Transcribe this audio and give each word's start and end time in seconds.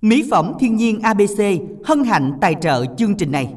Mỹ 0.00 0.24
phẩm 0.30 0.52
thiên 0.60 0.76
nhiên 0.76 1.00
ABC 1.00 1.40
hân 1.84 2.04
hạnh 2.04 2.32
tài 2.40 2.54
trợ 2.62 2.84
chương 2.98 3.14
trình 3.16 3.32
này. 3.32 3.48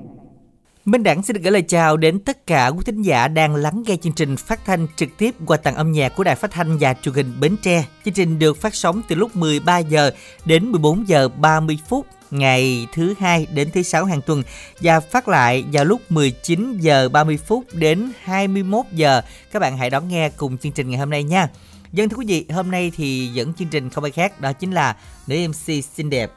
Minh 0.85 1.04
Đẳng 1.04 1.23
xin 1.23 1.33
được 1.33 1.42
gửi 1.43 1.51
lời 1.51 1.62
chào 1.62 1.97
đến 1.97 2.19
tất 2.19 2.47
cả 2.47 2.67
quý 2.67 2.79
thính 2.85 3.01
giả 3.01 3.27
đang 3.27 3.55
lắng 3.55 3.83
nghe 3.85 3.96
chương 4.01 4.13
trình 4.13 4.38
phát 4.38 4.66
thanh 4.66 4.87
trực 4.95 5.09
tiếp 5.17 5.35
qua 5.45 5.58
tầng 5.58 5.75
âm 5.75 5.92
nhạc 5.92 6.16
của 6.16 6.24
Đài 6.24 6.35
Phát 6.35 6.51
thanh 6.51 6.77
và 6.77 6.93
Truyền 6.93 7.16
hình 7.16 7.33
Bến 7.40 7.56
Tre. 7.61 7.85
Chương 8.05 8.14
trình 8.14 8.39
được 8.39 8.57
phát 8.57 8.75
sóng 8.75 9.02
từ 9.07 9.16
lúc 9.16 9.36
13 9.36 9.77
giờ 9.77 10.11
đến 10.45 10.71
14 10.71 11.07
giờ 11.07 11.29
30 11.29 11.79
phút 11.89 12.05
ngày 12.32 12.88
thứ 12.94 13.14
hai 13.20 13.48
đến 13.54 13.70
thứ 13.73 13.84
sáu 13.84 14.05
hàng 14.05 14.21
tuần 14.21 14.44
và 14.82 15.00
phát 15.00 15.28
lại 15.28 15.66
vào 15.73 15.86
lúc 15.86 16.02
19 16.10 16.78
giờ 16.80 17.10
30 17.10 17.38
phút 17.38 17.66
đến 17.73 18.12
21 18.23 18.86
giờ. 18.91 19.21
Các 19.52 19.60
bạn 19.60 19.78
hãy 19.78 19.89
đón 19.89 20.07
nghe 20.07 20.30
cùng 20.30 20.57
chương 20.57 20.71
trình 20.71 20.89
ngày 20.89 21.00
hôm 21.00 21.10
nay 21.10 21.23
nha. 21.23 21.50
Dân 21.94 22.10
thưa 22.10 22.18
quý 22.18 22.25
vị, 22.28 22.46
hôm 22.54 22.71
nay 22.71 22.91
thì 22.96 23.28
dẫn 23.28 23.54
chương 23.54 23.68
trình 23.68 23.89
không 23.89 24.04
ai 24.04 24.12
khác 24.12 24.42
đó 24.42 24.54
chính 24.54 24.71
là 24.71 24.96
nữ 25.28 25.36
MC 25.48 25.84
xinh 25.93 26.10
đẹp, 26.10 26.32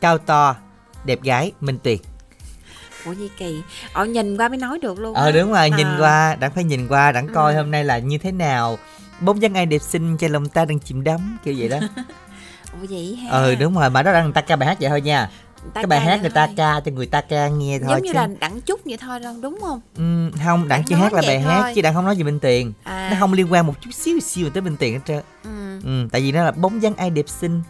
cao 0.00 0.18
to, 0.18 0.56
đẹp 1.04 1.22
gái 1.22 1.52
Minh 1.60 1.78
Tuyền. 1.82 1.98
Ủa 3.04 3.12
gì 3.12 3.30
kỳ 3.38 3.62
Ờ 3.92 4.04
nhìn 4.04 4.36
qua 4.36 4.48
mới 4.48 4.58
nói 4.58 4.78
được 4.78 4.98
luôn 4.98 5.14
Ờ 5.14 5.32
đúng 5.32 5.52
rồi, 5.52 5.70
nhìn 5.70 5.86
qua, 5.98 6.34
đặng 6.34 6.52
phải 6.54 6.64
nhìn 6.64 6.88
qua, 6.88 7.12
đặng 7.12 7.28
coi 7.34 7.52
Ừ. 7.54 7.56
hôm 7.56 7.70
nay 7.70 7.84
là 7.84 7.98
như 7.98 8.18
thế 8.18 8.32
nào. 8.32 8.78
Bóng 9.20 9.42
dáng 9.42 9.54
ai 9.54 9.66
đẹp 9.66 9.82
xinh 9.82 10.16
cho 10.16 10.28
lòng 10.28 10.48
ta 10.48 10.64
đang 10.64 10.78
chìm 10.78 11.04
đắm 11.04 11.38
kiểu 11.44 11.54
vậy 11.58 11.68
đó. 11.68 11.78
Ủa 12.80 12.86
vậy 12.90 13.14
ha 13.16 13.30
ừ 13.30 13.54
đúng 13.54 13.74
rồi, 13.74 13.90
mà 13.90 14.02
đó 14.02 14.22
người 14.22 14.32
ta 14.32 14.40
ca 14.40 14.56
bài 14.56 14.68
hát 14.68 14.76
vậy 14.80 14.90
thôi 14.90 15.00
nha. 15.00 15.30
Ta 15.74 15.80
cái 15.80 15.86
bài 15.86 16.00
hát 16.00 16.20
người 16.20 16.30
ta 16.30 16.46
thôi. 16.46 16.54
ca 16.56 16.80
cho 16.80 16.92
người 16.92 17.06
ta 17.06 17.20
ca 17.20 17.48
nghe 17.48 17.78
thôi 17.78 17.88
Giống 17.90 18.02
như 18.02 18.12
chứ. 18.12 18.14
là 18.18 18.28
đặng 18.40 18.60
chút 18.60 18.80
vậy 18.84 18.96
thôi 19.00 19.20
đâu 19.20 19.34
đúng 19.42 19.58
không 19.60 19.80
Ừ, 19.96 20.30
không, 20.44 20.68
đặng 20.68 20.82
chỉ 20.86 20.94
hát 20.94 21.12
là 21.12 21.22
bài 21.26 21.40
hát 21.40 21.60
thôi. 21.62 21.72
chứ 21.74 21.82
đặng 21.82 21.94
không 21.94 22.04
nói 22.04 22.16
gì 22.16 22.22
bên 22.22 22.38
tiền. 22.40 22.72
À 22.82 23.08
Nó 23.12 23.16
không 23.20 23.32
liên 23.32 23.52
quan 23.52 23.66
một 23.66 23.74
chút 23.80 23.90
xíu 23.94 24.20
xíu 24.20 24.50
tới 24.50 24.60
bên 24.60 24.76
tiền 24.76 24.92
hết 24.94 25.00
trơn. 25.06 25.22
ừ. 25.44 25.80
Ừ, 25.84 26.08
tại 26.12 26.20
vì 26.20 26.32
nó 26.32 26.44
là 26.44 26.50
bóng 26.52 26.82
dáng 26.82 26.94
ai 26.96 27.10
đẹp 27.10 27.28
xinh. 27.28 27.62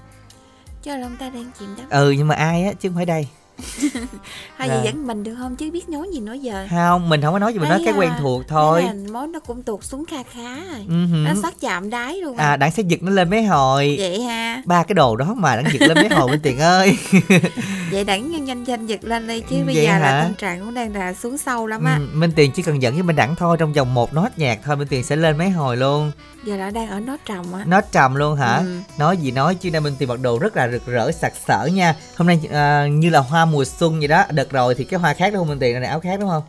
Cho 0.82 0.96
lòng 0.96 1.16
ta 1.16 1.28
đang 1.30 1.50
chìm 1.58 1.68
đắm 1.78 1.86
Ừ 1.90 2.10
nhưng 2.10 2.28
mà 2.28 2.34
ai 2.34 2.64
á 2.64 2.72
chứ 2.80 2.88
không 2.88 2.96
phải 2.96 3.06
đây. 3.06 3.28
Hay 4.56 4.68
Là- 4.68 4.74
gì 4.76 4.80
dẫn 4.84 5.06
mình 5.06 5.24
được 5.24 5.34
không 5.38 5.56
chứ 5.56 5.70
biết 5.70 5.88
nói 5.88 6.06
gì 6.12 6.20
nói 6.20 6.38
giờ 6.38 6.66
Không, 6.70 7.08
mình 7.08 7.22
không 7.22 7.32
có 7.32 7.38
nói 7.38 7.52
gì 7.52 7.58
mình 7.58 7.68
nói 7.68 7.78
Thấy 7.78 7.86
cái 7.86 7.94
à, 7.94 7.98
quen 7.98 8.10
thuộc 8.20 8.42
thôi. 8.48 8.84
Mối 9.12 9.26
nó 9.26 9.40
cũng 9.40 9.62
tuột 9.62 9.84
xuống 9.84 10.04
kha 10.04 10.22
khá 10.22 10.54
rồi 10.72 10.84
Ừ 10.88 11.06
hử. 11.06 11.16
Nó 11.16 11.30
sát 11.42 11.54
chạm 11.60 11.90
đáy 11.90 12.16
luôn 12.16 12.36
À 12.36 12.56
đặng 12.56 12.70
sẽ 12.72 12.82
giật 12.82 13.02
nó 13.02 13.10
lên 13.12 13.30
mấy 13.30 13.42
hồi. 13.44 13.94
Vậy 13.98 14.22
ha 14.22 14.62
Ba 14.64 14.82
cái 14.82 14.94
đồ 14.94 15.16
đó 15.16 15.34
mà 15.36 15.56
đặng 15.56 15.64
giật 15.72 15.86
lên 15.88 15.96
mấy 15.96 16.08
hồi 16.18 16.30
bên 16.30 16.40
tiền 16.40 16.58
ơi. 16.58 16.96
Vậy 17.90 18.04
đẳng 18.04 18.30
nhanh 18.30 18.44
nhanh 18.44 18.64
nhanh 18.64 18.86
giật 18.86 19.04
lên 19.04 19.28
đi 19.28 19.40
Chứ 19.40 19.56
Ừ, 19.56 19.64
bây 19.66 19.74
vậy 19.74 19.84
giờ 19.84 19.92
hả? 19.92 19.98
là 19.98 20.22
tâm 20.22 20.34
trạng 20.34 20.60
cũng 20.60 20.74
đang 20.74 20.94
là 20.94 21.14
xuống 21.14 21.38
sâu 21.38 21.66
lắm 21.66 21.84
á 21.84 21.96
Ừ, 21.98 22.06
Minh 22.12 22.32
Tiền 22.36 22.52
chỉ 22.52 22.62
cần 22.62 22.82
dẫn 22.82 22.94
với 22.94 23.02
Minh 23.02 23.16
Đẳng 23.16 23.34
thôi 23.36 23.56
trong 23.60 23.72
vòng 23.72 23.94
một 23.94 24.14
nốt 24.14 24.28
nhạc 24.36 24.58
thôi 24.64 24.76
Minh 24.76 24.88
Tiền 24.88 25.04
sẽ 25.04 25.16
lên 25.16 25.38
mấy 25.38 25.50
hồi 25.50 25.76
luôn 25.76 26.12
Giờ 26.44 26.56
là 26.56 26.70
đang 26.70 26.88
ở 26.88 27.00
nốt 27.00 27.16
trồng 27.26 27.54
á. 27.54 27.64
Nốt 27.66 27.84
trầm 27.92 28.14
luôn 28.14 28.36
hả? 28.36 28.56
Ừ. 28.56 28.80
Nói 28.98 29.16
gì 29.16 29.30
nói 29.30 29.54
chứ 29.54 29.70
nay 29.70 29.80
Minh 29.80 29.94
Tiền 29.98 30.08
mặc 30.08 30.20
đồ 30.22 30.38
rất 30.38 30.56
là 30.56 30.68
rực 30.68 30.86
rỡ 30.86 31.12
sặc 31.12 31.32
sỡ 31.46 31.66
nha. 31.66 31.96
Hôm 32.16 32.28
nay 32.28 32.40
à, 32.52 32.86
như 32.86 33.10
là 33.10 33.20
hoa 33.20 33.44
mùa 33.44 33.64
xuân 33.64 33.98
vậy 33.98 34.08
đó 34.08 34.24
Đợt 34.30 34.50
rồi 34.50 34.74
thì 34.74 34.84
cái 34.84 35.00
hoa 35.00 35.14
khác 35.14 35.32
đúng 35.32 35.40
không 35.40 35.48
Minh 35.48 35.58
Tiền? 35.58 35.80
Này 35.80 35.88
áo 35.90 36.00
khác 36.00 36.20
đúng 36.20 36.28
không 36.28 36.42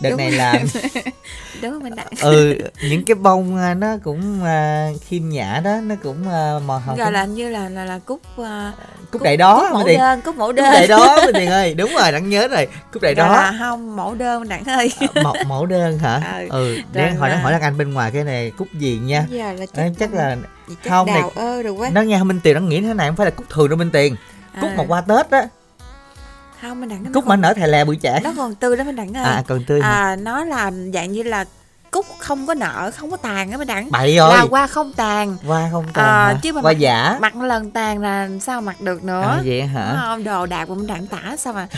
Đợt 0.00 0.10
Đúng 0.10 0.16
này 0.18 0.30
là 0.32 0.52
Đúng 1.62 1.70
rồi 1.70 1.80
mình 1.80 1.94
đặng 1.96 2.06
ừ 2.22 2.58
những 2.90 3.04
cái 3.04 3.14
bông 3.14 3.56
à, 3.58 3.74
nó 3.74 3.96
cũng 4.04 4.44
à, 4.44 4.88
khiêm 5.08 5.28
nhã 5.28 5.60
đó 5.64 5.76
nó 5.82 5.94
cũng 6.02 6.28
à, 6.30 6.58
màu 6.66 6.78
hồng. 6.78 6.96
Gọi 6.96 7.12
là 7.12 7.24
như 7.24 7.48
là 7.48 7.68
là, 7.68 7.84
là 7.84 7.98
cúc 7.98 8.20
uh, 8.40 8.46
cúc 9.10 9.22
đại 9.22 9.36
đó 9.36 9.68
cúc 9.68 9.74
mẫu 9.78 9.86
đơn 9.98 10.20
Cúc 10.20 10.36
mẫu 10.36 10.48
cúc 10.48 10.56
đơn. 10.56 10.72
đại 10.72 10.86
đó 10.86 11.16
Minh 11.26 11.34
Tiền 11.34 11.48
ơi. 11.50 11.74
Đúng 11.78 11.90
rồi 11.98 12.12
đặng 12.12 12.28
nhớ 12.28 12.48
rồi. 12.48 12.66
Cúc 12.92 13.02
đại 13.02 13.14
đó. 13.14 13.28
là 13.32 13.54
không 13.58 13.96
mẫu 13.96 14.14
đơn 14.14 14.48
đặng 14.48 14.64
ơi. 14.64 14.92
À, 15.14 15.22
mẫu, 15.22 15.34
mẫu 15.46 15.66
đơn 15.66 15.98
hả? 15.98 16.20
Ừ. 16.50 16.74
ừ 16.76 16.78
để 16.92 17.10
hỏi 17.10 17.28
nó 17.28 17.34
là- 17.34 17.40
hỏi 17.42 17.52
đàn 17.52 17.62
anh 17.62 17.78
bên 17.78 17.92
ngoài 17.94 18.10
cái 18.14 18.24
này 18.24 18.52
cúc 18.56 18.68
gì 18.74 18.98
nha? 19.02 19.26
Giờ 19.30 19.52
là 19.52 19.66
chắc 19.98 20.14
là 20.14 20.36
chắc 20.84 20.90
không, 20.90 21.06
này- 21.06 21.20
đào 21.20 21.32
ơ 21.34 21.62
rồi 21.62 21.72
quá. 21.72 21.90
nó 21.92 22.00
nghe 22.00 22.22
Minh 22.22 22.40
Tiền 22.42 22.54
nó 22.54 22.60
nghĩ 22.60 22.80
thế 22.80 22.94
này 22.94 23.08
không 23.08 23.16
phải 23.16 23.26
là 23.26 23.30
cúc 23.30 23.46
thường 23.50 23.68
đâu 23.68 23.76
Minh 23.78 23.90
Tiền. 23.90 24.16
Cúc 24.60 24.70
À, 24.70 24.74
mà 24.76 24.84
qua 24.88 25.00
Tết 25.00 25.30
á 25.30 25.42
không 26.62 26.80
mình 26.80 26.88
đặng 26.88 27.12
cúc 27.12 27.26
mà 27.26 27.36
nở 27.36 27.54
thè 27.54 27.66
lè 27.66 27.84
bụi 27.84 27.96
chả 28.02 28.20
nó 28.24 28.32
còn 28.36 28.54
tươi 28.54 28.76
lắm 28.76 28.86
mình 28.86 28.96
đặng 28.96 29.14
ơi. 29.14 29.24
À 29.24 29.42
còn 29.46 29.64
tươi 29.64 29.82
hả? 29.82 29.88
À, 29.90 30.16
nó 30.16 30.44
là 30.44 30.70
dạng 30.94 31.12
như 31.12 31.22
là 31.22 31.44
cúc 31.90 32.06
không 32.18 32.46
có 32.46 32.54
nở 32.54 32.90
không 32.96 33.10
có 33.10 33.16
tàn 33.16 33.50
á 33.50 33.56
mình 33.58 33.66
đặng 33.66 33.90
bậy 33.90 34.14
là 34.14 34.36
rồi 34.38 34.48
qua 34.50 34.66
không 34.66 34.92
tàn. 34.92 35.36
Qua 35.46 35.68
không 35.72 35.84
tàn 35.94 36.04
À, 36.04 36.26
hả? 36.26 36.38
chứ 36.42 36.52
mà 36.52 36.60
qua 36.60 36.72
mặc- 36.72 36.78
giả. 36.78 37.18
mặc 37.20 37.36
lần 37.36 37.70
tàn 37.70 37.98
là 37.98 38.28
sao 38.40 38.60
mặc 38.60 38.80
được 38.80 39.04
nữa? 39.04 39.22
À, 39.22 39.42
vậy 39.44 39.60
Đúng 39.60 39.68
hả? 39.68 39.96
Không? 40.00 40.24
Đồ 40.24 40.46
đạc 40.46 40.64
của 40.64 40.74
mình 40.74 40.86
đặng 40.86 41.06
tả 41.06 41.36
sao 41.38 41.52
mà 41.52 41.68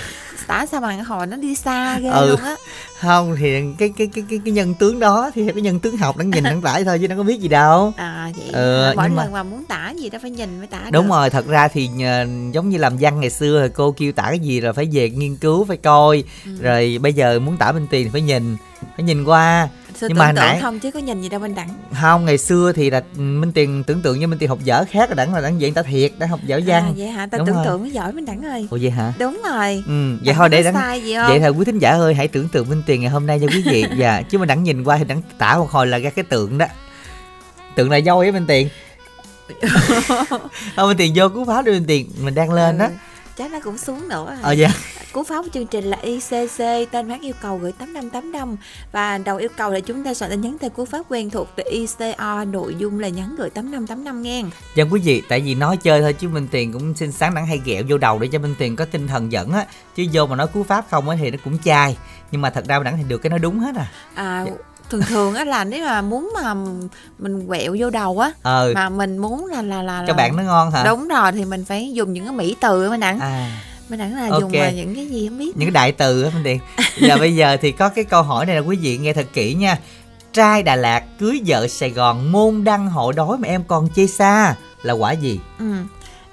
tả 0.47 0.67
sao 0.67 0.81
mà 0.81 0.97
hồi 1.06 1.27
nó 1.27 1.37
đi 1.37 1.55
xa 1.55 1.99
ghê 1.99 2.09
Ừ. 2.09 2.31
luôn 2.31 2.41
á. 2.41 2.56
Không 3.01 3.37
thì 3.41 3.53
cái 3.78 3.93
cái 3.99 4.09
cái 4.15 4.25
cái 4.31 4.41
cái 4.45 4.53
nhân 4.53 4.75
tướng 4.75 4.99
đó 5.01 5.31
thì 5.34 5.47
cái 5.53 5.62
nhân 5.62 5.81
tướng 5.81 5.97
học 5.97 6.17
đang 6.17 6.31
nhìn 6.31 6.45
đang 6.45 6.62
tải 6.62 6.84
thôi 6.84 6.99
chứ 7.03 7.09
nó 7.09 7.17
có 7.17 7.22
biết 7.22 7.41
gì 7.41 7.49
đâu. 7.49 7.93
À 7.97 8.31
vậy 8.37 8.51
Ờ, 8.53 8.87
hả? 8.89 8.93
mỗi 8.97 9.05
nhưng 9.09 9.17
mà- 9.17 9.22
lần 9.22 9.33
mà 9.33 9.43
muốn 9.43 9.65
tả 9.65 9.91
gì 9.99 10.11
đó 10.11 10.19
phải 10.22 10.31
nhìn 10.31 10.59
mới 10.59 10.67
tả 10.67 10.81
đúng 10.93 11.05
được. 11.06 11.11
rồi 11.15 11.31
thật 11.31 11.47
ra 11.47 11.69
thì 11.69 11.89
nhờ, 11.89 12.27
giống 12.53 12.69
như 12.69 12.78
làm 12.78 12.97
văn 13.01 13.21
ngày 13.21 13.31
xưa 13.31 13.62
thì 13.69 13.72
cô 13.77 13.93
kêu 13.93 14.12
tả 14.12 14.22
cái 14.22 14.39
gì 14.39 14.61
là 14.61 14.72
phải 14.72 14.89
về 14.93 15.11
nghiên 15.11 15.37
cứu 15.37 15.65
phải 15.65 15.77
coi. 15.77 16.25
Ừ. 16.47 16.51
rồi 16.62 16.99
bây 17.03 17.12
giờ 17.12 17.39
muốn 17.39 17.56
tả 17.56 17.72
bên 17.72 17.87
tiền 17.91 18.05
thì 18.05 18.11
phải 18.12 18.21
nhìn 18.21 18.56
phải 18.97 19.05
nhìn 19.05 19.25
qua 19.25 19.69
Sự 19.97 20.08
nhưng 20.08 20.19
mà 20.19 20.32
nãy- 20.32 20.58
không 20.62 20.78
chứ 20.78 20.91
có 20.91 21.00
nhìn 21.00 21.22
gì 21.22 21.28
đâu 21.28 21.41
bên 21.41 21.54
đặng 21.54 21.69
không 22.00 22.25
ngày 22.25 22.38
xưa 22.38 22.72
thì 22.72 22.91
là 22.91 23.03
minh 23.16 23.53
tiền 23.53 23.84
tưởng 23.84 24.00
tượng 24.03 24.19
như 24.20 24.26
minh 24.26 24.38
tiền 24.38 24.48
học 24.48 24.58
dở 24.64 24.84
khác 24.91 25.08
là 25.08 25.14
đẳng 25.14 25.34
là 25.34 25.41
đẳng 25.41 25.60
diện 25.60 25.75
ta 25.75 25.82
thiệt 25.82 26.12
đã 26.19 26.26
học 26.26 26.41
dở 26.47 26.60
văn. 26.66 26.84
À, 26.84 26.92
vậy 26.97 27.08
hả? 27.08 27.26
Ta 27.26 27.38
Đúng 27.38 27.47
tưởng 27.47 27.56
rồi. 27.56 27.64
tượng 27.66 27.80
mới 27.80 27.91
giỏi 27.91 28.12
bên 28.12 28.25
đặng 28.25 28.42
ơi 28.44 28.66
ủa 28.70 28.78
vậy 28.82 28.91
hả? 28.91 29.12
Đúng 29.19 29.41
rồi. 29.50 29.82
Ừ 29.86 30.16
vậy 30.25 30.34
thôi 30.34 30.48
để 30.48 30.62
đẳng 30.62 30.75
sai 30.75 31.03
gì 31.03 31.14
không? 31.14 31.28
vậy 31.28 31.41
thôi 31.41 31.50
quý 31.50 31.64
thính 31.64 31.78
giả 31.78 31.91
ơi 31.91 32.14
hãy 32.14 32.28
tưởng 32.28 32.48
tượng 32.48 32.69
minh 32.69 32.82
tiền 32.86 33.00
ngày 33.00 33.10
hôm 33.10 33.26
nay 33.26 33.38
cho 33.42 33.47
quý 33.47 33.62
vị. 33.66 33.84
Dạ 33.98 34.22
chứ 34.22 34.38
mà 34.38 34.47
đẳng 34.47 34.62
nhìn 34.64 34.84
qua 34.84 34.97
thì 34.98 35.04
đẳng 35.04 35.22
tả 35.38 35.58
một 35.58 35.70
hồi 35.70 35.86
là 35.86 35.98
ra 35.98 36.10
cái 36.10 36.24
tượng 36.24 36.59
đó. 36.59 36.66
Tượng 37.76 37.91
là 37.91 38.00
dâu 38.00 38.19
ấy 38.19 38.32
minh 38.32 38.44
tiền. 38.48 38.69
Không 40.76 40.88
minh 40.88 40.97
tiền 40.97 41.12
vô 41.14 41.28
cú 41.28 41.44
pháp 41.44 41.64
đi 41.64 41.72
minh 41.72 41.84
tiền 41.86 42.09
mình 42.20 42.34
đang 42.34 42.53
lên 42.53 42.78
đó 42.78 42.88
chắc 43.37 43.53
nó 43.53 43.60
cũng 43.60 43.78
xuống 43.78 44.09
nữa. 44.09 44.26
Rồi. 44.26 44.38
ờ 44.43 44.53
dạ. 44.53 44.69
Cú 45.12 45.22
pháp 45.22 45.43
của 45.43 45.48
chương 45.53 45.66
trình 45.66 45.84
là 45.84 45.97
ICC, 46.03 46.93
tên 46.93 47.09
phát 47.09 47.20
yêu 47.20 47.34
cầu 47.41 47.59
gửi 47.59 47.72
8585 47.72 48.56
và 48.93 49.19
đầu 49.19 49.37
yêu 49.37 49.48
cầu 49.56 49.70
là 49.70 49.81
chúng 49.81 50.04
ta 50.04 50.15
soạn 50.15 50.31
tin 50.31 50.41
nhắn 50.41 50.56
theo 50.60 50.70
cú 50.70 50.84
pháp 50.84 51.03
quen 51.09 51.31
thuộc 51.31 51.48
từ 51.56 51.62
ICO, 51.71 52.44
nội 52.44 52.75
dung 52.78 53.00
là 53.00 53.09
nhắn 53.09 53.34
gửi 53.38 53.50
8585 53.50 54.22
nghe. 54.22 54.42
Dân 54.75 54.92
quý 54.92 55.00
vị, 55.04 55.22
tại 55.28 55.41
vì 55.41 55.54
nói 55.54 55.76
chơi 55.76 56.00
thôi 56.00 56.12
chứ 56.12 56.28
Minh 56.28 56.48
Tiền 56.50 56.72
cũng 56.72 56.94
xin 56.94 57.12
sáng 57.12 57.34
đẳng 57.34 57.47
hay 57.47 57.60
ghẹo 57.65 57.82
vô 57.88 57.98
đầu 57.98 58.19
để 58.19 58.28
cho 58.32 58.38
Minh 58.38 58.54
Tiền 58.59 58.76
có 58.76 58.84
tinh 58.84 59.09
thần 59.09 59.32
dẫn 59.32 59.53
á. 59.53 59.66
Chứ 59.94 60.06
vô 60.12 60.26
mà 60.26 60.37
nói 60.37 60.47
cú 60.47 60.62
pháp 60.62 60.87
không 60.91 61.09
á 61.09 61.16
thì 61.21 61.31
nó 61.31 61.38
cũng 61.44 61.59
chai. 61.65 61.97
Nhưng 62.31 62.41
mà 62.41 62.50
thật 62.50 62.65
ra 62.69 62.78
đẳng 62.78 62.97
thì 62.97 63.04
được 63.09 63.19
cái 63.19 63.31
nói 63.31 63.38
đúng 63.38 63.59
hết 63.59 63.76
à. 63.76 63.87
À, 64.15 64.44
thường 64.91 65.03
thường 65.09 65.34
á 65.34 65.44
là 65.44 65.65
nếu 65.65 65.84
mà 65.87 66.03
muốn 66.03 66.32
mà 66.43 66.54
mình 67.19 67.47
quẹo 67.47 67.76
vô 67.78 67.91
đầu 67.91 68.19
á 68.19 68.32
Ờ, 68.43 68.72
mà 68.75 68.88
mình 68.88 69.19
muốn 69.19 69.47
là 69.47 69.62
là 69.62 69.82
là, 69.82 70.00
cho 70.06 70.12
là 70.12 70.16
bạn 70.16 70.37
nó 70.37 70.43
ngon 70.43 70.70
hả? 70.70 70.84
đúng 70.84 71.09
rồi 71.09 71.32
thì 71.32 71.44
mình 71.44 71.65
phải 71.65 71.93
dùng 71.93 72.12
những 72.12 72.25
cái 72.25 72.34
mỹ 72.34 72.56
từ 72.60 72.91
mà 72.91 72.97
đặng 72.97 73.21
À, 73.21 73.60
mình 73.88 73.98
đặng 73.98 74.15
là 74.16 74.28
Ok. 74.31 74.41
dùng 74.41 74.53
mà 74.59 74.71
những 74.71 74.94
cái 74.94 75.06
gì 75.06 75.28
không 75.28 75.38
biết 75.38 75.56
những 75.56 75.66
cái 75.66 75.71
đại 75.71 75.92
từ 75.92 76.22
á 76.22 76.31
Minh 76.34 76.42
Tiền 76.44 76.59
Giờ 77.00 77.16
bây 77.19 77.34
giờ 77.37 77.56
thì 77.60 77.72
có 77.72 77.88
cái 77.88 78.04
câu 78.04 78.22
hỏi 78.22 78.47
này 78.47 78.54
là 78.56 78.60
quý 78.62 78.76
vị 78.76 78.98
nghe 78.98 79.12
thật 79.12 79.26
kỹ 79.32 79.54
nha 79.54 79.78
Trai 80.32 80.62
Đà 80.62 80.76
Lạt 80.76 81.03
cưới 81.19 81.41
vợ 81.47 81.69
Sài 81.69 81.91
Gòn 81.91 82.32
môn 82.32 82.65
đăng 82.65 82.91
hộ 82.91 83.12
đói 83.12 83.38
mà 83.38 83.48
em 83.48 83.65
còn 83.69 83.88
chê 83.97 84.06
xa 84.06 84.54
là 84.82 84.92
quả 84.92 85.12
gì? 85.12 85.41
ừ. 85.59 85.65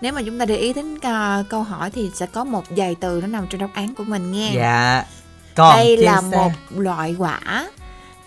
nếu 0.02 0.14
mà 0.14 0.22
chúng 0.26 0.40
ta 0.40 0.46
để 0.46 0.56
ý 0.58 0.74
đến 0.74 0.98
à, 1.02 1.44
câu 1.50 1.64
hỏi 1.64 1.92
thì 1.92 2.12
sẽ 2.16 2.26
có 2.26 2.44
một 2.44 2.64
vài 2.70 2.96
từ 3.00 3.20
nó 3.22 3.28
nằm 3.28 3.48
trong 3.50 3.62
đáp 3.62 3.70
án 3.74 3.96
của 3.96 4.04
mình 4.04 4.32
nghe 4.32 4.52
Dạ 4.56 5.04
Còn 5.56 5.76
đây 5.78 5.98
là 5.98 6.22
xa. 6.22 6.38
một 6.38 6.52
loại 6.76 7.16
quả 7.18 7.68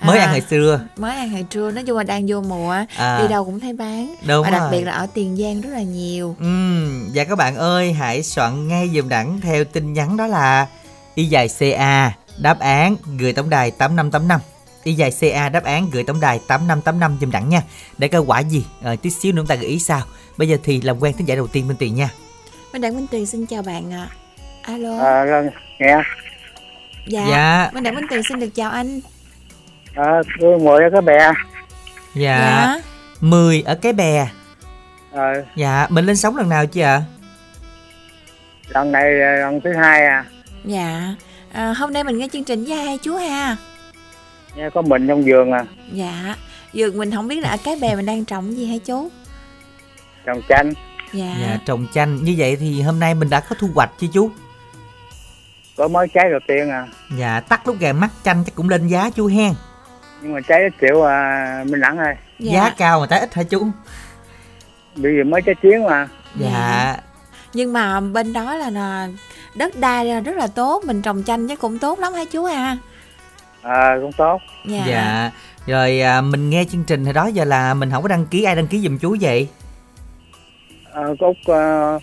Mới 0.05 0.19
À, 0.19 0.25
ăn 0.25 0.33
ngày 0.33 0.41
xưa. 0.51 0.81
mới 0.97 1.17
ăn 1.17 1.33
ngày 1.33 1.45
trưa 1.51 1.71
nói 1.71 1.85
chung 1.85 1.97
là 1.97 2.03
đang 2.03 2.25
vô 2.29 2.41
mùa 2.41 2.71
á, 2.71 2.87
à, 2.97 3.19
đi 3.23 3.29
đâu 3.29 3.45
cũng 3.45 3.61
thấy 3.61 3.73
bán. 3.73 4.15
Đúng 4.27 4.43
và 4.45 4.51
đặc 4.51 4.61
rồi. 4.61 4.71
biệt 4.71 4.85
là 4.85 4.93
ở 4.93 5.07
tiền 5.15 5.37
giang 5.37 5.61
rất 5.61 5.71
là 5.73 5.83
nhiều. 5.83 6.37
Ừm, 6.41 7.11
và 7.15 7.25
các 7.25 7.35
bạn 7.39 7.57
ơi 7.57 7.93
hãy 7.93 8.23
soạn 8.23 8.69
ngay 8.69 8.91
dùm 8.95 9.09
đẳng 9.09 9.41
theo 9.41 9.65
tin 9.65 9.93
nhắn 9.93 10.17
đó 10.17 10.27
là 10.27 10.67
y 11.15 11.25
dài 11.25 11.49
CA 11.59 12.13
đáp 12.39 12.59
án 12.61 12.97
gửi 13.19 13.33
tổng 13.33 13.51
đài 13.51 13.71
8585 13.71 14.41
y 14.85 14.93
dài 14.95 15.13
CA 15.21 15.49
đáp 15.49 15.65
án 15.65 15.91
gửi 15.91 16.05
tổng 16.05 16.21
đài 16.21 16.39
8585 16.47 17.17
dùm 17.21 17.31
đẳng 17.31 17.49
nha. 17.49 17.63
Để 17.99 18.09
coi 18.09 18.21
quả 18.21 18.41
gì 18.41 18.65
à, 18.83 18.95
tí 19.03 19.11
xíu 19.11 19.33
nữa 19.33 19.41
chúng 19.41 19.47
ta 19.47 19.55
gợi 19.55 19.67
ý 19.67 19.79
sao. 19.79 20.03
Bây 20.37 20.49
giờ 20.49 20.57
thì 20.65 20.81
làm 20.81 20.99
quen 21.03 21.13
thính 21.17 21.29
giả 21.29 21.35
đầu 21.35 21.47
tiên 21.47 21.69
bên 21.69 21.77
tiền 21.77 21.95
nha. 21.95 22.09
Minh 22.73 22.83
Đặng 22.83 22.97
Minh 22.97 23.07
Tuyền 23.11 23.27
xin 23.27 23.47
chào 23.47 23.63
bạn 23.63 23.93
ạ. 23.93 24.09
Alo. 24.63 24.99
À, 25.05 25.25
vâng, 25.25 25.49
nghe. 25.79 25.97
dạ. 27.07 27.27
dạ. 27.31 27.71
Minh 27.75 27.83
Đặng 27.85 27.95
Minh 27.95 28.05
Tuyền 28.11 28.23
xin 28.29 28.41
được 28.41 28.49
chào 28.55 28.71
anh 28.71 29.01
À, 29.95 30.23
tôi 30.41 30.61
ngồi 30.61 30.83
ở 30.83 30.91
cái 30.93 31.01
bè. 31.01 31.33
dạ, 32.15 32.77
10 33.21 33.63
ở 33.67 33.75
cái 33.75 33.93
bè. 33.93 34.29
À, 35.13 35.33
dạ 35.57 35.87
mình 35.91 36.05
lên 36.07 36.17
sóng 36.17 36.37
lần 36.37 36.49
nào 36.49 36.67
chưa 36.67 36.83
ạ? 36.83 37.03
Lần 38.69 38.93
này 38.93 39.13
lần 39.13 39.61
thứ 39.65 39.73
hai 39.73 40.07
à. 40.07 40.25
dạ. 40.65 41.15
À, 41.53 41.73
hôm 41.73 41.93
nay 41.93 42.05
mình 42.05 42.19
nghe 42.19 42.29
chương 42.33 42.45
trình 42.45 42.65
với 42.65 42.77
hai 42.77 42.99
chú 43.03 43.17
ha. 43.17 43.57
Nghe 44.57 44.71
có 44.71 44.83
mình 44.83 45.09
trong 45.09 45.25
giường 45.25 45.53
à. 45.53 45.65
dạ. 45.93 46.37
Dường 46.73 46.99
mình 46.99 47.11
không 47.11 47.29
biết 47.29 47.41
là 47.41 47.49
ở 47.49 47.57
cái 47.65 47.77
bè 47.83 47.97
mình 47.97 48.07
đang 48.07 48.25
trồng 48.25 48.57
gì 48.57 48.67
hay 48.67 48.79
chú? 48.79 49.09
Trồng 50.27 50.41
chanh. 50.49 50.73
dạ, 51.13 51.35
dạ 51.41 51.59
trồng 51.67 51.87
chanh. 51.95 52.25
Như 52.25 52.35
vậy 52.39 52.57
thì 52.57 52.83
hôm 52.83 53.01
nay 53.01 53.15
mình 53.15 53.31
đã 53.31 53.41
có 53.41 53.57
thu 53.59 53.69
hoạch 53.75 53.91
chứ 53.99 54.07
chú? 54.13 54.31
Có 55.77 55.89
mới 55.89 56.07
trái 56.15 56.31
đầu 56.31 56.41
tiên 56.49 56.71
à. 56.71 56.87
dạ 57.19 57.41
tắt 57.41 57.67
lúc 57.67 57.77
gà 57.81 57.93
mắt 57.93 58.09
chanh 58.25 58.45
chắc 58.45 58.55
cũng 58.55 58.69
lên 58.69 58.89
giá 58.89 59.11
chú 59.11 59.27
hen 59.27 59.53
Nhưng 60.23 60.33
mà 60.33 60.41
trái 60.49 60.63
ít 60.63 60.73
chịu 60.81 61.03
à, 61.03 61.65
Minh 61.67 61.81
Đẳng 61.81 61.99
ơi. 61.99 62.15
dạ. 62.39 62.53
giá 62.53 62.75
cao 62.77 63.01
mà 63.01 63.07
trái 63.11 63.21
ít 63.21 63.35
hả 63.35 63.43
chú? 63.43 63.67
Bây 64.97 65.17
giờ 65.17 65.25
mới 65.25 65.43
trái 65.43 65.55
chiến 65.63 65.85
mà. 65.85 66.09
dạ. 66.37 66.97
Nhưng 67.53 67.73
mà 67.73 68.01
bên 68.01 68.33
đó 68.33 68.55
là, 68.55 69.09
đất 69.55 69.77
đai 69.77 70.21
rất 70.21 70.37
là 70.37 70.47
tốt 70.47 70.85
mình 70.85 71.03
trồng 71.03 71.23
chanh 71.27 71.49
chắc 71.49 71.61
cũng 71.61 71.79
tốt 71.79 71.99
lắm 71.99 72.13
hả 72.13 72.25
chú 72.33 72.45
à 72.45 72.77
à 73.63 73.97
cũng 74.03 74.13
tốt. 74.13 74.41
Dạ, 74.65 74.85
dạ. 74.87 75.31
rồi 75.67 76.01
à, 76.01 76.21
mình 76.21 76.51
nghe 76.51 76.65
chương 76.65 76.85
trình 76.85 77.05
hồi 77.05 77.13
đó 77.13 77.27
giờ 77.27 77.45
là 77.45 77.75
mình 77.75 77.91
không 77.91 78.03
có 78.03 78.09
đăng 78.09 78.27
ký 78.27 78.45
ai 78.45 78.57
đăng 78.57 78.67
ký 78.67 78.79
giùm 78.79 78.99
chú 78.99 79.17
vậy? 79.21 79.49
À, 80.93 81.03
út 81.19 81.37
uh, 81.51 82.03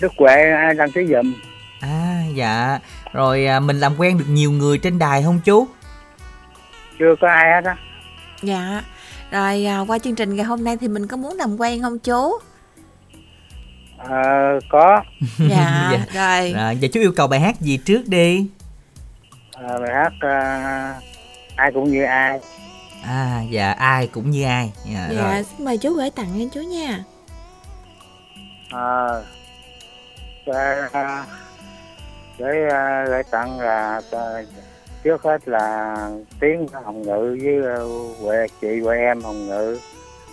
đức 0.00 0.12
huệ 0.18 0.52
ai 0.52 0.74
đăng 0.74 0.92
ký 0.92 1.00
giùm. 1.06 1.34
À 1.80 2.22
dạ. 2.34 2.78
Rồi 3.12 3.46
à, 3.46 3.60
mình 3.60 3.80
làm 3.80 3.92
quen 3.98 4.18
được 4.18 4.24
nhiều 4.28 4.50
người 4.50 4.78
trên 4.78 4.98
đài 4.98 5.22
không 5.22 5.40
chú 5.44 5.66
chưa 6.98 7.14
có 7.20 7.28
ai 7.28 7.52
hết 7.52 7.64
á. 7.64 7.76
Dạ. 8.42 8.82
Rồi 9.30 9.64
à, 9.64 9.80
qua 9.86 9.98
chương 9.98 10.14
trình 10.14 10.36
ngày 10.36 10.44
hôm 10.44 10.64
nay 10.64 10.76
thì 10.80 10.88
mình 10.88 11.06
có 11.06 11.16
muốn 11.16 11.36
làm 11.36 11.60
quen 11.60 11.82
không 11.82 11.98
chú? 11.98 12.38
À, 13.98 14.52
có. 14.68 15.02
Dạ, 15.38 15.90
dạ. 15.92 16.06
rồi. 16.14 16.52
Rồi 16.52 16.76
giờ 16.76 16.88
chú 16.92 17.00
yêu 17.00 17.12
cầu 17.16 17.26
bài 17.26 17.40
hát 17.40 17.60
gì 17.60 17.76
trước 17.76 18.08
đi? 18.08 18.46
À, 19.52 19.78
bài 19.78 19.94
hát 19.94 20.12
uh, 20.16 21.02
ai 21.56 21.72
cũng 21.72 21.90
như 21.90 22.04
ai. 22.04 22.40
À 23.02 23.42
dạ 23.50 23.72
ai 23.72 24.06
cũng 24.06 24.30
như 24.30 24.44
ai. 24.44 24.72
Dạ, 24.84 25.08
dạ 25.10 25.32
rồi. 25.32 25.44
xin 25.44 25.64
mời 25.64 25.78
chú 25.78 25.94
gửi 25.94 26.10
tặng 26.10 26.28
cho 26.38 26.44
chú 26.54 26.60
nha. 26.60 27.04
À, 28.70 29.06
để, 30.46 30.82
để 32.38 32.68
gửi 33.06 33.22
tặng 33.30 33.60
là 33.60 34.00
trước 35.06 35.22
hết 35.22 35.48
là 35.48 35.96
tiếng 36.40 36.66
hồng 36.84 37.02
ngự 37.02 37.38
với 37.42 37.84
huệ 38.20 38.46
chị 38.60 38.80
huệ 38.80 38.96
em 38.96 39.22
hồng 39.22 39.46
ngự 39.46 39.78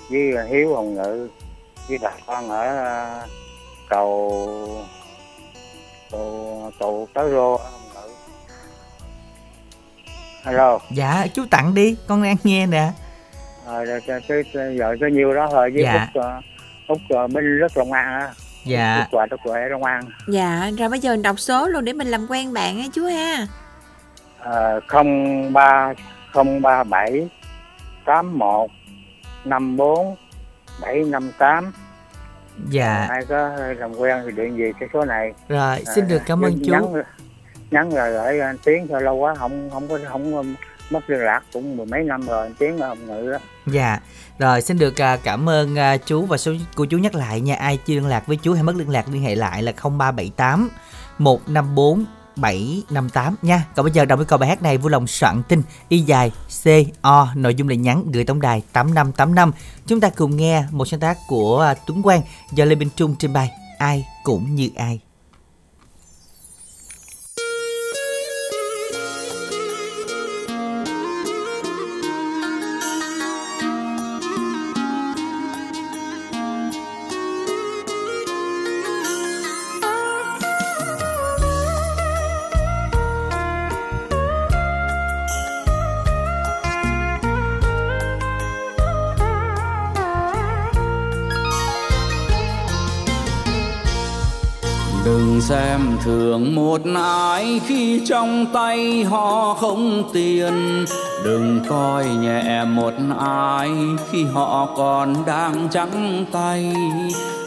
với 0.10 0.48
hiếu 0.50 0.76
hồng 0.76 0.94
ngự 0.94 1.30
với 1.90 1.98
bà 2.02 2.12
con 2.28 2.50
ở 2.50 3.28
cầu 3.90 4.86
cầu 6.12 6.72
cầu 6.80 7.08
tới 7.14 7.32
rô 7.32 7.60
alo 10.44 10.80
dạ 10.92 11.28
chú 11.34 11.46
tặng 11.52 11.74
đi 11.74 11.96
con 12.08 12.24
đang 12.24 12.36
nghe 12.44 12.66
nè. 12.66 12.92
Ờ 13.66 13.86
à, 14.08 14.20
cái 14.28 14.44
giờ 14.78 14.96
có 15.02 15.08
nhiêu 15.08 15.34
đó 15.34 15.48
thôi 15.52 15.72
với 15.74 15.84
dạ. 15.84 16.08
út 16.88 17.02
út 17.10 17.32
minh 17.32 17.58
rất 17.58 17.78
long 17.78 17.92
an 17.92 18.06
á. 18.06 18.34
Dạ. 18.66 19.00
Út 19.00 19.08
quà 19.12 19.28
út 19.32 19.40
quà 19.44 19.60
long 19.60 19.84
an 19.84 20.04
dạ 20.28 20.72
rồi 20.78 20.90
bây 20.90 21.00
giờ 21.00 21.12
mình 21.12 21.22
đọc 21.22 21.40
số 21.40 21.68
luôn 21.68 21.86
để 21.86 21.94
mình 21.94 22.08
làm 22.08 22.26
quen 22.30 22.54
bạn 22.54 22.80
á 22.80 22.86
chú 22.94 23.06
ha. 23.06 23.36
ờ 23.38 23.63
không 24.88 25.54
ba 25.54 25.94
không 26.32 26.62
ba 26.62 26.84
bảy 26.84 27.30
tám 28.06 28.38
một 28.38 28.72
năm 29.46 29.78
bốn 29.78 30.16
bảy 30.82 31.04
năm 31.04 31.32
tám. 31.38 31.74
Dạ. 32.70 33.08
Ai 33.10 33.26
có 33.26 33.50
làm 33.78 33.96
quen 33.96 34.24
thì 34.26 34.32
điện 34.32 34.58
gì 34.58 34.72
cái 34.80 34.90
số 34.94 35.06
này. 35.06 35.34
Rồi 35.50 35.84
xin 35.96 36.08
được 36.08 36.22
cảm 36.26 36.42
ơn 36.42 36.60
chú. 36.66 36.72
nhắn, 36.72 37.04
nhắn 37.72 37.90
rồi 37.90 38.12
gửi 38.12 38.40
anh 38.40 38.58
tiến 38.64 38.88
cho 38.90 39.00
lâu 39.00 39.16
quá 39.16 39.36
không 39.36 39.70
không 39.74 39.88
có 39.88 40.00
không 40.10 40.56
mất 40.90 41.10
liên 41.10 41.20
lạc 41.20 41.42
cũng 41.54 41.78
mười 41.78 41.86
mấy 41.86 42.04
năm 42.04 42.28
rồi 42.28 42.46
anh 42.46 42.54
tiến 42.54 42.80
ở 42.80 42.88
hồng 42.88 43.08
ngự 43.08 43.32
đó 43.32 43.38
dạ. 43.66 44.00
Rồi 44.40 44.62
xin 44.62 44.78
được 44.78 44.94
uh, 45.14 45.20
cảm 45.24 45.50
ơn 45.50 45.74
uh, 45.74 46.06
chú 46.06 46.26
và 46.26 46.38
số 46.38 46.52
của 46.76 46.86
chú 46.86 46.98
nhắc 46.98 47.16
lại 47.16 47.42
nha. 47.42 47.56
Ai 47.56 47.80
chưa 47.86 47.94
liên 47.94 48.08
lạc 48.08 48.28
với 48.28 48.38
chú 48.42 48.54
hay 48.54 48.64
mất 48.64 48.76
liên 48.76 48.90
lạc 48.90 49.06
liên 49.12 49.22
hệ 49.22 49.36
lại 49.36 49.64
là 49.64 49.72
0378 49.72 50.70
154 51.18 52.06
758 52.36 53.36
nha. 53.42 53.66
Còn 53.76 53.84
bây 53.84 53.94
giờ 53.94 54.06
đồng 54.06 54.18
với 54.18 54.26
câu 54.26 54.40
bài 54.40 54.50
hát 54.50 54.62
này 54.62 54.78
vui 54.78 54.92
lòng 54.92 55.08
soạn 55.08 55.44
tin, 55.48 55.62
y 55.90 56.00
dài 56.00 56.32
C 56.64 56.68
O, 57.02 57.28
nội 57.36 57.56
dung 57.56 57.70
là 57.70 57.76
nhắn 57.76 58.12
gửi 58.12 58.24
tổng 58.24 58.42
đài 58.42 58.62
8585. 58.74 59.52
Chúng 59.88 60.00
ta 60.00 60.10
cùng 60.10 60.38
nghe 60.38 60.64
một 60.72 60.86
sáng 60.86 61.00
tác 61.00 61.18
của 61.28 61.74
Tuấn 61.88 62.04
Quang 62.04 62.22
do 62.52 62.66
Lê 62.66 62.76
Minh 62.76 62.90
Trung 62.96 63.16
trình 63.20 63.34
bày, 63.34 63.52
Ai 63.78 64.06
cũng 64.24 64.56
như 64.56 64.70
ai. 64.76 65.00
Thường 96.04 96.56
một 96.56 96.82
ai 96.96 97.62
khi 97.68 98.02
trong 98.06 98.46
tay 98.54 99.04
họ 99.04 99.54
không 99.54 100.04
tiền. 100.14 100.86
Đừng 101.26 101.60
coi 101.70 102.06
nhẹ 102.06 102.64
một 102.64 102.94
ai 103.20 103.70
khi 104.12 104.24
họ 104.24 104.70
còn 104.78 105.16
đang 105.26 105.68
trắng 105.72 106.26
tay. 106.32 106.76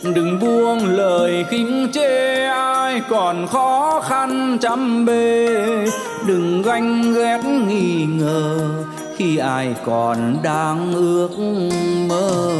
Đừng 0.02 0.40
buông 0.40 0.86
lời 0.86 1.44
khinh 1.50 1.88
chê 1.92 2.44
ai 2.46 3.00
còn 3.08 3.46
khó 3.46 4.02
khăn 4.08 4.58
chăm 4.60 5.04
bê 5.06 5.48
đừng 6.26 6.62
ganh 6.62 7.14
ghét 7.14 7.40
nghi 7.68 8.04
ngờ 8.04 8.58
khi 9.16 9.36
ai 9.36 9.74
còn 9.84 10.36
đang 10.42 10.92
ước 10.94 11.38
mơ 12.08 12.56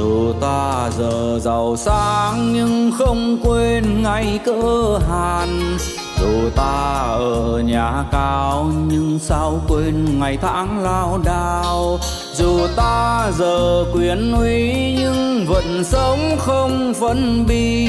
dù 0.00 0.32
ta 0.40 0.90
giờ 0.98 1.38
giàu 1.42 1.76
sang 1.76 2.52
nhưng 2.52 2.92
không 2.98 3.38
quên 3.44 4.02
ngày 4.02 4.40
cơ 4.44 4.98
hàn. 5.10 5.76
Dù 6.20 6.50
ta 6.56 7.04
ở 7.18 7.62
nhà 7.64 8.04
cao 8.12 8.72
nhưng 8.88 9.18
sao 9.18 9.60
quên 9.68 10.20
ngày 10.20 10.38
tháng 10.42 10.82
lao 10.82 11.20
đao. 11.24 11.98
Dù 12.34 12.66
ta 12.76 13.30
giờ 13.38 13.84
quyền 13.94 14.32
uy 14.32 14.96
nhưng 14.98 15.46
vẫn 15.48 15.84
sống 15.84 16.36
không 16.38 16.92
phân 17.00 17.46
bi. 17.46 17.88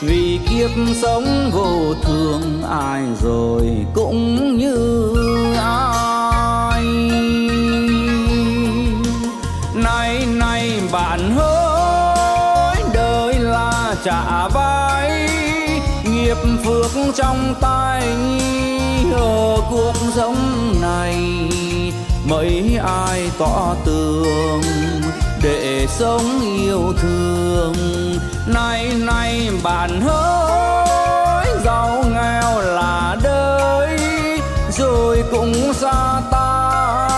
Vì 0.00 0.40
kiếp 0.50 0.70
sống 1.02 1.50
vô 1.52 1.94
thường 2.02 2.62
ai 2.70 3.02
rồi 3.22 3.86
cũng 3.94 4.56
như 4.58 5.14
ai. 5.58 6.53
Bạn 10.94 11.36
hỡi, 11.36 12.82
đời 12.92 13.34
là 13.34 13.94
trả 14.04 14.48
vai, 14.48 15.28
nghiệp 16.04 16.36
phước 16.64 16.90
trong 17.16 17.54
tay 17.60 18.02
ở 19.12 19.56
cuộc 19.70 19.94
sống 20.14 20.36
này 20.80 21.16
mấy 22.28 22.78
ai 22.86 23.30
tỏ 23.38 23.74
tường 23.84 24.62
để 25.42 25.86
sống 25.88 26.40
yêu 26.40 26.92
thương. 27.02 27.74
Nay 28.46 28.92
nay 28.94 29.50
bạn 29.62 30.00
hỡi, 30.00 31.46
giàu 31.64 32.04
nghèo 32.14 32.60
là 32.60 33.16
đời, 33.22 33.98
rồi 34.78 35.24
cũng 35.30 35.74
xa 35.74 36.20
ta, 36.30 37.08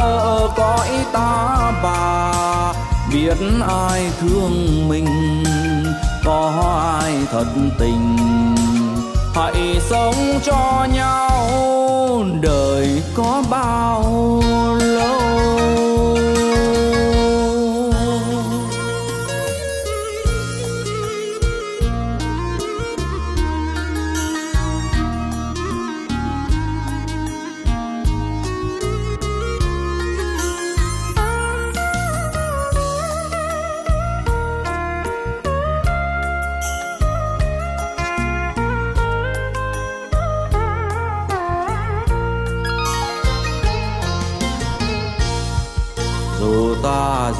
ở 0.00 0.48
cõi 0.56 0.88
ta 1.12 1.72
bà 1.82 2.35
biết 3.12 3.36
ai 3.68 4.10
thương 4.20 4.88
mình, 4.88 5.06
có 6.24 6.52
ai 7.02 7.14
thật 7.32 7.46
tình. 7.78 8.16
Hãy 9.34 9.80
sống 9.90 10.40
cho 10.44 10.86
nhau, 10.94 12.24
đời 12.40 13.02
có 13.14 13.42
bao 13.50 14.42
lâu. 14.80 15.25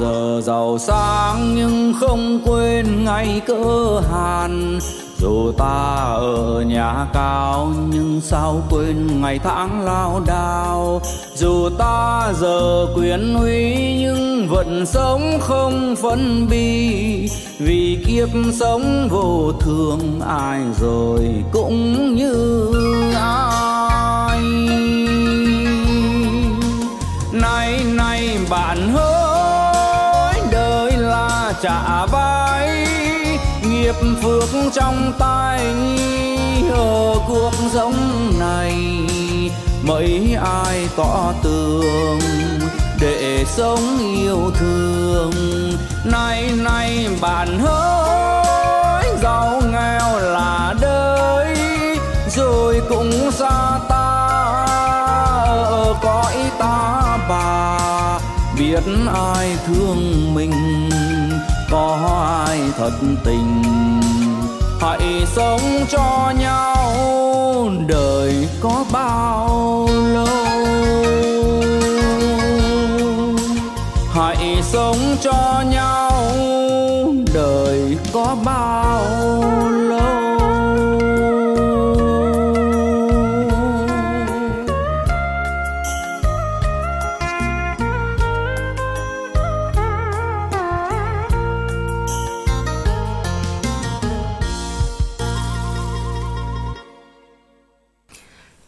Giờ 0.01 0.41
giàu 0.45 0.79
sang 0.79 1.55
nhưng 1.57 1.95
không 2.01 2.41
quên 2.45 3.05
ngày 3.05 3.41
cơ 3.47 4.01
hàn. 4.13 4.79
Dù 5.19 5.53
ta 5.59 5.95
ở 6.15 6.65
nhà 6.67 7.07
cao 7.13 7.73
nhưng 7.91 8.21
sao 8.21 8.63
quên 8.71 9.21
ngày 9.21 9.39
tháng 9.39 9.81
lao 9.81 10.23
đao? 10.27 11.03
Dù 11.35 11.71
ta 11.79 12.33
giờ 12.41 12.87
quyền 12.97 13.35
uy 13.35 13.97
nhưng 13.99 14.49
vẫn 14.49 14.87
sống 14.87 15.39
không 15.41 15.95
phân 16.03 16.47
bi. 16.51 17.31
Vì 17.59 18.05
kiếp 18.07 18.29
sống 18.61 19.09
vô 19.11 19.53
thường 19.61 20.21
ai 20.29 20.61
rồi 20.81 21.45
cũng 21.53 22.15
như 22.15 22.71
ai. 23.15 24.41
Nay 27.33 27.85
nay 27.95 28.39
bạn 28.51 28.93
hỡi 28.93 29.16
trả 31.63 32.07
vai, 32.07 32.87
nghiệp 33.63 33.95
phước 34.23 34.49
trong 34.73 35.13
tay 35.19 35.75
ở 36.71 37.15
cuộc 37.29 37.53
sống 37.73 37.95
này 38.39 38.75
mấy 39.83 40.37
ai 40.45 40.89
tỏ 40.97 41.33
tường 41.43 42.19
để 43.01 43.45
sống 43.47 43.99
yêu 43.99 44.51
thương. 44.59 45.33
Nay 46.05 46.53
nay 46.57 47.09
bạn 47.21 47.59
hỡi 47.59 49.05
giàu 49.23 49.63
nghèo 49.73 50.19
là 50.19 50.75
đời 50.81 51.57
rồi 52.37 52.83
cũng 52.89 53.31
xa 53.33 53.79
ta 53.89 54.23
ờ, 55.47 55.65
ở 55.65 55.95
cõi 56.03 56.35
ta 56.59 57.03
bà, 57.29 57.79
biết 58.59 58.83
ai 59.15 59.57
thương 59.67 60.35
mình 60.35 60.53
có 61.77 61.99
ai 62.47 62.61
thật 62.79 62.93
tình. 63.25 63.63
Hãy 64.81 65.27
sống 65.27 65.61
cho 65.89 66.33
nhau, 66.39 67.71
đời 67.87 68.49
có 68.61 68.85
bao 68.93 69.89
lâu? 70.15 70.27
Hãy 74.13 74.63
sống 74.63 75.17
cho 75.23 75.63
nhau. 75.71 76.16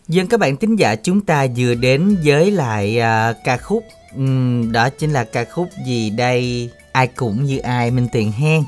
Dân 0.09 0.27
các 0.27 0.41
bạn 0.41 0.57
thính 0.57 0.77
giả 0.77 0.95
chúng 0.95 1.21
ta 1.21 1.47
vừa 1.57 1.75
đến 1.75 2.17
với 2.25 2.51
lại 2.51 3.01
à, 3.01 3.33
ca 3.45 3.57
khúc 3.57 3.85
ừm, 4.17 4.73
đó 4.73 4.89
chính 4.89 5.13
là 5.13 5.25
ca 5.25 5.45
khúc 5.45 5.69
gì 5.87 6.11
đây? 6.11 6.71
Ai 6.93 7.07
cũng 7.07 7.45
như 7.45 7.59
ai 7.59 7.91
Minh 7.91 8.07
Tiền 8.13 8.33
hen 8.33 8.63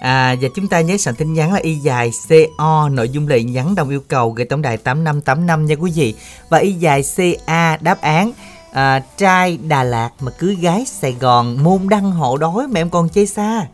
à, 0.00 0.36
và 0.40 0.48
chúng 0.56 0.68
ta 0.68 0.80
nhớ 0.80 0.96
soạn 0.96 1.16
tin 1.16 1.34
nhắn 1.34 1.52
là 1.52 1.60
y 1.62 1.74
dài 1.74 2.10
CO 2.28 2.88
nội 2.88 3.08
dung 3.08 3.28
lời 3.28 3.44
nhắn 3.44 3.74
đồng 3.74 3.88
yêu 3.88 4.00
cầu 4.08 4.30
gửi 4.30 4.46
tổng 4.46 4.62
đài 4.62 4.76
8585 4.76 5.66
nha 5.66 5.74
quý 5.74 5.92
vị. 5.94 6.14
Và 6.48 6.58
y 6.58 6.72
dài 6.72 7.04
CA 7.16 7.76
đáp 7.76 8.00
án 8.00 8.32
à, 8.72 9.02
trai 9.16 9.58
Đà 9.68 9.82
Lạt 9.82 10.10
mà 10.20 10.30
cưới 10.38 10.54
gái 10.54 10.84
Sài 10.86 11.16
Gòn 11.20 11.62
môn 11.62 11.88
đăng 11.88 12.12
hộ 12.12 12.36
đói 12.36 12.68
mà 12.68 12.80
em 12.80 12.90
còn 12.90 13.08
chơi 13.08 13.26
xa. 13.26 13.66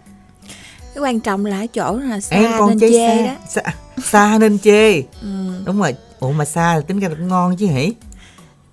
Cái 0.94 1.02
quan 1.02 1.20
trọng 1.20 1.46
là 1.46 1.60
ở 1.60 1.66
chỗ 1.66 1.96
là 1.96 2.20
xa 2.20 2.36
em 2.36 2.50
còn 2.58 2.68
nên 2.68 2.78
chơi 2.78 2.90
chê 2.90 3.08
xa, 3.08 3.26
đó. 3.26 3.34
Xa 3.48 3.62
xa 4.02 4.38
nên 4.40 4.58
chê. 4.58 5.02
Ừ. 5.22 5.62
đúng 5.64 5.80
rồi 5.80 5.94
ủa 6.20 6.32
mà 6.32 6.44
xa 6.44 6.74
là 6.74 6.80
tính 6.80 6.98
ra 7.00 7.08
cũng 7.08 7.28
ngon 7.28 7.56
chứ 7.56 7.66
hỉ 7.66 7.92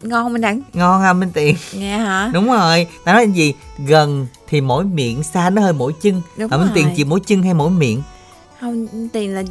ngon 0.02 0.34
mình 0.34 0.42
đặng 0.42 0.62
ngon 0.74 1.02
ha 1.02 1.14
Minh 1.14 1.30
Tiền? 1.34 1.56
Nghe 1.74 1.98
hả? 1.98 2.30
Đúng 2.34 2.48
rồi. 2.48 2.88
Ta 3.06 3.14
nói 3.14 3.28
gì? 3.28 3.54
Gần 3.88 4.28
thì 4.48 4.62
mỗi 4.62 4.86
miệng 4.86 5.24
xa 5.24 5.50
nó 5.50 5.62
hơi 5.62 5.74
mỗi 5.74 5.94
chân. 6.02 6.22
Đúng 6.38 6.50
mà 6.52 6.58
Minh 6.58 6.68
Tiền 6.76 6.86
rồi. 6.86 6.94
chịu 6.98 7.06
mỗi 7.06 7.20
chân 7.28 7.44
hay 7.44 7.54
mỗi 7.54 7.70
miệng? 7.70 8.02
Không 8.62 8.88
tiền 9.14 9.36
là 9.36 9.44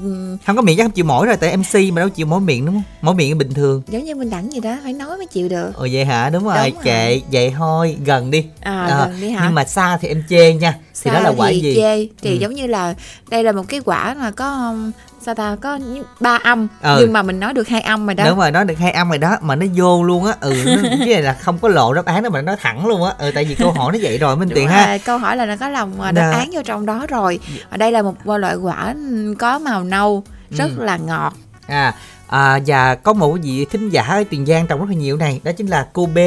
không 0.46 0.56
có 0.56 0.62
miệng 0.62 0.76
chắc 0.78 0.82
không 0.84 0.90
chịu 0.92 1.04
mỗi 1.04 1.26
rồi 1.26 1.36
tại 1.36 1.56
MC 1.56 1.92
mà 1.92 2.00
đâu 2.00 2.08
chịu 2.08 2.26
mỗi 2.26 2.40
miệng 2.40 2.66
đúng 2.66 2.74
không? 2.74 2.82
Mỗi 3.02 3.14
miệng 3.14 3.38
bình 3.38 3.54
thường. 3.54 3.82
Giống 3.88 4.04
như 4.04 4.14
mình 4.14 4.30
đặng 4.30 4.52
gì 4.52 4.60
đó 4.60 4.76
phải 4.82 4.92
nói 4.92 5.16
mới 5.16 5.26
chịu 5.26 5.48
được. 5.48 5.70
Ồ 5.74 5.86
vậy 5.92 6.04
hả? 6.04 6.30
Đúng 6.30 6.44
rồi. 6.44 6.54
Đúng 6.70 6.74
rồi. 6.74 6.84
kệ 6.84 7.20
vậy 7.32 7.54
thôi 7.56 7.96
gần 8.04 8.30
đi. 8.30 8.44
À, 8.60 8.86
Ờ, 8.90 9.06
gần 9.08 9.20
đi 9.20 9.30
hả? 9.30 9.40
nhưng 9.44 9.54
mà 9.54 9.64
xa 9.64 9.96
thì 10.00 10.08
em 10.08 10.22
chê 10.28 10.54
nha. 10.54 10.78
Thì 11.02 11.10
đó 11.10 11.16
Xa 11.16 11.20
là 11.22 11.30
quả 11.36 11.48
thì 11.50 11.60
gì? 11.60 11.74
chê. 11.74 12.06
Thì 12.22 12.30
Ừ. 12.30 12.36
giống 12.40 12.54
như 12.54 12.66
là 12.66 12.94
đây 13.30 13.44
là 13.44 13.52
một 13.52 13.64
cái 13.68 13.80
quả 13.84 14.14
mà 14.18 14.30
có 14.30 14.52
um, 14.70 14.90
sao 15.26 15.34
ta 15.34 15.56
có 15.60 15.78
ba 16.20 16.38
âm 16.42 16.68
Ừ. 16.82 16.96
nhưng 17.00 17.12
mà 17.12 17.22
mình 17.22 17.40
nói 17.40 17.52
được 17.52 17.68
hai 17.68 17.80
âm 17.80 18.06
rồi 18.06 18.14
đó. 18.14 18.24
Đúng 18.28 18.38
rồi 18.38 18.50
nói 18.50 18.64
được 18.64 18.78
hai 18.78 18.90
âm 18.90 19.08
rồi 19.08 19.18
đó 19.18 19.36
mà 19.40 19.54
nó 19.56 19.66
vô 19.76 20.02
luôn 20.04 20.24
á. 20.24 20.32
Ừ 20.40 20.54
nó, 20.66 20.88
cái 20.98 21.08
này 21.08 21.22
là 21.22 21.32
không 21.40 21.58
có 21.58 21.68
lộ 21.68 21.92
đáp 21.94 22.04
án 22.04 22.22
đâu 22.22 22.32
mà 22.32 22.40
nó 22.40 22.46
nói 22.46 22.56
thẳng 22.60 22.86
luôn 22.86 23.04
á. 23.04 23.12
Ừ 23.18 23.30
tại 23.34 23.44
vì 23.44 23.54
câu 23.54 23.70
hỏi 23.72 23.92
nó 23.92 23.98
vậy 24.02 24.18
rồi 24.18 24.36
Minh 24.36 24.48
Tiền 24.54 24.68
ha. 24.68 24.98
câu 25.04 25.18
hỏi 25.18 25.36
là 25.36 25.46
nó 25.46 25.56
có 25.60 25.68
lòng 25.68 26.00
à, 26.00 26.12
đáp 26.12 26.30
Dạ. 26.32 26.38
án 26.38 26.50
vô 26.52 26.62
trong 26.64 26.86
đó 26.86 27.06
rồi. 27.08 27.38
Ở 27.70 27.76
đây 27.76 27.92
là 27.92 28.02
một 28.02 28.14
loại 28.26 28.56
quả 28.56 28.94
có 29.38 29.58
màu 29.58 29.84
nâu 29.84 30.22
rất 30.50 30.70
Ừ. 30.78 30.84
là 30.84 30.96
ngọt. 30.96 31.34
À, 31.66 31.94
à 32.26 32.60
và 32.66 32.94
có 32.94 33.12
một 33.12 33.36
vị 33.42 33.66
thính 33.70 33.88
giả 33.90 34.02
ở 34.02 34.24
tiền 34.30 34.46
giang 34.46 34.66
trồng 34.66 34.80
rất 34.80 34.86
là 34.88 34.94
nhiều 34.96 35.16
này 35.16 35.40
đó 35.44 35.52
chính 35.56 35.66
là 35.66 35.86
cô 35.92 36.06
B. 36.06 36.18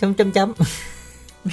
Chấm 0.00 0.14
chấm 0.14 0.30
chấm. 0.32 0.52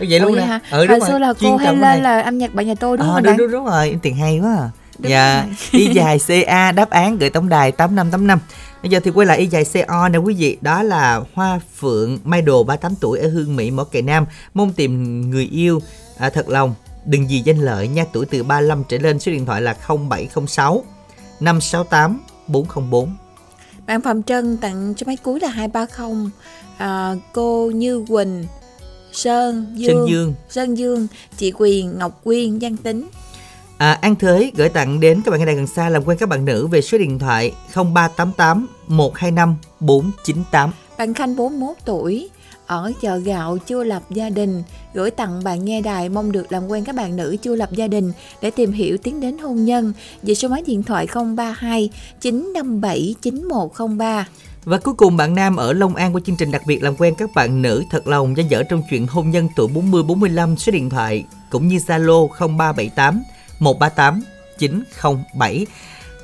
Vậy 0.00 0.20
luôn 0.20 0.36
nè. 0.36 0.58
ừ 0.70 0.86
hồi 0.88 1.00
xưa 1.08 1.18
là 1.18 1.32
chuyên 1.40 1.50
cô 1.50 1.56
hay 1.56 1.76
lên 1.76 2.02
là 2.02 2.20
âm 2.20 2.38
nhạc 2.38 2.54
bạn 2.54 2.66
nhà 2.66 2.74
tôi 2.80 2.96
đúng 2.96 3.06
Ờ, 3.08 3.14
không 3.14 3.22
đúng, 3.22 3.36
đúng 3.36 3.50
đúng 3.50 3.64
rồi 3.64 3.98
tiền 4.02 4.16
hay 4.16 4.38
quá. 4.38 4.56
à. 4.58 4.68
Đúng 4.98 5.10
dạ 5.10 5.44
rồi. 5.46 5.54
y 5.80 5.94
dài 5.94 6.18
ca 6.46 6.72
đáp 6.72 6.90
án 6.90 7.18
gửi 7.18 7.30
tổng 7.30 7.48
đài 7.48 7.72
tám 7.72 7.94
năm 7.94 8.10
tám 8.10 8.26
năm. 8.26 8.38
Bây 8.82 8.90
giờ 8.90 9.00
thì 9.04 9.10
quay 9.10 9.26
lại 9.26 9.38
y 9.38 9.46
dài 9.46 9.64
co 9.88 10.08
nè 10.08 10.18
quý 10.18 10.34
vị. 10.34 10.56
Đó 10.60 10.82
là 10.82 11.20
hoa 11.34 11.60
phượng 11.76 12.18
mai 12.24 12.42
đồ 12.42 12.64
38 12.64 12.94
tuổi 13.00 13.18
ở 13.18 13.28
hương 13.28 13.56
mỹ 13.56 13.70
mỏ 13.70 13.84
cày 13.84 14.02
nam. 14.02 14.26
Mong 14.54 14.72
tìm 14.72 15.20
người 15.30 15.44
yêu. 15.44 15.80
À, 16.18 16.30
thật 16.30 16.48
lòng 16.48 16.74
đừng 17.04 17.30
gì 17.30 17.42
danh 17.44 17.58
lợi 17.58 17.88
nha. 17.88 18.04
Tuổi 18.12 18.26
từ 18.26 18.42
35 18.42 18.84
trở 18.88 18.98
lên 18.98 19.18
số 19.18 19.32
điện 19.32 19.46
thoại 19.46 19.62
là 19.62 19.76
0706 20.08 20.84
568 21.40 22.20
404 22.46 23.16
bạn 23.88 24.00
Phạm 24.00 24.22
Trân 24.22 24.56
tặng 24.56 24.94
cho 24.96 25.04
máy 25.06 25.16
cuối 25.16 25.40
là 25.40 25.48
230 25.48 26.30
à, 26.78 27.14
cô 27.32 27.70
Như 27.74 28.04
Quỳnh 28.08 28.44
Sơn 29.12 29.66
Dương 29.74 29.88
Sơn 29.88 30.08
Dương. 30.08 30.34
Sơn 30.48 30.78
Dương 30.78 31.06
chị 31.36 31.52
Quyền 31.58 31.98
Ngọc 31.98 32.20
Quyên 32.24 32.60
Giang 32.60 32.76
Tính 32.76 33.08
À, 33.78 33.92
An 33.92 34.14
Thới 34.16 34.52
gửi 34.56 34.68
tặng 34.68 35.00
đến 35.00 35.20
các 35.24 35.30
bạn 35.30 35.40
nghe 35.40 35.46
đài 35.46 35.54
gần 35.54 35.66
xa 35.66 35.88
làm 35.88 36.04
quen 36.04 36.18
các 36.18 36.28
bạn 36.28 36.44
nữ 36.44 36.66
về 36.66 36.80
số 36.80 36.98
điện 36.98 37.18
thoại 37.18 37.54
0388 37.74 38.66
125 38.86 39.56
498. 39.80 40.70
Bạn 40.98 41.14
Khanh 41.14 41.36
41 41.36 41.76
tuổi 41.84 42.28
ở 42.66 42.92
chợ 43.02 43.16
gạo 43.16 43.58
chưa 43.58 43.84
lập 43.84 44.02
gia 44.10 44.30
đình. 44.30 44.62
Gửi 44.94 45.10
tặng 45.10 45.44
bạn 45.44 45.64
nghe 45.64 45.80
đài 45.80 46.08
mong 46.08 46.32
được 46.32 46.52
làm 46.52 46.68
quen 46.68 46.84
các 46.84 46.94
bạn 46.94 47.16
nữ 47.16 47.36
chưa 47.42 47.54
lập 47.54 47.72
gia 47.72 47.88
đình 47.88 48.12
để 48.42 48.50
tìm 48.50 48.72
hiểu 48.72 48.98
tiến 48.98 49.20
đến 49.20 49.38
hôn 49.38 49.64
nhân. 49.64 49.92
Về 50.22 50.34
số 50.34 50.48
máy 50.48 50.62
điện 50.66 50.82
thoại 50.82 51.06
032 51.14 51.90
957 52.20 53.14
9103 53.22 54.28
Và 54.64 54.78
cuối 54.78 54.94
cùng 54.94 55.16
bạn 55.16 55.34
nam 55.34 55.56
ở 55.56 55.72
Long 55.72 55.94
An 55.94 56.12
của 56.12 56.20
chương 56.20 56.36
trình 56.36 56.50
đặc 56.50 56.62
biệt 56.66 56.82
làm 56.82 56.96
quen 56.96 57.14
các 57.18 57.30
bạn 57.34 57.62
nữ 57.62 57.84
thật 57.90 58.06
lòng 58.06 58.36
do 58.36 58.42
dở 58.48 58.62
trong 58.62 58.82
chuyện 58.90 59.06
hôn 59.06 59.30
nhân 59.30 59.48
tuổi 59.56 59.68
40 59.74 60.02
45 60.02 60.56
số 60.56 60.72
điện 60.72 60.90
thoại 60.90 61.24
cũng 61.50 61.68
như 61.68 61.76
Zalo 61.76 62.28
0378 62.38 63.22
138 63.58 64.22
907. 64.58 65.66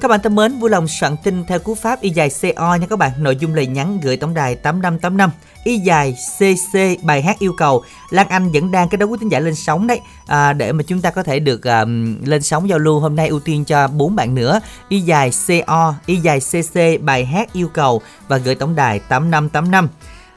Các 0.01 0.09
bạn 0.09 0.21
thân 0.23 0.35
mến, 0.35 0.59
vui 0.59 0.71
lòng 0.71 0.89
soạn 0.89 1.17
tin 1.17 1.45
theo 1.45 1.59
cú 1.59 1.75
pháp 1.75 2.01
y 2.01 2.11
dài 2.11 2.31
CO 2.43 2.75
nha 2.75 2.87
các 2.91 2.99
bạn. 2.99 3.11
Nội 3.19 3.37
dung 3.37 3.55
lời 3.55 3.67
nhắn 3.67 4.01
gửi 4.03 4.17
tổng 4.17 4.35
đài 4.35 4.55
8585 4.55 5.31
y 5.65 5.79
dài 5.79 6.17
CC 6.39 6.79
bài 7.03 7.23
hát 7.23 7.39
yêu 7.39 7.53
cầu. 7.57 7.85
Lan 8.11 8.29
Anh 8.29 8.53
vẫn 8.53 8.71
đang 8.71 8.89
cái 8.89 8.97
đấu 8.97 9.09
quý 9.09 9.17
tín 9.21 9.29
giả 9.29 9.41
lên 9.41 9.55
sóng 9.55 9.87
đấy. 9.87 10.01
À, 10.27 10.53
để 10.53 10.73
mà 10.73 10.83
chúng 10.87 11.01
ta 11.01 11.11
có 11.11 11.23
thể 11.23 11.39
được 11.39 11.67
à, 11.67 11.85
lên 12.25 12.43
sóng 12.43 12.69
giao 12.69 12.79
lưu 12.79 13.01
hôm 13.01 13.17
nay 13.17 13.29
ưu 13.29 13.41
tiên 13.41 13.65
cho 13.65 13.89
bốn 13.89 14.17
bạn 14.17 14.35
nữa. 14.35 14.61
Y 14.89 15.01
dài 15.01 15.31
CO, 15.47 15.95
y 16.07 16.17
dài 16.17 16.41
CC 16.41 17.03
bài 17.03 17.25
hát 17.25 17.53
yêu 17.53 17.69
cầu 17.69 18.03
và 18.29 18.37
gửi 18.37 18.55
tổng 18.55 18.75
đài 18.75 18.99
8585. 18.99 19.89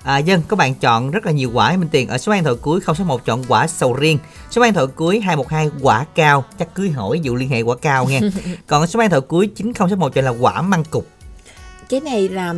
À, 0.08 0.18
dân 0.18 0.42
các 0.50 0.56
bạn 0.56 0.74
chọn 0.76 1.12
rất 1.12 1.26
là 1.26 1.32
nhiều 1.32 1.52
quả 1.54 1.78
Minh 1.78 1.90
Tiền 1.92 2.08
ở 2.08 2.18
số 2.18 2.32
an 2.32 2.44
thoại 2.44 2.56
cuối 2.62 2.80
061 2.86 3.22
chọn 3.26 3.44
quả 3.48 3.68
sầu 3.68 3.94
riêng. 3.94 4.18
Số 4.52 4.62
an 4.62 4.74
thoại 4.74 4.88
cuối 4.96 5.20
212 5.20 5.70
quả 5.82 6.06
cao. 6.16 6.44
Chắc 6.60 6.74
cưới 6.76 6.90
hỏi 6.90 7.20
dụ 7.20 7.36
liên 7.36 7.50
hệ 7.50 7.62
quả 7.62 7.76
cao 7.82 8.06
nghe. 8.10 8.22
Còn 8.68 8.88
số 8.88 9.00
an 9.00 9.10
thoại 9.10 9.22
cuối 9.22 9.48
9061 9.56 10.14
chọn 10.14 10.26
là 10.26 10.32
quả 10.32 10.62
măng 10.62 10.84
cục. 10.84 11.08
Cái 11.90 12.00
này 12.00 12.30
là 12.30 12.54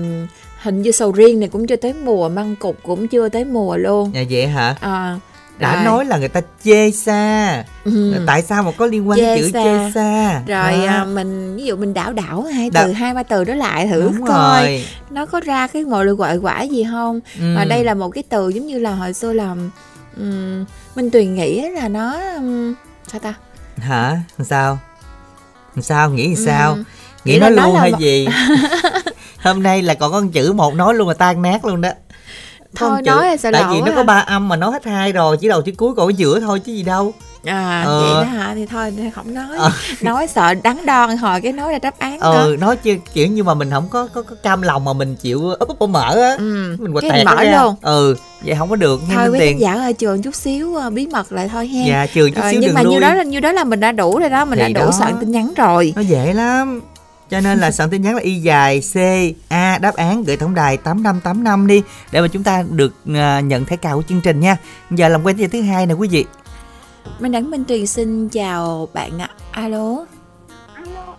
hình 0.61 0.81
như 0.81 0.91
sầu 0.91 1.11
riêng 1.11 1.39
này 1.39 1.49
cũng 1.49 1.67
chưa 1.67 1.75
tới 1.75 1.93
mùa 1.93 2.29
măng 2.29 2.55
cục 2.55 2.75
cũng 2.83 3.07
chưa 3.07 3.29
tới 3.29 3.45
mùa 3.45 3.77
luôn. 3.77 4.11
Nhà 4.11 4.23
vậy 4.29 4.47
hả? 4.47 4.75
À, 4.79 5.19
đã 5.59 5.75
rồi. 5.75 5.83
nói 5.85 6.05
là 6.05 6.17
người 6.17 6.27
ta 6.27 6.41
chê 6.63 6.91
xa 6.91 7.63
Ừ. 7.85 8.13
tại 8.27 8.41
sao 8.41 8.63
mà 8.63 8.71
có 8.77 8.85
liên 8.85 9.09
quan 9.09 9.19
Chê 9.19 9.37
chữ 9.37 9.49
xa. 9.53 9.63
chê 9.63 9.91
xa 9.95 10.41
rồi 10.47 10.85
à, 10.85 11.05
mình 11.05 11.55
ví 11.55 11.63
dụ 11.65 11.75
mình 11.75 11.93
đảo 11.93 12.13
đảo 12.13 12.41
hai 12.53 12.69
từ 12.73 12.91
hai 12.91 13.13
ba 13.13 13.23
từ 13.23 13.43
đó 13.43 13.53
lại 13.55 13.87
thử 13.87 14.01
đúng 14.01 14.25
coi 14.25 14.61
rồi. 14.65 14.85
nó 15.09 15.25
có 15.25 15.39
ra 15.39 15.67
cái 15.67 15.83
một 15.83 16.03
loại 16.03 16.15
gọi 16.15 16.37
quả 16.37 16.61
gì 16.61 16.85
không? 16.91 17.19
Ừ. 17.39 17.55
và 17.55 17.65
đây 17.65 17.83
là 17.83 17.93
một 17.93 18.09
cái 18.09 18.23
từ 18.29 18.49
giống 18.49 18.67
như 18.67 18.79
là 18.79 18.91
hồi 18.95 19.13
xưa 19.13 19.33
là 19.33 19.55
um, 20.17 20.65
minh 20.95 21.09
tuyền 21.11 21.35
nghĩ 21.35 21.69
là 21.69 21.87
nó 21.87 22.19
um, 22.35 22.73
sao 23.11 23.19
ta? 23.19 23.33
Hả? 23.77 24.17
Sao? 24.43 24.77
Sao? 25.81 26.09
Nghĩ 26.09 26.35
sao 26.35 26.73
Ừ. 26.73 26.83
nghĩ 27.25 27.39
nói 27.39 27.51
luôn 27.51 27.73
là 27.73 27.79
hay 27.81 27.91
mà- 27.91 27.97
gì? 27.97 28.27
Hôm 29.43 29.63
nay 29.63 29.81
là 29.81 29.93
còn 29.93 30.11
con 30.11 30.29
chữ 30.31 30.53
một 30.53 30.73
nói 30.73 30.93
luôn 30.93 31.07
mà 31.07 31.13
tan 31.13 31.41
nát 31.41 31.65
luôn 31.65 31.81
đó 31.81 31.89
Thôi 32.75 32.99
chữ- 33.03 33.11
nói 33.11 33.27
là 33.27 33.37
sợ 33.37 33.49
tại 33.53 33.63
vì 33.71 33.81
nó 33.81 33.91
có 33.95 34.03
ba 34.03 34.19
âm 34.19 34.47
mà 34.47 34.55
nói 34.55 34.71
hết 34.71 34.85
hai 34.85 35.11
rồi 35.11 35.37
chỉ 35.37 35.47
đầu 35.47 35.61
chỉ 35.61 35.71
cuối 35.71 35.93
còn 35.97 36.07
ở 36.07 36.11
giữa 36.17 36.39
thôi 36.39 36.59
chứ 36.59 36.71
gì 36.73 36.83
đâu. 36.83 37.13
À 37.45 37.83
Ờ. 37.85 38.01
vậy 38.01 38.25
đó 38.25 38.31
hả? 38.37 38.51
Thì 38.55 38.65
thôi 38.65 38.93
thì 38.97 39.03
không 39.15 39.33
nói. 39.33 39.57
Ờ. 39.57 39.71
nói 40.01 40.27
sợ 40.27 40.53
đắn 40.53 40.85
đo 40.85 41.05
hồi 41.21 41.41
cái 41.41 41.51
nói 41.53 41.71
ra 41.71 41.79
đáp 41.79 41.99
án 41.99 42.19
đó. 42.19 42.31
Ờ 42.31 42.55
nói 42.59 42.75
chứ 42.75 42.95
kiểu 43.13 43.27
như 43.27 43.43
mà 43.43 43.53
mình 43.53 43.69
không 43.71 43.87
có 43.89 44.07
có, 44.13 44.21
có 44.21 44.35
cam 44.43 44.61
lòng 44.61 44.85
mà 44.85 44.93
mình 44.93 45.15
chịu 45.15 45.41
úp 45.59 45.67
úp 45.67 45.79
úp 45.79 45.89
mở 45.89 46.21
á. 46.21 46.35
Ừ. 46.37 46.75
mình 46.79 46.93
cái 47.01 47.11
tẹt 47.11 47.25
mở 47.25 47.43
luôn. 47.43 47.75
Ừ 47.81 48.15
vậy 48.45 48.55
không 48.59 48.69
có 48.69 48.75
được. 48.75 49.01
Thôi 49.15 49.29
quý 49.29 49.39
tiền. 49.39 49.59
giả 49.59 49.73
ơi 49.73 49.93
trường 49.93 50.21
chút 50.21 50.35
xíu 50.35 50.75
ờ, 50.75 50.89
bí 50.89 51.07
mật 51.07 51.31
lại 51.31 51.49
thôi 51.51 51.67
ha 51.67 51.83
dạ 51.87 52.05
trừ 52.13 52.29
chút 52.29 52.41
Rồi, 52.41 52.51
xíu 52.51 52.61
nhưng 52.61 52.73
mà 52.73 52.83
lui 52.83 52.93
như 52.93 52.99
đó 52.99 53.13
là 53.13 53.23
như 53.23 53.39
đó 53.39 53.51
là 53.51 53.63
mình 53.63 53.79
đã 53.79 53.91
đủ 53.91 54.19
rồi 54.19 54.29
đó 54.29 54.45
mình 54.45 54.59
Thì 54.59 54.73
đã 54.73 54.81
đủ 54.81 54.85
đó. 54.85 54.95
soạn 54.99 55.13
tin 55.19 55.31
nhắn 55.31 55.53
rồi. 55.57 55.93
Nó 55.95 56.01
dễ 56.01 56.33
lắm 56.33 56.81
cho 57.31 57.39
nên 57.39 57.59
là 57.59 57.71
soạn 57.71 57.89
tin 57.89 58.01
nhắn 58.01 58.15
là 58.15 58.21
y 58.21 58.35
dài 58.35 58.81
c 58.93 58.97
a 59.49 59.77
đáp 59.77 59.95
án 59.95 60.23
gửi 60.23 60.37
tổng 60.37 60.55
đài 60.55 60.77
tám 60.77 61.03
năm 61.03 61.19
tám 61.23 61.43
năm 61.43 61.67
đi 61.67 61.81
để 62.11 62.21
mà 62.21 62.27
chúng 62.27 62.43
ta 62.43 62.63
được 62.69 62.93
à, 63.15 63.39
nhận 63.39 63.65
thẻ 63.65 63.75
cào 63.75 63.95
của 63.95 64.03
chương 64.09 64.21
trình 64.21 64.39
nha. 64.39 64.57
Giờ 64.91 65.09
làm 65.09 65.23
quen 65.23 65.37
với 65.37 65.47
thứ 65.47 65.61
hai 65.61 65.85
nè 65.85 65.93
quý 65.93 66.07
vị. 66.07 66.25
Minh 67.19 67.31
Đẳng 67.31 67.51
Minh 67.51 67.63
Tuyền 67.67 67.87
xin 67.87 68.29
chào 68.29 68.87
bạn 68.93 69.19
ạ. 69.19 69.29
Alo. 69.51 70.05
Alo, 70.73 71.15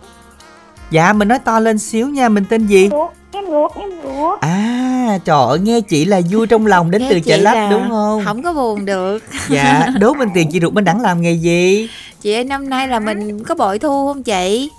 dạ 0.91 1.13
mình 1.13 1.27
nói 1.27 1.39
to 1.39 1.59
lên 1.59 1.79
xíu 1.79 2.09
nha 2.09 2.29
mình 2.29 2.45
tên 2.49 2.67
gì? 2.67 2.89
Ruột, 2.91 3.11
em 3.31 3.45
ruột, 3.45 3.71
em 3.75 3.89
ruột. 4.03 4.39
à 4.39 5.17
trời 5.25 5.47
ơi 5.47 5.59
nghe 5.59 5.81
chị 5.81 6.05
là 6.05 6.21
vui 6.31 6.47
trong 6.47 6.65
lòng 6.65 6.91
đến 6.91 7.01
Nghe 7.01 7.07
từ 7.09 7.19
chợ 7.19 7.37
lách 7.37 7.71
đúng 7.71 7.89
không? 7.89 8.25
không 8.25 8.43
có 8.43 8.53
buồn 8.53 8.85
được. 8.85 9.23
Dạ 9.49 9.87
đố 9.99 10.13
minh 10.13 10.29
tiền 10.33 10.49
chị 10.51 10.59
ruột 10.59 10.73
bên 10.73 10.83
đẳng 10.83 11.01
làm 11.01 11.21
nghề 11.21 11.31
gì? 11.31 11.89
Chị 12.21 12.33
ơi 12.33 12.43
năm 12.43 12.69
nay 12.69 12.87
là 12.87 12.99
mình 12.99 13.43
có 13.43 13.55
bội 13.55 13.79
thu 13.79 14.07
không 14.07 14.23
chị. 14.23 14.69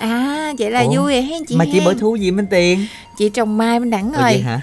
À 0.00 0.52
vậy 0.58 0.70
là 0.70 0.80
Ủa, 0.80 0.86
vui 0.94 1.12
rồi 1.12 1.22
hen 1.22 1.44
chị 1.44 1.56
mà 1.56 1.64
chị 1.72 1.78
ha. 1.80 1.84
bội 1.84 1.94
thu 2.00 2.16
gì 2.16 2.30
minh 2.30 2.46
tiền 2.50 2.86
chị 3.18 3.28
trồng 3.28 3.58
mai 3.58 3.80
Minh 3.80 3.90
Đẳng 3.90 4.12
ơi 4.12 4.40
hả 4.40 4.60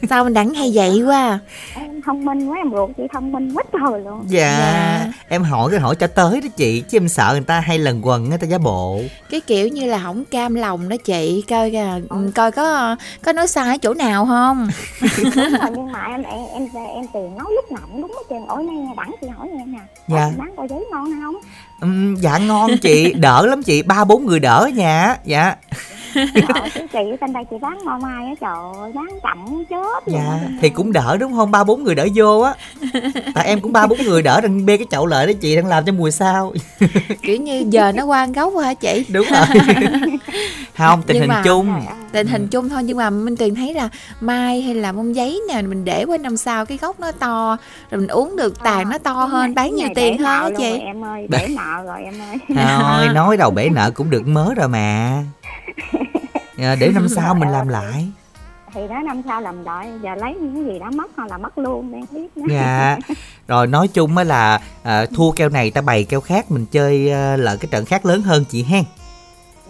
sao 0.10 0.24
Minh 0.24 0.34
Đẳng 0.34 0.54
hay 0.54 0.70
vậy 0.74 1.02
quá 1.06 1.38
Em 1.74 2.02
thông 2.06 2.24
minh 2.24 2.46
quá, 2.48 2.56
em 2.56 2.72
ruột 2.72 2.90
chị 2.96 3.02
thông 3.12 3.32
minh 3.32 3.52
quá 3.54 3.62
trời 3.72 4.00
luôn. 4.04 4.24
dạ, 4.28 4.58
Dạ. 4.58 5.12
em 5.28 5.42
hỏi 5.42 5.70
cái 5.70 5.80
hỏi 5.80 5.96
cho 5.96 6.06
tới 6.06 6.40
đó 6.40 6.48
chị 6.56 6.80
chứ 6.88 6.96
em 6.96 7.08
sợ 7.08 7.28
người 7.32 7.40
ta 7.40 7.60
hay 7.60 7.78
lần 7.78 8.00
quần 8.06 8.28
người 8.28 8.38
ta 8.38 8.46
giả 8.46 8.58
bộ 8.58 9.00
cái 9.30 9.40
kiểu 9.40 9.68
như 9.68 9.86
là 9.86 9.98
không 10.02 10.24
cam 10.24 10.54
lòng 10.54 10.88
đó 10.88 10.96
chị 11.04 11.44
coi 11.48 11.70
kìa, 11.70 12.00
coi 12.34 12.52
có 12.52 12.96
có 13.24 13.32
nói 13.32 13.48
sai 13.48 13.68
ở 13.74 13.78
chỗ 13.78 13.94
nào 13.94 14.26
không 14.26 14.68
Đúng 15.18 15.30
rồi, 15.34 15.70
nhưng 15.76 15.92
mà 15.92 16.04
em 16.10 16.22
em 16.22 16.38
em 16.54 16.68
em 16.94 17.04
tiền 17.12 17.36
nói 17.38 17.46
lúc 17.54 17.72
nào 17.72 17.80
cũng 17.92 18.02
đúng 18.02 18.10
hết 18.10 18.22
trơn. 18.30 18.46
Ổi 18.46 18.62
nay 18.62 18.76
nghe 18.76 18.92
đẳng 18.96 19.14
chị 19.20 19.26
hỏi 19.36 19.48
nghe 19.54 19.64
nè. 19.66 19.78
Dạ. 20.08 20.24
Em 20.26 20.38
bán 20.38 20.54
coi 20.56 20.68
giấy 20.70 20.84
ngon 20.90 21.10
không? 21.22 21.34
Dạ 22.16 22.38
ngon 22.38 22.78
chị 22.78 23.12
đỡ 23.12 23.46
lắm 23.46 23.62
chị 23.62 23.82
ba 23.82 24.04
bốn 24.04 24.26
người 24.26 24.40
đỡ 24.40 24.58
ở 24.58 24.68
nhà 24.68 25.16
dạ. 25.24 25.54
chị 26.92 26.98
trên 27.20 27.32
đây 27.32 27.44
chị 27.50 27.56
bán 27.60 27.78
ngon 27.84 28.02
mai 28.02 28.26
á 28.26 28.32
trời 28.40 28.80
ơi, 28.82 28.92
bán 28.94 29.06
chậm 29.22 29.64
chết 29.70 30.02
luôn 30.08 30.14
dạ 30.14 30.30
á. 30.30 30.38
thì 30.60 30.68
cũng 30.68 30.92
đỡ 30.92 31.16
đúng 31.20 31.32
không? 31.36 31.50
Ba 31.50 31.64
bốn 31.64 31.84
người 31.84 31.94
đỡ 31.94 32.06
vô 32.14 32.40
á. 32.40 32.54
Tại 33.34 33.46
em 33.46 33.60
cũng 33.60 33.72
ba 33.72 33.86
bốn 33.86 33.98
người 33.98 34.22
đỡ 34.22 34.40
đang 34.40 34.66
bê 34.66 34.76
cái 34.76 34.86
chậu 34.90 35.06
lợi 35.06 35.26
đó 35.26 35.32
chị 35.40 35.56
đang 35.56 35.66
làm 35.66 35.84
cho 35.84 35.92
mùa 35.92 36.10
sau 36.10 36.52
kiểu 37.22 37.36
như 37.36 37.64
giờ 37.68 37.92
nó 37.92 38.04
qua 38.04 38.26
gốc 38.26 38.52
hả 38.62 38.74
chị? 38.74 39.04
Đúng 39.08 39.26
rồi. 39.30 39.46
Không 40.76 41.02
tình 41.02 41.14
Nhưng 41.14 41.20
hình 41.20 41.28
mà- 41.28 41.42
chung. 41.44 41.72
Tình 42.12 42.26
hình 42.26 42.48
chung 42.48 42.68
thôi 42.68 42.82
nhưng 42.84 42.96
mà 42.96 43.10
minh 43.10 43.36
tuyền 43.36 43.54
thấy 43.54 43.74
là 43.74 43.88
mai 44.20 44.62
hay 44.62 44.74
là 44.74 44.92
bông 44.92 45.16
giấy 45.16 45.40
nè 45.48 45.62
mình 45.62 45.84
để 45.84 46.04
qua 46.04 46.18
năm 46.18 46.36
sau 46.36 46.66
cái 46.66 46.78
gốc 46.78 47.00
nó 47.00 47.12
to 47.12 47.56
rồi 47.90 48.00
mình 48.00 48.08
uống 48.08 48.36
được 48.36 48.62
tàn 48.64 48.88
nó 48.90 48.98
to 48.98 49.12
hơn 49.12 49.54
bán 49.54 49.74
nhiều 49.76 49.88
tiền 49.94 50.18
hơn 50.18 50.54
chị. 50.58 50.70
rồi 50.70 50.78
Em 50.80 51.04
ơi, 51.04 51.26
để 51.28 51.48
nợ 51.56 51.82
rồi 51.86 52.02
em 52.04 52.14
ơi. 52.30 52.38
thôi 52.78 53.08
nói 53.14 53.36
đầu 53.36 53.50
bể 53.50 53.68
nợ 53.68 53.90
cũng 53.90 54.10
được 54.10 54.26
mớ 54.28 54.54
rồi 54.56 54.68
mà 54.68 55.22
Dạ, 56.56 56.74
để 56.80 56.88
năm 56.94 57.08
sau 57.16 57.34
mình 57.34 57.48
làm 57.48 57.68
lại. 57.68 58.08
Thì 58.74 58.80
đó 58.88 59.00
năm 59.06 59.22
sau 59.26 59.40
làm 59.40 59.64
lại, 59.64 59.90
giờ 60.02 60.14
lấy 60.14 60.34
những 60.40 60.66
gì 60.66 60.78
đã 60.78 60.90
mất 60.90 61.10
hoặc 61.16 61.30
là 61.30 61.38
mất 61.38 61.58
luôn, 61.58 61.92
em 61.92 62.04
biết 62.10 62.36
nữa. 62.36 62.46
dạ. 62.50 62.98
Rồi 63.48 63.66
nói 63.66 63.88
chung 63.88 64.16
á 64.16 64.24
là 64.24 64.60
à, 64.82 65.06
thua 65.16 65.30
keo 65.30 65.48
này 65.48 65.70
ta 65.70 65.80
bày 65.80 66.04
keo 66.04 66.20
khác 66.20 66.50
mình 66.50 66.66
chơi 66.66 67.10
à, 67.10 67.36
lợi 67.36 67.56
cái 67.56 67.68
trận 67.70 67.84
khác 67.84 68.06
lớn 68.06 68.22
hơn 68.22 68.44
chị 68.44 68.62
hen. 68.62 68.84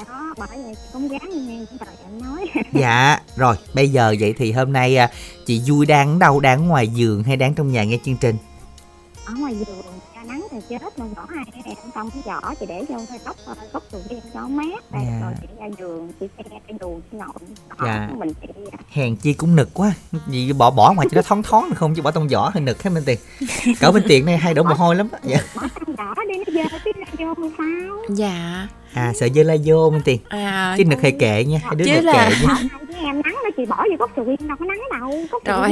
Đó, 0.09 0.35
bởi 0.38 0.49
vậy 0.64 0.75
cũng 0.92 1.11
dám 1.11 1.21
nghe 1.33 1.64
em 2.04 2.23
nói. 2.23 2.47
dạ. 2.73 3.21
Rồi 3.36 3.56
bây 3.75 3.89
giờ 3.89 4.15
vậy 4.21 4.34
thì 4.39 4.52
hôm 4.52 4.73
nay 4.73 4.97
à, 4.97 5.10
chị 5.47 5.63
vui 5.67 5.86
đang 5.86 6.13
ở 6.13 6.19
đâu 6.19 6.41
đang 6.41 6.58
ở 6.58 6.63
ngoài 6.63 6.89
giường 6.89 7.23
hay 7.23 7.36
đang 7.36 7.54
trong 7.54 7.73
nhà 7.73 7.84
nghe 7.84 7.99
chương 8.04 8.17
trình? 8.17 8.36
Ở 9.25 9.34
ngoài 9.39 9.54
thì 9.58 9.65
chết 10.71 10.99
mà 10.99 11.04
vỏ 11.17 11.23
hai 11.28 11.45
em 11.65 11.76
trong 11.95 12.11
cái 12.11 12.23
vỏ 12.26 12.54
chị 12.61 12.67
để 12.69 12.85
vô 12.89 12.97
thôi 13.09 13.19
gốc 13.25 13.37
ờ, 13.47 13.54
gốc 13.73 13.83
sầu 13.93 14.00
riêng 14.11 14.21
cho 14.35 14.49
mát 14.49 14.85
Dạ. 14.93 15.21
rồi 15.23 15.33
chị 15.41 15.47
ra 15.61 15.67
giường 15.78 16.13
chị 16.21 16.26
xe 16.39 16.43
cái 16.69 16.76
đồ 16.80 17.00
chị 17.13 17.17
ngồi 17.19 17.28
Dạ. 17.85 18.09
mình 18.19 18.33
chị 18.43 18.49
hèn 18.91 19.17
chi 19.17 19.33
cũng 19.33 19.56
nực 19.56 19.69
quá 19.75 19.93
gì 20.28 20.52
bỏ 20.52 20.71
bỏ 20.71 20.93
ngoài 20.93 21.09
cho 21.11 21.17
nó 21.17 21.23
thoáng 21.23 21.43
thoáng 21.43 21.69
được 21.71 21.76
không 21.76 21.95
chứ 21.95 22.02
bỏ 22.02 22.11
trong 22.11 22.28
vỏ 22.28 22.50
hơi 22.54 22.61
nực 22.63 22.83
hết 22.83 22.91
bên 22.95 23.04
tiền 23.06 23.19
cỡ 23.80 23.91
bên 23.93 24.02
tiền 24.09 24.26
này 24.26 24.37
hay 24.39 24.54
đổ 24.54 24.63
mồ 24.63 24.75
hôi 24.75 24.97
lắm 24.97 25.09
á. 25.13 25.19
dạ. 25.25 25.39
bỏ 25.56 25.63
trong 25.75 25.95
vỏ 25.97 26.15
đi 26.28 26.35
nó 26.39 26.45
dơ 26.63 26.78
cái 26.85 26.93
ra 26.97 27.06
vô 27.19 27.35
thì 27.37 27.50
sao 27.59 27.97
dạ 28.17 28.69
à 28.95 29.13
sợ 29.17 29.28
dơ 29.35 29.43
la 29.43 29.56
vô 29.65 29.91
bên 29.91 30.02
tiền 30.04 30.21
à 30.28 30.75
chứ 30.78 30.85
nực 30.85 31.02
hay 31.02 31.13
kệ 31.13 31.45
nha 31.45 31.59
hai 31.63 31.75
đứa 31.75 31.85
Chứ 31.85 31.93
nực 31.95 32.04
là- 32.04 32.30
kệ 32.30 32.47
nha 32.47 32.54
em 33.04 33.23
nắng 33.23 33.35
đó 33.45 33.50
chị 33.56 33.67
bỏ 33.67 33.85
vô 33.99 34.06
sầu 34.17 34.25
riêng 34.25 34.49
đâu 34.49 34.56
có 34.61 34.65
nắng 34.67 34.80
đâu 35.00 35.11
gốc 35.30 35.43
sầu 35.47 35.61
Rồi. 35.61 35.71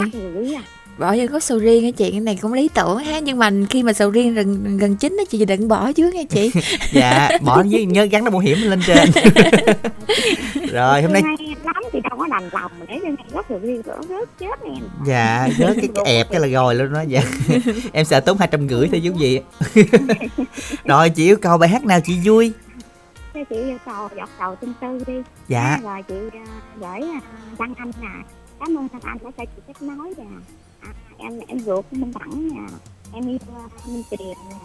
Bỏ 0.98 1.16
vô 1.16 1.26
gốc 1.30 1.42
sầu 1.42 1.58
riêng 1.58 1.84
á 1.84 1.90
chị 1.90 2.10
cái 2.10 2.20
này 2.20 2.38
cũng 2.42 2.52
lý 2.52 2.68
tưởng 2.74 2.98
ha. 2.98 3.18
Nhưng 3.18 3.38
mà 3.38 3.50
khi 3.70 3.82
mà 3.82 3.92
sầu 3.92 4.10
riêng 4.10 4.34
gần 4.34 4.78
gần 4.78 4.96
chín 4.96 5.16
á 5.18 5.24
chị 5.30 5.44
đừng 5.44 5.68
bỏ 5.68 5.92
trước 5.92 6.14
nha 6.14 6.22
chị. 6.30 6.50
Dạ 6.92 7.28
bỏ 7.40 7.62
với 7.70 7.84
nhớ 7.84 8.04
gắn 8.04 8.24
nó 8.24 8.30
bảo 8.30 8.40
hiểm 8.40 8.58
lên 8.62 8.80
trên. 8.86 9.10
Rồi 10.72 11.02
hôm 11.02 11.12
nay 11.12 11.22
lắm 11.64 11.82
chị 11.92 12.00
đâu 12.10 12.18
có 12.18 12.26
đành 12.30 12.48
lòng 12.52 12.72
mà 12.80 12.86
để 12.88 12.98
cho 13.02 13.08
này 13.08 13.26
gốc 13.32 13.46
sầu 13.48 13.58
riêng 13.62 13.82
rớt 13.86 14.04
rớt 14.08 14.38
chết 14.38 14.64
em. 14.64 14.88
Dạ 15.06 15.48
rớt 15.58 15.76
cái, 15.76 15.88
cái 15.94 16.04
ẹp 16.14 16.30
cái 16.30 16.40
là 16.40 16.48
rồi 16.48 16.74
luôn 16.74 16.92
đó 16.92 17.00
dạ. 17.08 17.22
Em 17.92 18.04
sợ 18.04 18.20
tốn 18.20 18.38
hai 18.38 18.48
trăm 18.52 18.68
rưỡi 18.68 18.88
thôi 18.88 19.00
chứ 19.04 19.12
gì. 19.18 19.40
Rồi 20.84 21.10
chị 21.10 21.24
yêu 21.24 21.36
cầu 21.36 21.58
bài 21.58 21.68
hát 21.68 21.84
nào 21.84 22.00
chị 22.04 22.18
vui? 22.24 22.52
Thế 23.34 23.44
chị 23.50 23.56
yêu 23.56 23.78
cầu 23.86 24.08
dọc 24.16 24.28
đầu 24.40 24.56
tinh 24.56 24.72
tư 24.80 24.98
đi. 25.06 25.22
Dạ. 25.48 25.78
Rồi 25.82 26.02
chị 26.08 26.14
à, 26.32 26.46
gửi 26.80 27.08
đăng 27.58 27.74
anh 27.74 27.90
nè. 28.02 28.08
Cảm 28.60 28.78
ơn 28.78 28.88
thằng 28.88 29.00
anh 29.04 29.18
đã 29.24 29.30
cho 29.36 29.44
chị 29.44 29.62
kết 29.66 29.82
nối 29.82 30.14
nè. 30.16 30.24
à, 30.24 30.57
em 31.18 31.32
em 31.48 31.58
ruột 31.58 31.84
của 31.90 31.96
minh 31.96 32.12
đẳng 32.20 32.48
nè 32.48 32.60
em 33.14 33.28
yêu 33.28 33.38
à, 33.56 33.62
minh 33.86 34.02
tiền 34.10 34.36
nè 34.50 34.56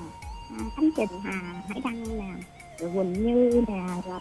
à, 0.49 0.63
khánh 0.75 0.89
trình 0.97 1.09
hà 1.23 1.31
hải 1.69 1.81
đăng 1.83 2.17
nè 2.17 2.33
rồi 2.79 2.91
quỳnh 2.95 3.13
như 3.13 3.63
nè 3.67 3.81
rồi 4.07 4.19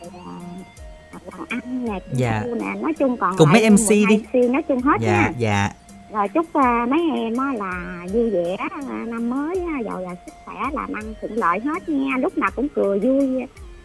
à, 1.12 1.18
hoàng 1.30 1.46
anh 1.48 1.84
nè 1.84 1.98
Dạ. 2.12 2.42
Nè 2.60 2.80
nói 2.82 2.92
chung 2.98 3.16
còn 3.16 3.34
Cùng 3.38 3.48
mấy 3.52 3.70
MC 3.70 3.88
12 3.90 4.04
đi. 4.16 4.24
MC 4.44 4.50
nói 4.50 4.62
chung 4.62 4.80
hết 4.82 4.96
dạ 5.00 5.10
nha 5.12 5.32
dạ 5.38 5.70
rồi 6.12 6.28
chúc 6.28 6.52
à, 6.52 6.86
mấy 6.90 7.00
em 7.16 7.36
á 7.36 7.52
là 7.58 8.06
vui 8.12 8.30
vẻ 8.30 8.56
à, 8.70 8.80
năm 9.06 9.30
mới 9.30 9.60
á, 9.60 9.78
giàu 9.84 10.00
là 10.00 10.14
sức 10.26 10.32
khỏe 10.44 10.54
làm 10.72 10.92
ăn 10.92 11.14
thuận 11.20 11.32
lợi 11.32 11.60
hết 11.60 11.88
nha 11.88 12.16
lúc 12.18 12.38
nào 12.38 12.50
cũng 12.56 12.68
cười 12.74 12.98
vui 13.00 13.28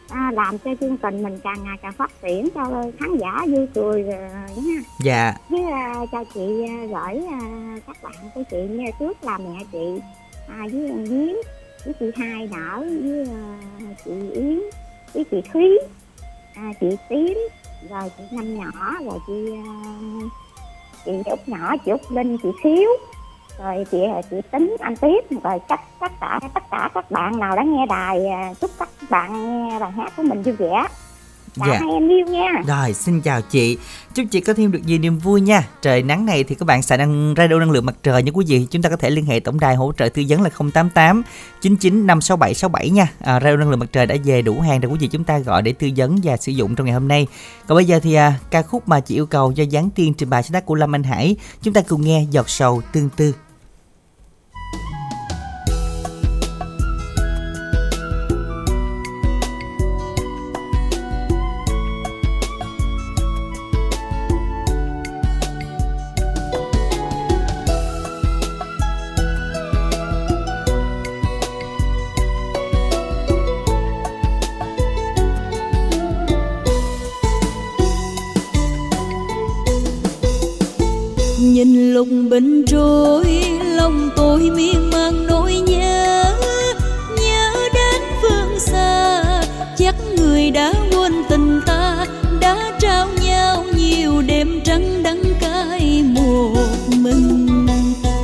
à, 0.10 0.32
làm 0.34 0.58
cho 0.58 0.72
chương 0.80 0.98
trình 0.98 1.24
mình 1.24 1.40
càng 1.44 1.64
ngày 1.64 1.78
càng 1.82 1.94
phát 1.94 2.12
triển 2.22 2.50
cho 2.56 2.84
khán 3.00 3.18
giả 3.18 3.46
vui 3.48 3.68
cười 3.74 4.04
rồi 4.04 4.30
nha. 4.66 4.82
Dạ. 5.00 5.34
Với 5.50 5.64
à, 5.64 6.06
cho 6.12 6.24
chị 6.34 6.66
à, 6.68 6.86
gửi 6.86 7.26
à, 7.32 7.40
các 7.88 7.98
bạn 8.04 8.14
của 8.36 8.44
chị 8.52 8.58
nghe 8.70 8.92
trước 9.00 9.24
là 9.24 9.38
mẹ 9.38 9.64
chị 9.72 10.02
à, 10.48 10.64
với 10.72 10.88
anh 10.90 11.06
Diến 11.06 11.36
với 11.86 11.94
chị 12.00 12.06
hai 12.16 12.50
nở 12.52 12.80
với 12.80 13.26
à, 13.26 13.94
chị 14.06 14.12
Yến 14.34 14.60
với 15.14 15.24
chị 15.32 15.42
Thúy 15.54 15.80
à, 16.56 16.74
chị 16.82 16.88
Tím 17.10 17.38
rồi 17.90 18.12
chị 18.18 18.24
Năm 18.32 18.58
nhỏ 18.58 18.94
rồi 19.06 19.20
chị 19.28 19.52
à, 19.54 19.74
chị 21.06 21.12
Út 21.26 21.40
nhỏ 21.46 21.76
chị 21.86 21.92
Út 21.92 22.02
Linh 22.10 22.38
chị 22.44 22.50
Xíu 22.64 22.90
rồi 23.64 23.86
chị 23.92 23.98
chị 24.32 24.38
Tính 24.52 24.76
anh 24.80 24.96
Tiếp 24.96 25.38
rồi 25.44 25.60
tất 25.70 25.80
tất 26.00 26.12
cả 26.22 26.40
tất 26.54 26.64
cả 26.72 26.90
các 26.94 27.12
bạn 27.12 27.40
nào 27.40 27.56
đã 27.56 27.64
nghe 27.64 27.86
đài 27.90 28.28
à, 28.28 28.54
chúc 28.62 28.72
các 28.80 28.90
bạn 29.10 29.34
nghe 29.68 29.80
bài 29.80 29.92
hát 29.92 30.14
của 30.18 30.24
mình 30.24 30.42
vui 30.42 30.56
vẻ 30.56 30.88
Dạ. 31.56 31.66
hai 31.66 31.94
em 31.94 32.08
yêu 32.10 32.26
nha 32.26 32.52
Rồi, 32.68 32.94
xin 32.94 33.22
chào 33.22 33.42
chị. 33.42 33.78
Chúc 34.14 34.26
chị 34.32 34.42
có 34.42 34.54
thêm 34.54 34.72
được 34.72 34.80
nhiều 34.86 35.00
niềm 35.00 35.18
vui 35.20 35.42
nha. 35.42 35.68
Trời 35.82 36.04
nắng 36.04 36.26
này 36.26 36.44
thì 36.44 36.56
các 36.56 36.66
bạn 36.66 36.82
xài 36.82 36.98
năng 36.98 37.34
radio 37.38 37.60
năng 37.60 37.72
lượng 37.72 37.86
mặt 37.86 37.96
trời 38.04 38.24
nha 38.24 38.32
quý 38.34 38.46
vị. 38.48 38.68
Chúng 38.72 38.82
ta 38.82 38.90
có 38.90 38.96
thể 38.96 39.10
liên 39.10 39.26
hệ 39.26 39.40
tổng 39.40 39.60
đài 39.60 39.76
hỗ 39.76 39.94
trợ 39.98 40.10
tư 40.10 40.24
vấn 40.30 40.42
là 40.42 40.50
088 40.74 41.24
99 41.62 42.08
567 42.08 42.54
67 42.54 42.90
nha. 42.90 43.08
À, 43.20 43.40
radio 43.40 43.56
năng 43.56 43.70
lượng 43.70 43.80
mặt 43.80 43.90
trời 43.92 44.06
đã 44.06 44.16
về 44.24 44.42
đủ 44.42 44.60
hàng 44.62 44.80
rồi 44.80 44.92
quý 44.92 44.98
vị 45.02 45.08
chúng 45.08 45.24
ta 45.24 45.38
gọi 45.38 45.62
để 45.62 45.74
tư 45.74 45.90
vấn 45.98 46.20
và 46.24 46.38
sử 46.38 46.52
dụng 46.52 46.76
trong 46.76 46.86
ngày 46.86 46.94
hôm 46.94 47.08
nay. 47.08 47.28
Còn 47.68 47.76
bây 47.76 47.86
giờ 47.86 48.00
thì 48.04 48.14
à, 48.14 48.34
ca 48.52 48.62
khúc 48.62 48.88
mà 48.88 49.00
chị 49.00 49.16
yêu 49.16 49.26
cầu 49.26 49.52
do 49.52 49.64
Giáng 49.72 49.90
Tiên 49.90 50.14
trình 50.14 50.30
bày 50.30 50.44
sáng 50.44 50.54
tác 50.54 50.66
của 50.66 50.76
Lâm 50.76 50.96
Anh 50.96 51.04
Hải. 51.04 51.36
Chúng 51.62 51.74
ta 51.74 51.82
cùng 51.88 52.02
nghe 52.02 52.26
giọt 52.32 52.50
sầu 52.50 52.82
tương 52.94 53.10
tư. 53.10 53.34
Nhìn 81.58 81.94
lục 81.94 82.08
bình 82.30 82.66
trôi, 82.68 83.26
lòng 83.76 84.10
tôi 84.16 84.40
miên 84.40 84.90
man 84.90 85.28
nỗi 85.28 85.54
nhớ. 85.54 86.24
Nhớ 87.22 87.52
đến 87.74 88.02
phương 88.22 88.60
xa, 88.60 89.24
chắc 89.78 89.96
người 90.18 90.52
đã 90.52 90.74
quên 90.92 91.14
tình 91.30 91.62
ta, 91.66 92.06
đã 92.42 92.78
trao 92.80 93.08
nhau 93.26 93.64
nhiều 93.78 94.22
đêm 94.28 94.62
trắng 94.64 95.04
đắng 95.04 95.22
cay 95.42 96.04
một 96.04 96.88
mình. 96.98 97.48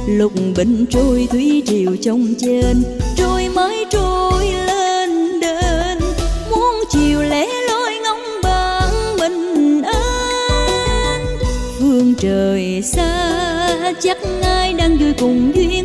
Lục 0.07 0.33
bình 0.57 0.85
trôi 0.89 1.27
thủy 1.31 1.63
triều 1.65 1.95
trong 2.01 2.33
trên, 2.39 2.83
trôi 3.15 3.49
mãi 3.55 3.85
trôi 3.91 4.45
lên 4.67 5.39
đền. 5.39 5.99
Muốn 6.51 6.75
chiều 6.89 7.21
lẻ 7.21 7.47
loi 7.69 7.93
ngóng 8.03 8.41
bằng 8.43 9.17
mình 9.19 9.81
an. 9.81 11.25
Phương 11.79 12.13
trời 12.19 12.81
xa 12.81 13.12
ai 15.21 15.53
đang 15.53 15.82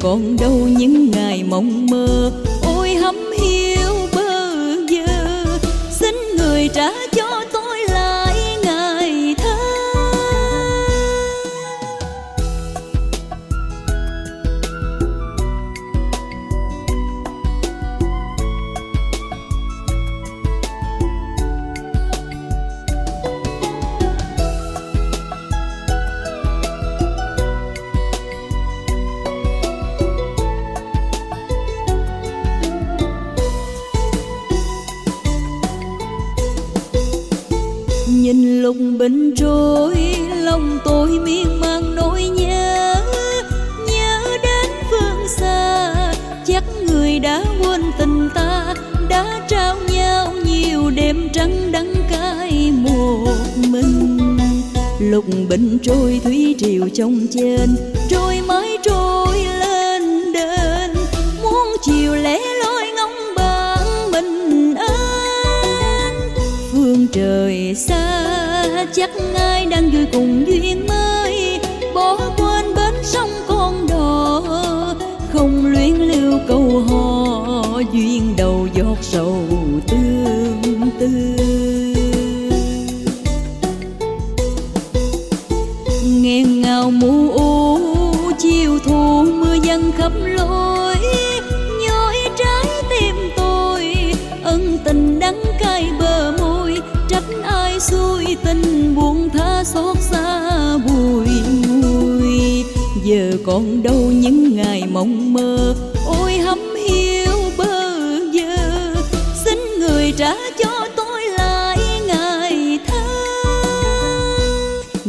còn 0.00 0.36
đâu 0.40 0.68
những 0.78 1.10
ngày 1.10 1.44
mộng 1.44 1.86
mơ. 1.86 2.30
Lục 55.18 55.48
bình 55.48 55.78
trôi 55.82 56.20
thủy 56.24 56.54
triều 56.58 56.88
trong 56.88 57.26
trên, 57.30 57.76
trôi 58.08 58.40
mãi 58.48 58.78
trôi 58.82 59.38
lên 59.38 60.32
đền 60.32 60.90
muốn 61.42 61.66
chiều 61.82 62.14
lẻ 62.14 62.38
loi 62.64 62.86
ngóng 62.96 63.34
bằng 63.36 64.10
mình 64.12 64.74
ơn. 64.74 66.14
Phương 66.72 67.06
trời 67.12 67.74
xa, 67.74 68.86
chắc 68.94 69.10
ai 69.34 69.66
đang 69.66 69.90
vui 69.90 70.06
cùng 70.12 70.44
duyên 70.46 70.86
mới. 70.86 71.60
Bỏ 71.94 72.16
quên 72.36 72.74
bến 72.74 72.94
sông 73.02 73.30
con 73.48 73.86
đò, 73.88 74.42
không 75.32 75.66
luyến 75.66 75.94
lưu 75.94 76.38
câu 76.48 76.84
hò. 76.88 77.80
Duyên 77.92 78.34
đầu 78.36 78.68
giọt 78.74 78.98
sầu 79.02 79.42
giờ 103.08 103.32
còn 103.44 103.82
đâu 103.82 103.96
những 103.96 104.56
ngày 104.56 104.82
mộng 104.92 105.32
mơ. 105.32 105.74
Ôi 106.06 106.38
hấm 106.38 106.58
hiu 106.88 107.32
bơ 107.56 107.90
vơ, 108.34 108.94
xin 109.44 109.58
người 109.80 110.12
trả 110.16 110.34
cho 110.58 110.88
tôi 110.96 111.22
lại 111.38 111.78
ngày 112.06 112.78
thơ. 112.86 113.04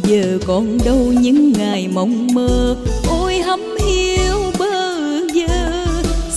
Giờ 0.03 0.39
còn 0.47 0.77
đâu 0.85 1.13
những 1.21 1.53
ngày 1.53 1.87
mộng 1.93 2.27
mơ. 2.33 2.75
Ôi 3.09 3.37
hấm 3.39 3.61
hiu 3.87 4.35
bơ 4.59 4.95
vơ, 5.35 5.71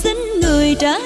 xin 0.03 0.17
người 0.43 0.77
trả 0.79 0.99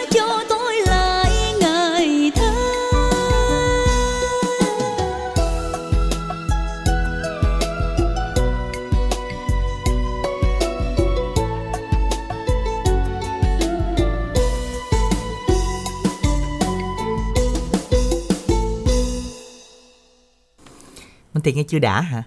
Tiền 21.46 21.56
nghe 21.56 21.62
chưa 21.68 21.78
đã 21.78 22.00
hả? 22.00 22.22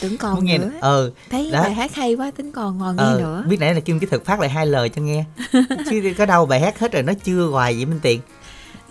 tưởng 0.00 0.16
còn 0.16 0.34
Muốn 0.34 0.44
nghe 0.44 0.58
nữa. 0.58 0.70
ờ 0.80 1.10
thấy 1.30 1.50
đó. 1.50 1.62
bài 1.62 1.74
hát 1.74 1.94
hay 1.94 2.14
quá 2.14 2.30
tính 2.36 2.52
còn 2.52 2.78
ngồi 2.78 2.94
nghe 2.94 3.02
ờ 3.02 3.18
nữa. 3.20 3.44
biết 3.48 3.56
nãy 3.60 3.74
là 3.74 3.80
Kim 3.80 3.98
cái 4.00 4.08
thực 4.10 4.24
phát 4.26 4.40
lại 4.40 4.48
hai 4.48 4.66
lời 4.66 4.88
cho 4.88 5.02
nghe. 5.02 5.24
Chứ 5.90 6.12
có 6.18 6.26
đâu 6.26 6.46
bài 6.46 6.60
hát 6.60 6.78
hết 6.78 6.92
rồi 6.92 7.02
nó 7.02 7.12
chưa 7.24 7.46
hoài 7.46 7.74
vậy 7.74 7.86
Minh 7.86 7.98
Tiền. 8.02 8.20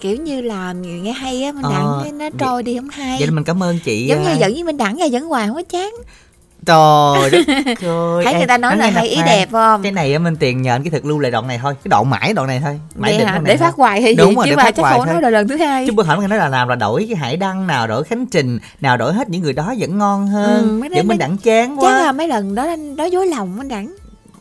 Kiểu 0.02 0.15
như 0.17 0.41
là 0.41 0.73
nghe 0.73 1.12
hay 1.12 1.43
á 1.43 1.52
minh 1.52 1.63
Ờ, 1.63 1.71
đẳng 1.71 1.99
thấy 2.02 2.12
nó 2.12 2.17
vậy- 2.19 2.32
trôi 2.39 2.63
đi 2.63 2.76
không 2.78 2.89
hay. 2.89 3.17
vậy 3.19 3.28
nên 3.28 3.36
mình 3.36 3.43
cảm 3.43 3.63
ơn 3.63 3.80
chị 3.80 4.06
giống 4.06 4.23
như 4.23 4.30
à, 4.30 4.38
dẫn 4.38 4.54
với 4.54 4.63
minh 4.63 4.78
đẳng 4.78 4.97
ra 4.97 5.06
dẫn 5.06 5.23
hoài 5.23 5.47
không 5.47 5.56
có 5.56 5.63
chán 5.63 5.93
trời 6.65 7.30
đất. 7.32 7.47
Ơi 7.82 8.26
thấy 8.26 8.34
người 8.34 8.47
ta 8.47 8.58
nói 8.58 8.78
là 8.78 8.89
hay 8.89 9.08
ý 9.08 9.17
đẹp 9.26 9.49
không? 9.52 9.84
Cái 9.84 9.91
này 9.91 10.13
á 10.13 10.19
Minh 10.19 10.36
Tiền 10.36 10.62
nhờ 10.62 10.76
anh 10.76 10.84
cái 10.84 10.91
thực 10.91 11.06
lưu 11.06 11.19
lại 11.19 11.32
đoạn 11.32 11.47
này 11.47 11.60
thôi. 11.62 11.73
Cái 11.84 11.89
đoạn 11.89 12.10
mãi 12.10 12.34
đoạn 12.34 12.47
này 12.47 12.62
thôi. 12.63 12.80
Mãi 12.95 13.17
định 13.17 13.28
hả? 13.28 13.41
để 13.43 13.58
phát 13.58 13.76
hoài 13.76 14.02
hay 14.02 14.12
gì? 14.12 14.17
Đúng 14.17 14.36
rồi, 14.36 14.45
chứ 14.49 14.56
mà 14.56 14.71
chắc 14.71 14.86
không 14.86 15.08
nói 15.08 15.21
là 15.21 15.30
lần 15.30 15.47
thứ 15.47 15.58
hai. 15.58 15.88
Chứ 15.88 15.93
bữa 15.93 16.04
hổm 16.04 16.30
nói 16.30 16.39
là 16.39 16.49
làm 16.49 16.67
là 16.67 16.76
đổi 16.76 17.06
cái 17.10 17.17
hải 17.17 17.38
đăng 17.38 17.67
nào 17.67 17.88
đổi 17.88 18.04
khánh 18.04 18.26
trình 18.26 18.60
nào 18.82 18.97
đổi 18.97 19.13
hết 19.13 19.30
những 19.30 19.41
người 19.41 19.54
đó 19.54 19.73
vẫn 19.80 19.97
ngon 19.97 20.28
hơn. 20.28 20.62
Ừ, 20.63 20.80
mấy 20.82 20.89
vẫn 20.89 21.08
mình 21.08 21.17
đẳng 21.17 21.38
chán 21.38 21.78
chắc 21.82 21.89
là 21.89 22.04
quá 22.04 22.12
mấy 22.12 22.28
lần 22.28 22.56
đó 22.56 22.76
đó 22.97 23.06
dối 23.06 23.28
lòng 23.28 23.58
minh 23.58 23.67
đẳng 23.67 23.95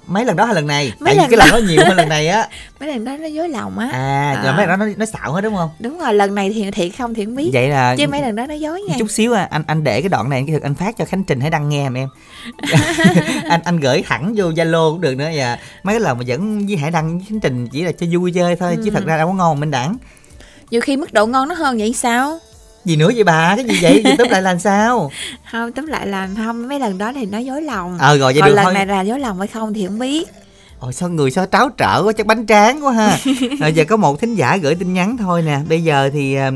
mấy 0.06 0.24
lần 0.24 0.36
đó 0.36 0.44
hay 0.44 0.54
lần 0.54 0.66
này? 0.66 0.92
Mấy 1.00 1.14
tại 1.14 1.14
vì 1.14 1.18
lần 1.20 1.30
cái 1.30 1.38
lần 1.38 1.50
đó. 1.50 1.68
nhiều 1.68 1.80
hơn 1.86 1.96
lần 1.96 2.08
này 2.08 2.28
á. 2.28 2.48
Mấy 2.80 2.88
lần 2.88 3.04
đó 3.04 3.16
nó 3.20 3.26
dối 3.26 3.48
lòng 3.48 3.78
á. 3.78 3.88
À, 3.92 4.40
là 4.44 4.50
À. 4.50 4.56
mấy 4.56 4.66
lần 4.66 4.78
đó 4.78 4.84
nó, 4.86 4.92
nó 4.96 5.06
xạo 5.06 5.32
hết 5.32 5.40
đúng 5.40 5.54
không? 5.56 5.70
Đúng 5.78 5.98
rồi 5.98 6.14
lần 6.14 6.34
này 6.34 6.50
thì 6.54 6.70
thiệt 6.70 6.90
không 6.98 7.14
thì 7.14 7.24
không 7.24 7.34
biết. 7.36 7.50
Vậy 7.52 7.68
là 7.68 7.96
chứ 7.96 8.06
mấy 8.08 8.22
lần 8.22 8.36
đó 8.36 8.46
nó 8.46 8.54
dối 8.54 8.82
nha. 8.82 8.94
Chút 8.98 9.10
xíu 9.10 9.32
à, 9.32 9.48
anh 9.50 9.62
anh 9.66 9.84
để 9.84 10.00
cái 10.02 10.08
đoạn 10.08 10.30
này 10.30 10.44
cái 10.46 10.54
thực 10.54 10.62
anh 10.62 10.74
phát 10.74 10.96
cho 10.98 11.04
khánh 11.04 11.24
trình 11.24 11.40
hãy 11.40 11.50
đăng 11.50 11.68
nghe 11.68 11.86
em. 11.86 11.94
Em 11.94 12.08
anh 13.48 13.60
anh 13.64 13.80
gửi 13.80 14.02
thẳng 14.06 14.32
vô 14.36 14.44
zalo 14.50 14.92
cũng 14.92 15.00
được 15.00 15.14
nữa 15.16 15.28
và 15.34 15.58
mấy 15.82 15.94
cái 15.94 16.00
lần 16.00 16.18
mà 16.18 16.24
dẫn 16.24 16.66
với 16.66 16.76
hải 16.76 16.90
đăng 16.90 17.18
với 17.18 17.26
khánh 17.30 17.40
trình 17.40 17.68
chỉ 17.68 17.82
là 17.82 17.92
cho 17.92 18.06
vui 18.12 18.32
chơi 18.32 18.56
thôi 18.56 18.76
chứ 18.76 18.90
Ừ. 18.90 18.94
thật 18.94 19.04
ra 19.06 19.16
đâu 19.16 19.26
có 19.28 19.32
ngon 19.34 19.60
minh 19.60 19.70
đẳng 19.70 19.96
nhiều 20.70 20.80
khi 20.80 20.96
mức 20.96 21.12
độ 21.12 21.26
ngon 21.26 21.48
nó 21.48 21.54
hơn 21.54 21.78
vậy 21.78 21.92
sao 21.96 22.38
gì 22.84 22.96
nữa 22.96 23.10
vậy 23.14 23.24
bà? 23.24 23.56
Cái 23.56 23.64
gì 23.64 23.78
vậy? 23.82 24.02
Youtube 24.04 24.30
lại 24.30 24.42
làm 24.42 24.58
sao? 24.58 25.10
Không 25.52 25.72
tóm 25.72 25.86
lại 25.86 26.06
là 26.06 26.28
không. 26.36 26.68
Mấy 26.68 26.80
lần 26.80 26.98
đó 26.98 27.12
thì 27.12 27.26
nó 27.26 27.38
dối 27.38 27.62
lòng. 27.62 27.98
Ờ 27.98 28.18
rồi 28.18 28.32
vậy 28.32 28.40
còn 28.40 28.48
được 28.48 28.54
lần 28.54 28.64
thôi. 28.64 28.74
này 28.74 28.86
là 28.86 29.00
dối 29.00 29.20
lòng 29.20 29.38
hay 29.38 29.48
không 29.48 29.74
thì 29.74 29.86
không 29.86 29.98
biết. 29.98 30.28
Ôi 30.78 30.92
sao 30.92 31.08
người 31.08 31.30
sao 31.30 31.46
tráo 31.52 31.68
trở 31.68 32.02
quá 32.04 32.12
chắc 32.12 32.26
bánh 32.26 32.46
tráng 32.46 32.84
quá 32.84 32.92
ha. 32.92 33.18
Rồi 33.60 33.72
giờ 33.72 33.84
có 33.84 33.96
một 33.96 34.20
thính 34.20 34.34
giả 34.34 34.56
gửi 34.56 34.74
tin 34.74 34.92
nhắn 34.94 35.16
thôi 35.16 35.42
nè. 35.42 35.60
Bây 35.68 35.84
giờ 35.84 36.10
thì 36.12 36.34
à, 36.34 36.50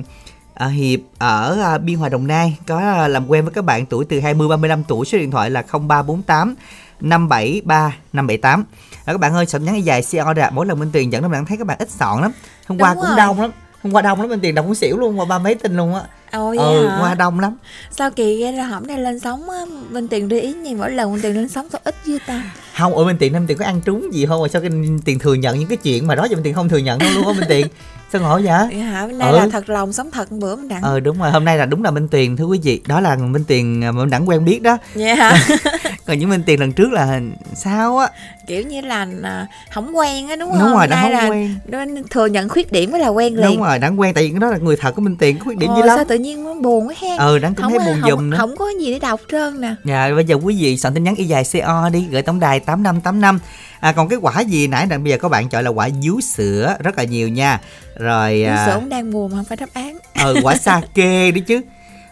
à, 0.54 0.66
Hiệp 0.66 1.00
ở 1.18 1.58
à, 1.62 1.78
Biên 1.78 1.96
Hòa 1.98 2.08
Đồng 2.08 2.26
Nai 2.26 2.56
Có 2.66 2.78
à, 2.78 3.08
làm 3.08 3.30
quen 3.30 3.44
với 3.44 3.54
các 3.54 3.64
bạn 3.64 3.86
tuổi 3.86 4.04
từ 4.04 4.20
20-35 4.20 4.82
tuổi. 4.88 5.06
Số 5.06 5.18
điện 5.18 5.30
thoại 5.30 5.50
là 5.50 5.62
0348 5.62 6.54
573 7.00 7.96
578 8.12 8.64
Rồi 9.06 9.14
các 9.14 9.18
bạn 9.20 9.34
ơi 9.34 9.46
soạn 9.46 9.64
nhắn 9.64 9.84
dài 9.84 10.02
CO 10.12 10.32
ra 10.32 10.50
Mỗi 10.50 10.66
lần 10.66 10.78
Minh 10.78 10.90
Tuyền 10.92 11.10
dẫn 11.10 11.22
các 11.22 11.28
bạn 11.28 11.46
thấy 11.46 11.56
các 11.56 11.66
bạn 11.66 11.78
ít 11.78 11.90
soạn 11.90 12.20
lắm. 12.20 12.32
Hôm 12.66 12.78
qua 12.78 12.94
Đúng 12.94 13.00
cũng 13.02 13.08
rồi. 13.08 13.16
đông 13.16 13.40
lắm 13.40 13.50
hôm 13.86 13.94
qua 13.94 14.02
đông 14.02 14.20
lắm 14.20 14.28
bên 14.30 14.40
tiền 14.40 14.54
muốn 14.54 14.74
xỉu 14.74 14.98
luôn 14.98 15.18
qua 15.18 15.24
ba 15.24 15.38
mấy 15.38 15.54
tin 15.54 15.76
luôn 15.76 15.94
á. 15.94 16.00
Vậy 16.32 16.58
ừ 16.58 16.88
hả? 16.88 16.98
qua 17.00 17.14
đông 17.14 17.40
lắm. 17.40 17.56
Sao 17.90 18.10
kỳ 18.10 18.36
ghê 18.40 18.52
ra 18.52 18.64
hổng 18.64 18.86
đây 18.86 18.98
lên 18.98 19.20
sóng 19.20 19.50
á 19.50 19.58
bên 19.90 20.08
tiền 20.08 20.28
để 20.28 20.40
ý 20.40 20.54
gì 20.64 20.74
mỗi 20.74 20.90
lần 20.90 21.12
bên 21.12 21.22
tiền 21.22 21.34
lên 21.34 21.48
sóng 21.48 21.66
sao 21.72 21.80
ít 21.84 21.94
dữ 22.04 22.18
ta? 22.26 22.42
Không 22.78 22.94
ở 22.94 23.04
bên 23.04 23.18
tiền 23.18 23.32
năm 23.32 23.46
tiền 23.46 23.58
có 23.58 23.64
ăn 23.64 23.80
trúng 23.84 24.12
gì 24.14 24.26
không? 24.26 24.42
Mà 24.42 24.48
sao 24.48 24.62
cái 24.62 24.70
tiền 25.04 25.18
thừa 25.18 25.34
nhận 25.34 25.58
những 25.58 25.68
cái 25.68 25.76
chuyện 25.76 26.06
mà 26.06 26.14
đó 26.14 26.24
giờ 26.24 26.34
bên 26.36 26.44
tiền 26.44 26.54
không 26.54 26.68
thừa 26.68 26.78
nhận 26.78 26.98
đâu 26.98 27.10
luôn 27.14 27.26
á 27.26 27.32
bên 27.40 27.48
tiền? 27.48 27.66
Sao 28.12 28.22
ngộ 28.22 28.40
vậy? 28.44 28.66
Vậy 28.70 28.78
hả? 28.80 29.06
Bên 29.06 29.18
đây 29.18 29.30
Ừ. 29.30 29.36
là 29.38 29.48
thật 29.52 29.68
lòng 29.70 29.92
sống 29.92 30.10
thật 30.10 30.30
bữa 30.32 30.56
mình 30.56 30.68
đặng. 30.68 30.82
Ờ 30.82 31.00
đúng 31.00 31.18
rồi 31.18 31.30
hôm 31.30 31.44
nay 31.44 31.58
là 31.58 31.64
đúng 31.66 31.84
là 31.84 31.90
minh 31.90 32.08
tiền 32.08 32.36
thưa 32.36 32.44
quý 32.44 32.60
vị. 32.62 32.80
Đó 32.86 33.00
là 33.00 33.16
minh 33.16 33.44
tiền 33.44 33.80
mà 33.80 33.92
minh 33.92 34.10
đẳng 34.10 34.28
quen 34.28 34.44
biết 34.44 34.62
đó. 34.62 34.78
Dạ 34.94 35.14
hả 35.14 35.46
còn 36.06 36.18
những 36.18 36.30
minh 36.30 36.42
tiền 36.46 36.60
lần 36.60 36.72
trước 36.72 36.92
là 36.92 37.20
sao 37.54 37.98
á 37.98 38.08
kiểu 38.46 38.62
như 38.62 38.80
là 38.80 39.06
à, 39.22 39.46
không 39.70 39.96
quen 39.96 40.28
á 40.28 40.36
đúng 40.36 40.50
không 40.50 40.60
đúng 40.60 40.72
rồi 40.72 40.86
đã 40.86 41.02
không 41.02 41.10
là 41.12 41.28
quen 41.28 41.54
nên 41.66 42.08
thừa 42.10 42.26
nhận 42.26 42.48
khuyết 42.48 42.72
điểm 42.72 42.90
mới 42.90 43.00
là 43.00 43.08
quen 43.08 43.36
liền 43.36 43.44
đúng 43.46 43.62
rồi 43.62 43.78
đáng 43.78 44.00
quen 44.00 44.14
tại 44.14 44.24
vì 44.24 44.30
cái 44.30 44.40
đó 44.40 44.50
là 44.50 44.58
người 44.58 44.76
thật 44.76 44.94
của 44.94 45.00
minh 45.00 45.16
tiền 45.16 45.38
có 45.38 45.44
khuyết 45.44 45.58
điểm 45.58 45.70
gì 45.76 45.82
lắm 45.82 45.96
sao 45.96 46.04
tự 46.04 46.18
nhiên 46.18 46.44
nó 46.44 46.54
buồn 46.54 46.88
quá 46.88 46.94
ha 47.02 47.16
ờ 47.18 47.38
đáng 47.38 47.54
cũng 47.54 47.66
thấy 47.70 47.78
buồn 47.78 48.00
không, 48.00 48.10
giùm 48.10 48.30
nữa 48.30 48.36
không 48.36 48.56
có 48.56 48.64
gì 48.80 48.92
để 48.92 48.98
đọc 48.98 49.20
trơn 49.30 49.60
nè 49.60 49.74
Dạ, 49.84 50.10
bây 50.14 50.24
giờ 50.24 50.36
quý 50.42 50.56
vị 50.60 50.78
soạn 50.78 50.94
tin 50.94 51.04
nhắn 51.04 51.14
y 51.14 51.24
dài 51.24 51.44
CO 51.52 51.88
đi, 51.92 52.06
gửi 52.10 52.22
tổng 52.22 52.40
đài 52.40 52.60
8585. 52.60 53.38
À, 53.80 53.92
còn 53.92 54.08
cái 54.08 54.18
quả 54.22 54.40
gì 54.40 54.66
nãy 54.66 54.86
là 54.90 54.98
bây 54.98 55.10
giờ 55.10 55.18
có 55.18 55.28
bạn 55.28 55.48
chọn 55.48 55.64
là 55.64 55.70
quả 55.70 55.88
vú 56.02 56.20
sữa 56.20 56.76
rất 56.78 56.98
là 56.98 57.04
nhiều 57.04 57.28
nha. 57.28 57.60
Rồi 57.98 58.42
à. 58.44 58.56
à, 58.56 58.66
sữa 58.66 58.72
cũng 58.80 58.88
đang 58.88 59.10
buồn 59.10 59.30
mà 59.30 59.36
không 59.36 59.44
phải 59.44 59.56
đáp 59.56 59.68
án 59.72 59.98
ờ 60.14 60.34
quả 60.42 60.56
sake 60.60 61.30
đi 61.30 61.40
chứ. 61.40 61.60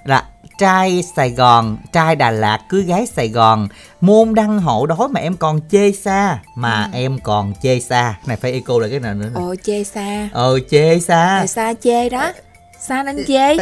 Là 0.05 0.25
trai 0.59 1.03
Sài 1.17 1.31
Gòn, 1.31 1.77
trai 1.93 2.17
Đà 2.17 2.31
Lạt 2.31 2.59
cưới 2.69 2.83
gái 2.83 3.07
Sài 3.07 3.29
Gòn, 3.29 3.69
môn 4.01 4.35
đăng 4.35 4.59
hộ 4.59 4.87
đó 4.87 5.09
mà 5.11 5.21
em 5.21 5.37
còn 5.37 5.61
chê 5.71 5.93
xa, 5.93 6.39
mà 6.55 6.89
em 6.93 7.19
còn 7.23 7.53
chê 7.63 7.81
xa. 7.81 8.15
Này 8.27 8.37
phải 8.37 8.53
eco 8.53 8.79
lại 8.79 8.91
cái 8.91 9.01
nào 9.01 9.15
nữa. 9.15 9.31
nè. 9.35 9.41
ồ 9.41 9.55
chê 9.63 9.85
xa 9.85 10.29
Ờ 10.33 10.59
chê 10.71 11.01
xa. 11.01 11.39
Rồi 11.39 11.47
xa 11.47 11.75
chê 11.83 12.09
đó 12.09 12.33
xa 12.89 13.03
nên 13.03 13.25
chê 13.29 13.57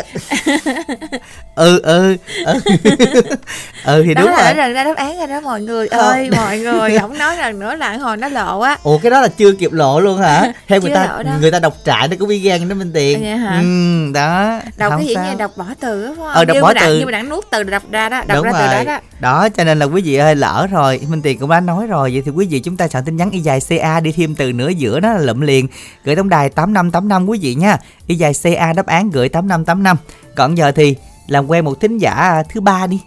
Ừ 1.54 1.80
ừ. 1.82 2.16
Ừ, 2.44 2.58
ừ 3.84 4.02
thì 4.06 4.14
đó 4.14 4.22
đúng 4.22 4.30
là 4.30 4.36
đã 4.42 4.54
rồi. 4.54 4.72
ra 4.72 4.84
đáp 4.84 4.96
án 4.96 5.18
rồi 5.18 5.26
đó 5.26 5.40
mọi 5.40 5.60
người 5.62 5.88
Không. 5.88 6.00
ơi 6.00 6.30
mọi 6.36 6.58
người 6.58 6.98
không 7.00 7.18
nói 7.18 7.36
lần 7.36 7.58
nữa 7.58 7.74
là 7.74 7.96
hồi 7.96 8.16
nó 8.16 8.28
lộ 8.28 8.60
á 8.60 8.76
Ủa 8.82 8.98
cái 8.98 9.10
đó 9.10 9.20
là 9.20 9.28
chưa 9.28 9.52
kịp 9.52 9.72
lộ 9.72 10.00
luôn 10.00 10.18
hả? 10.18 10.52
Theo 10.68 10.80
người 10.80 10.90
Chưa 10.90 10.94
ta 10.94 11.06
lộ 11.16 11.22
đâu. 11.22 11.34
người 11.40 11.50
ta 11.50 11.58
đọc 11.58 11.74
trại 11.84 12.08
nó 12.08 12.16
có 12.20 12.26
vi 12.26 12.38
gan 12.38 12.68
nó 12.68 12.74
bên 12.74 12.92
tiền. 12.94 13.20
Vậy 13.22 13.30
hả? 13.36 13.60
Ừ, 13.60 13.66
đó. 14.14 14.58
đọc 14.76 14.90
không 14.90 14.98
cái 15.00 15.08
gì 15.08 15.14
sao. 15.14 15.24
như 15.24 15.34
đọc 15.38 15.50
bỏ 15.56 15.64
từ 15.80 16.04
á 16.04 16.08
phải 16.08 16.16
không 16.16 16.28
Ờ, 16.34 16.44
đọc 16.44 16.54
như 16.54 16.62
bỏ 16.62 16.74
từ. 16.80 16.98
như 16.98 17.04
mà 17.04 17.10
đặng 17.12 17.28
nuốt 17.28 17.44
từ 17.50 17.62
đọc 17.62 17.82
ra 17.90 18.08
đó 18.08 18.22
đọc 18.26 18.36
Đúng 18.36 18.44
ra 18.44 18.52
từ 18.52 18.66
đó 18.66 18.72
rồi. 18.74 18.84
đó 18.84 18.98
Đó 19.20 19.48
cho 19.48 19.64
nên 19.64 19.78
là 19.78 19.86
quý 19.86 20.02
vị 20.02 20.16
ơi 20.16 20.34
lỡ 20.34 20.66
rồi 20.70 21.00
Minh 21.08 21.22
Tiền 21.22 21.38
cũng 21.38 21.50
đã 21.50 21.60
nói 21.60 21.86
rồi 21.86 22.10
Vậy 22.12 22.22
thì 22.24 22.30
quý 22.30 22.46
vị 22.50 22.60
chúng 22.60 22.76
ta 22.76 22.88
soạn 22.88 23.04
tin 23.04 23.16
nhắn 23.16 23.30
y 23.30 23.38
dài 23.40 23.58
CA 23.68 24.00
Đi 24.00 24.12
thêm 24.12 24.34
từ 24.34 24.52
nữa 24.52 24.68
giữa 24.68 25.00
đó 25.00 25.12
là 25.12 25.18
lụm 25.20 25.40
liền 25.40 25.66
Gửi 26.04 26.16
tổng 26.16 26.28
đài 26.28 26.48
8585 26.48 27.26
quý 27.28 27.38
vị 27.42 27.54
nha 27.54 27.76
Y 28.06 28.14
dài 28.14 28.32
CA 28.42 28.72
đáp 28.72 28.86
án 28.86 29.10
gửi 29.12 29.28
8585 29.28 29.96
Còn 30.36 30.56
giờ 30.58 30.72
thì 30.72 30.96
làm 31.28 31.46
quen 31.46 31.64
một 31.64 31.80
thính 31.80 31.98
giả 31.98 32.42
thứ 32.48 32.60
ba 32.60 32.86
đi. 32.86 33.00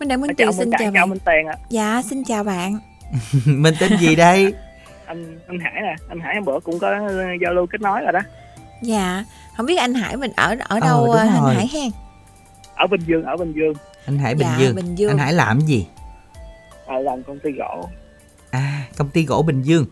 Minh 0.00 0.08
Đặng 0.08 0.20
Minh 0.20 0.34
Tiền 0.36 0.52
xin 0.52 0.70
Minh 0.70 0.78
chào 0.78 0.90
chào 0.92 0.92
bạn. 0.92 1.10
Minh 1.10 1.18
Tiền 1.26 1.46
ạ. 1.46 1.54
Dạ 1.70 2.02
xin 2.10 2.24
chào 2.24 2.44
bạn. 2.44 2.78
Mình 3.46 3.74
tên 3.80 3.96
gì 3.98 4.16
đây? 4.16 4.54
Anh 5.06 5.38
anh 5.48 5.58
Hải 5.60 5.72
nè 5.82 5.94
anh 6.08 6.20
Hải 6.20 6.34
hôm 6.34 6.44
bữa 6.44 6.60
cũng 6.60 6.78
có 6.78 6.88
ờ, 6.88 7.24
giao 7.42 7.52
lưu 7.54 7.66
kết 7.66 7.80
nối 7.80 8.00
rồi 8.00 8.12
đó. 8.12 8.20
Dạ 8.82 9.24
không 9.56 9.66
biết 9.66 9.76
anh 9.76 9.94
Hải 9.94 10.16
mình 10.16 10.32
ở 10.36 10.48
ở 10.48 10.56
Ờ, 10.68 10.80
đâu 10.80 11.06
đúng 11.06 11.16
à, 11.16 11.26
anh 11.34 11.42
rồi. 11.42 11.54
Hải 11.54 11.68
hen? 11.72 11.90
Ở 12.74 12.86
Bình 12.86 13.00
Dương 13.06 13.22
ở 13.24 13.36
Bình 13.36 13.52
Dương. 13.52 13.72
Anh 14.06 14.18
Hải 14.18 14.34
Bình 14.34 14.46
Dạ, 14.50 14.56
Dương. 14.58 14.74
Bình 14.76 14.94
Dương. 14.94 15.10
Anh 15.10 15.18
Hải 15.18 15.32
làm 15.32 15.60
gì? 15.60 15.86
Ở 16.86 16.98
làm 17.00 17.22
công 17.22 17.38
ty 17.38 17.50
gỗ. 17.52 17.88
À 18.50 18.82
công 18.98 19.08
ty 19.08 19.24
gỗ 19.24 19.42
Bình 19.42 19.62
Dương. 19.62 19.86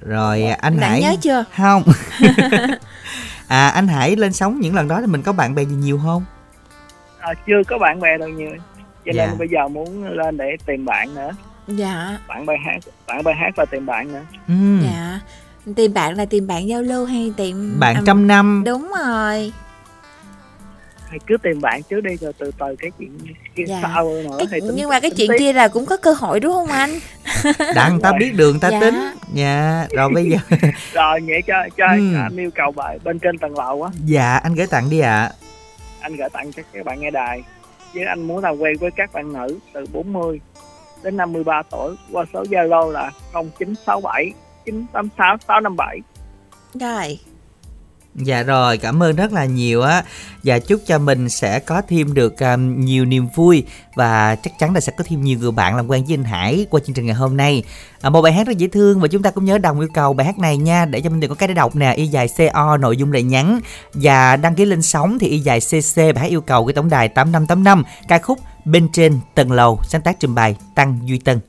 Rồi 0.00 0.42
anh 0.42 0.80
Đặng 0.80 0.90
Hải 0.90 1.00
nhớ 1.02 1.14
chưa? 1.22 1.44
Không 1.56 1.82
À 3.48 3.68
anh 3.68 3.88
Hải 3.88 4.16
lên 4.16 4.32
sóng 4.32 4.60
những 4.60 4.74
lần 4.74 4.88
đó 4.88 5.00
thì 5.00 5.06
mình 5.06 5.22
có 5.22 5.32
bạn 5.32 5.54
bè 5.54 5.62
gì 5.64 5.74
nhiều 5.74 6.00
không? 6.04 6.24
À, 7.18 7.34
chưa 7.46 7.62
có 7.68 7.78
bạn 7.78 8.00
bè 8.00 8.18
đâu 8.18 8.28
nhiều. 8.28 8.50
Cho 9.06 9.12
Dạ. 9.14 9.26
nên 9.26 9.38
bây 9.38 9.48
giờ 9.48 9.68
muốn 9.68 10.04
lên 10.04 10.36
để 10.36 10.56
tìm 10.66 10.84
bạn 10.84 11.14
nữa. 11.14 11.30
Dạ. 11.66 12.18
Bạn 12.28 12.46
bè 12.46 12.54
hát 12.66 12.78
bạn 13.06 13.24
bè 13.24 13.32
hát 13.34 13.50
và 13.56 13.64
tìm 13.64 13.86
bạn 13.86 14.12
nữa. 14.12 14.22
Ừ. 14.48 14.54
dạ. 14.84 15.20
Tìm 15.76 15.94
bạn 15.94 16.16
là 16.16 16.24
tìm 16.24 16.46
bạn 16.46 16.68
giao 16.68 16.82
lưu 16.82 17.04
hay 17.06 17.32
tìm 17.36 17.76
Bạn 17.80 17.96
trăm 18.06 18.26
năm. 18.26 18.62
đúng 18.66 18.92
rồi 19.04 19.52
thì 21.10 21.18
cứ 21.26 21.36
tìm 21.42 21.60
bạn 21.60 21.82
trước 21.82 22.00
đi 22.00 22.16
rồi 22.16 22.32
từ 22.38 22.50
từ 22.58 22.76
cái 22.78 22.90
chuyện 22.98 23.18
kia 23.56 23.64
Dạ. 23.66 23.78
sau 23.82 24.04
nữa 24.08 24.36
cái, 24.38 24.46
thì 24.50 24.60
tính- 24.60 24.72
nhưng 24.74 24.88
mà 24.88 25.00
cái 25.00 25.10
tính 25.10 25.16
chuyện 25.18 25.28
tiếp. 25.30 25.36
kia 25.38 25.52
là 25.52 25.68
cũng 25.68 25.86
có 25.86 25.96
cơ 25.96 26.12
hội 26.12 26.40
đúng 26.40 26.52
không 26.52 26.66
anh 26.68 26.90
người 27.92 28.00
ta 28.02 28.12
biết 28.18 28.32
đường 28.36 28.60
ta 28.60 28.68
Dạ. 28.70 28.80
tính 28.80 28.94
dạ 29.34 29.86
rồi 29.90 30.10
bây 30.14 30.24
giờ 30.30 30.36
rồi 30.92 31.20
vậy 31.26 31.42
cho 31.46 31.54
cho 31.76 31.84
Ừ. 31.86 32.14
anh 32.22 32.36
yêu 32.36 32.50
cầu 32.54 32.72
bạn 32.72 32.98
bên 33.04 33.18
trên 33.18 33.38
tầng 33.38 33.58
lầu 33.58 33.82
á 33.82 33.90
dạ 34.06 34.36
anh 34.42 34.54
gửi 34.54 34.66
tặng 34.66 34.90
đi 34.90 35.00
ạ 35.00 35.30
anh 36.00 36.16
gửi 36.16 36.28
tặng 36.32 36.52
cho 36.52 36.62
các 36.72 36.84
bạn 36.84 37.00
nghe 37.00 37.10
đài 37.10 37.42
với 37.94 38.04
anh 38.04 38.22
muốn 38.22 38.38
làm 38.42 38.56
quen 38.58 38.76
với 38.80 38.90
các 38.96 39.12
bạn 39.12 39.32
nữ 39.32 39.58
từ 39.72 39.84
40 39.92 40.40
đến 41.02 41.16
53 41.16 41.62
tuổi 41.70 41.94
qua 42.12 42.24
số 42.32 42.42
Zalo 42.42 42.90
là 42.90 43.10
0967 43.32 44.32
986 44.64 45.36
657 45.48 45.98
rồi 46.74 47.18
dạ 48.18 48.42
rồi 48.42 48.78
cảm 48.78 49.02
ơn 49.02 49.16
rất 49.16 49.32
là 49.32 49.44
nhiều 49.44 49.82
á. 49.82 50.04
Và 50.44 50.58
chúc 50.58 50.80
cho 50.86 50.98
mình 50.98 51.28
sẽ 51.28 51.58
có 51.58 51.82
thêm 51.88 52.14
được 52.14 52.40
um, 52.40 52.80
nhiều 52.80 53.04
niềm 53.04 53.28
vui 53.34 53.64
và 53.94 54.34
chắc 54.34 54.58
chắn 54.58 54.74
là 54.74 54.80
sẽ 54.80 54.92
có 54.98 55.04
thêm 55.06 55.22
nhiều 55.22 55.38
người 55.38 55.50
bạn 55.50 55.76
làm 55.76 55.90
quen 55.90 56.04
với 56.04 56.14
anh 56.14 56.24
Hải 56.24 56.66
qua 56.70 56.80
chương 56.86 56.94
trình 56.94 57.06
ngày 57.06 57.14
hôm 57.14 57.36
nay. 57.36 57.62
À, 58.00 58.10
một 58.10 58.22
bài 58.22 58.32
hát 58.32 58.46
rất 58.46 58.56
dễ 58.58 58.68
thương 58.68 59.00
và 59.00 59.08
chúng 59.08 59.22
ta 59.22 59.30
cũng 59.30 59.44
nhớ 59.44 59.58
đồng 59.58 59.80
yêu 59.80 59.88
cầu 59.94 60.12
bài 60.12 60.26
hát 60.26 60.38
này 60.38 60.56
nha. 60.56 60.84
Để 60.84 61.00
cho 61.00 61.10
mình 61.10 61.20
được 61.20 61.28
có 61.28 61.34
cái 61.34 61.48
để 61.48 61.54
đọc 61.54 61.76
nè 61.76 61.92
y 61.92 62.06
dài 62.06 62.28
co 62.52 62.76
nội 62.76 62.96
dung 62.96 63.12
lại 63.12 63.22
nhắn 63.22 63.60
và 63.94 64.36
đăng 64.36 64.54
ký 64.54 64.64
lên 64.64 64.82
sóng 64.82 65.18
thì 65.18 65.28
y 65.28 65.38
dài 65.38 65.60
cc 65.60 65.96
bài 65.96 66.14
hát 66.16 66.28
yêu 66.28 66.40
cầu 66.40 66.66
cái 66.66 66.74
tổng 66.74 66.88
đài 66.88 67.08
8585 67.08 67.84
ca 68.08 68.18
khúc 68.18 68.38
bên 68.64 68.88
trên 68.92 69.20
tầng 69.34 69.52
lầu 69.52 69.80
sáng 69.88 70.02
tác 70.02 70.20
trình 70.20 70.34
bày 70.34 70.56
tăng 70.74 71.00
duy 71.04 71.18
tân. 71.18 71.40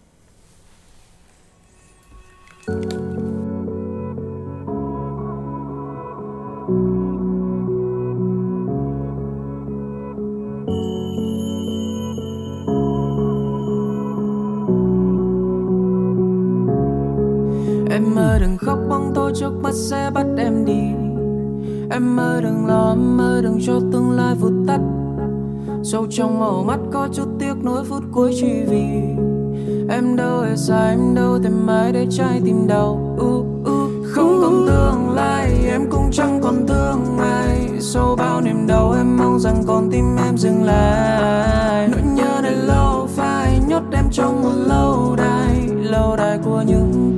Em 17.92 18.16
ơi 18.16 18.40
đừng 18.40 18.58
khóc 18.58 18.80
bóng 18.90 19.12
tôi 19.16 19.32
trước 19.36 19.52
mắt 19.64 19.74
sẽ 19.74 20.12
bắt 20.14 20.26
em 20.38 20.66
đi. 20.66 20.82
Em 21.92 22.20
ơi 22.20 22.42
đừng 22.42 22.66
lo, 22.68 22.90
em 22.90 23.22
ơi 23.22 23.42
đừng 23.42 23.60
cho 23.66 23.80
tương 23.92 24.12
lai 24.12 24.36
vụt 24.36 24.54
tắt. 24.68 24.80
Sâu 25.84 26.08
trong 26.10 26.40
màu 26.40 26.64
mắt 26.64 26.80
có 26.92 27.08
chút 27.14 27.28
tiếc 27.40 27.54
nuối 27.64 27.84
phút 27.84 28.04
cuối 28.12 28.34
chỉ 28.42 28.64
vì. 28.68 29.02
Em 29.90 30.16
đâu 30.16 30.42
hề 30.42 30.56
sai, 30.56 30.90
em 30.90 31.16
đâu 31.16 31.40
tìm 31.44 31.68
ai 31.68 31.92
để 31.92 32.08
trái 32.10 32.42
tim 32.46 32.68
đau. 32.68 33.18
Uh, 33.22 33.46
uh. 33.62 33.90
Không 34.06 34.40
còn 34.42 34.68
tương 34.68 35.16
lai, 35.16 35.52
em 35.70 35.90
cũng 35.90 36.10
chẳng 36.12 36.40
còn 36.44 36.68
thương 36.68 37.18
ai 37.20 37.70
Sau 37.80 38.16
bao 38.16 38.42
niềm 38.42 38.68
đau 38.68 38.92
em 38.92 39.18
mong 39.18 39.40
rằng 39.40 39.64
con 39.68 39.90
tim 39.92 40.16
em 40.26 40.38
dừng 40.38 40.64
lại. 40.64 41.88
Nỗi 41.92 42.02
nhớ 42.02 42.40
này 42.44 42.56
lâu 42.56 43.08
phai, 43.08 43.60
nhốt 43.68 43.84
em 43.92 44.06
trong 44.12 44.44
một 44.44 44.54
lâu 44.68 45.16
đài. 45.18 45.68
Lâu 45.84 46.16
đài 46.16 46.38
của 46.38 46.64
những 46.68 47.09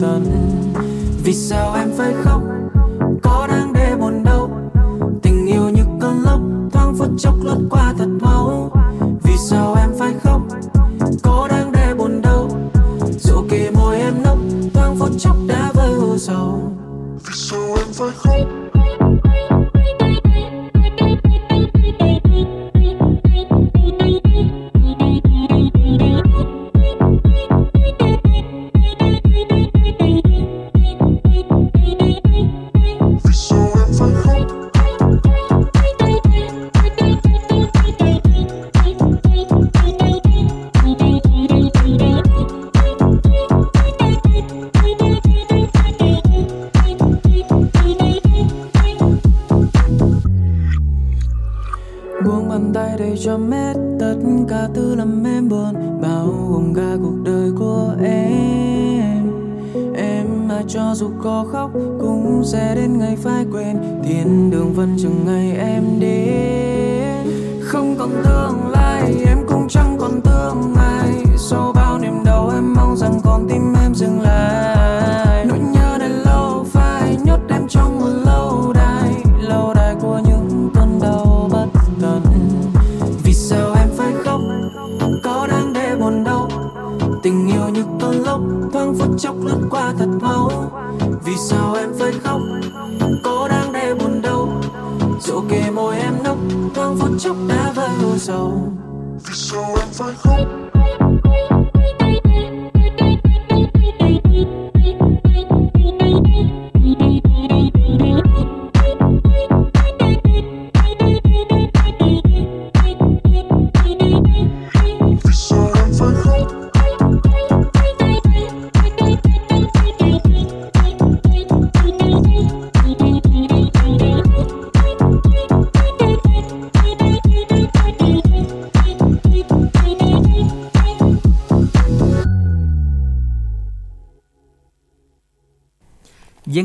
tận 0.00 0.24
Vì 1.24 1.34
sao 1.34 1.74
em 1.74 1.90
phải 1.96 2.12
khóc, 2.22 2.42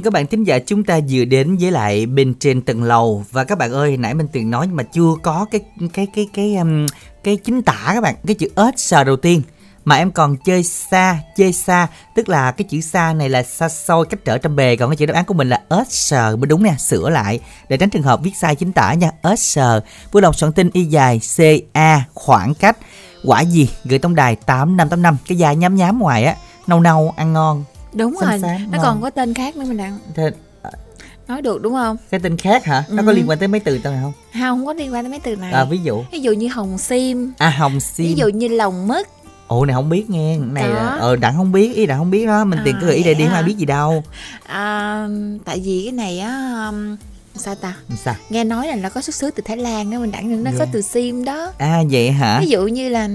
Dân 0.02 0.04
các 0.04 0.14
bạn 0.14 0.28
thính 0.28 0.44
giả 0.44 0.60
chúng 0.60 0.84
ta 0.84 1.00
vừa 1.10 1.26
đến 1.26 1.58
với 1.58 1.72
lại 1.72 2.06
bên 2.06 2.34
trên 2.40 2.62
tầng 2.62 2.84
lầu. 2.84 3.26
Và 3.32 3.44
các 3.44 3.58
bạn 3.58 3.72
ơi 3.72 3.98
nãy 3.98 4.14
mình 4.14 4.28
từng 4.32 4.50
nói 4.50 4.68
nhưng 4.68 4.76
mà 4.76 4.84
chưa 4.84 5.14
có 5.24 5.46
cái 5.52 5.62
cái 5.94 6.08
cái 6.16 6.28
cái 6.34 6.56
um, 6.56 6.88
cái 7.24 7.38
chính 7.38 7.62
tả 7.62 7.92
các 7.94 8.02
bạn 8.02 8.16
cái 8.28 8.36
chữ 8.36 8.48
ớt 8.56 8.72
sờ 8.78 9.04
đầu 9.04 9.16
tiên. 9.16 9.42
Mà 9.86 9.96
em 9.96 10.12
còn 10.12 10.38
chơi 10.46 10.64
xa 10.64 11.20
chơi 11.38 11.54
xa 11.54 11.88
tức 12.16 12.30
là 12.30 12.52
cái 12.52 12.66
chữ 12.70 12.82
xa 12.82 13.14
này 13.14 13.30
là 13.30 13.44
xa 13.44 13.70
xôi 13.70 14.06
cách 14.06 14.20
trở 14.26 14.38
trăm 14.38 14.56
bề 14.56 14.76
còn 14.76 14.90
cái 14.90 14.98
chữ 14.98 15.06
đáp 15.06 15.14
án 15.14 15.26
của 15.26 15.34
mình 15.34 15.50
là 15.50 15.62
ớt 15.70 15.84
sờ 15.90 16.36
mới 16.36 16.48
đúng 16.48 16.64
nè 16.64 16.76
sửa 16.80 17.10
lại. 17.10 17.40
Để 17.70 17.78
tránh 17.78 17.90
trường 17.90 18.04
hợp 18.04 18.20
viết 18.24 18.36
sai 18.42 18.56
chính 18.56 18.72
tả 18.72 18.94
nha 18.94 19.12
ớt 19.22 19.40
sờ 19.40 19.82
vui 20.12 20.22
lòng 20.22 20.34
soạn 20.34 20.54
tin 20.54 20.70
y 20.74 20.84
dài 20.84 21.20
ca 21.74 22.04
khoảng 22.14 22.54
cách. 22.54 22.78
Quả 23.26 23.42
gì? 23.42 23.70
Gửi 23.84 24.00
tổng 24.00 24.16
đài 24.16 24.36
tám 24.36 24.78
năm 24.78 24.90
tám 24.90 25.02
năm. 25.02 25.18
Cái 25.28 25.38
dài 25.38 25.56
nhám 25.56 25.76
nhám 25.76 26.00
ngoài 26.00 26.24
á 26.24 26.36
nâu 26.68 26.80
nâu 26.80 27.14
ăn 27.18 27.34
ngon 27.34 27.64
đúng 27.94 28.16
Xanh 28.22 28.30
rồi 28.30 28.40
xám, 28.40 28.72
nó 28.72 28.78
ngon. 28.78 28.82
còn 28.86 29.02
có 29.02 29.10
tên 29.10 29.34
khác 29.34 29.56
nữa 29.56 29.66
mình 29.68 29.78
đặng 29.78 29.98
Thế, 30.16 30.32
nói 31.28 31.42
được 31.42 31.62
đúng 31.62 31.74
không? 31.74 31.98
cái 32.12 32.20
tên 32.20 32.38
khác 32.38 32.66
hả? 32.66 32.84
Nó 32.90 33.04
có 33.04 33.12
Ừ. 33.12 33.16
liên 33.16 33.30
quan 33.30 33.40
tới 33.40 33.48
mấy 33.48 33.60
từ 33.60 33.78
tao 33.84 33.94
không? 34.02 34.14
Không 34.34 34.42
không 34.42 34.66
có 34.66 34.74
liên 34.74 34.94
quan 34.94 35.04
tới 35.04 35.10
mấy 35.10 35.20
từ 35.20 35.36
này. 35.36 35.52
À, 35.54 35.64
ví 35.66 35.78
dụ. 35.84 36.04
Ví 36.12 36.20
dụ 36.20 36.32
như 36.32 36.48
hồng 36.48 36.78
sim. 36.78 37.32
À 37.38 37.50
hồng 37.50 37.80
sim. 37.80 38.08
Ví 38.08 38.14
dụ 38.14 38.28
như 38.28 38.48
lòng 38.48 38.88
mất. 38.88 39.08
Ồ 39.48 39.66
này 39.66 39.74
không 39.74 39.90
biết 39.90 40.10
nghe. 40.10 40.38
Này 40.38 40.70
là 40.70 40.88
ờ 41.00 41.16
đặng 41.16 41.38
không 41.38 41.52
biết 41.52 41.76
ý 41.76 41.86
đặng 41.86 41.98
không 41.98 42.12
biết 42.12 42.26
đó 42.26 42.46
mình 42.46 42.60
tiền 42.66 42.76
cứ 42.82 42.88
À, 42.88 42.94
nghĩ 42.94 43.04
đây 43.04 43.14
đi 43.14 43.20
vậy 43.20 43.28
không 43.28 43.34
ai 43.36 43.42
hả? 43.42 43.48
biết 43.48 43.58
gì 43.58 43.66
đâu. 43.66 44.04
À, 44.48 45.08
tại 45.46 45.62
vì 45.66 45.82
cái 45.86 45.92
này 45.92 46.20
á 46.20 46.66
um, 46.70 46.98
sao 47.36 47.56
ta? 47.56 47.74
Sao? 47.98 48.16
Nghe 48.30 48.44
nói 48.44 48.68
là 48.68 48.76
nó 48.76 48.90
có 48.90 49.02
xuất 49.02 49.16
xứ 49.16 49.32
từ 49.32 49.44
thái 49.46 49.58
lan 49.58 49.92
đó 49.92 50.00
mình 50.00 50.12
đặng 50.12 50.44
nó 50.44 50.52
có 50.52 50.66
Dạ. 50.66 50.72
từ 50.72 50.82
sim 50.82 51.26
đó. 51.26 51.52
À 51.58 51.84
vậy 51.92 52.12
hả? 52.12 52.40
Ví 52.40 52.48
dụ 52.48 52.68
như 52.68 52.90
là 52.90 53.10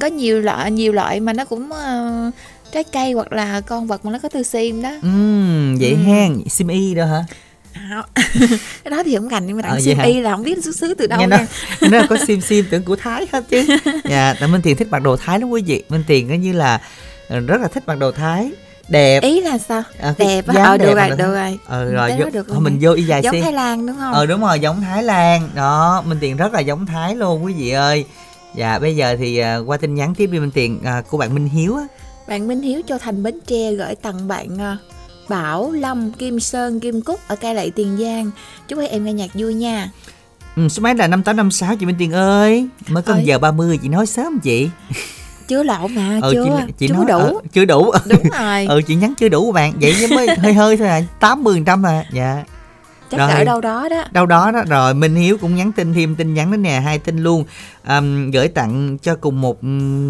có 0.00 0.06
nhiều 0.06 0.40
loại 0.40 0.70
nhiều 0.70 0.92
loại 0.92 1.20
mà 1.20 1.32
nó 1.32 1.44
cũng 1.44 1.72
ờ, 1.72 2.30
trái 2.72 2.84
cây 2.84 3.12
hoặc 3.12 3.32
là 3.32 3.60
con 3.60 3.86
vật 3.86 4.04
mà 4.04 4.12
nó 4.12 4.18
có 4.18 4.28
từ 4.28 4.42
sim 4.42 4.82
đó. 4.82 4.90
Ừm, 5.02 5.76
vậy 5.80 5.90
Ừ. 5.90 5.96
hen 5.96 6.42
sim 6.48 6.68
y 6.68 6.94
đó 6.94 7.04
hả? 7.06 7.24
À, 7.72 8.02
cái 8.84 8.90
đó 8.90 9.02
thì 9.04 9.16
không 9.16 9.28
gành 9.28 9.46
nhưng 9.46 9.56
mà 9.56 9.62
Ờ, 9.62 9.66
đặng 9.68 9.74
vậy 9.74 9.82
sim 9.84 9.98
hả? 9.98 10.04
y 10.04 10.20
là 10.20 10.30
không 10.36 10.42
biết 10.44 10.64
xuất 10.64 10.76
xứ 10.76 10.94
từ 10.94 11.06
đâu 11.06 11.26
nha. 11.28 11.46
Nó 11.90 12.00
có 12.08 12.16
sim 12.26 12.40
sim 12.40 12.64
tưởng 12.70 12.82
của 12.82 12.96
thái 12.96 13.26
hết 13.32 13.44
chứ. 13.50 13.66
Dạ 14.10 14.34
tại 14.40 14.48
minh 14.48 14.60
tiền 14.62 14.76
thích 14.76 14.88
mặc 14.90 14.98
đồ 14.98 15.16
thái 15.16 15.40
lắm 15.40 15.50
quý 15.50 15.62
vị. 15.66 15.82
Minh 15.88 16.04
tiền 16.06 16.28
coi 16.28 16.38
như 16.38 16.52
là 16.52 16.80
ờ, 17.28 17.40
rất 17.40 17.60
là 17.60 17.68
thích 17.68 17.82
mặc 17.86 17.94
đồ 17.94 18.12
thái. 18.12 18.50
Đẹp. 18.88 19.22
Ý 19.22 19.40
là 19.40 19.58
sao? 19.58 19.82
Ờ, 19.98 20.14
cái 20.18 20.28
đẹp 20.28 20.46
á? 20.46 20.64
ờ 20.64 20.76
được 20.76 20.84
đẹp 20.86 20.94
rồi 20.94 21.08
mà 21.08 21.16
được 21.16 21.34
rồi. 21.34 21.58
Ờ 21.66 21.84
rồi 21.84 22.10
vô, 22.18 22.30
được 22.32 22.48
rồi 22.48 22.60
mình 22.60 22.78
vô 22.80 22.92
y 22.92 23.02
dài 23.02 23.22
giống 23.22 23.40
thái 23.42 23.52
lan 23.52 23.86
đúng 23.86 23.96
không? 23.98 24.12
Ờ 24.12 24.26
đúng 24.26 24.40
rồi 24.40 24.60
giống 24.60 24.80
thái 24.80 25.02
lan. 25.02 25.48
Đó 25.54 26.02
minh 26.06 26.18
tiền 26.20 26.36
rất 26.36 26.52
là 26.52 26.60
giống 26.60 26.86
thái 26.86 27.14
luôn 27.16 27.44
quý 27.44 27.52
vị 27.52 27.70
ơi. 27.70 28.04
Dạ 28.54 28.78
bây 28.78 28.96
giờ 28.96 29.16
thì 29.18 29.38
à, 29.38 29.56
qua 29.56 29.76
tin 29.76 29.94
nhắn 29.94 30.14
tiếp 30.14 30.26
đi 30.32 30.38
minh 30.38 30.50
tiền 30.50 30.80
à, 30.84 31.02
của 31.10 31.18
bạn 31.18 31.34
minh 31.34 31.48
hiếu 31.48 31.76
á 31.76 31.84
bạn 32.28 32.48
minh 32.48 32.62
hiếu 32.62 32.82
cho 32.86 32.98
thành 32.98 33.22
bến 33.22 33.38
tre 33.46 33.72
gửi 33.72 33.94
tặng 33.94 34.28
bạn 34.28 34.58
ờ, 34.58 34.76
bảo 35.28 35.70
lâm 35.72 36.12
kim 36.12 36.40
sơn 36.40 36.80
kim 36.80 37.00
cúc 37.02 37.20
ở 37.28 37.36
cai 37.36 37.54
lậy 37.54 37.70
tiền 37.70 37.96
giang. 38.00 38.30
Chúc 38.68 38.78
hai 38.78 38.88
em 38.88 39.04
nghe 39.04 39.12
nhạc 39.12 39.30
vui 39.34 39.54
nha. 39.54 39.90
Ừ, 40.56 40.68
số 40.68 40.80
máy 40.82 40.94
là 40.94 41.06
5856 41.06 41.76
chị 41.76 41.86
Minh 41.86 41.96
Tiền 41.98 42.12
ơi. 42.12 42.68
Mới 42.88 43.02
có 43.02 43.12
Ơi. 43.12 43.20
1 43.20 43.24
giờ 43.26 43.38
30 43.38 43.78
chị 43.82 43.88
nói 43.88 44.06
sớm 44.06 44.40
chị? 44.40 44.68
Chưa 45.48 45.62
lộn 45.62 45.94
mà 45.94 46.18
Ờ, 46.22 46.32
chưa 46.32 46.44
chị, 46.66 46.72
chị 46.78 46.88
chưa 46.88 46.94
nói, 46.94 47.04
đủ. 47.08 47.18
ờ, 47.18 47.32
Chưa 47.52 47.64
đủ. 47.64 47.92
Đúng 48.06 48.22
rồi. 48.38 48.66
Ừ 48.68 48.82
chị 48.86 48.94
nhắn 48.94 49.14
chưa 49.18 49.28
đủ 49.28 49.52
bạn. 49.52 49.72
Vậy 49.80 49.94
mới 50.10 50.28
hơi 50.36 50.52
hơi 50.54 50.76
thôi 50.76 50.88
à 50.88 51.00
80 51.20 51.62
trăm 51.66 51.86
à. 51.86 52.04
Dạ 52.12 52.44
chắc 53.10 53.18
rồi. 53.18 53.30
ở 53.30 53.44
đâu 53.44 53.60
đó 53.60 53.88
đó. 53.90 54.04
Đâu 54.12 54.26
đó 54.26 54.50
đó. 54.50 54.62
Rồi 54.68 54.94
Minh 54.94 55.14
Hiếu 55.14 55.36
cũng 55.40 55.54
nhắn 55.54 55.72
tin 55.72 55.94
thêm 55.94 56.14
tin 56.14 56.34
nhắn 56.34 56.50
đến 56.50 56.62
nè 56.62 56.80
hai 56.80 56.98
tin 56.98 57.18
luôn. 57.18 57.44
Ờm, 57.84 58.30
gửi 58.30 58.48
tặng 58.48 58.98
cho 59.02 59.16
cùng 59.16 59.40
một 59.40 59.64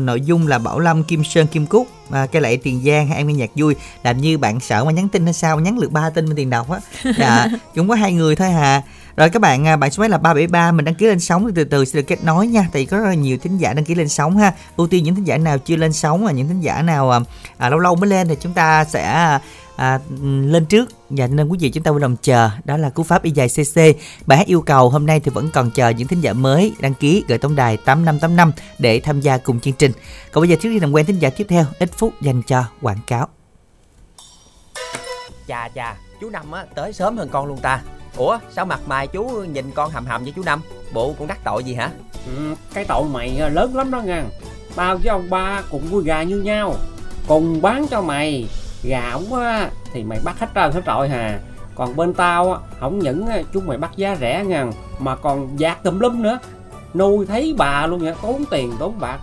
nội 0.05 0.21
dung 0.21 0.47
là 0.47 0.59
Bảo 0.59 0.79
Lâm 0.79 1.05
Kim 1.05 1.25
Sơn 1.25 1.47
Kim 1.47 1.67
Cúc 1.67 1.89
à, 2.11 2.27
cái 2.27 2.43
lệ 2.43 2.57
tiền 2.57 2.83
giang 2.87 3.07
hai 3.09 3.17
em 3.17 3.27
nghe 3.27 3.35
nhạc 3.35 3.51
vui. 3.55 3.75
Làm 4.03 4.19
như 4.19 4.39
bạn 4.39 4.61
sợ 4.61 4.85
mà 4.85 4.91
nhắn 4.93 5.09
tin 5.09 5.25
hay 5.25 5.33
sao? 5.33 5.61
Nhắn 5.61 5.81
được 5.81 5.93
ba 5.93 6.11
tin 6.11 6.27
bên 6.27 6.37
tiền 6.37 6.51
đọc 6.51 6.71
á. 6.71 6.81
Dạ 7.19 7.47
cũng 7.75 7.89
có 7.89 7.95
hai 7.95 8.13
người 8.13 8.37
thôi 8.37 8.51
hà. 8.51 8.83
Rồi 9.17 9.31
các 9.31 9.43
bạn 9.43 9.67
à, 9.67 9.77
bạn 9.77 9.91
số 9.91 10.01
máy 10.01 10.09
là 10.09 10.19
373 10.19 10.73
mình 10.73 10.85
đăng 10.85 10.95
ký 10.95 11.07
lên 11.07 11.21
sóng 11.21 11.55
từ 11.55 11.65
từ 11.65 11.85
sẽ 11.85 11.97
được 11.97 12.07
kết 12.07 12.25
nối 12.25 12.47
nha 12.47 12.67
tại 12.73 12.83
vì 12.83 12.87
có 12.87 12.99
rất 12.99 13.05
là 13.05 13.15
nhiều 13.15 13.39
thính 13.39 13.59
giả 13.59 13.73
đăng 13.73 13.85
ký 13.85 13.95
lên 13.95 14.09
sóng 14.09 14.37
ha. 14.37 14.53
Ưu 14.77 14.87
tiên 14.87 15.05
những 15.05 15.15
thính 15.15 15.25
giả 15.25 15.37
nào 15.37 15.59
chưa 15.59 15.77
lên 15.77 15.93
sóng 15.93 16.25
và 16.25 16.33
những 16.33 16.49
thính 16.49 16.61
giả 16.61 16.83
nào 16.83 17.11
à, 17.11 17.21
à, 17.59 17.69
lâu 17.69 17.79
lâu 17.79 17.97
mới 17.97 18.11
lên 18.11 18.29
thì 18.29 18.37
chúng 18.41 18.53
ta 18.53 18.85
sẽ 18.85 19.39
à, 19.81 20.01
lên 20.45 20.64
trước. 20.64 20.88
Và 21.11 21.27
nên 21.27 21.49
quý 21.49 21.59
vị 21.61 21.71
chúng 21.71 21.83
ta 21.83 21.90
vui 21.90 22.01
lòng 22.01 22.16
chờ. 22.23 22.51
Đó 22.64 22.77
là 22.77 22.90
cú 22.90 23.03
pháp 23.03 23.23
y 23.23 23.31
dài 23.31 23.49
cc 23.49 23.81
bài 24.27 24.38
hát 24.38 24.47
yêu 24.47 24.61
cầu 24.61 24.90
hôm 24.90 25.07
nay 25.07 25.21
thì 25.21 25.31
vẫn 25.31 25.49
còn 25.53 25.71
chờ 25.71 25.88
những 25.88 26.09
thính 26.09 26.21
giả 26.21 26.33
mới 26.33 26.73
đăng 26.81 26.95
ký 26.95 27.25
gửi 27.29 27.38
tổng 27.38 27.57
đài 27.57 27.77
8585 27.77 28.53
để 28.79 29.01
tham 29.01 29.21
gia 29.21 29.38
cùng 29.38 29.61
chương 29.61 29.75
trình. 29.75 29.93
Còn 30.33 30.43
bây 30.43 30.49
giờ 30.49 30.57
trước 30.61 30.69
khi 30.73 30.81
làm 30.81 30.93
quen 30.93 31.07
thính 31.07 31.19
giả 31.19 31.31
tiếp 31.31 31.47
theo 31.49 31.64
ít 31.79 31.90
phút 31.93 32.12
dành 32.23 32.43
cho 32.43 32.64
quảng 32.83 33.01
cáo. 33.07 33.29
Chà 35.49 35.69
chà, 35.75 35.97
chú 36.21 36.31
Năm 36.31 36.53
á 36.53 36.64
tới 36.75 36.93
sớm 36.93 37.16
hơn 37.16 37.29
con 37.33 37.47
luôn 37.47 37.59
ta. 37.59 37.83
Ủa, 38.16 38.38
sao 38.57 38.66
mặt 38.66 38.81
mày 38.87 39.07
chú 39.07 39.25
nhìn 39.25 39.71
con 39.71 39.90
hầm 39.90 40.07
hầm 40.07 40.23
với 40.23 40.33
chú 40.37 40.43
Năm? 40.43 40.61
Bộ 40.93 41.14
con 41.19 41.29
đắc 41.29 41.38
tội 41.45 41.64
gì 41.64 41.75
hả? 41.75 41.90
Ừ, 42.27 42.55
cái 42.75 42.85
tội 42.85 43.05
mày 43.05 43.51
lớn 43.51 43.77
lắm 43.77 43.90
đó 43.90 44.01
nha 44.01 44.25
Tao 44.77 44.97
với 44.97 45.09
ông 45.09 45.31
ba 45.31 45.62
cùng 45.71 45.90
nuôi 45.90 46.05
gà 46.05 46.23
như 46.23 46.37
nhau. 46.37 46.75
Cùng 47.27 47.62
bán 47.62 47.87
cho 47.90 48.03
mày 48.03 48.49
Gà 48.83 49.11
ổng 49.12 49.35
á 49.35 49.71
thì 49.93 50.05
mày 50.05 50.21
bắt 50.25 50.38
hết 50.38 50.49
trơn 50.55 50.73
hết 50.73 50.83
trọi 50.87 51.09
hà. 51.09 51.38
Còn 51.75 51.97
bên 51.97 52.14
tao 52.14 52.53
á 52.53 52.59
Không 52.81 52.99
những 52.99 53.27
á, 53.27 53.38
chúng 53.53 53.66
mày 53.66 53.79
bắt 53.79 53.90
giá 53.97 54.16
rẻ 54.21 54.45
nha 54.45 54.66
Mà 54.99 55.16
còn 55.16 55.59
dạt 55.59 55.83
tùm 55.83 55.99
lum 55.99 56.23
nữa. 56.23 56.38
Nuôi 56.95 57.27
thấy 57.27 57.55
bà 57.59 57.87
luôn 57.87 58.05
nha 58.05 58.14
Tốn 58.23 58.45
tiền 58.51 58.73
tốn 58.79 59.01
bạc. 59.01 59.19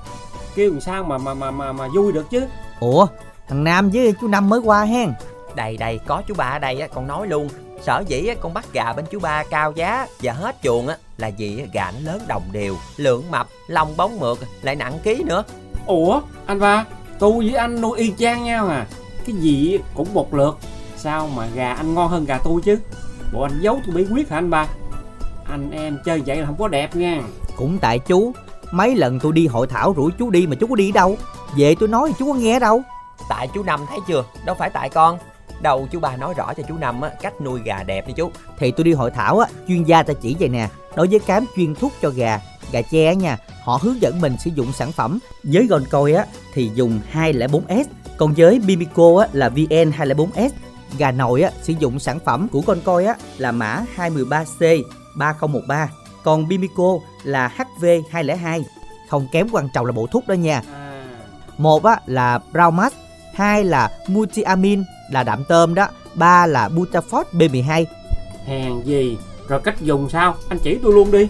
Kêu 0.55 0.71
làm 0.71 0.81
sao 0.81 1.03
mà 1.03 1.17
mà 1.17 1.33
mà 1.33 1.51
mà, 1.51 1.71
mà 1.71 1.87
vui 1.95 2.11
được 2.11 2.29
chứ? 2.29 2.45
Ủa 2.79 3.07
thằng 3.47 3.63
nam 3.63 3.89
với 3.89 4.13
chú 4.21 4.27
năm 4.27 4.49
mới 4.49 4.59
qua 4.59 4.83
hen. 4.83 5.13
Đây 5.55 5.77
đây, 5.77 5.99
có 6.05 6.21
chú 6.27 6.33
ba 6.37 6.45
ở 6.45 6.59
đây 6.59 6.79
á, 6.81 6.87
con 6.87 7.07
nói 7.07 7.27
luôn. 7.27 7.49
Sở 7.83 8.03
dĩ 8.07 8.27
á, 8.27 8.35
con 8.41 8.53
bắt 8.53 8.65
gà 8.73 8.93
bên 8.93 9.05
chú 9.11 9.19
ba 9.19 9.43
cao 9.43 9.71
giá 9.71 10.07
và 10.21 10.33
hết 10.33 10.55
chuồng 10.63 10.87
á 10.87 10.97
là 11.17 11.31
vì 11.37 11.59
á, 11.59 11.65
gà 11.73 11.91
nó 11.91 12.11
lớn 12.11 12.21
đồng 12.27 12.43
đều, 12.51 12.75
lượng 12.97 13.23
mập, 13.31 13.47
lông 13.67 13.97
bóng 13.97 14.19
mượt, 14.19 14.39
lại 14.61 14.75
nặng 14.75 14.99
ký 15.03 15.23
nữa. 15.23 15.43
Ủa 15.85 16.21
anh 16.45 16.59
ba 16.59 16.85
Tôi 17.19 17.45
với 17.45 17.55
anh 17.55 17.81
nuôi 17.81 17.99
y 17.99 18.13
chang 18.17 18.43
nhau 18.43 18.67
à 18.67 18.85
Cái 19.27 19.35
gì 19.35 19.79
cũng 19.95 20.13
một 20.13 20.33
lượt. 20.33 20.57
Sao 20.97 21.29
mà 21.35 21.47
gà 21.55 21.73
anh 21.73 21.93
ngon 21.93 22.09
hơn 22.09 22.25
gà 22.25 22.37
tôi 22.43 22.61
chứ? 22.61 22.79
Bộ 23.33 23.41
anh 23.41 23.59
giấu 23.61 23.79
tôi 23.85 23.95
bí 23.95 24.05
quyết 24.13 24.29
hả 24.29 24.37
anh 24.37 24.49
ba? 24.49 24.67
Anh 25.49 25.71
em 25.71 25.97
chơi 26.05 26.21
vậy 26.25 26.37
là 26.37 26.45
không 26.45 26.57
có 26.59 26.67
đẹp 26.67 26.95
nha. 26.95 27.21
Cũng 27.57 27.77
tại 27.81 27.99
chú 27.99 28.33
mấy 28.71 28.95
lần 28.95 29.19
tôi 29.19 29.33
đi 29.33 29.47
hội 29.47 29.67
thảo 29.67 29.93
rủ 29.93 30.09
chú 30.19 30.29
đi 30.29 30.47
mà 30.47 30.55
chú 30.55 30.67
có 30.67 30.75
đi 30.75 30.91
đâu? 30.91 31.17
Về 31.57 31.75
tôi 31.79 31.89
nói 31.89 32.09
thì 32.09 32.15
chú 32.19 32.33
có 32.33 32.39
nghe 32.39 32.59
đâu. 32.59 32.81
Tại 33.29 33.47
chú 33.53 33.63
Năm 33.63 33.79
thấy 33.89 33.99
chưa? 34.07 34.23
Đâu 34.45 34.55
phải 34.59 34.69
tại 34.69 34.89
con. 34.89 35.17
Đầu 35.61 35.87
chú 35.91 35.99
ba 35.99 36.17
nói 36.17 36.33
rõ 36.37 36.53
cho 36.53 36.63
chú 36.67 36.75
Năm 36.77 37.01
á, 37.01 37.09
cách 37.21 37.41
nuôi 37.41 37.61
gà 37.65 37.83
đẹp 37.83 38.07
đi 38.07 38.13
chú. 38.13 38.31
thì 38.59 38.71
tôi 38.71 38.83
đi 38.83 38.93
hội 38.93 39.11
thảo 39.11 39.39
á 39.39 39.49
chuyên 39.67 39.83
gia 39.83 40.03
ta 40.03 40.13
chỉ 40.13 40.35
vậy 40.39 40.49
nè. 40.49 40.69
Đối 40.95 41.07
với 41.07 41.19
cám 41.19 41.45
chuyên 41.55 41.75
thuốc 41.75 41.91
cho 42.01 42.09
gà 42.09 42.39
gà 42.71 42.81
tre 42.81 43.07
á 43.07 43.13
nha 43.13 43.37
họ 43.63 43.79
hướng 43.81 44.01
dẫn 44.01 44.21
mình 44.21 44.35
sử 44.39 44.51
dụng 44.55 44.73
sản 44.73 44.91
phẩm. 44.91 45.19
Với 45.43 45.67
Goncoy 45.67 46.13
á 46.13 46.25
thì 46.53 46.71
dùng 46.75 46.99
204S 47.13 47.83
còn 48.17 48.33
với 48.37 48.59
Bimico 48.59 49.19
á 49.21 49.27
là 49.33 49.49
VN 49.49 49.91
204S 49.97 50.49
Gà 50.97 51.11
nội 51.11 51.41
á, 51.41 51.51
sử 51.61 51.73
dụng 51.79 51.99
sản 51.99 52.19
phẩm 52.25 52.47
của 52.47 52.61
con 52.61 52.81
coi 52.81 53.05
á, 53.05 53.15
là 53.37 53.51
mã 53.51 53.83
213C 53.97 54.83
3013 55.15 55.89
Còn 56.23 56.47
Bimico 56.47 56.99
là 57.23 57.53
HV202 57.57 58.63
Không 59.09 59.27
kém 59.31 59.47
quan 59.51 59.69
trọng 59.73 59.85
là 59.85 59.91
bộ 59.91 60.07
thuốc 60.07 60.27
đó 60.27 60.33
nha. 60.33 60.61
Một 61.57 61.83
á, 61.83 61.99
là 62.05 62.39
Braumax 62.51 62.93
Hai 63.33 63.63
là 63.63 63.91
Multiamin 64.07 64.83
là 65.11 65.23
đạm 65.23 65.43
tôm 65.43 65.75
đó 65.75 65.87
Ba 66.15 66.45
là 66.45 66.69
Butafort 66.69 67.23
B12 67.33 67.85
Hèn 68.45 68.81
gì? 68.81 69.17
Rồi 69.47 69.59
cách 69.63 69.81
dùng 69.81 70.09
sao? 70.09 70.35
Anh 70.49 70.59
chỉ 70.63 70.79
tôi 70.83 70.93
luôn 70.93 71.11
đi. 71.11 71.27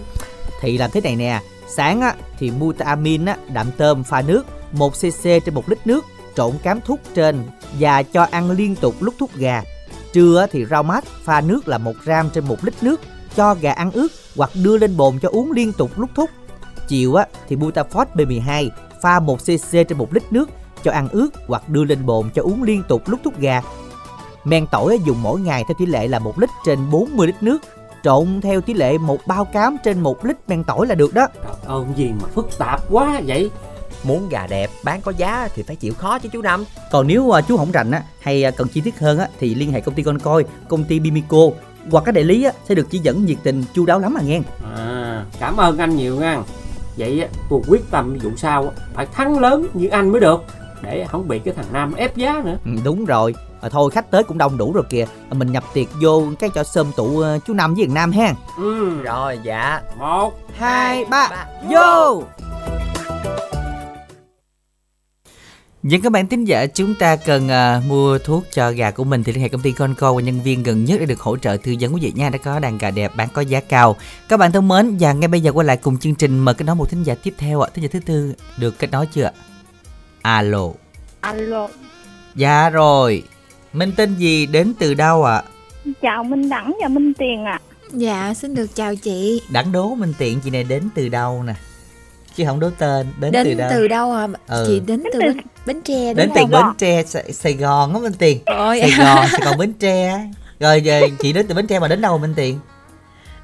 Thì 0.60 0.78
làm 0.78 0.90
thế 0.90 1.00
này 1.00 1.16
nè 1.16 1.40
Sáng 1.68 2.00
á, 2.00 2.14
thì 2.38 2.50
Multiamin 2.50 3.24
á, 3.24 3.36
đạm 3.52 3.70
tôm 3.76 4.04
pha 4.04 4.22
nước 4.22 4.46
1cc 4.72 5.40
trên 5.40 5.54
1 5.54 5.68
lít 5.68 5.86
nước 5.86 6.04
Trộn 6.38 6.52
cám 6.62 6.80
thuốc 6.80 7.00
trên 7.14 7.42
Và 7.78 8.02
cho 8.02 8.22
ăn 8.30 8.50
liên 8.50 8.76
tục 8.76 8.94
lúc 9.00 9.14
thuốc 9.18 9.34
gà 9.34 9.62
Trưa 10.12 10.46
thì 10.50 10.64
rau 10.64 10.82
mát 10.82 11.04
pha 11.04 11.40
nước 11.40 11.68
là 11.68 11.78
1 11.78 11.92
gram 12.04 12.30
trên 12.30 12.44
1 12.44 12.64
lít 12.64 12.82
nước 12.82 13.00
Cho 13.36 13.54
gà 13.54 13.72
ăn 13.72 13.90
ướt 13.90 14.08
Hoặc 14.36 14.50
đưa 14.64 14.78
lên 14.78 14.96
bồn 14.96 15.18
cho 15.18 15.28
uống 15.28 15.52
liên 15.52 15.72
tục 15.72 15.90
lúc 15.96 16.10
thúc 16.14 16.30
Chiều 16.88 17.14
á, 17.14 17.26
thì 17.48 17.56
Butafort 17.56 18.06
B12 18.14 18.70
pha 19.02 19.20
1cc 19.20 19.84
trên 19.84 19.98
1 19.98 20.14
lít 20.14 20.32
nước 20.32 20.48
cho 20.82 20.92
ăn 20.92 21.08
ướt 21.08 21.30
hoặc 21.46 21.68
đưa 21.68 21.84
lên 21.84 22.06
bồn 22.06 22.30
cho 22.34 22.42
uống 22.42 22.62
liên 22.62 22.82
tục 22.88 23.02
lúc 23.06 23.20
thúc 23.24 23.40
gà. 23.40 23.62
Men 24.44 24.66
tỏi 24.66 24.98
dùng 25.06 25.22
mỗi 25.22 25.40
ngày 25.40 25.64
theo 25.68 25.74
tỷ 25.78 25.86
lệ 25.86 26.08
là 26.08 26.18
1 26.18 26.38
lít 26.38 26.50
trên 26.66 26.90
40 26.90 27.26
lít 27.26 27.42
nước 27.42 27.58
trộn 28.04 28.40
theo 28.40 28.60
tỷ 28.60 28.74
lệ 28.74 28.98
một 28.98 29.18
bao 29.26 29.44
cám 29.44 29.76
trên 29.84 30.00
1 30.00 30.24
lít 30.24 30.36
men 30.48 30.64
tỏi 30.64 30.86
là 30.86 30.94
được 30.94 31.14
đó. 31.14 31.26
Trời 31.44 31.52
ơi 31.66 31.84
gì 31.96 32.12
mà 32.22 32.28
phức 32.34 32.58
tạp 32.58 32.80
quá 32.90 33.20
vậy 33.26 33.50
Muốn 34.04 34.28
gà 34.28 34.46
đẹp 34.46 34.70
bán 34.84 35.00
có 35.00 35.12
giá 35.16 35.48
thì 35.54 35.62
phải 35.62 35.76
chịu 35.76 35.94
khó 35.94 36.18
chứ 36.18 36.28
chú 36.32 36.42
Năm 36.42 36.64
Còn 36.90 37.06
nếu 37.06 37.30
à, 37.36 37.40
chú 37.40 37.56
không 37.56 37.72
rành 37.72 37.90
á 37.90 38.02
hay 38.20 38.44
à, 38.44 38.50
cần 38.50 38.68
chi 38.68 38.80
tiết 38.80 38.98
hơn 38.98 39.18
á 39.18 39.28
thì 39.40 39.54
liên 39.54 39.72
hệ 39.72 39.80
công 39.80 39.94
ty 39.94 40.02
con 40.02 40.18
coi, 40.18 40.44
công 40.68 40.84
ty 40.84 40.98
Bimico 41.00 41.38
hoặc 41.90 42.04
các 42.04 42.12
đại 42.14 42.24
lý 42.24 42.44
á, 42.44 42.52
sẽ 42.68 42.74
được 42.74 42.86
chỉ 42.90 42.98
dẫn 42.98 43.24
nhiệt 43.24 43.38
tình 43.42 43.64
chu 43.74 43.86
đáo 43.86 43.98
lắm 43.98 44.14
à 44.18 44.22
nghe. 44.26 44.40
À 44.76 45.24
cảm 45.40 45.56
ơn 45.56 45.78
anh 45.78 45.96
nhiều 45.96 46.16
nha 46.16 46.40
Vậy 46.96 47.20
á, 47.20 47.28
tôi 47.50 47.60
quyết 47.68 47.90
tâm 47.90 48.18
vụ 48.22 48.30
sau 48.36 48.62
á, 48.62 48.70
phải 48.94 49.06
thắng 49.06 49.38
lớn 49.38 49.66
như 49.74 49.88
anh 49.88 50.12
mới 50.12 50.20
được 50.20 50.44
Để 50.82 51.06
không 51.08 51.28
bị 51.28 51.38
cái 51.38 51.54
thằng 51.54 51.66
Nam 51.72 51.94
ép 51.94 52.16
giá 52.16 52.42
nữa 52.44 52.56
Ừ, 52.64 52.70
đúng 52.84 53.04
rồi. 53.04 53.34
À, 53.60 53.68
thôi 53.68 53.90
khách 53.90 54.10
tới 54.10 54.22
cũng 54.24 54.38
đông 54.38 54.56
đủ 54.58 54.72
rồi 54.72 54.84
kìa. 54.90 55.06
À, 55.30 55.34
mình 55.34 55.52
nhập 55.52 55.64
tiệc 55.74 55.86
vô 56.02 56.22
cái 56.38 56.50
cho 56.54 56.64
sơm 56.64 56.92
tụ 56.96 57.20
à, 57.20 57.38
chú 57.46 57.54
Năm 57.54 57.74
với 57.74 57.84
thằng 57.86 57.94
Nam 57.94 58.12
ha. 58.12 58.34
ừ. 58.58 59.02
Rồi 59.02 59.38
dạ 59.44 59.80
Một 59.98 60.32
hai 60.58 61.04
ba 61.04 61.46
vô 61.70 62.22
Những 65.82 66.02
các 66.02 66.12
bạn 66.12 66.26
tín 66.26 66.44
giả 66.44 66.66
chúng 66.66 66.94
ta 66.94 67.16
cần 67.16 67.48
à, 67.48 67.82
mua 67.88 68.18
thuốc 68.18 68.44
cho 68.52 68.70
gà 68.70 68.90
của 68.90 69.04
mình 69.04 69.24
thì 69.24 69.32
liên 69.32 69.42
hệ 69.42 69.48
công 69.48 69.60
ty 69.60 69.72
Conco 69.72 70.12
và 70.12 70.20
nhân 70.20 70.40
viên 70.40 70.62
gần 70.62 70.84
nhất 70.84 70.96
để 71.00 71.06
được 71.06 71.20
hỗ 71.20 71.36
trợ 71.36 71.56
tư 71.62 71.74
vấn 71.80 71.94
quý 71.94 72.00
vị 72.00 72.12
nha 72.16 72.30
đã 72.30 72.38
có 72.38 72.58
đàn 72.58 72.78
gà 72.78 72.90
đẹp 72.90 73.12
bán 73.16 73.28
có 73.32 73.42
giá 73.42 73.60
cao. 73.60 73.96
Các 74.28 74.36
bạn 74.36 74.52
thân 74.52 74.68
mến 74.68 74.96
và 75.00 75.12
ngay 75.12 75.28
bây 75.28 75.40
giờ 75.40 75.52
quay 75.52 75.66
lại 75.66 75.76
cùng 75.76 75.98
chương 75.98 76.14
trình 76.14 76.38
mời 76.38 76.54
kết 76.54 76.64
nối 76.64 76.76
một 76.76 76.90
thính 76.90 77.02
giả 77.02 77.14
tiếp 77.22 77.34
theo 77.38 77.60
ạ. 77.60 77.70
Thính 77.74 77.82
giả 77.82 77.88
thứ 77.92 78.00
tư 78.00 78.34
được 78.56 78.78
kết 78.78 78.90
nối 78.90 79.06
chưa 79.06 79.24
ạ? 79.24 79.32
Alo. 80.22 80.68
alo 81.20 81.68
Dạ 82.34 82.70
rồi. 82.70 83.22
Minh 83.72 83.92
tên 83.96 84.14
gì 84.14 84.46
đến 84.46 84.72
từ 84.78 84.94
đâu 84.94 85.24
ạ? 85.24 85.42
chào 86.02 86.24
minh 86.24 86.48
đẳng 86.48 86.76
và 86.82 86.88
minh 86.88 87.14
tiền 87.14 87.44
ạ 87.44 87.60
Dạ, 87.92 88.34
xin 88.34 88.54
được 88.54 88.74
chào 88.74 88.96
chị. 88.96 89.42
Đẳng 89.50 89.72
đố 89.72 89.94
Minh 89.94 90.12
tiện 90.18 90.40
chị 90.40 90.50
này 90.50 90.64
đến 90.64 90.88
từ 90.94 91.08
đâu 91.08 91.42
nè. 91.42 91.54
Chứ 92.38 92.44
không 92.46 92.60
đố 92.60 92.70
tên 92.78 93.06
đến, 93.20 93.32
Đến 93.32 93.44
từ 93.46 93.54
đâu. 93.54 93.68
từ 93.70 93.88
đâu 93.88 94.12
à? 94.12 94.28
Ừ. 94.48 94.64
Chị 94.66 94.80
đến 94.80 95.02
từ 95.12 95.20
Bến, 95.20 95.36
Bến 95.66 95.80
Tre 95.84 96.14
đúng 96.14 96.16
đến 96.16 96.30
từ? 96.34 96.44
Bến 96.46 96.62
Tre 96.78 97.02
Sài, 97.06 97.32
Sài 97.32 97.52
Gòn 97.52 97.94
á 97.94 98.00
Minh 98.00 98.12
Tiền 98.18 98.38
Ôi, 98.46 98.80
Sài 98.80 98.90
Gòn 99.04 99.26
Sài 99.30 99.40
Gòn 99.44 99.58
Bến 99.58 99.72
Tre 99.72 100.20
rồi 100.60 100.80
giờ 100.80 101.00
chị 101.18 101.32
đến 101.32 101.46
từ 101.48 101.54
Bến 101.54 101.66
Tre 101.66 101.78
mà 101.78 101.88
đến 101.88 102.00
đâu 102.00 102.18
Minh 102.18 102.34
Tiền 102.36 102.58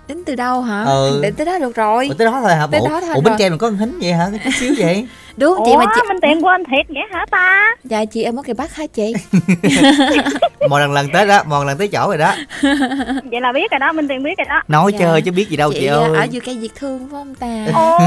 đến 0.09 0.23
từ 0.27 0.35
đâu 0.35 0.63
hả? 0.63 0.85
Ừ. 0.85 1.21
Đến 1.23 1.35
tới 1.35 1.47
đó 1.47 1.59
được 1.59 1.75
rồi. 1.77 2.09
Ủa 2.09 2.15
tới 2.15 2.27
đó 2.27 2.41
thôi 2.43 2.55
hả 2.55 2.67
Tới 2.73 2.81
bộ 2.81 2.89
đó 2.89 3.01
thôi 3.01 3.15
Ủa 3.15 3.21
Bến. 3.21 3.35
Tre 3.39 3.49
mình 3.51 3.59
có 3.59 3.67
con 3.69 3.77
hính 3.79 3.99
vậy 4.01 4.13
hả 4.13 4.31
chút 4.45 4.51
xíu 4.61 4.75
vậy 4.79 5.07
Đúng 5.37 5.55
chị 5.65 5.71
ủa 5.73 5.79
mà 5.79 5.85
chị 5.95 6.01
minh 6.09 6.17
tiền 6.23 6.45
quên 6.45 6.65
thiệt 6.65 6.87
vậy 6.89 7.03
hả 7.13 7.27
ta 7.31 7.75
Dạ 7.85 8.05
chị 8.05 8.23
ở 8.23 8.33
mất 8.33 8.43
cái 8.47 8.55
Bắc 8.55 8.75
hả 8.77 8.87
chị? 8.87 9.13
một 10.71 10.79
lần 10.79 10.93
lần 10.93 11.09
tới 11.13 11.27
đó 11.27 11.43
một 11.47 11.65
lần 11.65 11.79
tới 11.79 11.89
chỗ 11.89 12.07
rồi 12.09 12.19
đó 12.19 12.35
vậy 13.31 13.41
là 13.41 13.53
biết 13.53 13.71
rồi 13.71 13.79
đó 13.79 13.93
minh 13.93 14.09
tiền 14.09 14.23
biết 14.23 14.39
rồi 14.39 14.45
đó 14.49 14.63
nói 14.69 14.93
Dạ. 14.93 14.99
chơi 14.99 15.23
chứ 15.23 15.33
biết 15.33 15.49
gì 15.49 15.57
đâu 15.57 15.73
chị, 15.73 15.81
chị 15.81 15.87
à, 15.87 15.95
ơi 15.95 16.11
ở 16.17 16.25
dưới 16.25 16.41
cây 16.41 16.59
Việt 16.59 16.73
Thương 16.75 16.99
phải 16.99 17.09
không 17.11 17.35
ta? 17.35 17.67
ôi 17.75 17.99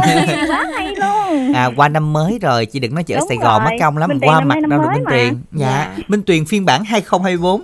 quá 0.47 0.65
hay 0.75 0.95
luôn 0.95 1.53
à 1.53 1.69
qua 1.75 1.89
năm 1.89 2.13
mới 2.13 2.39
rồi 2.41 2.65
chị 2.65 2.79
đừng 2.79 2.95
nói 2.95 3.03
chị 3.03 3.13
ở 3.13 3.19
Đúng 3.19 3.27
Sài 3.29 3.37
Gòn 3.37 3.63
mất 3.63 3.71
công 3.79 3.97
lắm 3.97 4.09
Tuyền 4.09 4.29
qua 4.29 4.39
mặt 4.41 4.55
đâu 4.69 4.79
được 4.81 4.85
mới 4.87 4.95
Minh 4.95 5.03
mà. 5.03 5.11
Tuyền 5.11 5.33
dạ. 5.51 5.67
Dạ. 5.97 6.03
Minh 6.07 6.21
Tuyền 6.25 6.45
phiên 6.45 6.65
bản 6.65 6.83
2024 6.83 7.61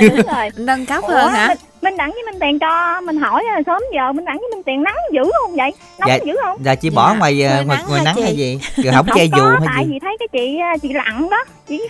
đúng 0.00 0.26
rồi 0.34 0.50
Nâng 0.56 0.86
cấp 0.86 1.04
hơn 1.08 1.32
hả? 1.32 1.48
minh, 1.48 1.56
minh 1.82 1.96
đẳng 1.96 2.10
với 2.10 2.22
minh 2.32 2.40
tiền 2.40 2.58
cho 2.58 3.00
mình 3.00 3.16
hỏi 3.16 3.44
à, 3.56 3.60
sớm 3.66 3.82
giờ 3.94 4.12
minh 4.12 4.24
đẳng 4.24 4.36
với 4.38 4.48
minh 4.54 4.62
tiền 4.66 4.82
nắng 4.82 4.96
dữ 5.12 5.22
không 5.42 5.56
vậy 5.56 5.70
nóng 5.98 6.08
Dạ. 6.08 6.18
dữ 6.26 6.32
không 6.44 6.58
dạ 6.64 6.74
chị 6.74 6.90
Dạ. 6.90 6.94
bỏ 6.96 7.14
ngoài 7.18 7.42
ờ, 7.42 7.50
Ngoài 7.54 7.64
ngoài 7.64 7.78
nắng 7.78 7.86
ngoài 7.88 8.04
nắng 8.04 8.14
chị? 8.16 8.22
hay 8.22 8.36
gì 8.36 8.58
rồi 8.84 8.94
không 8.94 9.06
che 9.14 9.24
dù 9.24 9.44
hay 9.46 9.58
tại 9.66 9.84
gì. 9.84 9.92
vì 9.92 9.98
thấy 9.98 10.16
cái 10.18 10.28
chị 10.32 10.58
à, 10.58 10.76
chị 10.82 10.92
lặn 10.92 11.30
đó. 11.30 11.44
Chỉ 11.68 11.80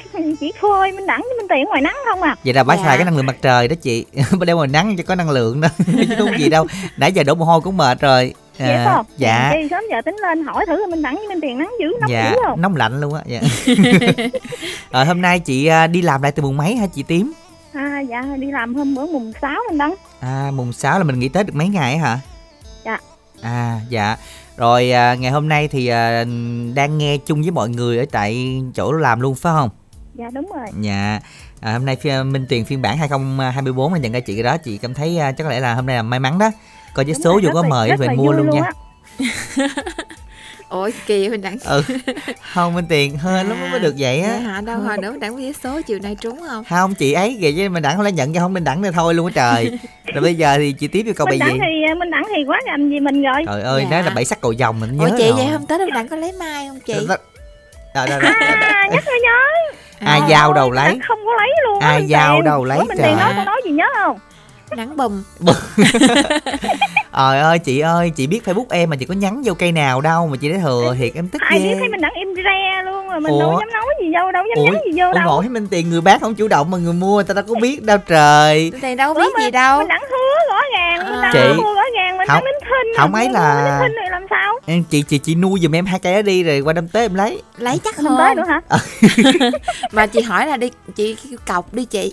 chỉ 0.40 0.53
phơi 0.62 0.92
minh 0.92 1.07
đẳng 1.07 1.20
với 1.20 1.32
minh 1.38 1.47
tiền 1.49 1.64
ngoài 1.64 1.80
nắng 1.80 1.97
không 2.11 2.22
à. 2.22 2.36
Vậy 2.45 2.55
là 2.55 2.64
bả 2.64 2.76
Dạ. 2.76 2.82
xài 2.84 2.97
cái 2.97 3.05
năng 3.05 3.16
lượng 3.16 3.26
mặt 3.26 3.36
trời 3.42 3.68
đó 3.68 3.74
chị. 3.82 4.05
Bả 4.38 4.45
đeo 4.45 4.57
ngoài 4.57 4.68
nắng 4.68 4.97
cho 4.97 5.05
có 5.07 5.14
năng 5.14 5.30
lượng 5.30 5.61
đó. 5.61 5.68
Chứ 5.86 6.14
đúng 6.18 6.38
gì 6.38 6.49
đâu. 6.49 6.66
Nãy 6.97 7.12
giờ 7.12 7.22
đổ 7.22 7.34
mồ 7.34 7.45
hôi 7.45 7.61
cũng 7.61 7.76
mệt 7.76 8.01
rồi. 8.01 8.34
Vậy 8.59 8.76
không 8.84 9.07
dạ. 9.16 9.53
Đi 9.55 9.68
sớm 9.70 9.84
giờ 9.90 10.03
tính 10.05 10.16
lên 10.22 10.45
hỏi 10.45 10.66
thử 10.66 10.86
minh 10.90 11.03
đẳng 11.03 11.14
với 11.14 11.28
minh 11.28 11.40
tiền 11.42 11.59
nắng 11.59 11.70
dữ 11.80 11.86
nóng 12.01 12.11
dạ 12.11 12.30
dữ 12.30 12.36
không? 12.47 12.61
nóng 12.61 12.76
lạnh 12.76 13.01
luôn 13.01 13.14
á 13.14 13.22
dạ. 13.26 13.40
Rồi 14.92 15.05
hôm 15.05 15.22
nay 15.22 15.38
chị 15.40 15.66
à, 15.66 15.86
đi 15.86 16.03
làm 16.03 16.22
lại 16.22 16.32
từ 16.32 16.42
mùng 16.42 16.57
mấy 16.57 16.76
hả 16.76 16.86
chị 16.86 17.03
tím? 17.03 17.32
À 17.72 18.01
dạ 18.01 18.24
đi 18.38 18.51
làm 18.51 18.74
hôm 18.74 18.95
bữa 18.95 19.07
mùng 19.07 19.32
6 19.42 19.55
minh 19.68 19.78
đẳng. 19.78 19.95
À 20.20 20.51
mùng 20.55 20.72
6 20.72 20.99
là 20.99 21.05
mình 21.05 21.18
nghỉ 21.18 21.28
tết 21.28 21.47
được 21.47 21.55
mấy 21.57 21.68
ngày 21.68 21.99
hả? 21.99 22.18
Dạ. 22.84 22.99
à 23.42 23.80
dạ 23.88 24.16
rồi 24.57 24.90
à, 24.92 25.14
ngày 25.14 25.30
hôm 25.30 25.48
nay 25.48 25.68
thì 25.68 25.86
à, 25.86 26.24
đang 26.74 26.98
nghe 26.98 27.16
chung 27.18 27.42
với 27.42 27.50
mọi 27.50 27.68
người 27.68 27.98
ở 27.98 28.05
tại 28.12 28.62
chỗ 28.74 28.92
làm 28.92 29.20
luôn 29.20 29.34
phải 29.34 29.52
không? 29.52 29.70
Dạ 30.14 30.24
đúng 30.32 30.50
rồi. 30.57 30.66
Dạ. 30.80 31.20
À, 31.61 31.72
hôm 31.72 31.84
nay 31.84 31.96
phi- 31.96 32.24
minh 32.24 32.46
tiền 32.48 32.64
phiên 32.64 32.82
bản 32.82 32.98
2024 32.98 33.92
là 33.92 33.98
nhận 33.98 34.12
ra 34.12 34.20
chị 34.20 34.42
đó 34.42 34.57
chị 34.57 34.78
cảm 34.78 34.94
thấy 34.94 35.18
à, 35.18 35.32
chắc 35.32 35.44
có 35.44 35.50
lẽ 35.50 35.61
là 35.61 35.74
hôm 35.74 35.86
nay 35.86 35.96
là 35.96 36.02
may 36.02 36.20
mắn 36.20 36.38
đó. 36.38 36.50
Coi 36.94 37.05
với 37.05 37.14
số 37.24 37.40
rất 37.42 37.50
có 37.55 37.62
mời 37.70 37.88
về 37.96 38.07
mua 38.16 38.32
luôn 38.32 38.50
nha 38.50 38.70
Ủa 40.69 40.91
kỳ 41.07 41.29
mình 41.29 41.41
đẳng 41.43 41.57
ừ 41.65 41.83
không 42.55 42.75
minh 42.75 42.85
tiền 42.89 43.17
hơi 43.19 43.45
lắm 43.45 43.71
mới 43.71 43.81
được 43.81 43.95
vậy 43.99 44.21
Dạ 44.23 44.33
á 44.33 44.39
hả 44.39 44.61
đâu 44.61 44.79
hồi 44.81 44.97
nữa 44.99 45.11
mình 45.11 45.21
đẳng 45.21 45.35
với 45.35 45.55
số 45.65 45.81
chiều 45.87 45.99
nay 46.03 46.17
trúng 46.21 46.41
không? 46.49 46.65
không 46.65 46.95
chị 46.95 47.12
ấy 47.12 47.39
kìa 47.41 47.53
chứ 47.57 47.69
mình 47.69 47.83
đẳng 47.83 47.97
không 47.97 48.05
lẽ 48.05 48.12
nhận 48.12 48.35
cho 48.35 48.41
không 48.41 48.53
minh 48.53 48.65
đẳng 48.65 48.83
nữa 48.83 48.91
thôi 48.95 49.15
luôn 49.15 49.27
á 49.27 49.33
trời 49.35 49.79
rồi 50.15 50.23
bây 50.23 50.35
giờ 50.35 50.55
thì 50.59 50.73
chị 50.73 50.89
tiếp 50.89 51.03
vô 51.07 51.12
câu 51.17 51.27
bài 51.27 51.39
minh 51.39 51.49
gì 51.49 51.59
đẳng 51.59 51.69
thì 51.69 51.95
minh 51.99 52.11
đẳng 52.11 52.25
thì 52.37 52.45
quá 52.47 52.61
gành 52.67 52.91
gì 52.91 53.01
mình 53.01 53.23
rồi 53.23 53.43
trời 53.47 53.62
ơi 53.62 53.87
Dạ. 53.91 53.97
đó 54.01 54.07
là 54.07 54.15
bảy 54.15 54.25
sắc 54.25 54.41
cầu 54.41 54.55
vồng 54.59 54.81
mình 54.81 54.97
nhớ 54.97 55.05
Ủa 55.11 55.17
chị 55.19 55.25
rồi. 55.25 55.33
vậy 55.37 55.47
hôm 55.47 55.67
Tết 55.67 55.81
mình 55.81 55.95
đẳng 55.95 56.09
có 56.09 56.17
lấy 56.17 56.33
mai 56.33 56.69
không 56.69 56.81
chị? 56.81 56.95
Đó, 57.09 57.17
đó, 57.95 58.07
đó, 58.11 58.19
đó. 58.21 58.29
à 58.61 58.89
nhắc 58.93 59.05
nhớ 59.23 59.41
ai 60.07 60.21
giao 60.29 60.53
đầu 60.53 60.71
lấy 60.71 60.99
không 61.09 61.19
có 61.27 61.33
lấy 61.39 61.49
luôn 61.67 61.81
á, 61.81 61.89
Ai 61.89 62.01
Minh 62.01 62.09
giao 62.11 62.43
đâu 62.43 62.65
lấy 62.65 62.79
Ủa, 62.79 62.85
mình 62.85 62.99
trời. 62.99 63.07
tiền 63.09 63.17
nói 63.19 63.33
câu 63.37 63.45
nói 63.45 63.61
gì 63.65 63.71
nhớ 63.71 63.85
không 64.03 64.19
Nắng 64.77 64.97
bùm 64.97 65.22
Trời 67.16 67.39
ơi 67.41 67.59
chị 67.59 67.81
ơi 67.81 68.11
chị 68.16 68.27
biết 68.27 68.41
facebook 68.45 68.64
em 68.70 68.91
mà 68.91 68.97
chị 68.97 69.05
có 69.07 69.14
nhắn 69.14 69.43
vô 69.45 69.55
cây 69.55 69.72
nào 69.72 70.01
đâu 70.01 70.27
mà 70.27 70.37
chị 70.41 70.49
để 70.49 70.59
thừa 70.59 70.95
thiệt 70.99 71.12
em 71.14 71.29
tức 71.29 71.43
ai 71.43 71.59
biết 71.59 71.64
ghê 71.68 71.75
thấy 71.79 71.89
mình 71.89 72.01
đẳng 72.01 72.12
im 72.14 72.29
re 72.37 72.83
luôn 72.85 73.09
rồi 73.09 73.20
mình 73.20 73.33
Ủa? 73.33 73.41
đâu 73.41 73.59
dám 73.61 73.68
nói 73.72 73.85
gì 74.03 74.12
đâu 74.12 74.33
đâu 74.33 74.45
dám 74.49 74.59
Ủa, 74.59 74.64
nhắn 74.64 74.75
gì 74.87 75.01
vô 75.01 75.07
ủa 75.07 75.12
đâu. 75.12 75.41
thấy 75.41 75.49
minh 75.51 75.66
tiền 75.70 75.91
người 75.91 76.01
bán 76.01 76.20
không 76.20 76.35
chủ 76.35 76.49
động 76.49 76.70
mà 76.70 76.79
người 76.79 76.93
mua 76.93 77.14
người 77.14 77.25
ta 77.25 77.35
đâu 77.35 77.45
có 77.49 77.55
biết 77.61 77.83
đâu 77.83 77.99
trời. 78.07 78.72
Tiền 78.83 78.97
đâu 78.97 79.14
có 79.14 79.20
Ủa, 79.20 79.27
biết 79.27 79.33
gì 79.39 79.45
mình- 79.45 79.53
đâu. 79.53 79.79
mình 79.79 79.89
đẳng 79.89 80.03
hứa 80.11 80.53
rõ 80.55 80.61
ràng 80.77 80.99
mình 81.11 81.20
À. 81.20 81.22
đẳng 81.22 81.33
Chị- 81.33 81.62
hứa 81.62 81.75
rõ 81.75 81.83
ràng 81.97 82.16
mình 82.18 82.29
không- 82.29 82.43
thinh 82.61 82.93
không 82.97 83.14
ấy 83.14 83.29
là- 83.31 83.79
thinh 83.83 83.93
thì 84.05 84.11
làm 84.11 84.22
sao? 84.31 84.55
Em 84.66 84.85
chị 84.91 85.03
chị 85.03 85.18
chị 85.18 85.35
nuôi 85.35 85.61
giùm 85.62 85.75
em 85.75 85.87
hai 85.87 85.99
cây 85.99 86.14
đó 86.14 86.22
đi 86.22 86.43
rồi 86.43 86.61
qua 86.61 86.72
năm 86.72 86.89
tới 86.89 87.03
em 87.03 87.14
lấy. 87.14 87.43
Lấy 87.59 87.81
chắc 87.85 87.97
không 87.97 88.16
tới 88.18 88.35
nữa 88.35 88.45
hả? 88.49 88.61
Mà 89.93 90.07
chị 90.07 90.20
hỏi 90.22 90.47
là 90.47 90.57
đi 90.57 90.70
Chị 90.97 91.16
cọc 91.47 91.75
đi 91.75 91.85
chị. 91.85 92.12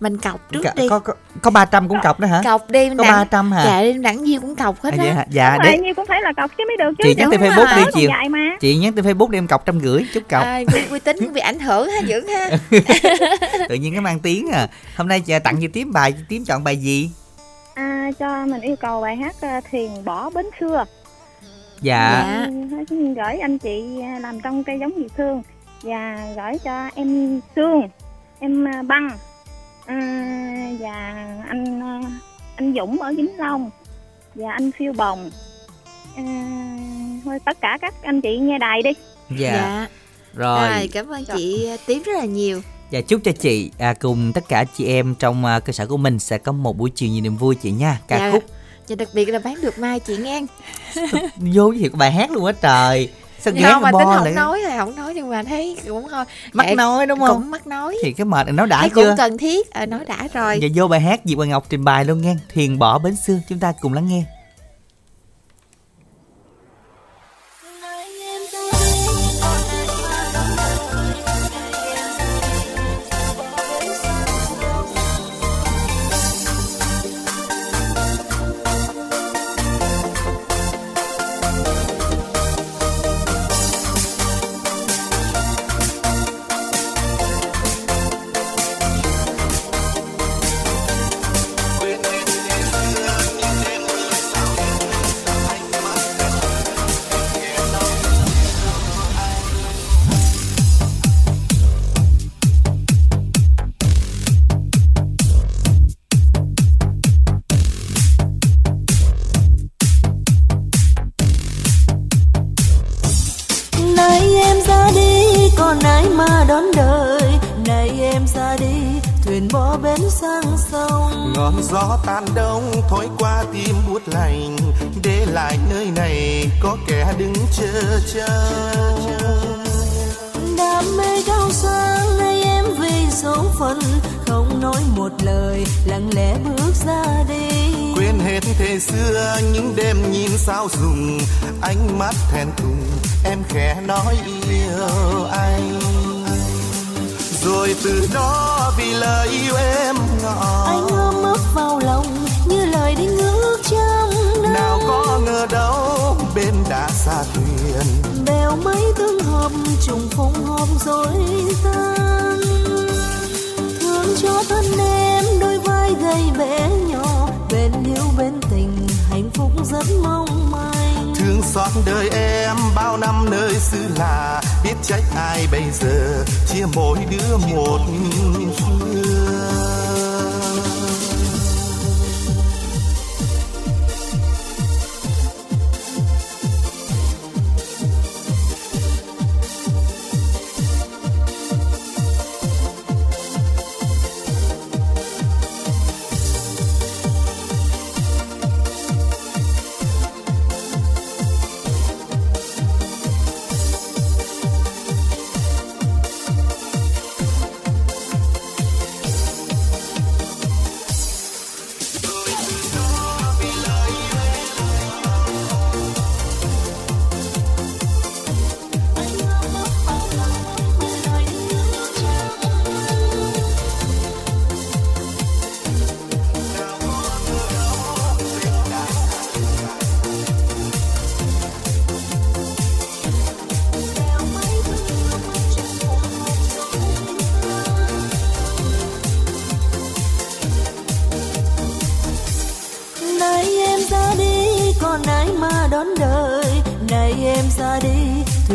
Mình 0.00 0.16
cọc 0.18 0.52
trước 0.52 0.62
đi. 0.74 0.88
có 0.88 0.98
có 0.98 1.12
có 1.42 1.50
300 1.50 1.88
cũng 1.88 1.98
cọc 2.02 2.20
đó 2.20 2.28
hả? 2.28 2.40
Cọc 2.44 2.70
đi 2.70 2.88
mình 2.88 2.98
có 2.98 3.04
đẳng 3.04 3.12
300 3.12 3.52
hả? 3.52 3.64
Dạ 3.64 3.82
đi 3.82 3.92
đẳng 3.92 4.26
gì 4.26 4.38
cũng 4.38 4.56
cọc 4.56 4.82
hết 4.82 4.90
À, 4.94 4.96
vậy 4.98 5.08
á 5.08 5.14
hả? 5.14 5.26
dạ 5.30 5.56
Đúng 5.56 5.72
để 5.72 5.78
nhiêu 5.78 5.94
cũng 5.94 6.06
phải 6.06 6.22
là 6.22 6.32
cọc 6.32 6.50
chứ 6.58 6.64
mới 6.68 6.76
được 6.76 6.92
chứ 6.98 7.04
chị 7.04 7.14
nhắn 7.14 7.28
trên 7.30 7.40
rồi. 7.40 7.50
facebook 7.50 7.90
đi 7.94 8.28
mà. 8.28 8.56
Chị 8.60 8.76
nhắn 8.76 8.92
trên 8.92 9.04
facebook 9.04 9.30
đi 9.30 9.38
em 9.38 9.46
cọc 9.46 9.66
trăm 9.66 9.80
rưỡi 9.80 10.02
chút 10.14 10.28
cọc. 10.28 10.42
À, 10.42 10.60
tính 11.04 11.16
cũng 11.20 11.32
bị 11.32 11.40
ảnh 11.40 11.58
hưởng 11.58 11.88
ha 11.88 12.00
dưỡng 12.08 12.26
ha. 12.28 12.50
Tự 13.68 13.74
nhiên 13.74 13.92
cái 13.92 14.00
mang 14.00 14.18
tiếng 14.18 14.50
à. 14.50 14.68
Hôm 14.96 15.08
nay 15.08 15.20
chị 15.20 15.34
tặng 15.44 15.56
chị 15.60 15.68
tím 15.68 15.92
bài 15.92 16.12
chị 16.12 16.22
tím 16.28 16.44
chọn 16.44 16.64
bài 16.64 16.76
gì? 16.76 17.10
À, 17.74 18.10
cho 18.18 18.46
mình 18.46 18.60
yêu 18.60 18.76
cầu 18.76 19.00
bài 19.00 19.16
hát 19.16 19.34
à, 19.40 19.60
thiền 19.70 19.90
bỏ 20.04 20.30
bến 20.30 20.46
xưa. 20.60 20.84
Dạ. 21.80 22.24
Dạ. 22.26 22.46
Ừ, 22.90 22.96
gửi 23.16 23.38
anh 23.38 23.58
chị 23.58 24.00
à, 24.02 24.18
làm 24.18 24.40
trong 24.40 24.64
cây 24.64 24.78
giống 24.80 24.92
việt 24.92 25.08
thương. 25.16 25.42
Và 25.82 26.18
gửi 26.36 26.58
cho 26.64 26.90
em 26.94 27.40
Sương 27.56 27.88
em 28.40 28.64
à, 28.68 28.82
băng 28.82 29.10
à, 29.90 30.72
và 30.80 30.92
anh 31.48 31.82
à, 31.82 32.00
anh 32.56 32.74
Dũng 32.76 33.02
ở 33.02 33.12
Vĩnh 33.16 33.36
Long. 33.38 33.70
Và 34.34 34.52
anh 34.52 34.70
Phiêu 34.78 34.92
Bồng. 34.92 35.30
À, 36.16 36.24
thôi 37.24 37.38
tất 37.44 37.60
cả 37.60 37.78
các 37.80 37.94
anh 38.02 38.20
chị 38.20 38.38
nghe 38.38 38.58
đài 38.58 38.82
đi. 38.82 38.90
Dạ, 39.38 39.86
rồi. 40.34 40.68
Rồi 40.68 40.88
cảm 40.92 41.08
ơn 41.08 41.24
chị 41.36 41.68
Tím 41.86 42.02
rất 42.02 42.12
là 42.18 42.24
nhiều. 42.24 42.62
Và 42.90 43.00
chúc 43.00 43.20
cho 43.24 43.32
chị 43.32 43.70
à, 43.78 43.94
cùng 43.94 44.32
tất 44.32 44.48
cả 44.48 44.64
chị 44.76 44.86
em 44.86 45.14
trong 45.14 45.44
à, 45.44 45.60
cơ 45.60 45.72
sở 45.72 45.86
của 45.86 45.96
mình 45.96 46.18
sẽ 46.18 46.38
có 46.38 46.52
một 46.52 46.76
buổi 46.76 46.90
chiều 46.94 47.08
nhiều 47.08 47.22
niềm 47.22 47.36
vui 47.36 47.54
chị 47.54 47.70
nha. 47.70 48.00
Ca 48.08 48.18
Dạ. 48.18 48.30
khúc. 48.32 48.44
Và 48.88 48.96
đặc 48.96 49.08
biệt 49.14 49.24
là 49.24 49.38
bán 49.38 49.54
được 49.62 49.78
mai 49.78 50.00
chị 50.00 50.16
nghe. 50.16 50.42
Vô 51.36 51.72
thiệt 51.78 51.92
bài 51.92 52.12
hát 52.12 52.30
luôn 52.30 52.44
á 52.44 52.52
trời. 52.52 53.10
Sao 53.44 53.54
ghé 53.56 53.70
không 53.72 53.82
mà 53.82 53.90
tính 53.92 54.00
không 54.04 54.24
lại 54.24 54.32
nói 54.32 54.60
thì 54.66 54.72
không 54.78 54.96
nói 54.96 55.14
nhưng 55.14 55.30
mà 55.30 55.42
thấy 55.42 55.76
cũng 55.88 56.08
thôi 56.10 56.24
mắc 56.52 56.66
Kệ, 56.68 56.74
nói 56.74 57.06
đúng 57.06 57.18
không? 57.20 57.28
cũng 57.42 57.50
mắc 57.50 57.66
nói 57.66 57.98
Thì 58.02 58.12
cái 58.12 58.24
mệt 58.24 58.46
nói 58.52 58.66
đã 58.66 58.80
thấy 58.80 58.90
chưa? 58.94 59.06
cũng 59.08 59.16
cần 59.16 59.38
thiết 59.38 59.70
à, 59.70 59.86
nói 59.86 60.00
đã 60.08 60.28
rồi 60.34 60.58
Và 60.62 60.68
vô 60.74 60.88
bài 60.88 61.00
hát 61.00 61.20
Diệp 61.24 61.36
Hoàng 61.38 61.50
Ngọc 61.50 61.66
trình 61.68 61.84
bày 61.84 62.04
luôn 62.04 62.20
nghe. 62.20 62.36
Thuyền 62.54 62.78
bỏ 62.78 62.98
bến 62.98 63.16
xưa 63.16 63.38
chúng 63.48 63.58
ta 63.58 63.72
cùng 63.80 63.92
lắng 63.92 64.08
nghe. 64.08 64.22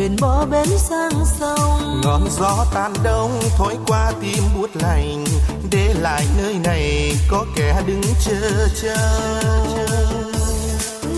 Thuyền 0.05 0.17
bỏ 0.21 0.45
bến 0.45 0.67
sang 0.77 1.25
sông. 1.39 2.01
Ngọn 2.03 2.27
gió 2.39 2.65
tan 2.73 2.93
đông 3.03 3.39
thổi 3.57 3.77
qua 3.87 4.11
tim 4.21 4.43
buốt 4.57 4.69
lạnh 4.73 5.23
để 5.71 5.93
lại 6.01 6.25
nơi 6.37 6.55
này 6.63 7.15
có 7.29 7.45
kẻ 7.55 7.81
đứng 7.87 8.01
chờ 8.25 8.67
trông 8.81 9.85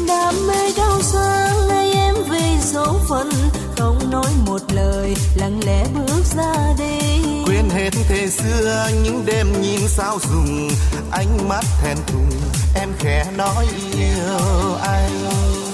Đam 0.07 0.47
mê 0.47 0.71
cao 0.77 1.01
sang 1.01 1.67
nay 1.67 1.91
em 1.93 2.15
vì 2.29 2.57
số 2.61 2.95
phận 3.09 3.29
Không 3.77 4.11
nói 4.11 4.31
một 4.45 4.61
lời 4.75 5.15
lặng 5.35 5.59
lẽ 5.65 5.85
bước 5.93 6.23
ra 6.37 6.73
đi. 6.77 7.19
Quên 7.45 7.69
hết 7.69 7.89
thế 8.09 8.27
xưa 8.27 8.89
những 9.03 9.25
đêm 9.25 9.61
nhìn 9.61 9.79
sao 9.87 10.19
dùng 10.31 10.69
ánh 11.11 11.49
mắt 11.49 11.63
thẹn 11.83 11.97
thùng 12.07 12.29
em 12.75 12.89
khẽ 12.99 13.25
nói 13.37 13.67
yêu 13.97 14.75
anh 14.81 15.66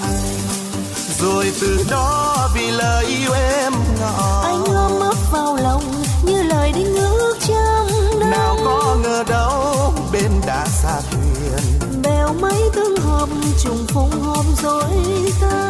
rồi 1.24 1.52
từ 1.60 1.84
đó 1.90 2.48
vì 2.54 2.70
lời 2.70 3.06
yêu 3.06 3.32
em 3.32 3.72
ngỏ 4.00 4.42
Anh 4.44 4.64
ôm 4.64 5.00
ấp 5.00 5.16
vào 5.32 5.56
lòng 5.56 5.82
như 6.24 6.42
lời 6.42 6.72
đinh 6.72 6.96
ước 6.96 7.36
trăm 7.40 7.86
năm 8.20 8.30
nào 8.30 8.56
có 8.64 8.96
ngờ 9.02 9.24
đâu 9.28 9.92
bên 10.12 10.30
đã 10.46 10.66
xa 10.66 11.00
thuyền. 11.10 12.02
Bèo 12.02 12.34
mấy 12.40 12.70
tương 12.74 12.96
hợp 12.96 13.28
trùng 13.62 13.86
phùng 13.88 14.10
hôm 14.22 14.46
rồi 14.62 14.90
tan 15.40 15.63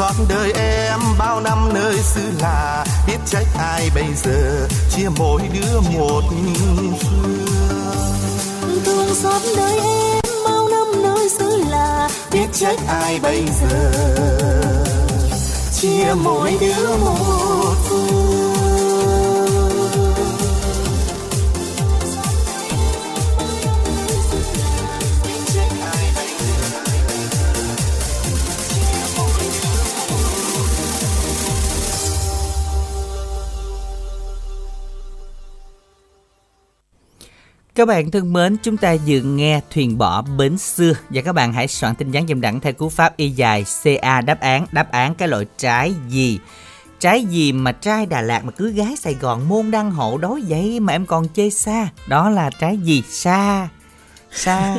xót 0.00 0.16
đời 0.28 0.52
em, 0.52 1.00
bao 1.18 1.40
năm 1.40 1.70
nơi 1.74 1.96
xứ 2.02 2.20
lạ, 2.40 2.84
biết 3.06 3.18
trách 3.26 3.46
ai 3.58 3.90
bây 3.94 4.04
giờ, 4.24 4.68
chia 4.90 5.08
mỗi 5.18 5.42
đứa 5.54 5.80
một 5.80 6.22
phương 6.30 7.44
Thương 8.84 9.14
xót 9.14 9.42
đời 9.56 9.78
em, 9.78 10.20
bao 10.44 10.68
năm 10.68 11.02
nơi 11.02 11.28
xứ 11.28 11.64
lạ, 11.68 12.08
biết 12.32 12.46
trách 12.52 12.78
ai 12.88 13.20
bây 13.22 13.44
giờ, 13.60 13.92
chia 15.72 16.14
mỗi 16.24 16.56
đứa 16.60 16.96
một 16.96 17.74
phương 17.84 18.39
Các 37.80 37.86
bạn 37.86 38.10
thân 38.10 38.32
mến, 38.32 38.56
chúng 38.62 38.76
ta 38.76 38.96
vừa 39.06 39.20
nghe 39.20 39.60
Thuyền 39.70 39.98
bỏ 39.98 40.22
bến 40.22 40.58
xưa 40.58 40.92
và 41.10 41.22
các 41.22 41.32
bạn 41.32 41.52
hãy 41.52 41.68
soạn 41.68 41.94
tin 41.94 42.10
nhắn 42.10 42.26
dùm 42.28 42.40
đẳng 42.40 42.60
theo 42.60 42.72
cú 42.72 42.88
pháp 42.88 43.16
y 43.16 43.30
dài 43.30 43.64
CA 43.82 44.20
đáp 44.20 44.40
án, 44.40 44.66
đáp 44.72 44.92
án 44.92 45.14
cái 45.14 45.28
loại 45.28 45.46
trái 45.58 45.94
gì. 46.08 46.38
Trái 46.98 47.24
gì 47.24 47.52
mà 47.52 47.72
trai 47.72 48.06
Đà 48.06 48.20
Lạt 48.20 48.44
mà 48.44 48.50
cứ 48.50 48.72
gái 48.72 48.96
Sài 48.96 49.14
Gòn 49.14 49.48
môn 49.48 49.70
đăng 49.70 49.90
hộ 49.90 50.18
đối 50.18 50.42
vậy 50.48 50.80
mà 50.80 50.92
em 50.92 51.06
còn 51.06 51.26
chê 51.34 51.50
xa. 51.50 51.88
Đó 52.06 52.30
là 52.30 52.50
trái 52.60 52.76
gì? 52.76 53.02
Xa. 53.08 53.68
Xa. 54.32 54.76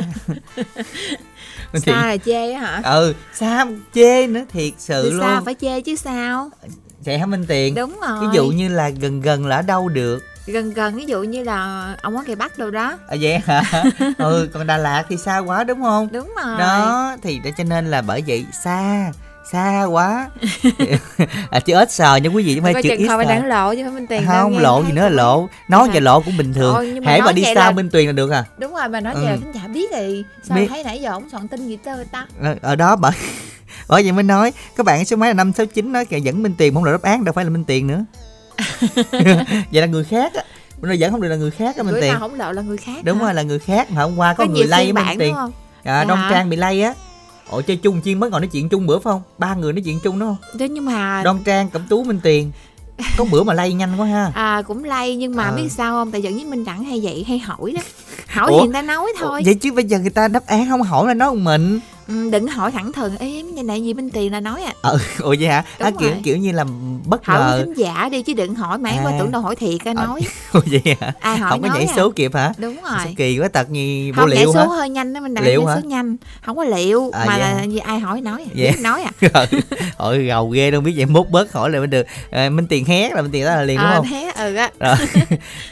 Minh 1.73 1.81
Xa 1.85 2.05
là 2.05 2.17
chê 2.17 2.53
hả? 2.53 2.81
Ừ, 2.83 3.13
xa 3.33 3.65
chê 3.93 4.27
nữa 4.27 4.43
thiệt 4.49 4.73
sự 4.77 5.03
Thì 5.03 5.11
luôn. 5.11 5.21
Xa 5.21 5.41
phải 5.45 5.55
chê 5.61 5.81
chứ 5.81 5.95
sao? 5.95 6.49
Vậy 7.05 7.19
hả 7.19 7.25
Minh 7.25 7.45
Tiền? 7.47 7.75
Đúng 7.75 7.99
rồi. 8.07 8.21
Ví 8.21 8.27
dụ 8.33 8.47
như 8.47 8.67
là 8.67 8.89
gần 8.89 9.21
gần 9.21 9.45
là 9.45 9.55
ở 9.55 9.61
đâu 9.61 9.89
được? 9.89 10.23
Gần 10.45 10.73
gần 10.73 10.95
ví 10.95 11.05
dụ 11.05 11.23
như 11.23 11.43
là 11.43 11.95
ông 12.01 12.15
quán 12.15 12.25
cây 12.25 12.35
bắc 12.35 12.57
đâu 12.57 12.71
đó. 12.71 12.97
À 13.07 13.17
vậy 13.21 13.39
hả? 13.45 13.83
Ừ 14.17 14.49
còn 14.53 14.67
đà 14.67 14.77
lạt 14.77 15.03
thì 15.09 15.17
xa 15.17 15.37
quá 15.37 15.63
đúng 15.63 15.81
không? 15.81 16.07
Đúng 16.11 16.33
rồi. 16.43 16.59
Đó 16.59 17.15
thì 17.23 17.39
để 17.43 17.51
cho 17.57 17.63
nên 17.63 17.91
là 17.91 18.01
bởi 18.01 18.23
vậy 18.27 18.45
xa 18.63 19.11
xa 19.51 19.83
quá. 19.83 20.29
À, 21.51 21.59
chữ 21.59 21.73
ếch 21.73 21.91
sờ 21.91 22.15
nha 22.15 22.29
quý 22.29 22.43
vị 22.43 22.55
chứ 22.55 22.61
không 22.61 22.73
phải 22.73 22.83
chữ 22.83 22.89
ít 22.89 23.07
không 23.07 23.27
đáng 23.27 23.45
lộ 23.45 23.75
chứ 23.75 23.83
phải 23.83 23.91
minh 23.91 24.07
tiền 24.07 24.23
không 24.27 24.57
lộ 24.57 24.83
gì 24.83 24.91
nữa 24.91 25.01
là 25.01 25.09
lộ 25.09 25.47
nói 25.67 25.89
về 25.89 25.99
lộ 25.99 26.21
cũng 26.21 26.37
bình 26.37 26.53
thường. 26.53 27.01
Hãy 27.05 27.21
mà 27.21 27.31
đi 27.31 27.43
xa 27.43 27.53
là... 27.53 27.71
minh 27.71 27.89
tuyền 27.89 28.05
là 28.07 28.11
được 28.11 28.31
à? 28.31 28.45
Đúng 28.57 28.73
rồi 28.73 28.87
mà 28.89 28.99
nói 28.99 29.15
về 29.15 29.31
ừ. 29.31 29.37
khán 29.41 29.51
giả 29.51 29.67
biết 29.67 29.89
thì 29.93 30.23
sao 30.43 30.57
biết. 30.57 30.67
thấy 30.69 30.83
nãy 30.83 31.01
giờ 31.01 31.11
ông 31.11 31.29
soạn 31.29 31.47
tin 31.47 31.67
gì 31.67 31.77
tơ 31.77 32.03
ta? 32.11 32.27
Ở, 32.41 32.55
ở 32.61 32.75
đó 32.75 32.95
bởi 32.95 33.11
bởi 33.87 34.03
vậy 34.03 34.11
mới 34.11 34.23
nói. 34.23 34.53
Các 34.77 34.85
bạn 34.85 35.05
số 35.05 35.15
máy 35.15 35.29
là 35.29 35.33
năm 35.33 35.53
sáu 35.53 35.65
chín 35.65 35.91
nói 35.91 36.05
kìa 36.05 36.19
dẫn 36.19 36.43
minh 36.43 36.55
tiền 36.57 36.73
không 36.73 36.83
là 36.83 36.91
đáp 36.91 37.01
án 37.01 37.23
đâu 37.23 37.33
phải 37.33 37.45
là 37.45 37.49
minh 37.49 37.63
tiền 37.63 37.87
nữa 37.87 38.05
vậy 39.71 39.81
là 39.81 39.85
người 39.85 40.03
khác 40.03 40.33
á. 40.33 40.43
Nó 40.81 40.95
vẫn 40.99 41.11
không 41.11 41.21
được 41.21 41.27
là 41.27 41.35
người 41.35 41.51
khác 41.51 41.77
á 41.77 41.83
minh 41.83 41.95
tiền. 42.01 42.15
không 42.19 42.35
lộ 42.35 42.51
là 42.51 42.61
người 42.61 42.77
khác 42.77 43.01
đúng 43.03 43.17
hả? 43.17 43.23
rồi 43.23 43.33
là 43.33 43.41
người 43.41 43.59
khác 43.59 43.91
mà 43.91 44.01
hôm 44.01 44.17
qua 44.17 44.33
có, 44.33 44.45
có 44.45 44.51
người 44.51 44.67
lay 44.67 44.93
minh 44.93 45.05
tiền. 45.19 45.35
à, 45.83 46.03
đông 46.03 46.19
trang 46.29 46.49
bị 46.49 46.57
lay 46.57 46.81
á. 46.81 46.93
Ủa 47.49 47.61
chơi 47.61 47.77
chung 47.77 48.01
chiên 48.01 48.19
mới 48.19 48.29
ngồi 48.29 48.39
nói 48.39 48.47
chuyện 48.47 48.69
chung 48.69 48.87
bữa 48.87 48.99
phải 48.99 49.11
không? 49.11 49.21
Ba 49.37 49.55
người 49.55 49.73
nói 49.73 49.81
chuyện 49.85 49.99
chung 50.03 50.19
đúng 50.19 50.29
không? 50.29 50.59
Thế 50.59 50.69
nhưng 50.69 50.85
mà 50.85 51.21
đoan 51.23 51.43
trang 51.43 51.69
cẩm 51.69 51.81
tú 51.89 52.03
minh 52.03 52.19
tiền. 52.23 52.51
Có 53.17 53.25
bữa 53.31 53.43
mà 53.43 53.53
lay 53.53 53.73
nhanh 53.73 53.97
quá 53.97 54.07
ha. 54.07 54.31
À 54.33 54.61
cũng 54.61 54.83
lay 54.83 55.15
nhưng 55.15 55.35
mà 55.35 55.43
à. 55.43 55.51
biết 55.51 55.69
sao 55.69 55.93
không? 55.93 56.11
Tại 56.11 56.21
dẫn 56.21 56.35
với 56.35 56.45
minh 56.45 56.65
đẳng 56.65 56.83
hay 56.83 56.99
vậy 57.03 57.25
hay 57.27 57.39
hỏi 57.39 57.73
đó. 57.75 57.81
Hỏi 58.27 58.51
Ủa? 58.51 58.59
thì 58.59 58.65
người 58.65 58.73
ta 58.73 58.81
nói 58.81 59.07
thôi. 59.19 59.39
Ủa, 59.39 59.45
vậy 59.45 59.55
chứ 59.55 59.73
bây 59.73 59.83
giờ 59.83 59.99
người 59.99 60.09
ta 60.09 60.27
đáp 60.27 60.45
án 60.45 60.69
không 60.69 60.81
hỏi 60.81 61.07
là 61.07 61.13
nói 61.13 61.31
một 61.31 61.39
mình 61.41 61.79
ừ, 62.07 62.29
đừng 62.31 62.47
hỏi 62.47 62.71
thẳng 62.71 62.91
thừng. 62.91 63.17
Em 63.17 63.55
như 63.55 63.63
này 63.63 63.83
gì 63.83 63.93
bên 63.93 64.09
tiền 64.09 64.31
là 64.31 64.39
nói 64.39 64.63
à? 64.63 64.73
Ừ 64.81 64.97
ủa 65.19 65.35
vậy 65.39 65.49
hả? 65.49 65.63
À, 65.79 65.91
kiểu 65.99 66.11
kiểu 66.23 66.37
như 66.37 66.51
là 66.51 66.65
bất 67.05 67.27
ngờ. 67.27 67.33
hỏi 67.33 67.59
thính 67.59 67.73
giả 67.73 68.09
đi 68.11 68.21
chứ 68.21 68.33
đừng 68.33 68.55
hỏi 68.55 68.77
mấy 68.77 68.91
à. 68.91 69.03
qua 69.03 69.11
tưởng 69.19 69.31
đâu 69.31 69.41
hỏi 69.41 69.55
thiệt 69.55 69.85
á 69.85 69.93
nói. 69.93 70.21
ủa 70.53 70.61
vậy 70.71 70.95
hả? 71.01 71.13
Ai 71.19 71.37
hỏi 71.37 71.51
không 71.51 71.61
có 71.61 71.69
nhảy 71.73 71.85
à. 71.85 71.93
số 71.95 72.11
kịp 72.11 72.35
hả? 72.35 72.51
Đúng 72.57 72.75
rồi. 72.75 72.91
Sao 72.97 73.07
kỳ 73.17 73.39
quá 73.39 73.47
tật 73.47 73.69
như 73.69 74.13
bộ 74.17 74.25
liệu 74.25 74.35
nhảy 74.35 74.45
số 74.53 74.69
hả? 74.69 74.75
hơi 74.75 74.89
nhanh 74.89 75.13
đó 75.13 75.19
mình 75.21 75.33
đặt 75.33 75.41
liệu 75.41 75.65
số 75.75 75.81
nhanh. 75.83 76.17
Không 76.45 76.57
có 76.57 76.63
liệu 76.63 77.09
À, 77.13 77.25
mà 77.27 77.37
vậy 77.37 77.55
là 77.55 77.63
gì 77.63 77.77
ai 77.77 77.99
hỏi 77.99 78.21
nói 78.21 78.45
Vậy? 78.55 78.71
biết 78.71 78.81
nói 78.81 79.03
à? 79.03 79.11
Ôi 79.97 80.25
gầu 80.25 80.49
ghê 80.49 80.71
đâu 80.71 80.81
biết 80.81 80.93
vậy 80.95 81.05
mốt 81.05 81.29
bớt 81.29 81.53
hỏi 81.53 81.69
lại 81.69 81.79
mới 81.79 81.87
được 81.87 82.05
à, 82.31 82.49
minh 82.49 82.67
tiền 82.67 82.85
hét 82.85 83.13
là 83.13 83.21
minh 83.21 83.31
tiền 83.31 83.45
đó 83.45 83.55
là 83.55 83.61
liền 83.61 83.77
đúng 83.77 83.85
à, 83.85 83.95
không? 83.95 84.07
thế 84.09 84.31
ừ 84.35 84.55
á. 84.55 84.69
Rồi. 84.79 84.95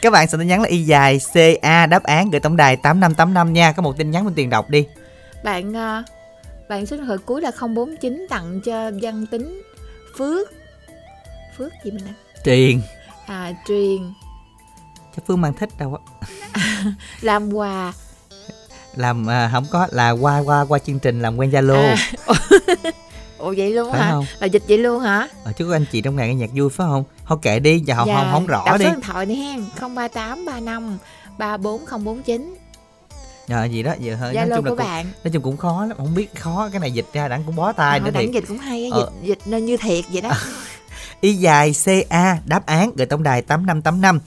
các 0.02 0.12
bạn 0.12 0.28
sẽ 0.28 0.38
tin 0.38 0.46
nhắn 0.48 0.62
là 0.62 0.68
y 0.68 0.82
dài 0.82 1.18
ca 1.62 1.86
đáp 1.86 2.02
án 2.02 2.30
gửi 2.30 2.40
tổng 2.40 2.56
đài 2.56 2.76
tám 2.76 3.00
năm 3.00 3.14
tám 3.14 3.34
năm 3.34 3.52
nha. 3.52 3.72
Có 3.72 3.82
một 3.82 3.96
tin 3.98 4.10
nhắn 4.10 4.24
minh 4.24 4.34
tiền 4.34 4.50
đọc 4.50 4.70
đi. 4.70 4.84
Bạn 5.44 5.74
ờ, 5.74 6.02
bạn 6.70 6.86
số 6.86 6.96
điện 6.96 7.06
thoại 7.06 7.18
cuối 7.26 7.40
là 7.40 7.50
049 7.74 8.26
tặng 8.30 8.60
cho 8.64 8.90
văn 9.02 9.26
tính 9.26 9.62
phước. 10.18 10.48
Phước 11.58 11.72
gì 11.84 11.90
mình 11.90 12.04
nè 12.06 12.12
truyền 12.44 12.80
à 13.26 13.52
truyền 13.68 14.12
chắc 15.16 15.24
phương 15.26 15.40
mang 15.40 15.52
thích 15.54 15.68
đâu 15.78 15.98
á. 16.20 16.28
Làm 17.20 17.52
quà. 17.52 17.92
Làm 18.96 19.30
à, 19.30 19.50
không 19.52 19.66
có 19.70 19.86
là 19.90 20.10
qua 20.10 20.38
qua 20.46 20.64
qua 20.68 20.78
chương 20.78 20.98
trình 20.98 21.22
làm 21.22 21.36
quen 21.36 21.50
zalo. 21.50 21.82
À. 21.82 21.96
ủa 23.38 23.54
vậy 23.56 23.70
luôn 23.72 23.92
Phải 23.92 24.00
hả? 24.00 24.10
không? 24.10 24.24
là 24.40 24.46
dịch 24.46 24.62
vậy 24.68 24.78
luôn 24.78 25.00
hả? 25.00 25.28
Ờ, 25.44 25.52
chứ 25.52 25.66
có 25.66 25.72
anh 25.76 25.84
chị 25.92 26.00
trong 26.00 26.16
ngày 26.16 26.28
nghe 26.28 26.34
nhạc 26.34 26.50
vui 26.54 26.70
phải 26.70 26.86
không? 26.90 27.04
Thôi 27.26 27.38
kệ 27.42 27.58
đi 27.58 27.78
giờ 27.80 27.94
Dạ, 28.06 28.14
không 28.16 28.28
không 28.32 28.46
rõ 28.46 28.62
đọc 28.66 28.78
đi. 28.78 28.84
số 28.84 28.90
điện 28.90 29.00
thoại 29.00 29.26
đi 29.26 29.34
hen. 29.34 29.64
03835 29.80 30.98
34049 31.38 32.54
Ờ 33.50 33.64
gì 33.64 33.82
đó 33.82 33.94
giờ 34.00 34.16
hơi 34.16 34.34
nói 34.34 34.46
chung 34.56 34.64
là 34.64 34.70
cũng, 34.70 34.78
bạn. 34.78 35.06
nói 35.24 35.30
chung 35.32 35.42
cũng 35.42 35.56
khó 35.56 35.84
lắm 35.86 35.96
không 35.96 36.14
biết 36.14 36.34
khó 36.38 36.68
cái 36.72 36.80
này 36.80 36.90
dịch 36.90 37.06
ra 37.12 37.28
đặng 37.28 37.42
cũng 37.46 37.56
bó 37.56 37.72
tay 37.72 37.98
Ờ, 37.98 38.04
nữa 38.04 38.10
đặng 38.10 38.34
dịch 38.34 38.44
cũng 38.48 38.58
hay 38.58 38.90
Ờ. 38.92 39.10
dịch 39.22 39.26
dịch 39.28 39.38
nên 39.46 39.64
như 39.66 39.76
thiệt 39.76 40.04
vậy 40.12 40.20
đó. 40.22 40.30
Y 41.20 41.32
dài 41.34 41.74
ca 42.10 42.38
đáp 42.46 42.66
án 42.66 42.90
gửi 42.96 43.06
tổng 43.06 43.22
đài 43.22 43.42
tám 43.42 43.66
năm 43.66 43.82
tám 43.82 44.00
năm 44.00 44.20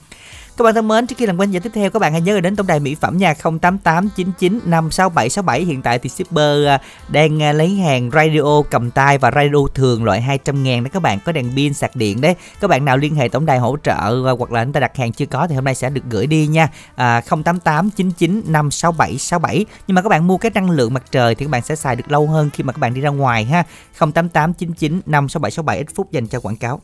các 0.56 0.64
bạn 0.64 0.74
thân 0.74 0.88
mến, 0.88 1.06
trước 1.06 1.16
khi 1.18 1.26
làm 1.26 1.40
quen 1.40 1.50
giờ 1.50 1.60
tiếp 1.62 1.70
theo 1.74 1.90
các 1.90 1.98
bạn 1.98 2.12
hãy 2.12 2.20
nhớ 2.20 2.40
đến 2.40 2.56
tổng 2.56 2.66
đài 2.66 2.80
mỹ 2.80 2.94
phẩm 2.94 3.18
nha 3.18 3.32
0889956767 3.32 5.66
hiện 5.66 5.82
tại 5.82 5.98
thì 5.98 6.08
shipper 6.08 6.66
à, 6.66 6.80
đang 7.08 7.42
à, 7.42 7.52
lấy 7.52 7.74
hàng 7.74 8.10
radio 8.10 8.62
cầm 8.70 8.90
tay 8.90 9.18
và 9.18 9.30
radio 9.30 9.58
thường 9.74 10.04
loại 10.04 10.20
200 10.20 10.62
ngàn 10.62 10.84
đó 10.84 10.90
các 10.92 11.02
bạn 11.02 11.18
có 11.24 11.32
đèn 11.32 11.52
pin 11.56 11.74
sạc 11.74 11.96
điện 11.96 12.20
đấy. 12.20 12.34
Các 12.60 12.68
bạn 12.68 12.84
nào 12.84 12.96
liên 12.96 13.14
hệ 13.14 13.28
tổng 13.28 13.46
đài 13.46 13.58
hỗ 13.58 13.76
trợ 13.82 14.26
à, 14.26 14.32
hoặc 14.38 14.52
là 14.52 14.60
anh 14.60 14.72
ta 14.72 14.80
đặt 14.80 14.96
hàng 14.96 15.12
chưa 15.12 15.26
có 15.26 15.46
thì 15.46 15.54
hôm 15.54 15.64
nay 15.64 15.74
sẽ 15.74 15.90
được 15.90 16.02
gửi 16.10 16.26
đi 16.26 16.46
nha. 16.46 16.68
À, 16.94 17.20
0889956767. 17.20 19.64
nhưng 19.86 19.94
mà 19.94 20.02
các 20.02 20.08
bạn 20.08 20.26
mua 20.26 20.36
cái 20.36 20.50
năng 20.54 20.70
lượng 20.70 20.94
mặt 20.94 21.02
trời 21.10 21.34
thì 21.34 21.44
các 21.44 21.50
bạn 21.50 21.62
sẽ 21.62 21.76
xài 21.76 21.96
được 21.96 22.10
lâu 22.10 22.26
hơn 22.26 22.50
khi 22.52 22.64
mà 22.64 22.72
các 22.72 22.78
bạn 22.78 22.94
đi 22.94 23.00
ra 23.00 23.10
ngoài 23.10 23.44
ha. 23.44 23.64
0889956767 23.98 25.76
ít 25.76 25.86
phút 25.94 26.12
dành 26.12 26.26
cho 26.26 26.40
quảng 26.40 26.56
cáo. 26.56 26.80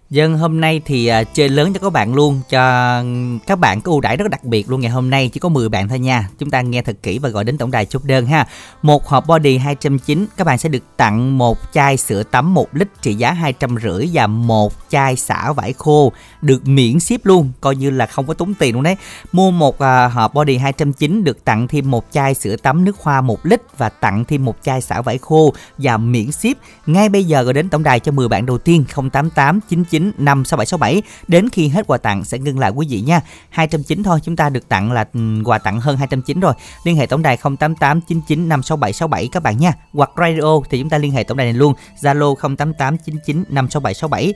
Dân 0.09 0.37
hôm 0.37 0.61
nay 0.61 0.81
thì 0.85 1.07
à, 1.07 1.23
chơi 1.23 1.49
lớn 1.49 1.73
cho 1.73 1.79
các 1.79 1.89
bạn 1.89 2.15
luôn 2.15 2.41
cho 2.49 3.03
các 3.47 3.59
bạn 3.59 3.81
có 3.81 3.91
ưu 3.91 4.01
đãi 4.01 4.17
rất 4.17 4.29
đặc 4.31 4.43
biệt 4.43 4.69
luôn 4.69 4.81
ngày 4.81 4.91
hôm 4.91 5.09
nay 5.09 5.29
chỉ 5.33 5.39
có 5.39 5.49
10 5.49 5.69
bạn 5.69 5.89
thôi 5.89 5.99
nha. 5.99 6.29
Chúng 6.39 6.49
ta 6.49 6.61
nghe 6.61 6.81
thật 6.81 6.97
kỹ 7.03 7.19
và 7.19 7.29
gọi 7.29 7.43
đến 7.43 7.57
tổng 7.57 7.71
đài 7.71 7.85
chốt 7.85 8.03
đơn 8.03 8.25
ha. 8.25 8.47
Một 8.81 9.07
hộp 9.07 9.27
body 9.27 9.57
290 9.57 10.27
các 10.37 10.43
bạn 10.43 10.57
sẽ 10.57 10.69
được 10.69 10.83
tặng 10.97 11.37
một 11.37 11.57
chai 11.73 11.97
sữa 11.97 12.23
tắm 12.23 12.53
1 12.53 12.67
lít 12.75 12.87
trị 13.01 13.13
giá 13.13 13.31
250 13.31 14.09
và 14.13 14.27
một 14.27 14.73
chai 14.89 15.15
xả 15.15 15.51
vải 15.51 15.73
khô 15.73 16.11
được 16.41 16.67
miễn 16.67 16.99
ship 16.99 17.25
luôn, 17.25 17.51
coi 17.61 17.75
như 17.75 17.89
là 17.89 18.05
không 18.05 18.27
có 18.27 18.33
tốn 18.33 18.53
tiền 18.53 18.73
luôn 18.73 18.83
đấy. 18.83 18.95
Mua 19.31 19.51
một 19.51 19.79
à, 19.79 20.07
hộp 20.07 20.33
body 20.33 20.57
290 20.57 21.21
được 21.23 21.45
tặng 21.45 21.67
thêm 21.67 21.91
một 21.91 22.05
chai 22.11 22.33
sữa 22.33 22.55
tắm 22.55 22.85
nước 22.85 22.97
hoa 23.01 23.21
1 23.21 23.45
lít 23.45 23.61
và 23.77 23.89
tặng 23.89 24.25
thêm 24.25 24.45
một 24.45 24.55
chai 24.63 24.81
xả 24.81 25.01
vải 25.01 25.17
khô 25.17 25.53
và 25.77 25.97
miễn 25.97 26.31
ship. 26.31 26.57
Ngay 26.85 27.09
bây 27.09 27.23
giờ 27.23 27.43
gọi 27.43 27.53
đến 27.53 27.69
tổng 27.69 27.83
đài 27.83 27.99
cho 27.99 28.11
10 28.11 28.27
bạn 28.27 28.45
đầu 28.45 28.57
tiên 28.57 28.85
088 29.11 29.59
99 29.69 29.94
56767 30.17 31.01
đến 31.27 31.49
khi 31.49 31.67
hết 31.67 31.87
quà 31.87 31.97
tặng 31.97 32.25
sẽ 32.25 32.39
ngưng 32.39 32.59
lại 32.59 32.71
quý 32.71 32.87
vị 32.89 33.01
nha. 33.01 33.21
290 33.49 34.03
thôi, 34.05 34.19
chúng 34.23 34.35
ta 34.35 34.49
được 34.49 34.69
tặng 34.69 34.91
là 34.91 35.05
ừ, 35.13 35.19
quà 35.45 35.57
tặng 35.57 35.79
hơn 35.79 35.97
290 35.97 36.41
rồi. 36.41 36.53
Liên 36.83 36.95
hệ 36.95 37.05
tổng 37.05 37.21
đài 37.21 37.37
088 37.37 38.01
99 38.01 38.49
56767 38.49 39.29
các 39.31 39.43
bạn 39.43 39.57
nha. 39.57 39.73
Hoặc 39.93 40.09
radio 40.17 40.59
thì 40.69 40.79
chúng 40.79 40.89
ta 40.89 40.97
liên 40.97 41.11
hệ 41.11 41.23
tổng 41.23 41.37
đài 41.37 41.47
này 41.47 41.53
luôn, 41.53 41.73
Zalo 42.01 42.35
088 42.35 42.97
99 42.97 43.43
56767. 43.49 44.33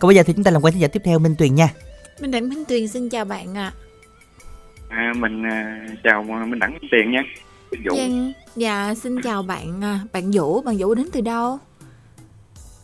Còn 0.00 0.08
bây 0.08 0.16
giờ 0.16 0.22
thì 0.22 0.32
chúng 0.32 0.44
ta 0.44 0.50
làm 0.50 0.62
quen 0.62 0.74
thính 0.74 0.82
giả 0.82 0.88
tiếp 0.88 1.02
theo 1.04 1.18
Minh 1.18 1.34
Tuyền 1.38 1.54
nha. 1.54 1.68
Minh 2.20 2.30
Đẳng 2.30 2.48
Minh 2.48 2.64
Tuyền 2.68 2.88
xin 2.88 3.08
chào 3.08 3.24
bạn 3.24 3.54
ạ. 3.54 3.72
À, 4.88 5.12
mình 5.16 5.42
à, 5.42 5.86
chào 6.04 6.22
Minh 6.22 6.58
Đẳng 6.58 6.78
Tiền 6.90 7.10
nha. 7.10 7.22
Vũ. 7.84 7.96
Vâng, 7.96 8.32
dạ 8.56 8.94
xin 8.94 9.22
chào 9.22 9.42
bạn 9.42 9.84
à, 9.84 10.00
bạn 10.12 10.30
Vũ, 10.32 10.62
bạn 10.62 10.76
Vũ 10.78 10.94
đến 10.94 11.06
từ 11.12 11.20
đâu? 11.20 11.58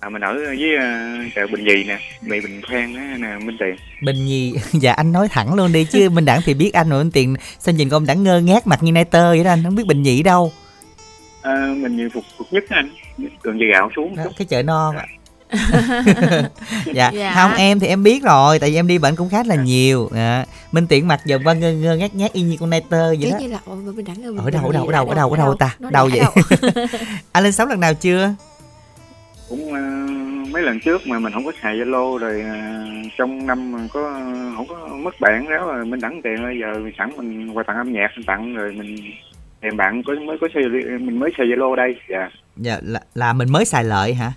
À, 0.01 0.09
mình 0.09 0.22
ở 0.22 0.34
với 0.34 0.74
uh, 0.76 1.32
chợ 1.34 1.47
Bình 1.47 1.64
Nhì 1.64 1.84
nè, 1.84 1.99
mì 2.22 2.40
Bình 2.40 2.62
Khoan 2.62 2.94
á 2.94 3.16
nè 3.18 3.28
Minh 3.44 3.57
Tiền. 3.61 3.76
Bình 4.03 4.24
Nhi, 4.24 4.55
dạ 4.72 4.92
anh 4.92 5.12
nói 5.12 5.28
thẳng 5.28 5.55
luôn 5.55 5.72
đi 5.72 5.84
chứ 5.84 6.11
Minh 6.11 6.24
Đẳng 6.24 6.40
thì 6.44 6.55
biết 6.55 6.72
anh 6.72 6.90
rồi 6.90 7.05
Minh 7.05 7.12
Tiền 7.12 7.36
sao 7.59 7.74
nhìn 7.74 7.88
con 7.88 8.07
Đẳng 8.07 8.24
ngơ 8.24 8.40
ngác 8.40 8.66
mặt 8.66 8.82
như 8.82 8.92
nai 8.92 9.05
tơ 9.05 9.30
vậy 9.30 9.44
đó 9.44 9.51
anh 9.51 9.64
không 9.64 9.74
biết 9.74 9.86
Bình 9.86 10.03
Nhì 10.03 10.22
đâu. 10.22 10.53
À, 11.42 11.74
mình 11.76 11.97
như 11.97 12.09
phục 12.14 12.24
phục 12.38 12.47
nhất 12.53 12.64
anh, 12.68 12.90
đường 13.18 13.61
dây 13.61 13.68
gạo 13.72 13.90
xuống. 13.97 14.16
Đó, 14.16 14.24
cái 14.38 14.47
chợ 14.47 14.62
non 14.62 14.97
ạ. 14.97 15.07
dạ. 16.94 17.11
Dạ. 17.11 17.32
không 17.34 17.55
em 17.57 17.80
thì 17.80 17.86
em 17.86 18.03
biết 18.03 18.22
rồi 18.22 18.59
tại 18.59 18.70
vì 18.70 18.76
em 18.76 18.86
đi 18.86 18.99
bệnh 18.99 19.16
cũng 19.16 19.28
khá 19.28 19.42
là 19.42 19.55
nhiều 19.55 20.11
à, 20.14 20.44
minh 20.72 20.86
tiện 20.86 21.09
mặt 21.09 21.20
giờ 21.24 21.38
qua 21.44 21.55
ngơ 21.55 21.72
ngơ 21.72 21.97
ngác 21.97 22.14
ngác 22.14 22.32
y 22.32 22.42
như 22.42 22.57
con 22.61 22.70
nai 22.70 22.80
tơ 22.90 23.14
vậy 23.20 23.30
đó 23.30 23.38
như 23.38 23.49
là 23.49 23.59
Minh 23.66 24.05
Đẳng 24.05 24.24
ơi, 24.24 24.34
ở 24.44 24.51
đâu 24.51 24.66
ở 24.66 24.72
đâu 24.72 24.86
ở 24.86 24.92
đâu 24.92 25.09
ở 25.09 25.14
đâu 25.14 25.30
ở 25.30 25.36
đâu 25.36 25.47
đâu 25.47 25.55
ta 25.55 25.76
đâu 25.90 26.09
vậy 26.12 26.20
anh 27.32 27.44
lên 27.44 27.53
sóng 27.53 27.68
lần 27.68 27.80
nào 27.80 27.94
chưa 27.94 28.34
Cũng 29.49 29.68
uh, 29.68 30.49
mấy 30.53 30.62
lần 30.62 30.80
trước 30.80 31.07
mà 31.07 31.18
mình 31.18 31.32
không 31.32 31.44
có 31.44 31.53
xài 31.62 31.76
Zalo 31.76 32.18
rồi 32.18 32.44
uh, 32.44 33.12
trong 33.18 33.47
năm 33.47 33.72
mà 33.72 33.78
có 33.92 34.12
không 34.57 34.66
có 34.68 34.88
mất 35.03 35.20
bạn 35.20 35.51
đó 35.51 35.66
rồi 35.72 35.84
Minh 35.84 36.01
Đẳng 36.01 36.22
Tiền 36.22 36.36
ơi 36.44 36.59
giờ 36.61 36.90
sẵn 36.99 37.11
mình 37.16 37.51
quà 37.57 37.62
tặng 37.62 37.76
âm 37.76 37.92
nhạc 37.92 38.09
mình 38.16 38.24
tặng 38.26 38.55
rồi 38.55 38.72
mình 38.72 38.97
tìm 39.61 39.76
bạn 39.76 40.03
có 40.03 40.14
mới 40.14 40.38
có 40.40 40.49
xài 40.55 40.62
mình 40.99 41.18
mới 41.18 41.30
xài 41.38 41.47
Zalo 41.47 41.74
đây. 41.74 41.97
Dạ. 42.11 42.30
dạ 42.57 42.78
là, 42.82 43.01
là 43.14 43.32
mình 43.32 43.53
mới 43.53 43.64
xài 43.64 43.84
lợi 43.84 44.14
hả 44.14 44.32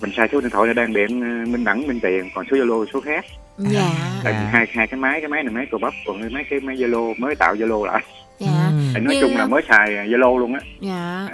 Mình 0.00 0.10
xài 0.16 0.28
số 0.32 0.40
điện 0.40 0.50
thoại 0.50 0.66
này 0.66 0.74
đang 0.74 0.92
điện 0.92 1.18
uh, 1.42 1.48
Minh 1.48 1.64
Đẳng 1.64 1.86
Minh 1.86 2.00
Tiền, 2.00 2.30
còn 2.34 2.44
số 2.50 2.56
Zalo 2.56 2.86
số 2.92 3.00
khác. 3.00 3.24
Dạ, 3.58 3.90
Tại 4.24 4.32
vì 4.32 4.38
À. 4.38 4.50
hai 4.52 4.66
hai 4.72 4.86
cái 4.86 5.00
máy 5.00 5.20
cái 5.20 5.28
máy 5.28 5.42
này 5.42 5.52
máy 5.54 5.66
cờ 5.70 5.78
bắp 5.78 5.92
còn 6.06 6.20
cái 6.20 6.30
máy 6.30 6.44
cái 6.50 6.60
máy 6.60 6.76
Zalo 6.76 7.14
mới 7.18 7.34
tạo 7.34 7.54
Zalo 7.54 7.84
lại. 7.84 8.02
dạ. 8.38 8.70
Ừ. 8.94 9.00
Nói 9.00 9.14
Như- 9.14 9.20
chung 9.22 9.36
là 9.36 9.46
mới 9.46 9.62
xài 9.68 9.88
Zalo 9.90 10.38
luôn 10.38 10.54
á. 10.54 10.60
Dạ. 10.80 11.28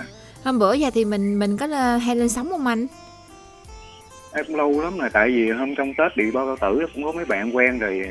Hôm 0.45 0.59
bữa 0.59 0.72
giờ 0.72 0.91
thì 0.95 1.05
mình 1.05 1.38
mình 1.38 1.57
có 1.57 1.66
là- 1.66 1.97
hay 1.97 2.16
lên 2.16 2.28
sóng 2.28 2.49
không 2.51 2.66
anh? 2.66 2.86
Em 4.32 4.45
cũng 4.47 4.57
lâu 4.57 4.80
lắm 4.80 4.99
rồi 4.99 5.11
tại 5.12 5.28
vì 5.28 5.51
hôm 5.51 5.74
trong 5.76 5.95
Tết 5.95 6.16
bị 6.16 6.30
bao 6.30 6.47
cao 6.47 6.57
tử 6.70 6.86
cũng 6.95 7.05
có 7.05 7.12
mấy 7.12 7.24
bạn 7.24 7.57
quen 7.57 7.78
rồi 7.78 8.03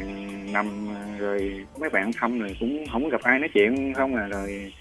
nằm 0.51 0.87
rồi 1.19 1.65
mấy 1.79 1.89
bạn 1.89 2.11
thăm 2.19 2.39
rồi 2.39 2.55
cũng 2.59 2.85
không 2.91 3.09
gặp 3.09 3.21
ai 3.23 3.39
nói 3.39 3.49
chuyện 3.53 3.93
không 3.93 4.15
à 4.15 4.27
rồi 4.27 4.73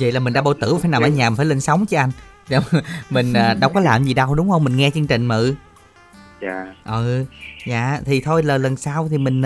vậy 0.00 0.12
là 0.12 0.20
mình 0.20 0.32
đã 0.32 0.42
bao 0.42 0.54
tử 0.54 0.76
phải 0.82 0.90
nằm 0.90 1.02
ở 1.02 1.08
nhà 1.08 1.30
mình 1.30 1.36
phải 1.36 1.46
lên 1.46 1.60
sóng 1.60 1.86
chứ 1.86 1.96
anh. 1.96 2.10
Đâu- 2.50 2.62
mình 3.10 3.32
à, 3.32 3.54
đâu 3.60 3.70
có 3.70 3.80
làm 3.80 4.04
gì 4.04 4.14
đâu 4.14 4.34
đúng 4.34 4.50
không? 4.50 4.64
Mình 4.64 4.76
nghe 4.76 4.90
chương 4.94 5.06
trình 5.06 5.26
mà 5.26 5.36
ừ. 5.36 5.54
Dạ. 6.42 6.66
Ừ 6.84 7.24
dạ 7.66 8.00
thì 8.04 8.20
thôi 8.20 8.42
là 8.42 8.58
lần 8.58 8.76
sau 8.76 9.08
thì 9.10 9.18
mình 9.18 9.42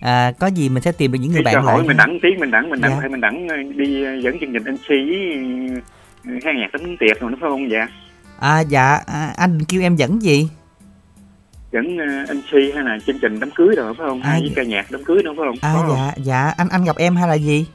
à, 0.00 0.32
có 0.40 0.46
gì 0.46 0.68
mình 0.68 0.82
sẽ 0.82 0.92
tìm 0.92 1.12
được 1.12 1.18
những 1.22 1.32
người 1.32 1.42
Thì 1.44 1.50
cho 1.52 1.56
bạn 1.58 1.64
hỏi 1.64 1.78
lại 1.78 1.88
mình 1.88 1.96
đẳng 1.96 2.18
tí 2.22 2.28
mình 2.38 2.50
đẳng 2.50 2.70
mình 2.70 2.80
đẳng 2.80 2.90
Dạ. 2.92 2.98
hay 3.00 3.08
mình 3.08 3.20
đẳng 3.20 3.48
ờ, 3.48 3.56
đi 3.76 4.04
ờ, 4.04 4.14
dẫn 4.24 4.38
chương 4.40 4.52
trình 4.52 4.62
MC 4.64 4.88
với 4.88 5.82
khai 6.24 6.54
nhạc 6.54 6.72
tính 6.72 6.96
tiệc 7.00 7.20
rồi 7.20 7.30
đúng 7.30 7.40
không 7.40 7.70
dạ 7.70 7.88
à 8.40 8.60
dạ 8.60 9.00
à, 9.06 9.32
anh 9.36 9.64
kêu 9.68 9.80
em 9.82 9.96
dẫn 9.96 10.22
gì 10.22 10.48
dẫn 11.72 11.98
ờ, 11.98 12.34
MC 12.34 12.52
hay 12.74 12.84
là 12.84 12.98
chương 13.06 13.18
trình 13.18 13.40
đám 13.40 13.50
cưới 13.50 13.68
rồi 13.76 13.94
phải 13.98 14.06
không 14.08 14.22
À, 14.22 14.30
hay 14.30 14.40
với 14.40 14.48
dạ. 14.48 14.54
ca 14.56 14.62
nhạc 14.62 14.86
đám 14.90 15.04
cưới 15.04 15.22
nữa 15.22 15.32
phải 15.36 15.46
không 15.48 15.56
à 15.60 15.72
Có 15.74 15.82
không? 15.88 15.96
dạ 15.96 16.12
dạ 16.16 16.52
anh 16.56 16.68
anh 16.68 16.84
gặp 16.84 16.96
em 16.96 17.16
hay 17.16 17.28
là 17.28 17.34
gì 17.34 17.66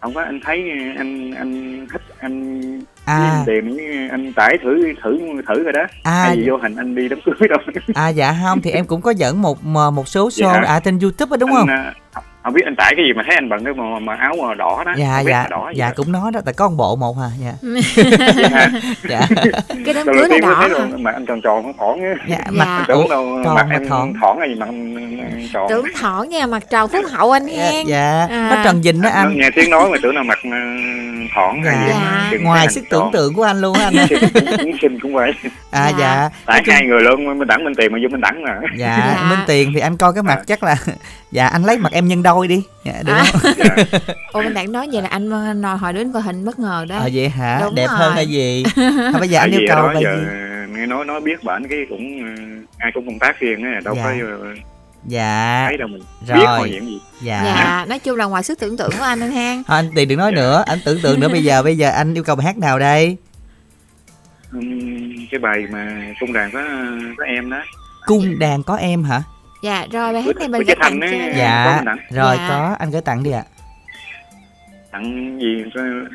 không 0.00 0.14
có 0.14 0.22
anh 0.22 0.40
thấy 0.44 0.70
ờ, 0.70 0.76
anh 0.96 1.30
anh 1.34 1.86
thích 1.92 2.02
anh 2.20 2.62
À. 3.04 3.14
anh 3.30 3.44
tìm 3.46 3.76
anh 4.10 4.32
tải 4.32 4.58
thử 4.62 4.94
thử 5.02 5.18
thử 5.48 5.62
rồi 5.64 5.72
đó 5.72 5.82
À. 6.02 6.22
hay 6.22 6.36
gì 6.36 6.48
vô 6.48 6.56
hình 6.56 6.76
anh 6.76 6.94
đi 6.94 7.08
đám 7.08 7.18
cưới 7.24 7.48
đâu 7.48 7.58
à 7.94 8.08
dạ 8.08 8.36
không 8.42 8.60
thì 8.60 8.70
em 8.70 8.84
cũng 8.86 9.00
có 9.00 9.10
dẫn 9.10 9.42
một 9.42 9.64
một 9.64 10.08
số 10.08 10.30
Dạ. 10.32 10.46
show 10.46 10.64
à 10.66 10.80
trên 10.80 10.98
youtube 10.98 11.30
á 11.30 11.36
đúng 11.40 11.50
không 11.52 11.68
anh, 11.68 11.92
ờ, 12.12 12.22
không 12.42 12.52
biết 12.54 12.62
anh 12.64 12.76
tải 12.76 12.94
cái 12.96 13.04
gì 13.06 13.12
mà 13.16 13.22
thấy 13.26 13.34
anh 13.34 13.48
bận 13.48 13.64
cái 13.64 13.74
mà, 13.74 13.84
mà 13.98 14.14
áo 14.14 14.34
màu 14.42 14.54
đỏ 14.54 14.82
đó 14.86 14.92
dạ 14.96 15.20
dạ 15.20 15.46
đỏ 15.50 15.64
vậy 15.64 15.74
dạ 15.76 15.86
đó. 15.88 15.92
cũng 15.96 16.12
nói 16.12 16.32
đó 16.32 16.40
tại 16.44 16.54
có 16.54 16.68
một 16.68 16.74
bộ 16.76 16.96
một 16.96 17.16
à 17.20 17.30
dạ 17.42 17.52
Dạ. 18.50 18.68
dạ 19.08 19.20
Cái 19.84 19.94
đám 19.94 20.06
cưới 20.06 20.28
là 20.28 20.38
đỏ 20.42 20.54
thấy 20.60 20.68
hả? 20.68 20.68
luôn, 20.68 21.02
mà 21.02 21.10
anh 21.12 21.26
tròn 21.26 21.40
tròn 21.40 21.72
thỏn 21.78 22.00
á 22.02 22.14
dạ 22.28 22.36
Dạ. 22.44 22.50
mặt 22.50 22.64
anh 22.78 22.84
tưởng 22.88 23.08
đâu 23.08 23.40
tròn 23.44 23.54
mặt 23.54 23.66
mà 23.68 23.74
em 23.74 23.88
thỏn. 23.88 24.12
thỏn 24.20 24.36
hay 24.40 24.48
gì 24.48 24.54
mà 24.54 24.66
anh 24.66 25.48
tròn 25.52 25.66
Tưởng 25.68 25.86
thỏ 26.00 26.22
nha, 26.28 26.46
mặt 26.46 26.62
tròn 26.70 26.88
phúc 26.88 27.04
hậu 27.10 27.32
anh 27.32 27.46
dạ, 27.46 27.70
hen. 27.72 27.86
dạ. 27.86 28.26
À. 28.30 28.48
nó 28.56 28.64
trần 28.64 28.82
dình 28.82 29.00
đó 29.02 29.10
Nó 29.10 29.16
anh 29.16 29.36
nghe 29.38 29.50
tiếng 29.54 29.70
nói 29.70 29.88
mà 29.90 29.96
tưởng 30.02 30.14
là 30.16 30.22
mặt 30.22 30.38
ờ, 30.44 30.50
thỏn 31.34 31.62
hay 31.64 31.76
gì 31.86 31.92
dạ. 32.32 32.38
Ngoài 32.42 32.68
sức 32.68 32.84
tưởng 32.90 33.10
tượng 33.12 33.34
của 33.34 33.42
anh 33.42 33.60
luôn 33.60 33.74
á 33.78 33.84
anh 33.84 34.06
cũng 34.58 34.72
xinh 34.82 34.98
cũng 35.02 35.14
vậy 35.14 35.32
à 35.70 35.88
dạ 35.98 36.28
tại 36.46 36.62
hai 36.66 36.82
người 36.86 37.00
luôn 37.02 37.38
mình 37.38 37.48
đẳng 37.48 37.64
mình 37.64 37.74
tiền 37.74 37.92
mà 37.92 37.98
vô 38.02 38.08
mình 38.10 38.20
đẳng 38.20 38.42
mà 38.42 38.50
dạ, 38.76 39.14
Dạ. 39.16 39.26
minh 39.30 39.38
tiền 39.46 39.72
thì 39.74 39.80
anh 39.80 39.96
coi 39.96 40.12
cái 40.12 40.22
mặt 40.22 40.38
chắc 40.46 40.62
là 40.62 40.76
dạ 41.30 41.46
anh 41.46 41.62
lấy 41.62 41.78
mặt 41.78 41.92
em 41.92 42.08
nhân 42.08 42.22
đôi 42.28 42.48
đi. 42.48 42.62
Dạ, 42.84 43.02
được 43.04 43.12
À. 43.12 43.24
không 43.32 43.52
Ôi 44.32 44.44
anh 44.44 44.54
đang 44.54 44.72
nói 44.72 44.88
vậy 44.92 45.02
là 45.02 45.08
anh 45.08 45.28
nói 45.60 45.76
hỏi 45.78 45.92
đến 45.92 46.12
vào 46.12 46.22
hình 46.22 46.44
bất 46.44 46.58
ngờ 46.58 46.84
đó. 46.88 46.98
à, 46.98 47.08
vậy 47.12 47.28
hả? 47.28 47.60
Đúng 47.64 47.74
đẹp 47.74 47.86
rồi. 47.86 47.96
hơn 47.98 48.12
hay 48.14 48.26
gì? 48.26 48.64
Thôi 48.76 49.12
bây 49.20 49.28
giờ 49.28 49.38
anh 49.38 49.50
yêu 49.50 49.60
cầu 49.68 49.88
là 49.88 50.00
giờ 50.00 50.16
gì? 50.16 50.26
nghe 50.78 50.86
nói 50.86 51.04
nói 51.04 51.20
biết 51.20 51.44
bản 51.44 51.62
cái 51.70 51.78
cũng 51.88 52.20
ờ, 52.24 52.42
ai 52.78 52.90
cũng 52.94 53.06
công 53.06 53.18
tác 53.18 53.40
riêng 53.40 53.62
á 53.62 53.80
đâu 53.84 53.94
Dạ. 53.94 54.02
có 54.04 54.10
ờ, 54.42 54.54
dạ. 55.06 55.64
thấy 55.68 55.76
đâu 55.76 55.88
mình 55.88 56.02
Rồi. 56.28 56.38
biết 56.38 56.44
hồi 56.46 56.68
chuyện 56.72 56.86
gì. 56.86 57.00
Dạ, 57.22 57.42
Dạ, 57.44 57.86
nói 57.88 57.98
chung 57.98 58.16
là 58.16 58.24
ngoài 58.24 58.42
sức 58.42 58.58
tưởng 58.60 58.76
tượng 58.76 58.90
của 58.98 59.04
anh 59.04 59.20
anh 59.20 59.30
hen. 59.30 59.62
Thôi 59.66 59.76
anh 59.76 59.90
tiền 59.94 60.08
đừng 60.08 60.18
nói 60.18 60.32
nữa 60.32 60.64
anh 60.66 60.78
tưởng 60.84 60.98
tượng 61.02 61.20
nữa 61.20 61.28
bây 61.28 61.44
giờ 61.44 61.62
bây 61.62 61.76
giờ 61.78 61.90
anh 61.90 62.14
yêu 62.14 62.24
cầu 62.24 62.36
bài 62.36 62.46
hát 62.46 62.58
nào 62.58 62.78
đây? 62.78 63.16
Ừm, 64.52 65.26
cái 65.30 65.38
bài 65.40 65.58
mà 65.70 66.02
cung 66.20 66.32
đàn 66.32 66.50
có 66.52 66.60
có 67.18 67.24
em 67.24 67.50
đó. 67.50 67.58
Cung 68.06 68.38
đàn 68.38 68.62
có 68.62 68.76
em 68.76 69.04
hả 69.04 69.22
Dạ, 69.62 69.86
rồi 69.92 70.12
bài 70.12 70.22
hát 70.22 70.36
này 70.36 70.48
mình 70.48 70.62
sẽ 70.66 70.74
tặng 70.74 71.00
cho 71.00 71.06
dạ 71.36 71.82
rồi 72.10 72.36
Dạ. 72.36 72.46
có 72.48 72.76
anh 72.78 72.90
gửi 72.90 73.00
tặng 73.02 73.22
đi 73.22 73.30
ạ. 73.30 73.42
Tặng 74.92 75.38
gì 75.40 75.64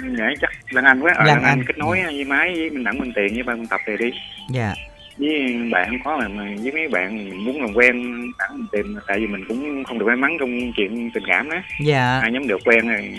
nghĩ 0.10 0.24
chắc 0.42 0.50
Lan 0.70 0.86
Anh 0.86 1.00
quá. 1.02 1.14
Ờ, 1.18 1.24
Lan 1.24 1.28
Lan 1.28 1.44
Anh 1.44 1.60
Anh. 1.60 1.64
kết 1.68 1.78
nối 1.78 2.02
với 2.04 2.24
máy 2.24 2.54
với 2.56 2.70
mình 2.70 2.84
đẳng 2.84 3.00
mình 3.00 3.12
tiền 3.16 3.34
với 3.34 3.44
ban 3.44 3.68
tập 3.68 3.80
này 3.88 3.98
đi. 3.98 4.12
Dạ. 4.50 4.74
Với 5.18 5.30
bạn 5.72 5.90
không 5.90 6.00
có 6.04 6.18
mà, 6.18 6.28
mà 6.28 6.44
với 6.64 6.72
mấy 6.72 6.88
bạn 6.88 7.18
mình 7.30 7.46
muốn 7.46 7.62
làm 7.62 7.74
quen 7.74 8.22
đẳng 8.40 8.58
mình 8.58 8.68
tìm 8.72 8.96
tại 9.08 9.20
vì 9.20 9.28
mình 9.28 9.46
cũng 9.48 9.84
không 9.84 10.00
được 10.00 10.06
may 10.06 10.16
mắn 10.16 10.38
trong 10.40 10.72
chuyện 10.78 11.12
tình 11.14 11.24
cảm 11.28 11.50
đó. 11.50 11.58
Dạ. 11.86 12.20
Ai 12.22 12.32
nhắm 12.32 12.48
được 12.48 12.58
quen 12.66 12.88
rồi 12.88 13.16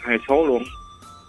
hai 0.00 0.16
số 0.28 0.46
luôn. 0.46 0.62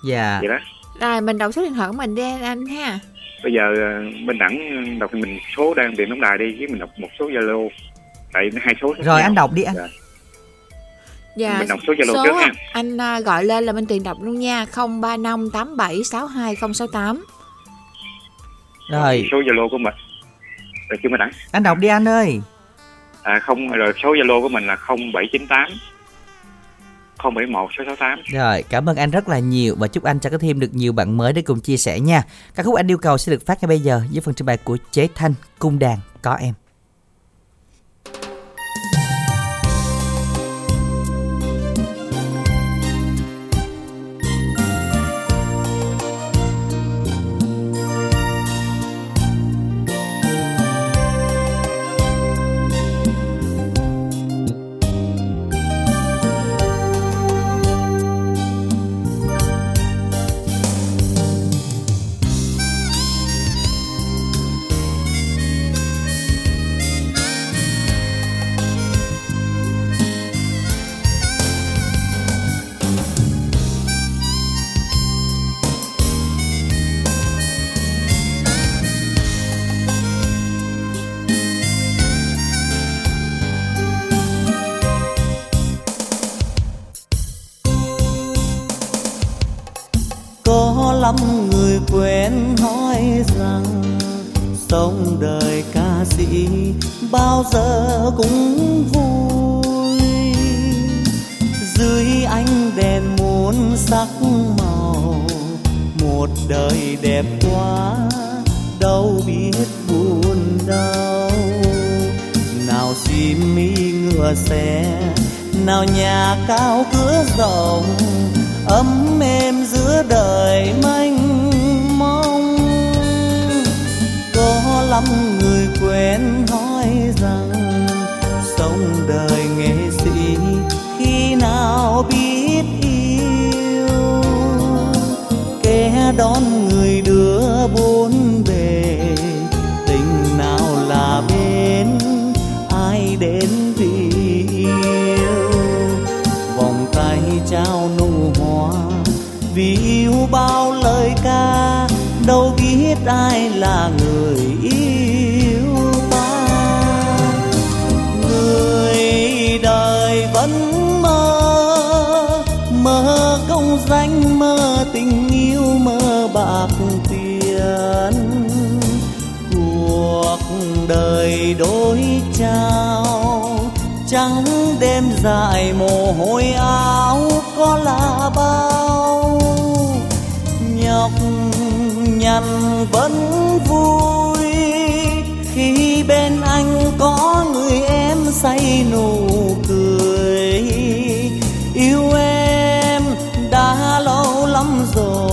Dạ. 0.03 0.37
Vậy 0.41 0.49
đó. 0.49 0.59
Rồi 1.01 1.21
mình 1.21 1.37
đọc 1.37 1.51
số 1.53 1.61
điện 1.61 1.73
thoại 1.73 1.87
của 1.87 1.97
mình 1.97 2.15
đi 2.15 2.23
anh 2.41 2.65
ha. 2.65 2.99
Bây 3.43 3.53
giờ 3.53 3.61
ờ, 3.75 4.01
bên 4.25 4.37
đẳng 4.37 4.59
đọc 4.99 5.13
mình 5.13 5.39
số 5.57 5.73
đang 5.73 5.95
điện 5.97 6.09
tổng 6.09 6.21
đài 6.21 6.37
đi 6.37 6.55
với 6.57 6.67
mình 6.67 6.79
đọc 6.79 6.89
một 6.97 7.07
số 7.19 7.29
zalo 7.29 7.69
tại 8.33 8.49
hai 8.61 8.75
số 8.81 8.93
rồi 8.97 9.05
nhau. 9.05 9.15
anh 9.15 9.35
đọc 9.35 9.51
đi 9.53 9.63
anh 9.63 9.75
Dạ. 9.75 9.87
Dạ. 11.35 11.55
Mình 11.59 11.67
đọc 11.67 11.79
số 11.87 11.93
Zalo 11.93 12.25
trước 12.25 12.33
ha. 12.35 12.51
Anh 12.73 12.97
à, 13.01 13.19
gọi 13.19 13.43
lên 13.43 13.63
là 13.63 13.73
bên 13.73 13.85
tiền 13.85 14.03
đọc 14.03 14.17
luôn 14.21 14.39
nha, 14.39 14.65
0358762068. 14.73 17.21
rồi 18.89 19.27
số 19.31 19.37
zalo 19.37 19.69
của 19.69 19.77
mình 19.77 19.93
rồi 20.89 20.99
chưa 21.03 21.09
mình 21.09 21.19
đẳng 21.19 21.31
anh 21.51 21.63
đọc 21.63 21.77
đi 21.77 21.87
anh 21.87 22.07
ơi 22.07 22.39
à 23.23 23.39
không 23.39 23.67
rồi 23.67 23.93
số 24.03 24.13
zalo 24.13 24.41
của 24.41 24.49
mình 24.49 24.67
là 24.67 24.77
0798 24.87 25.69
071 27.23 27.69
668 27.77 28.19
Rồi, 28.25 28.63
cảm 28.69 28.89
ơn 28.89 28.97
anh 28.97 29.11
rất 29.11 29.29
là 29.29 29.39
nhiều 29.39 29.75
và 29.79 29.87
chúc 29.87 30.03
anh 30.03 30.19
sẽ 30.21 30.29
có 30.29 30.37
thêm 30.37 30.59
được 30.59 30.73
nhiều 30.73 30.93
bạn 30.93 31.17
mới 31.17 31.33
để 31.33 31.41
cùng 31.41 31.59
chia 31.59 31.77
sẻ 31.77 31.99
nha. 31.99 32.23
Các 32.55 32.65
khúc 32.65 32.75
anh 32.75 32.91
yêu 32.91 32.97
cầu 32.97 33.17
sẽ 33.17 33.31
được 33.31 33.45
phát 33.45 33.63
ngay 33.63 33.67
bây 33.67 33.79
giờ 33.79 34.01
với 34.11 34.21
phần 34.21 34.33
trình 34.33 34.45
bày 34.45 34.57
của 34.57 34.77
Chế 34.91 35.07
Thanh, 35.15 35.33
Cung 35.59 35.79
đàn 35.79 35.97
có 36.21 36.33
em. 36.33 36.53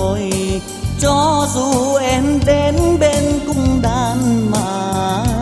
Rồi 0.09 0.61
cho 1.01 1.47
dù 1.55 1.95
em 1.95 2.41
đến 2.47 2.75
bên 3.01 3.25
cung 3.47 3.83
đàn 3.83 4.51
mà. 4.51 5.38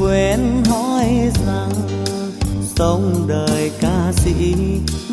Quên 0.00 0.64
hỏi 0.64 1.30
rằng 1.46 1.72
sống 2.76 3.24
đời 3.28 3.70
ca 3.80 4.12
sĩ 4.16 4.54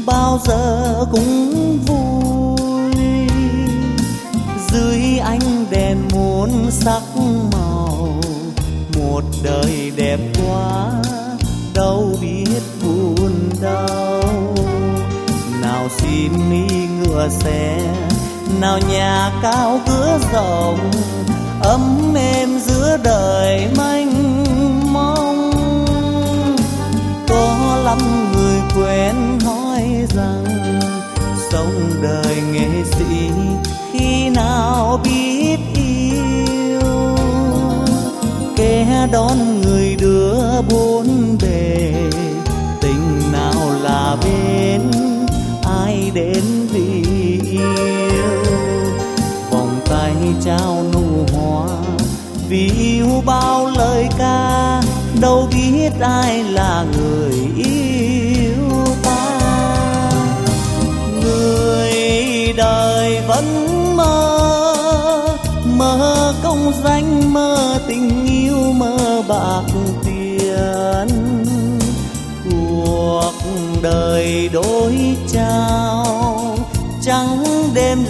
bao 0.06 0.40
giờ 0.46 1.06
cũng 1.12 1.80
vui. 1.86 3.28
Dưới 4.72 5.18
ánh 5.18 5.66
đèn 5.70 5.98
muôn 6.14 6.72
sắc 6.72 7.02
màu, 7.52 8.22
một 8.98 9.24
đời 9.44 9.92
đẹp 9.96 10.20
quá, 10.46 10.92
đâu 11.74 12.16
biết 12.22 12.62
buồn 12.84 13.50
đau 13.62 14.24
nào 15.62 15.88
xin 15.98 16.32
đi 16.52 16.76
ngựa 16.88 17.30
xe, 17.30 17.80
nào 18.62 18.80
nhà 18.90 19.32
cao 19.42 19.80
cửa 19.88 20.20
rộng, 20.34 20.92
ấm 21.62 22.14
êm 22.16 22.60
giữa 22.60 22.98
đời 23.04 23.68
manh 23.78 24.47
quen 28.78 29.40
nói 29.46 29.84
rằng 30.16 30.46
sống 31.52 31.92
đời 32.02 32.36
nghệ 32.54 32.84
sĩ 32.92 33.30
khi 33.92 34.30
nào 34.30 35.00
biết 35.04 35.58
yêu. 35.76 36.82
Kẻ 38.56 39.08
đón 39.12 39.62
người 39.62 39.96
đưa 39.96 40.62
bốn 40.70 41.38
bề, 41.42 41.94
tình 42.82 43.32
nào 43.32 43.72
là 43.84 44.16
bên, 44.24 44.82
ai 45.64 46.12
đến 46.14 46.44
vì 46.72 47.04
yêu. 47.52 48.44
Vòng 49.52 49.80
tay 49.90 50.14
trao 50.46 50.84
nụ 50.94 51.26
hoa, 51.34 51.68
vì 52.50 52.72
yêu 52.78 53.24
bao 53.26 53.70
lời 53.78 54.08
ca, 54.18 54.82
đâu 55.22 55.48
biết 55.52 55.92
ai 56.00 56.44
là 56.44 56.86
người 56.98 57.27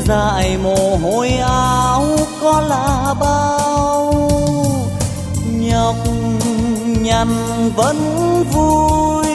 dại 0.08 0.38
dài 0.38 0.58
mồ 0.58 0.98
hôi 1.04 1.30
áo 1.30 2.06
có 2.42 2.62
là 2.62 3.14
bao. 3.20 4.14
Nhọc 5.52 5.96
nhằn 7.02 7.28
vẫn 7.76 7.98
vui 8.52 9.26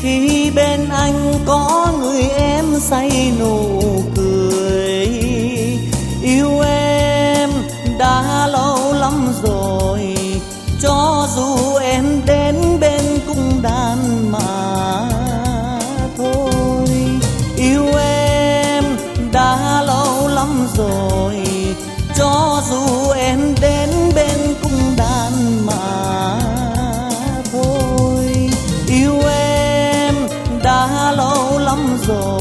khi 0.00 0.50
bên 0.50 0.88
anh 0.88 1.34
có 1.46 1.92
người 2.00 2.22
em 2.22 2.64
say 2.80 3.32
nụ 3.40 3.82
cười. 4.16 5.08
Yêu 6.22 6.60
em 6.66 7.50
đã 7.98 8.46
lâu 8.46 8.92
lắm 8.92 9.32
rồi, 9.42 10.16
cho 10.82 11.28
dù 11.36 11.76
em 11.76 12.09
rồi. 20.80 21.36
Cho 22.16 22.62
dù 22.70 23.10
em 23.10 23.54
đến 23.60 23.90
bên 24.14 24.54
cung 24.62 24.96
đàn 24.96 25.66
mà 25.66 26.38
thôi. 27.52 28.50
Yêu 28.86 29.20
em 29.28 30.14
đã 30.62 31.12
lâu 31.16 31.58
lắm 31.58 31.98
rồi. 32.06 32.39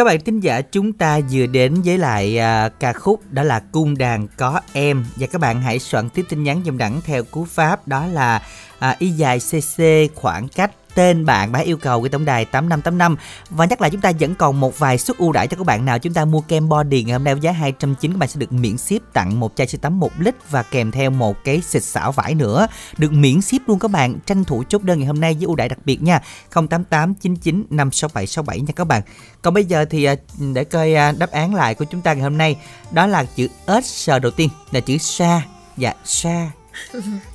Các 0.00 0.04
bạn 0.04 0.20
thính 0.20 0.40
giả 0.40 0.60
chúng 0.60 0.92
ta 0.92 1.20
vừa 1.30 1.46
đến 1.46 1.74
với 1.84 1.98
lại 1.98 2.38
à, 2.38 2.68
ca 2.68 2.92
khúc 2.92 3.20
đó 3.30 3.42
là 3.42 3.60
Cung 3.72 3.98
đàn 3.98 4.28
có 4.36 4.60
em. 4.72 5.04
Và 5.16 5.26
các 5.26 5.40
bạn 5.40 5.62
hãy 5.62 5.78
soạn 5.78 6.08
tiếp 6.10 6.24
tin 6.28 6.42
nhắn 6.42 6.66
dòng 6.66 6.78
đẳng 6.78 7.00
theo 7.04 7.24
cú 7.24 7.44
pháp 7.44 7.88
đó 7.88 8.06
là 8.06 8.42
à, 8.78 8.96
y 8.98 9.08
dài 9.08 9.38
cc 9.38 9.82
khoảng 10.14 10.48
cách 10.48 10.70
tên 10.94 11.26
bạn 11.26 11.52
bạn 11.52 11.64
yêu 11.64 11.76
cầu 11.76 12.02
cái 12.02 12.08
tổng 12.08 12.24
đài 12.24 12.44
8585 12.44 13.16
và 13.50 13.64
nhắc 13.64 13.80
lại 13.80 13.90
chúng 13.90 14.00
ta 14.00 14.12
vẫn 14.20 14.34
còn 14.34 14.60
một 14.60 14.78
vài 14.78 14.98
suất 14.98 15.16
ưu 15.16 15.32
đãi 15.32 15.48
cho 15.48 15.56
các 15.56 15.66
bạn 15.66 15.84
nào. 15.84 15.98
Chúng 15.98 16.14
ta 16.14 16.24
mua 16.24 16.40
kem 16.40 16.68
body 16.68 17.02
ngày 17.02 17.12
hôm 17.12 17.24
nay 17.24 17.34
với 17.34 17.40
giá 17.40 17.52
290 17.52 18.14
các 18.14 18.18
bạn 18.18 18.28
sẽ 18.28 18.38
được 18.38 18.52
miễn 18.52 18.78
ship 18.78 19.12
tặng 19.12 19.40
một 19.40 19.52
chai 19.56 19.66
sữa 19.66 19.78
tắm 19.78 20.00
1 20.00 20.12
lít 20.18 20.34
và 20.50 20.62
kèm 20.62 20.90
theo 20.90 21.10
một 21.10 21.44
cái 21.44 21.60
xịt 21.60 21.84
xảo 21.84 22.12
vải 22.12 22.34
nữa. 22.34 22.66
Được 22.98 23.12
miễn 23.12 23.42
ship 23.42 23.68
luôn 23.68 23.78
các 23.78 23.90
bạn 23.90 24.14
tranh 24.26 24.44
thủ 24.44 24.64
chốt 24.68 24.82
đơn 24.82 24.98
ngày 24.98 25.06
hôm 25.06 25.20
nay 25.20 25.34
với 25.34 25.46
ưu 25.46 25.56
đãi 25.56 25.68
đặc 25.68 25.78
biệt 25.84 26.02
nha. 26.02 26.20
088 26.50 27.14
99 27.14 27.64
567 27.70 28.26
67 28.26 28.60
nha 28.60 28.72
các 28.76 28.84
bạn. 28.84 29.02
Còn 29.42 29.54
bây 29.54 29.64
giờ 29.64 29.84
thì 29.84 30.04
à, 30.04 30.14
để 30.54 30.64
coi 30.64 30.94
à, 30.94 31.12
đáp 31.12 31.30
án 31.30 31.54
lại 31.54 31.74
của 31.74 31.84
chúng 31.84 32.00
ta 32.00 32.12
ngày 32.12 32.22
hôm 32.22 32.38
nay. 32.38 32.56
Đó 32.90 33.06
là 33.06 33.24
chữ 33.24 33.48
S 33.82 34.10
đầu 34.22 34.30
tiên 34.30 34.48
là 34.70 34.80
chữ 34.80 34.98
sa 34.98 35.42
dạ 35.76 35.94
sa 36.04 36.50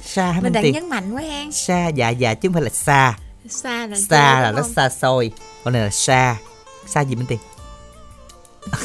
sa 0.01 0.39
mình 0.43 0.53
đang 0.53 0.71
nhấn 0.71 0.89
mạnh 0.89 1.13
quá 1.13 1.21
hen 1.21 1.51
sa 1.51 1.87
dạ 1.87 2.09
dạ 2.09 2.33
chứ 2.33 2.49
không 2.49 2.53
phải 2.53 2.63
là 2.63 2.69
xa 2.69 3.15
xa 3.49 3.87
là 3.87 3.95
xa 3.95 4.35
chê, 4.37 4.41
là 4.41 4.51
nó 4.55 4.63
xa 4.75 4.89
xôi. 4.89 5.31
Còn 5.63 5.73
này 5.73 5.81
là 5.83 5.89
xa 5.89 6.35
xa 6.85 7.01
gì 7.01 7.15
Minh 7.15 7.25
Tiền 7.29 7.39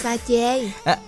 xa 0.03 0.17
chê. 0.29 0.61
À, 0.85 0.99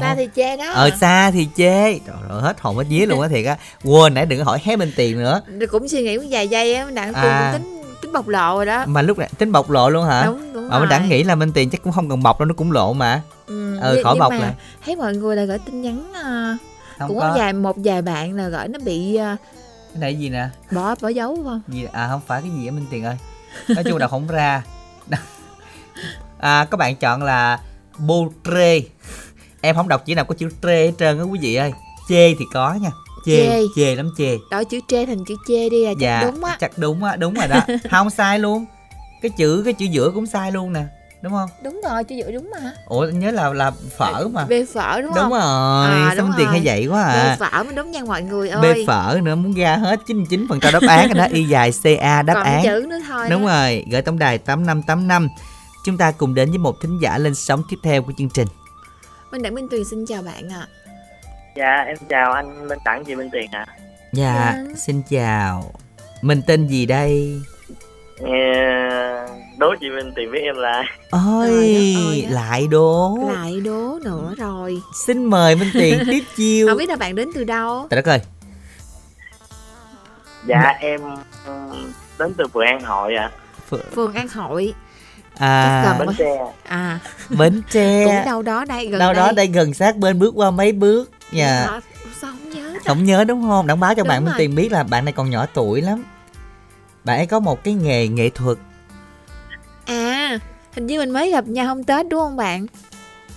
xa 0.00 0.10
ồ. 0.10 0.14
thì 0.16 0.28
chê 0.36 0.56
đó. 0.56 0.72
Ờ 0.72 0.90
xa 1.00 1.30
thì 1.30 1.48
chê. 1.56 1.98
Trời 1.98 2.16
ơi 2.28 2.42
hết 2.42 2.60
hồn 2.60 2.76
hết 2.76 2.84
vía 2.88 3.06
luôn 3.06 3.20
á 3.20 3.28
thiệt 3.28 3.46
á. 3.46 3.56
Quên 3.84 4.14
nãy 4.14 4.26
đừng 4.26 4.38
có 4.38 4.44
hỏi 4.44 4.58
hé 4.64 4.76
Minh 4.76 4.92
Tiền 4.96 5.18
nữa. 5.18 5.40
Cũng 5.70 5.88
suy 5.88 6.02
nghĩ 6.02 6.16
cũng 6.16 6.26
vài 6.30 6.48
giây 6.48 6.74
á 6.74 6.90
đặng 6.90 7.12
À. 7.14 7.50
cũng 7.52 7.62
tính 7.62 7.82
tính 8.02 8.12
bộc 8.12 8.28
lộ 8.28 8.56
rồi 8.56 8.66
đó. 8.66 8.84
Mà 8.86 9.02
lúc 9.02 9.18
này 9.18 9.28
tính 9.38 9.52
bộc 9.52 9.70
lộ 9.70 9.90
luôn 9.90 10.06
hả? 10.06 10.24
Đúng, 10.26 10.52
đúng 10.52 10.68
mà 10.68 10.78
mình 10.78 10.88
đẳng 10.88 11.08
nghĩ 11.08 11.22
là 11.22 11.34
Minh 11.34 11.52
Tiền 11.52 11.70
chắc 11.70 11.82
cũng 11.82 11.92
không 11.92 12.10
cần 12.10 12.22
bọc 12.22 12.40
đâu 12.40 12.46
nó 12.46 12.54
cũng 12.56 12.72
lộ 12.72 12.92
mà. 12.92 13.22
Ừ, 13.46 13.78
ờ 13.80 13.96
khỏi 14.04 14.16
bọc 14.18 14.32
lại 14.32 14.54
thấy 14.84 14.96
mọi 14.96 15.14
người 15.14 15.36
là 15.36 15.44
gửi 15.44 15.58
tin 15.58 15.82
nhắn 15.82 16.12
à, 16.14 16.56
Không 16.98 17.08
cũng 17.08 17.18
có. 17.20 17.34
vài 17.36 17.52
một 17.52 17.76
vài 17.84 18.02
bạn 18.02 18.34
là 18.36 18.48
gửi 18.48 18.68
nó 18.68 18.78
bị 18.84 19.16
à, 19.16 19.36
cái 19.94 20.00
này 20.00 20.14
gì 20.18 20.28
nè? 20.28 20.48
Bỏ 20.72 20.94
bỏ 21.00 21.08
dấu 21.08 21.38
không? 21.44 21.60
Gì? 21.68 21.86
À 21.92 22.08
không 22.08 22.20
phải 22.26 22.42
cái 22.42 22.50
gì 22.50 22.66
á 22.66 22.72
Minh 22.72 22.86
Tiền 22.90 23.04
ơi. 23.04 23.16
Nói 23.68 23.84
chung 23.84 23.96
là 23.98 24.08
không 24.08 24.26
ra. 24.26 24.62
À 26.38 26.66
các 26.70 26.76
bạn 26.76 26.96
chọn 26.96 27.22
là 27.22 27.60
bô 27.98 28.28
trê. 28.44 28.80
Em 29.60 29.76
không 29.76 29.88
đọc 29.88 30.06
chữ 30.06 30.14
nào 30.14 30.24
có 30.24 30.34
chữ 30.34 30.48
trê 30.62 30.86
hết 30.86 30.92
trơn 30.98 31.18
á 31.18 31.24
quý 31.24 31.38
vị 31.42 31.54
ơi. 31.54 31.72
Chê 32.08 32.34
thì 32.34 32.44
có 32.52 32.74
nha. 32.74 32.90
Chê 33.26 33.36
Chê. 33.36 33.60
chê 33.76 33.94
lắm 33.94 34.10
chê. 34.18 34.38
Đổi 34.50 34.64
chữ 34.64 34.80
trê 34.88 35.06
thành 35.06 35.24
chữ 35.24 35.36
chê 35.48 35.68
đi 35.68 35.86
là 35.86 35.92
chắc 35.92 36.00
dạ 36.00 36.22
đúng 36.30 36.44
á. 36.44 36.56
chắc 36.60 36.78
đúng 36.78 37.04
á 37.04 37.16
đúng 37.16 37.34
rồi 37.34 37.48
đó. 37.48 37.60
Không 37.90 38.10
sai 38.10 38.38
luôn. 38.38 38.64
Cái 39.22 39.30
chữ 39.36 39.62
cái 39.64 39.72
chữ 39.72 39.86
giữa 39.86 40.10
cũng 40.14 40.26
sai 40.26 40.52
luôn 40.52 40.72
nè 40.72 40.84
đúng 41.24 41.32
không? 41.32 41.48
Đúng 41.62 41.80
rồi 41.88 42.04
chữ 42.04 42.14
giữa 42.16 42.30
đúng 42.32 42.50
mà. 42.50 42.72
Ủa 42.86 43.06
nhớ 43.06 43.30
là 43.30 43.52
là 43.52 43.70
phở 43.98 44.28
mà. 44.28 44.44
bê 44.44 44.66
phở 44.74 45.00
đúng, 45.00 45.14
đúng 45.14 45.14
không? 45.14 45.30
rồi 45.30 45.40
À, 46.10 46.14
đúng 46.18 46.30
tiền 46.38 46.48
hay 46.48 46.60
vậy 46.64 46.86
quá 46.86 47.12
bê 47.12 47.18
à 47.18 47.36
phở 47.40 47.62
mới 47.62 47.74
đúng 47.74 47.90
nha 47.90 48.00
mọi 48.06 48.22
người 48.22 48.48
ơi. 48.48 48.62
bê 48.62 48.84
phở 48.86 49.18
nữa 49.22 49.34
muốn 49.34 49.52
ra 49.52 49.76
hết 49.76 50.00
99 50.06 50.46
phần 50.48 50.60
trăm 50.60 50.72
đáp 50.72 50.82
án 50.88 51.08
rồi 51.08 51.14
đó. 51.14 51.24
Y 51.32 51.44
dài 51.44 51.70
ca 51.84 52.22
đáp 52.22 52.34
còn 52.34 52.44
án. 52.44 52.62
chữ 52.64 52.86
nữa 52.88 52.98
thôi 53.08 53.28
Đúng 53.30 53.46
đó. 53.46 53.52
rồi, 53.52 53.84
gửi 53.90 54.02
tổng 54.02 54.18
đài 54.18 54.38
8585. 54.38 55.28
Chúng 55.84 55.98
ta 55.98 56.10
cùng 56.10 56.34
đến 56.34 56.48
với 56.50 56.58
một 56.58 56.80
thính 56.82 56.98
giả 57.02 57.18
lên 57.18 57.34
sóng 57.34 57.62
tiếp 57.70 57.76
theo 57.82 58.02
của 58.02 58.12
chương 58.18 58.30
trình. 58.30 58.48
Minh 59.32 59.42
Đặng 59.42 59.54
Minh 59.54 59.68
Tuyền 59.70 59.84
xin 59.90 60.06
chào 60.06 60.22
bạn 60.22 60.48
ạ. 60.52 60.66
Dạ 61.56 61.84
em 61.86 61.96
chào 62.08 62.32
anh 62.32 62.68
Minh 62.68 62.78
Đẳng 62.84 63.04
chị 63.04 63.14
Minh 63.14 63.28
Tiền 63.32 63.50
ạ. 63.50 63.66
Dạ, 64.12 64.56
xin 64.76 65.02
chào. 65.10 65.72
Mình 66.22 66.42
tên 66.46 66.66
gì 66.66 66.86
đây? 66.86 67.40
Nghe 68.20 68.52
đố 69.58 69.74
chị 69.80 69.86
Minh 69.90 70.12
Tiền 70.16 70.32
biết 70.32 70.40
em 70.42 70.56
là 70.56 70.82
Ôi, 71.10 72.26
lại 72.30 72.66
đố. 72.66 73.18
lại 73.32 73.60
đố 73.64 73.98
nữa 74.04 74.34
rồi 74.38 74.82
Xin 75.06 75.24
mời 75.24 75.54
Minh 75.56 75.70
Tiền 75.74 75.98
tiếp 76.10 76.24
chiêu. 76.36 76.68
không 76.68 76.78
biết 76.78 76.88
là 76.88 76.96
bạn 76.96 77.14
đến 77.14 77.30
từ 77.34 77.44
đâu 77.44 77.86
Trời 77.90 78.02
đất 78.02 78.08
ơi, 78.10 78.20
Dạ 80.46 80.62
em 80.80 81.00
ừm, 81.46 81.92
đến 82.18 82.34
từ 82.38 82.46
Phường 82.54 82.64
An 82.66 82.80
Hội 82.80 83.14
ạ 83.14 83.30
phường 83.94 84.14
An 84.14 84.28
Hội 84.28 84.74
à, 85.38 85.96
Bến 85.98 86.08
Tre 86.18 86.36
à 86.64 86.98
Bến 87.38 87.62
Tre. 87.70 88.04
cũng 88.04 88.24
đâu 88.26 88.42
đó 88.42 88.64
đây 88.64 88.86
gần 88.86 88.98
Đâu 88.98 89.12
đó 89.12 89.24
đây 89.26 89.34
đây 89.34 89.46
gần 89.46 89.74
sát 89.74 89.96
bên 89.96 90.18
bước 90.18 90.32
qua 90.36 90.50
mấy 90.50 90.72
bước. 90.72 91.10
Dạ. 91.32 91.66
Hả? 91.70 91.80
sao 92.20 92.30
không 92.32 92.50
nhớ? 92.50 92.74
Không 92.86 93.04
nhớ 93.04 93.24
đúng 93.24 93.42
không? 93.42 93.66
Đặng 93.66 93.80
báo 93.80 93.94
cho 93.94 94.02
Đúng 94.02 94.08
bạn 94.08 94.24
Minh 94.24 94.32
rồi. 94.32 94.38
Tiền 94.38 94.54
biết 94.54 94.72
là 94.72 94.82
bạn 94.82 95.04
này 95.04 95.12
còn 95.12 95.30
nhỏ 95.30 95.46
tuổi 95.54 95.82
lắm. 95.82 96.04
Bạn 97.04 97.16
ấy 97.18 97.26
có 97.26 97.40
một 97.40 97.64
cái 97.64 97.74
nghề 97.74 98.08
nghệ 98.08 98.30
thuật. 98.30 98.58
à 99.86 100.38
hình 100.74 100.86
như 100.86 100.98
mình 100.98 101.10
mới 101.10 101.30
gặp 101.30 101.46
nhau 101.48 101.66
hôm 101.66 101.84
Tết 101.84 102.06
đúng 102.08 102.20
không 102.20 102.36
bạn 102.36 102.66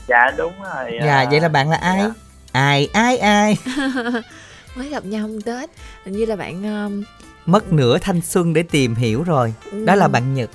Dạ 0.07 0.31
đúng 0.37 0.53
rồi 0.63 0.91
Dạ, 1.05 1.15
à, 1.17 1.25
vậy 1.31 1.39
là 1.39 1.49
bạn 1.49 1.69
là 1.69 1.77
ai? 1.77 2.03
Ai, 2.51 2.89
ai, 2.93 3.17
ai? 3.17 3.57
mới 4.75 4.89
gặp 4.89 5.05
nhau 5.05 5.21
hôm 5.21 5.41
Tết 5.41 5.69
hình 6.05 6.17
như 6.17 6.25
là 6.25 6.35
bạn 6.35 6.85
um, 6.85 7.03
mất 7.45 7.73
nửa 7.73 7.97
thanh 7.97 8.21
xuân 8.21 8.53
để 8.53 8.63
tìm 8.63 8.95
hiểu 8.95 9.23
rồi 9.23 9.53
Ừ. 9.71 9.85
đó 9.85 9.95
là 9.95 10.07
bạn 10.07 10.33
nhật 10.33 10.49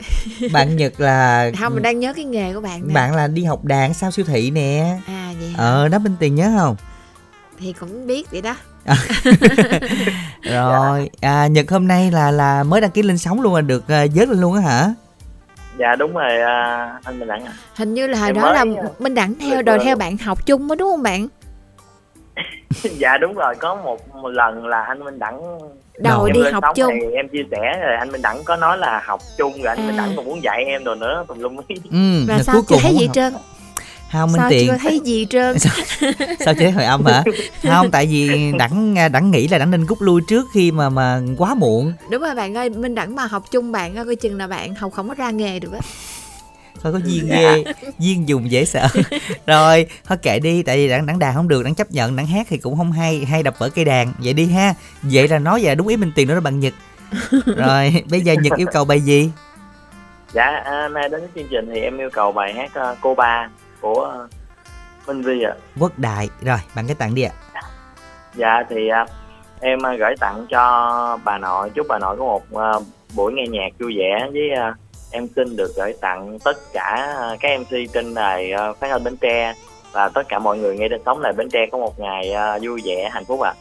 bạn 0.52 0.76
nhật 0.76 1.00
là 1.00 1.50
không 1.60 1.74
mình 1.74 1.82
đang 1.82 2.00
nhớ 2.00 2.12
cái 2.12 2.24
nghề 2.24 2.54
của 2.54 2.60
bạn 2.60 2.88
nè 2.88 2.94
bạn 2.94 3.14
là 3.14 3.26
đi 3.26 3.44
học 3.44 3.64
đàn 3.64 3.94
sau 3.94 4.10
siêu 4.10 4.24
thị 4.28 4.50
nè 4.50 4.98
à 5.06 5.32
vậy 5.40 5.48
hả? 5.48 5.54
ờ 5.58 5.88
đó 5.88 5.98
minh 5.98 6.16
tiền 6.20 6.34
nhớ 6.34 6.52
không 6.58 6.76
thì 7.58 7.72
cũng 7.72 8.06
biết 8.06 8.30
vậy 8.30 8.40
đó 8.40 8.56
rồi 10.42 11.10
à, 11.20 11.46
nhật 11.46 11.70
hôm 11.70 11.88
nay 11.88 12.10
là 12.10 12.30
là 12.30 12.62
mới 12.62 12.80
đăng 12.80 12.90
ký 12.90 13.02
lên 13.02 13.18
sóng 13.18 13.40
luôn 13.42 13.54
là 13.54 13.60
được 13.60 13.82
uh, 13.84 14.10
dớt 14.14 14.28
lên 14.28 14.40
luôn 14.40 14.54
á 14.54 14.60
hả? 14.60 14.94
Dạ 15.78 15.96
đúng 15.98 16.14
rồi 16.14 16.40
à, 16.40 16.90
anh 17.04 17.18
Minh 17.18 17.28
Đẳng 17.28 17.44
ạ. 17.44 17.52
Hình 17.76 17.94
như 17.94 18.06
là 18.06 18.18
hồi 18.18 18.28
Em 18.28 18.36
đó 18.36 18.52
là 18.52 18.64
mới, 18.64 18.76
à, 18.76 18.82
Minh 18.98 19.14
Đẳng 19.14 19.34
theo 19.40 19.62
đòi 19.62 19.76
rồi. 19.76 19.84
theo 19.84 19.96
bạn 19.96 20.16
học 20.16 20.46
chung 20.46 20.68
đó 20.68 20.74
đúng 20.74 20.90
không 20.90 21.02
bạn? 21.02 21.28
Dạ 22.82 23.18
đúng 23.18 23.34
rồi 23.34 23.54
có 23.54 23.74
một, 23.74 24.14
một 24.16 24.28
lần 24.28 24.66
là 24.66 24.82
anh 24.82 25.04
Minh 25.04 25.18
Đẳng 25.18 25.58
Đòi 25.98 26.30
đi 26.30 26.40
học 26.52 26.64
chung. 26.74 26.92
thì 27.00 27.16
em 27.16 27.28
chia 27.28 27.42
sẻ 27.50 27.78
rồi 27.86 27.96
anh 27.98 28.12
Minh 28.12 28.22
Đẳng 28.22 28.44
có 28.44 28.56
nói 28.56 28.78
là 28.78 29.02
học 29.04 29.20
chung 29.38 29.52
rồi 29.62 29.74
anh 29.76 29.78
À. 29.78 29.86
Minh 29.86 29.96
Đẳng 29.96 30.12
còn 30.16 30.24
muốn 30.24 30.42
dạy 30.42 30.64
em 30.66 30.84
rồi 30.84 30.96
nữa 30.96 31.24
tùm 31.28 31.38
lum. 31.38 31.56
Ừ 31.68 32.24
và 32.28 32.42
sao? 32.42 32.54
chưa 32.54 32.62
cùng 32.68 32.78
thấy 32.82 32.94
gì 32.94 33.08
trơn 33.12 33.32
không 34.12 34.32
minh 34.32 34.38
sao 34.40 34.50
tiền. 34.50 34.68
chưa 34.68 34.76
thấy 34.76 35.00
gì 35.04 35.26
trơn? 35.30 35.56
Sao 36.44 36.54
chế 36.58 36.70
hồi 36.70 36.84
âm 36.84 37.04
hả? 37.04 37.24
Không 37.62 37.90
tại 37.90 38.06
vì 38.06 38.52
đẳng 38.58 38.94
đẳng 39.12 39.30
nghĩ 39.30 39.48
là 39.48 39.58
đẳng 39.58 39.70
nên 39.70 39.86
rút 39.86 40.02
lui 40.02 40.20
trước 40.28 40.46
khi 40.54 40.70
mà 40.70 40.88
mà 40.88 41.20
quá 41.38 41.54
muộn. 41.54 41.92
Đúng 42.10 42.22
rồi 42.22 42.34
bạn 42.34 42.56
ơi 42.56 42.70
Minh 42.70 42.94
Đẳng 42.94 43.16
mà 43.16 43.26
học 43.26 43.44
chung 43.50 43.72
bạn 43.72 44.04
coi 44.04 44.16
chừng 44.16 44.38
là 44.38 44.46
bạn 44.46 44.74
học 44.74 44.92
không 44.92 45.08
có 45.08 45.14
ra 45.14 45.30
nghề 45.30 45.58
được 45.58 45.72
á. 45.72 45.80
Thôi 46.82 46.92
có 46.92 47.00
duyên 47.04 47.28
ghê 47.28 47.64
duyên 47.98 48.28
dùng 48.28 48.50
dễ 48.50 48.64
sợ. 48.64 48.88
Rồi 49.46 49.86
thôi 50.04 50.18
kệ 50.22 50.38
đi 50.38 50.62
tại 50.62 50.76
vì 50.76 50.88
đẳng 50.88 51.06
đẳng 51.06 51.18
đàn 51.18 51.34
không 51.34 51.48
được 51.48 51.62
đẳng 51.62 51.74
chấp 51.74 51.90
nhận 51.90 52.16
đẳng 52.16 52.26
hát 52.26 52.46
thì 52.50 52.58
cũng 52.58 52.76
không 52.76 52.92
hay 52.92 53.24
hay 53.24 53.42
đập 53.42 53.58
vỡ 53.58 53.68
cây 53.68 53.84
đàn. 53.84 54.12
Vậy 54.18 54.32
đi 54.32 54.46
ha. 54.46 54.74
Vậy 55.02 55.28
là 55.28 55.38
nói 55.38 55.60
về 55.64 55.74
đúng 55.74 55.88
ý 55.88 55.96
minh 55.96 56.12
tiền 56.14 56.28
nữa 56.28 56.34
đó 56.34 56.40
bạn 56.40 56.60
nhật. 56.60 56.74
Rồi 57.56 58.04
bây 58.10 58.20
giờ 58.20 58.32
nhật 58.32 58.52
yêu 58.58 58.66
cầu 58.72 58.84
bài 58.84 59.00
gì? 59.00 59.30
Dạ 60.32 60.62
à, 60.64 60.88
nay 60.88 61.08
đến 61.08 61.20
với 61.20 61.30
chương 61.34 61.48
trình 61.50 61.70
thì 61.74 61.80
em 61.80 61.98
yêu 61.98 62.10
cầu 62.12 62.32
bài 62.32 62.54
hát 62.54 62.74
à, 62.74 62.94
Cô 63.00 63.14
Ba 63.14 63.48
của 63.82 64.04
à, 64.04 64.18
Minh 65.06 65.22
Vi 65.22 65.42
ạ. 65.42 65.54
Quốc 65.80 65.98
đại. 65.98 66.28
Rồi 66.40 66.58
bạn 66.76 66.86
cái 66.86 66.94
tặng 66.94 67.14
đi 67.14 67.22
ạ. 67.22 67.32
Dạ 68.34 68.62
thì 68.70 68.88
à, 68.88 69.06
em 69.60 69.86
à, 69.86 69.94
gửi 69.98 70.14
tặng 70.20 70.46
cho 70.50 71.18
bà 71.24 71.38
nội 71.38 71.70
chúc 71.70 71.86
bà 71.88 71.98
nội 71.98 72.16
có 72.18 72.24
một 72.24 72.42
à, 72.54 72.72
buổi 73.14 73.32
nghe 73.32 73.44
nhạc 73.46 73.68
vui 73.78 73.94
vẻ 73.98 74.28
với 74.32 74.50
à, 74.50 74.74
em 75.10 75.28
xin 75.36 75.56
được 75.56 75.72
gửi 75.76 75.94
tặng 76.00 76.38
tất 76.44 76.56
cả 76.72 77.14
à, 77.20 77.36
các 77.40 77.60
MC 77.60 77.92
trên 77.92 78.14
đài 78.14 78.52
à, 78.52 78.72
phát 78.72 78.88
thanh 78.90 79.04
Bến 79.04 79.16
Tre 79.16 79.54
và 79.92 80.08
tất 80.08 80.22
cả 80.28 80.38
mọi 80.38 80.58
người 80.58 80.78
nghe 80.78 80.88
trên 80.90 81.00
sóng 81.04 81.22
đài 81.22 81.32
Bến 81.32 81.48
Tre 81.48 81.66
có 81.72 81.78
một 81.78 82.00
ngày 82.00 82.32
à, 82.32 82.58
vui 82.62 82.80
vẻ 82.84 83.10
hạnh 83.12 83.24
phúc 83.24 83.40
ạ. 83.40 83.54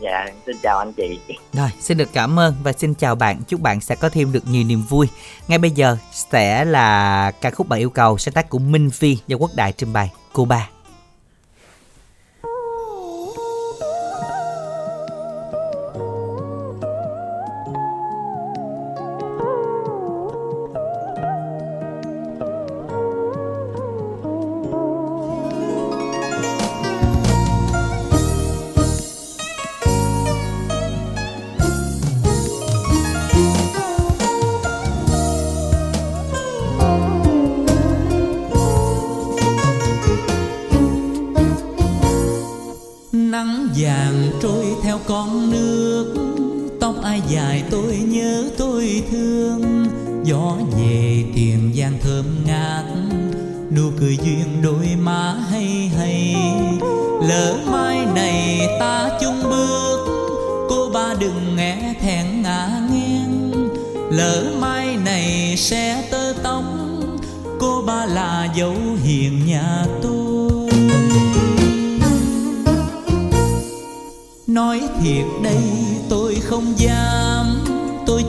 Dạ 0.00 0.26
xin 0.46 0.56
chào 0.62 0.78
anh 0.78 0.92
chị. 0.92 1.18
rồi, 1.52 1.68
xin 1.80 1.98
được 1.98 2.08
cảm 2.12 2.38
ơn 2.38 2.54
và 2.62 2.72
xin 2.72 2.94
chào 2.94 3.14
bạn. 3.14 3.42
Chúc 3.48 3.60
bạn 3.60 3.80
sẽ 3.80 3.94
có 3.94 4.08
thêm 4.08 4.32
được 4.32 4.46
nhiều 4.46 4.64
niềm 4.64 4.82
vui. 4.88 5.08
Ngay 5.48 5.58
bây 5.58 5.70
giờ 5.70 5.96
sẽ 6.12 6.64
là 6.64 7.30
ca 7.30 7.50
khúc 7.50 7.68
bạn 7.68 7.80
yêu 7.80 7.90
cầu 7.90 8.18
sáng 8.18 8.34
tác 8.34 8.48
của 8.48 8.58
minh 8.58 8.90
phi 8.90 9.18
do 9.26 9.36
quốc 9.36 9.50
đại 9.54 9.72
trình 9.72 9.92
bày. 9.92 10.10
Cô 10.32 10.44
ba. 10.44 10.68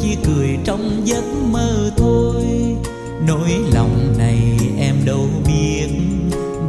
Chỉ 0.07 0.17
cười 0.25 0.57
trong 0.65 1.01
giấc 1.03 1.23
mơ 1.51 1.91
thôi. 1.97 2.43
Nỗi 3.27 3.51
lòng 3.73 4.13
này 4.17 4.39
em 4.79 4.95
đâu 5.05 5.27
biết. 5.47 5.87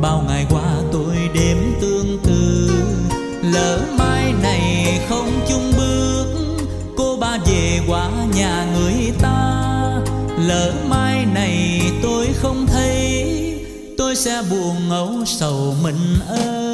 Bao 0.03 0.25
ngày 0.29 0.47
qua 0.51 0.83
tôi 0.93 1.15
đêm 1.35 1.57
tương 1.81 2.19
tư 2.25 2.71
lỡ 3.43 3.81
mai 3.99 4.33
này 4.43 5.01
không 5.09 5.31
chung 5.49 5.73
bước, 5.77 6.27
cô 6.97 7.17
ba 7.17 7.39
về 7.47 7.81
qua 7.89 8.11
nhà 8.35 8.67
người 8.75 9.13
ta. 9.19 9.65
Lỡ 10.47 10.73
mai 10.89 11.27
này 11.35 11.83
tôi 12.03 12.27
không 12.35 12.67
thấy, 12.67 13.25
tôi 13.99 14.17
sẽ 14.17 14.43
buồn 14.51 14.91
âu 14.91 15.25
sầu 15.27 15.75
mình 15.83 16.19
ơi. 16.29 16.68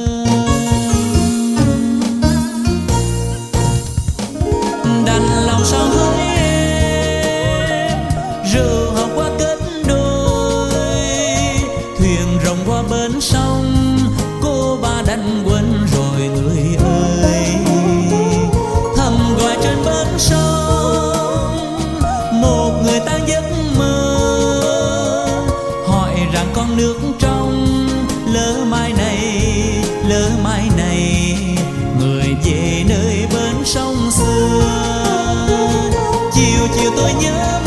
Tôi 37.05 37.13
nhớ 37.13 37.64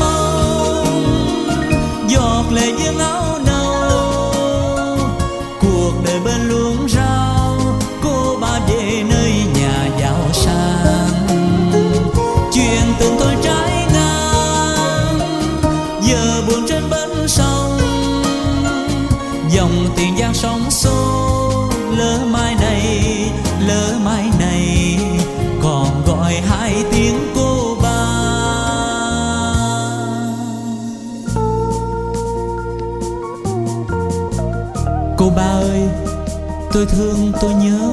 tôi 37.48 37.56
nhớ, 37.56 37.92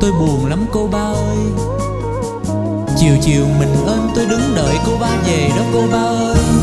tôi 0.00 0.12
buồn 0.12 0.46
lắm 0.46 0.64
cô 0.72 0.88
ba 0.92 1.12
ơi. 1.12 1.38
Chiều 2.96 3.16
chiều 3.22 3.46
mình 3.58 3.74
ơn 3.86 4.08
tôi 4.14 4.24
đứng 4.26 4.54
đợi 4.56 4.76
cô 4.86 4.92
ba 5.00 5.16
về 5.26 5.50
đó 5.56 5.62
cô 5.72 5.82
ba 5.92 6.02
ơi. 6.02 6.53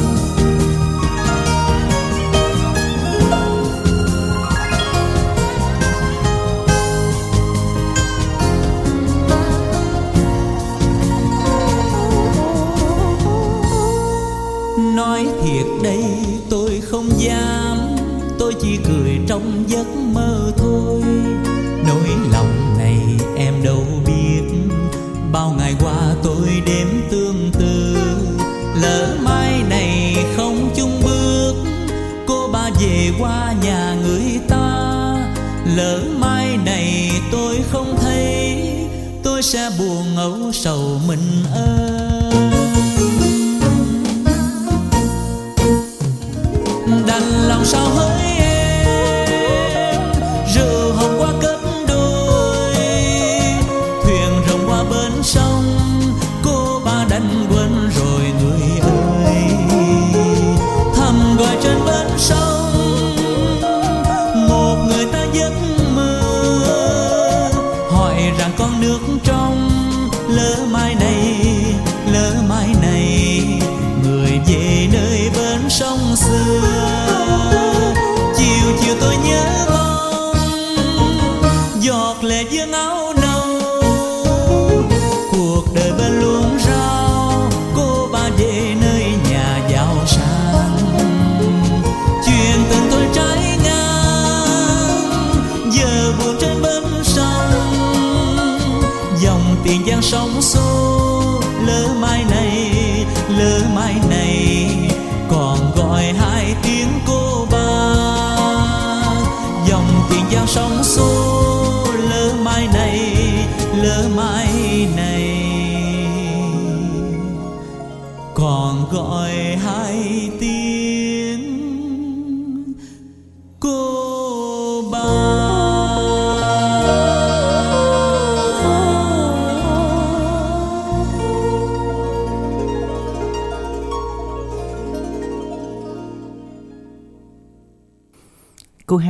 Sầu 40.61 41.01
mình 41.07 41.43
ơi. 41.53 41.90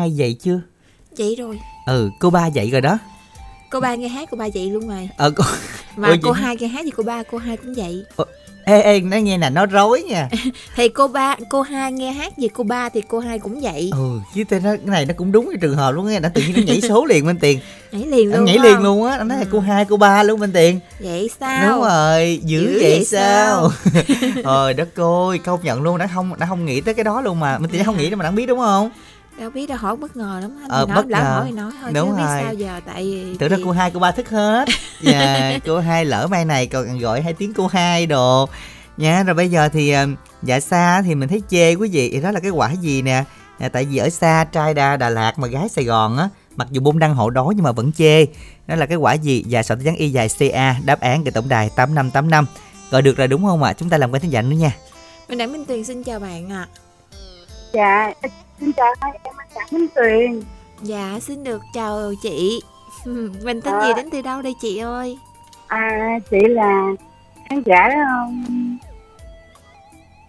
Hai 0.02 0.12
dậy 0.12 0.38
chưa? 0.42 0.62
Vậy 1.18 1.36
rồi 1.40 1.60
Ừ, 1.86 2.10
cô 2.20 2.30
ba 2.30 2.48
dậy 2.48 2.70
rồi 2.72 2.82
đó. 2.82 2.98
Cô 3.70 3.80
ba 3.80 3.96
nghe 3.96 4.08
hát 4.08 4.28
cô 4.32 4.38
ba 4.38 4.46
dậy 4.46 4.70
luôn 4.70 4.88
rồi 4.88 5.10
Ờ 5.18 5.32
cô 5.36 5.44
Mà 5.96 6.10
Ủa, 6.10 6.16
cô 6.24 6.32
vậy- 6.32 6.42
hai 6.42 6.56
nghe 6.60 6.68
hát 6.68 6.82
thì 6.86 6.92
cô 6.98 7.04
ba 7.04 7.24
cô 7.24 7.38
hai 7.38 7.58
cũng 7.58 7.76
dậy 7.76 8.04
Ê 8.66 8.82
ê 8.82 9.00
nó 9.02 9.18
nghe 9.18 9.38
nè 9.38 9.50
nó 9.50 9.66
rối 9.66 10.04
nha. 10.04 10.30
Thì 10.76 10.90
cô 10.90 11.08
ba 11.08 11.36
cô 11.50 11.62
hai 11.62 11.92
nghe 11.92 12.12
hát 12.12 12.38
gì 12.38 12.48
cô 12.48 12.64
ba 12.64 12.90
thì 12.90 13.02
cô 13.08 13.20
hai 13.20 13.40
cũng 13.40 13.62
dậy 13.64 13.90
Ừ, 13.94 14.20
chứ 14.36 14.44
tên 14.50 14.64
nó 14.64 14.70
cái 14.70 14.86
này 14.86 15.06
nó 15.06 15.14
cũng 15.18 15.32
đúng 15.32 15.46
cái 15.52 15.58
trường 15.62 15.76
hợp 15.76 15.92
luôn 15.92 16.08
nghe, 16.08 16.20
nó 16.20 16.30
tự 16.34 16.42
nhiên 16.42 16.56
nó 16.56 16.62
nhảy 16.66 16.82
số 16.82 17.06
liền 17.06 17.26
bên 17.26 17.40
tiền. 17.40 17.60
Nhảy 17.92 18.06
liền 18.06 18.32
luôn 18.34 18.46
nhảy 18.46 18.60
liền 18.60 18.74
không? 18.76 18.84
luôn 18.84 19.04
á, 19.06 19.18
nó 19.18 19.24
nói 19.24 19.38
là 19.38 19.46
cô 19.52 19.60
hai 19.60 19.86
cô 19.86 19.98
ba 19.98 20.24
luôn 20.24 20.40
bên 20.40 20.52
tiền. 20.54 20.80
Vậy 21.00 21.30
sao 21.40 21.72
Đúng 21.72 21.82
rồi, 21.82 22.40
dữ, 22.44 22.60
Dữ 22.62 22.80
vậy, 22.82 22.92
vậy 22.92 23.06
sao? 23.06 23.72
Trời 24.44 24.74
đất 24.74 25.00
ơi, 25.00 25.38
công 25.38 25.60
nhận 25.64 25.82
luôn, 25.82 25.98
đã 25.98 26.08
không 26.14 26.40
đã 26.40 26.46
không 26.46 26.66
nghĩ 26.66 26.82
tới 26.82 26.94
cái 26.94 27.04
đó 27.04 27.22
luôn 27.22 27.40
mà. 27.40 27.58
Mình 27.58 27.70
tiền 27.72 27.84
không 27.86 27.98
nghĩ 27.98 28.10
đâu 28.10 28.18
mà 28.18 28.24
đã 28.24 28.32
biết 28.32 28.46
đúng 28.46 28.60
không? 28.60 28.90
Đâu 29.40 29.50
biết 29.50 29.68
đâu 29.68 29.78
hỏi 29.78 29.96
bất 29.96 30.16
ngờ 30.18 30.40
lắm 30.42 30.52
anh 30.62 30.70
Ờ, 30.70 30.86
nói 30.88 30.96
bất 30.96 31.06
lỡ 31.10 31.18
ngờ. 31.24 31.40
hỏi 31.40 31.52
nói 31.52 31.72
thôi 31.82 31.92
Đúng 31.94 32.10
chứ 32.10 32.16
biết 32.16 32.24
rồi. 32.24 32.42
sao 32.44 32.54
giờ 32.54 32.80
tại 32.86 33.04
vì 33.04 33.36
Tưởng 33.40 33.50
ra 33.50 33.58
cô 33.66 33.72
hai 33.72 33.92
cô 33.92 34.00
ba 34.00 34.12
thức 34.12 34.30
hết. 34.30 34.66
Dạ 35.02 35.60
cô 35.66 35.80
hai 35.80 36.06
lỡ 36.06 36.28
mai 36.32 36.46
này 36.46 36.68
còn 36.68 37.00
gọi 37.00 37.22
hai 37.22 37.34
tiếng 37.34 37.54
cô 37.54 37.68
hai 37.68 38.06
đồ. 38.06 38.50
Nha 38.98 39.24
rồi 39.24 39.34
bây 39.34 39.50
giờ 39.50 39.70
thì 39.70 39.92
ờ, 39.92 40.08
dạ 40.44 40.60
xa 40.60 41.02
thì 41.02 41.16
mình 41.16 41.30
thấy 41.30 41.42
chê 41.50 41.76
quý 41.76 41.90
vị. 41.90 42.20
Đó 42.24 42.32
là 42.32 42.40
cái 42.40 42.52
quả 42.52 42.72
gì 42.72 43.02
nè? 43.02 43.24
À, 43.60 43.70
tại 43.70 43.86
vì 43.86 43.98
ở 43.98 44.10
xa 44.10 44.44
trai 44.52 44.74
đa 44.74 44.98
Đà 44.98 45.10
Lạt 45.10 45.40
mà 45.40 45.48
gái 45.48 45.70
Sài 45.70 45.86
Gòn 45.86 46.18
á 46.18 46.30
mặc 46.56 46.68
dù 46.72 46.82
bôn 46.82 47.00
đăng 47.00 47.16
hộ 47.16 47.30
đói 47.30 47.54
nhưng 47.56 47.64
mà 47.64 47.72
vẫn 47.72 47.92
chê. 47.92 48.26
Đó 48.68 48.76
là 48.76 48.86
cái 48.86 48.98
quả 48.98 49.14
gì? 49.14 49.44
Dạ 49.48 49.64
tin 49.64 49.84
nhắn 49.84 49.96
y 49.96 50.10
dài 50.10 50.28
ca 50.40 50.76
đáp 50.86 51.00
án 51.00 51.24
từ 51.24 51.32
tổng 51.32 51.50
đài 51.50 51.70
tám 51.76 51.96
năm 51.96 52.12
tám 52.12 52.30
năm. 52.30 52.46
Gọi 52.92 53.02
được 53.02 53.18
rồi 53.18 53.28
đúng 53.28 53.44
không 53.46 53.64
ạ? 53.64 53.74
Chúng 53.74 53.90
ta 53.90 53.98
làm 53.98 54.12
quen 54.12 54.22
thính 54.22 54.32
giả 54.32 54.42
nữa 54.42 54.56
nha. 54.56 54.72
Mình 55.30 55.38
đặng 55.38 55.52
minh 55.52 55.66
tuyền 55.66 55.84
xin 55.84 56.04
chào 56.04 56.20
bạn 56.20 56.50
ạ. 56.52 56.68
Dạ, 57.74 58.14
xin 58.62 58.72
chào 58.74 58.94
hai 59.02 59.12
em 59.24 59.34
anh 59.38 59.48
Đặng 59.56 59.68
Minh 59.72 59.88
Tuyền. 59.96 60.42
dạ 60.82 61.20
xin 61.22 61.44
được 61.44 61.62
chào 61.74 62.12
chị 62.24 62.62
mình 63.44 63.62
tên 63.62 63.74
À. 63.74 63.88
gì 63.88 63.94
đến 63.96 64.10
từ 64.12 64.22
đâu 64.22 64.42
đây 64.42 64.54
chị 64.62 64.78
ơi 64.78 65.18
À, 65.68 66.20
chị 66.32 66.38
là 66.50 66.84
khán 67.50 67.64
giả 67.66 67.90
um, 68.28 68.78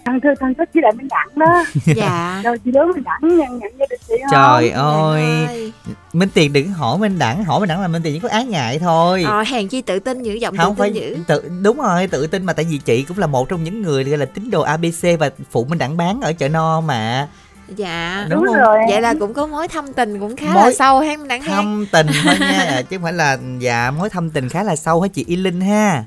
thân 0.04 0.20
thư 0.20 0.28
thân 0.40 0.54
thích 0.54 0.68
với 0.74 0.82
lại 0.82 0.92
Minh 0.92 1.08
Đặng 1.08 1.28
đó. 1.36 1.64
dạ 1.96 2.40
Đâu 2.44 2.54
chị 2.64 2.70
đối 2.70 2.86
Minh 2.86 3.02
Đặng 3.04 3.20
nhận 3.38 3.58
nhận 3.58 3.72
gia 3.78 3.86
đình 3.90 4.00
chị 4.08 4.14
không? 4.20 4.30
trời 4.32 4.70
ơi 4.70 5.72
Minh 6.12 6.28
Tiền 6.34 6.52
đừng 6.52 6.68
hỏi 6.68 6.98
Minh 6.98 7.18
Đẳng 7.18 7.44
hỏi 7.44 7.60
Minh 7.60 7.68
Đẳng 7.68 7.80
là 7.80 7.88
Minh 7.88 8.02
Tiền 8.02 8.14
chỉ 8.14 8.20
có 8.20 8.28
ái 8.28 8.44
ngại 8.44 8.78
thôi 8.78 9.24
ờ 9.26 9.42
hèn 9.46 9.68
chi 9.68 9.82
tự 9.82 9.98
tin 9.98 10.22
dữ 10.22 10.32
giọng 10.34 10.56
không 10.56 10.74
tự 10.74 10.78
phải 10.78 10.90
tin 10.92 11.02
dữ 11.02 11.16
tự 11.26 11.50
đúng 11.62 11.76
rồi 11.80 12.06
tự 12.06 12.26
tin 12.26 12.44
mà 12.46 12.52
tại 12.52 12.66
vì 12.70 12.78
chị 12.78 13.02
cũng 13.02 13.18
là 13.18 13.26
một 13.26 13.48
trong 13.48 13.64
những 13.64 13.82
người 13.82 14.04
gọi 14.04 14.18
là 14.18 14.26
tín 14.26 14.50
đồ 14.50 14.60
ABC 14.62 15.02
và 15.18 15.30
phụ 15.50 15.64
Minh 15.64 15.78
Đẳng 15.78 15.96
bán 15.96 16.20
ở 16.20 16.32
chợ 16.32 16.48
no 16.48 16.80
mà 16.80 17.28
dạ 17.76 18.26
Đúng 18.30 18.44
Đúng 18.44 18.54
rồi. 18.54 18.78
vậy 18.88 19.00
là 19.00 19.14
cũng 19.20 19.34
có 19.34 19.46
mối 19.46 19.68
thâm 19.68 19.92
tình 19.92 20.20
cũng 20.20 20.36
khá 20.36 20.46
là 20.46 20.54
Mối 20.54 20.74
sâu 20.74 21.00
ha 21.00 21.16
minh 21.16 21.28
đặng 21.28 21.42
ha 21.42 21.54
thâm 21.56 21.86
tình 21.92 22.06
thôi 22.24 22.34
nha 22.40 22.82
chứ 22.90 22.96
không 22.96 23.02
phải 23.02 23.12
là 23.12 23.38
dạ 23.58 23.90
mối 23.90 24.10
thâm 24.10 24.30
tình 24.30 24.48
khá 24.48 24.62
là 24.62 24.76
sâu 24.76 25.00
hả 25.00 25.08
chị 25.08 25.24
Y 25.28 25.36
Linh 25.36 25.60
ha 25.60 26.04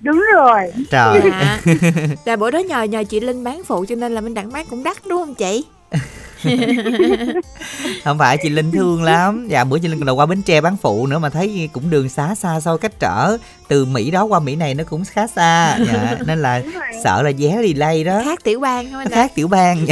Đúng 0.00 0.24
rồi. 0.34 0.60
trời 0.90 1.20
Dạ. 1.24 1.58
là 2.24 2.36
bữa 2.36 2.50
đó 2.50 2.58
nhờ 2.58 2.82
nhờ 2.82 3.04
chị 3.04 3.20
linh 3.20 3.44
bán 3.44 3.62
phụ 3.66 3.84
cho 3.88 3.94
nên 3.94 4.14
là 4.14 4.20
minh 4.20 4.34
đặng 4.34 4.52
bán 4.52 4.66
cũng 4.70 4.84
đắt 4.84 4.96
đúng 5.08 5.18
không 5.20 5.34
chị 5.34 5.64
không 8.04 8.18
phải 8.18 8.38
chị 8.42 8.48
Linh 8.48 8.72
thương 8.72 9.02
lắm. 9.02 9.46
Dạ 9.48 9.64
bữa 9.64 9.78
chị 9.78 9.88
Linh 9.88 9.98
còn 9.98 10.06
đầu 10.06 10.16
qua 10.16 10.26
Bến 10.26 10.42
Tre 10.42 10.60
bán 10.60 10.76
phụ 10.76 11.06
nữa 11.06 11.18
mà 11.18 11.30
thấy 11.30 11.68
cũng 11.72 11.90
đường 11.90 12.08
xá 12.08 12.34
xa 12.34 12.60
xôi 12.60 12.78
cách 12.78 12.92
trở. 13.00 13.36
Từ 13.68 13.84
Mỹ 13.84 14.10
đó 14.10 14.24
qua 14.24 14.40
Mỹ 14.40 14.56
này 14.56 14.74
nó 14.74 14.84
cũng 14.84 15.04
khá 15.04 15.26
xa. 15.26 15.78
Dạ, 15.86 16.16
nên 16.26 16.42
là 16.42 16.62
sợ 17.04 17.22
là 17.22 17.30
vé 17.38 17.62
delay 17.62 18.04
đó. 18.04 18.22
Khác 18.24 18.38
tiểu 18.44 18.60
bang 18.60 18.90
không 18.90 18.98
anh 18.98 19.10
khác 19.10 19.32
tiểu 19.34 19.48
bang. 19.48 19.86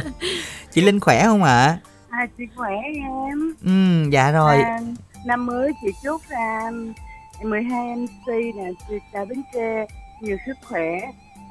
Chị 0.72 0.82
Linh 0.82 1.00
khỏe 1.00 1.24
không 1.24 1.42
ạ? 1.42 1.78
À, 2.10 2.26
chị 2.38 2.44
khỏe 2.56 2.70
em. 3.28 3.54
ừ 3.64 4.10
dạ 4.10 4.30
rồi. 4.30 4.56
À, 4.56 4.78
năm 5.26 5.46
mới 5.46 5.72
chị 5.82 5.88
chúc 6.02 6.20
à, 6.28 6.70
12 7.42 7.96
MC 7.96 8.26
nè, 8.28 8.70
chị 8.88 8.94
chào 9.12 9.24
Bến 9.24 9.42
Tre, 9.54 9.86
nhiều 10.20 10.36
sức 10.46 10.56
khỏe, 10.68 11.00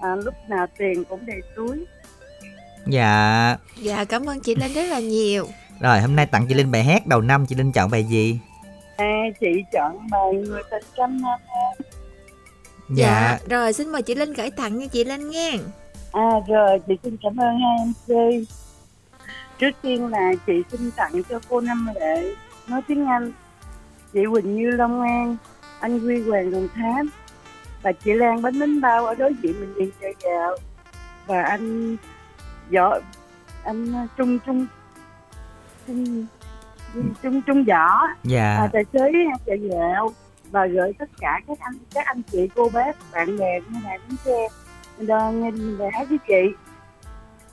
à, 0.01 0.15
lúc 0.15 0.33
nào 0.47 0.67
tiền 0.77 1.03
cũng 1.09 1.25
đầy 1.25 1.41
túi. 1.55 1.85
Dạ. 2.87 3.57
Dạ 3.75 4.03
cảm 4.03 4.25
ơn 4.25 4.39
chị 4.39 4.55
linh 4.55 4.73
rất 4.73 4.83
là 4.89 4.99
nhiều. 4.99 5.47
Rồi 5.79 6.01
hôm 6.01 6.15
nay 6.15 6.25
tặng 6.25 6.45
chị 6.47 6.53
Linh 6.53 6.71
bài 6.71 6.83
hát 6.83 7.07
đầu 7.07 7.21
năm 7.21 7.45
chị 7.45 7.55
Linh 7.55 7.71
chọn 7.71 7.91
bài 7.91 8.03
gì? 8.03 8.39
À, 8.97 9.23
chị 9.39 9.47
chọn 9.73 10.07
bài 10.11 10.33
người 10.33 10.61
tình 10.71 10.83
trăm 10.97 11.21
năm 11.21 11.39
em. 11.47 11.87
dạ. 12.89 13.39
Rồi 13.49 13.73
xin 13.73 13.89
mời 13.89 14.01
chị 14.01 14.15
linh 14.15 14.33
gửi 14.33 14.51
tặng 14.51 14.79
cho 14.79 14.87
chị 14.87 15.03
linh 15.03 15.29
nghe. 15.29 15.57
À 16.11 16.29
rồi, 16.47 16.79
chị 16.87 16.93
xin 17.03 17.17
cảm 17.23 17.37
ơn 17.37 17.59
hai 17.59 17.87
MC. 17.87 18.47
Trước 19.59 19.71
tiên 19.81 20.07
là 20.07 20.31
chị 20.47 20.53
xin 20.71 20.91
tặng 20.91 21.23
cho 21.29 21.39
cô 21.49 21.61
Năm 21.61 21.89
Lệ 21.95 22.33
nói 22.67 22.81
tiếng 22.87 23.05
Anh, 23.05 23.31
chị 24.13 24.19
Quỳnh 24.31 24.55
Như 24.55 24.69
Long 24.69 25.01
An, 25.01 25.37
anh 25.79 25.99
Quy 25.99 26.21
Hoàng 26.29 26.51
Đồng 26.51 26.67
Tháp, 26.75 27.05
và 27.81 27.91
chị 27.91 28.13
Lan 28.13 28.41
Bánh 28.41 28.59
Bánh 28.59 28.81
Bao 28.81 29.05
ở 29.05 29.15
đối 29.15 29.33
diện 29.43 29.53
bệnh 29.59 29.73
viện 29.73 29.89
chợ 30.01 30.07
gạo, 30.23 30.57
và 31.27 31.43
anh 31.43 31.97
võ 32.71 32.99
anh 33.63 34.07
Trung 34.17 34.39
Trung 34.45 34.65
Trung 35.87 36.25
Trung 37.23 37.41
Trung 37.41 37.63
Võ, 37.63 38.07
Dạ. 38.23 38.55
à, 38.55 38.69
tài 38.73 38.83
xế 38.93 39.11
chợ 39.45 39.53
gạo 39.69 40.13
và 40.51 40.65
gửi 40.67 40.93
tất 40.99 41.09
cả 41.19 41.41
các 41.47 41.59
anh 41.59 41.73
các 41.93 42.05
anh 42.05 42.21
chị 42.31 42.49
cô 42.55 42.69
bác 42.73 42.95
bạn 43.11 43.37
bè 43.37 43.59
nghe 43.69 43.81
đài 43.83 43.97
bến 43.97 44.17
tre 44.25 44.47
mình 44.97 45.07
đang 45.07 45.41
nghe 45.41 45.51
bài 45.79 45.89
hát 45.93 46.09
với 46.09 46.17
chị. 46.27 46.55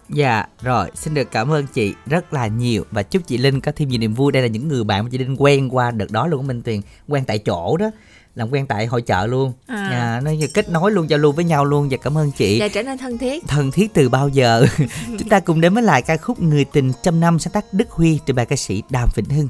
Dạ, 0.08 0.44
rồi, 0.62 0.90
xin 0.94 1.14
được 1.14 1.30
cảm 1.30 1.52
ơn 1.52 1.66
chị 1.66 1.94
rất 2.06 2.32
là 2.32 2.46
nhiều. 2.46 2.84
Và 2.90 3.02
chúc 3.02 3.22
chị 3.26 3.38
Linh 3.38 3.60
có 3.60 3.72
thêm 3.76 3.88
nhiều 3.88 4.00
niềm 4.00 4.14
vui. 4.14 4.32
Đây 4.32 4.42
là 4.42 4.48
những 4.48 4.68
người 4.68 4.84
bạn 4.84 5.04
mà 5.04 5.10
chị 5.12 5.18
Linh 5.18 5.36
quen 5.38 5.68
qua 5.70 5.90
đợt 5.90 6.10
đó 6.10 6.26
luôn 6.26 6.40
của 6.40 6.46
Minh 6.46 6.62
Tuyền, 6.62 6.80
quen 7.08 7.24
tại 7.26 7.38
chỗ 7.38 7.76
đó, 7.76 7.90
làm 8.34 8.52
quen 8.52 8.66
tại 8.66 8.86
hội 8.86 9.02
chợ 9.02 9.26
luôn. 9.26 9.52
À. 9.66 9.88
À, 9.90 10.20
nó 10.24 10.30
như 10.30 10.46
kết 10.54 10.68
nối 10.68 10.92
luôn, 10.92 11.10
giao 11.10 11.18
lưu 11.18 11.32
với 11.32 11.44
nhau 11.44 11.64
luôn 11.64 11.88
và 11.90 11.96
cảm 12.02 12.18
ơn 12.18 12.30
chị. 12.32 12.60
để 12.60 12.68
trở 12.68 12.82
nên 12.82 12.98
thân 12.98 13.18
thiết 13.18 13.42
Thân 13.48 13.70
thiết 13.70 13.94
từ 13.94 14.08
bao 14.08 14.28
giờ? 14.28 14.66
Chúng 15.18 15.28
ta 15.28 15.40
cùng 15.40 15.60
đến 15.60 15.74
với 15.74 15.82
lại 15.82 16.02
ca 16.02 16.16
khúc 16.16 16.40
Người 16.40 16.64
tình 16.64 16.92
trăm 17.02 17.20
năm 17.20 17.38
sáng 17.38 17.52
tác 17.52 17.64
Đức 17.72 17.90
Huy 17.90 18.20
từ 18.26 18.34
bài 18.34 18.46
ca 18.46 18.56
sĩ 18.56 18.82
Đàm 18.90 19.08
Vĩnh 19.14 19.24
Hưng. 19.24 19.48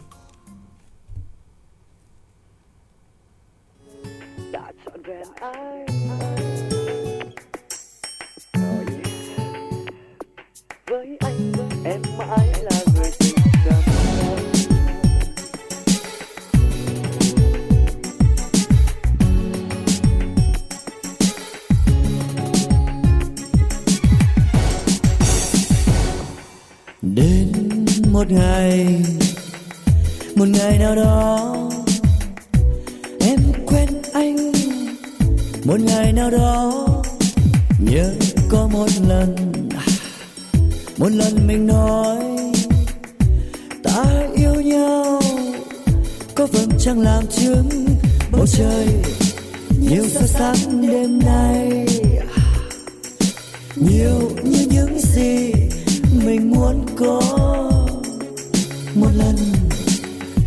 Một 28.22 28.30
ngày 28.30 29.02
một 30.36 30.48
ngày 30.48 30.78
nào 30.78 30.96
đó. 30.96 31.54
Em 33.20 33.38
quen 33.66 33.88
anh, 34.12 34.52
một 35.64 35.80
ngày 35.80 36.12
nào 36.12 36.30
đó. 36.30 36.86
Nhớ 37.78 38.14
có 38.50 38.68
một 38.72 38.86
lần 39.08 39.36
một 40.98 41.08
lần 41.12 41.46
mình 41.46 41.66
nói, 41.66 42.18
ta 43.82 44.04
yêu 44.36 44.54
nhau, 44.54 45.20
có 46.34 46.46
vầng 46.46 46.70
trăng 46.78 47.00
làm 47.00 47.26
chứng 47.26 47.86
bầu 48.32 48.46
trời 48.46 48.86
nhiều 49.80 50.04
sao 50.08 50.26
sáng 50.26 50.82
đêm 50.82 51.18
nay. 51.18 51.86
Nhiều 53.76 54.30
như 54.44 54.66
những 54.70 54.98
gì 54.98 55.52
mình 56.24 56.50
muốn 56.50 56.86
có 56.96 57.71
một 58.94 59.08
lần 59.14 59.36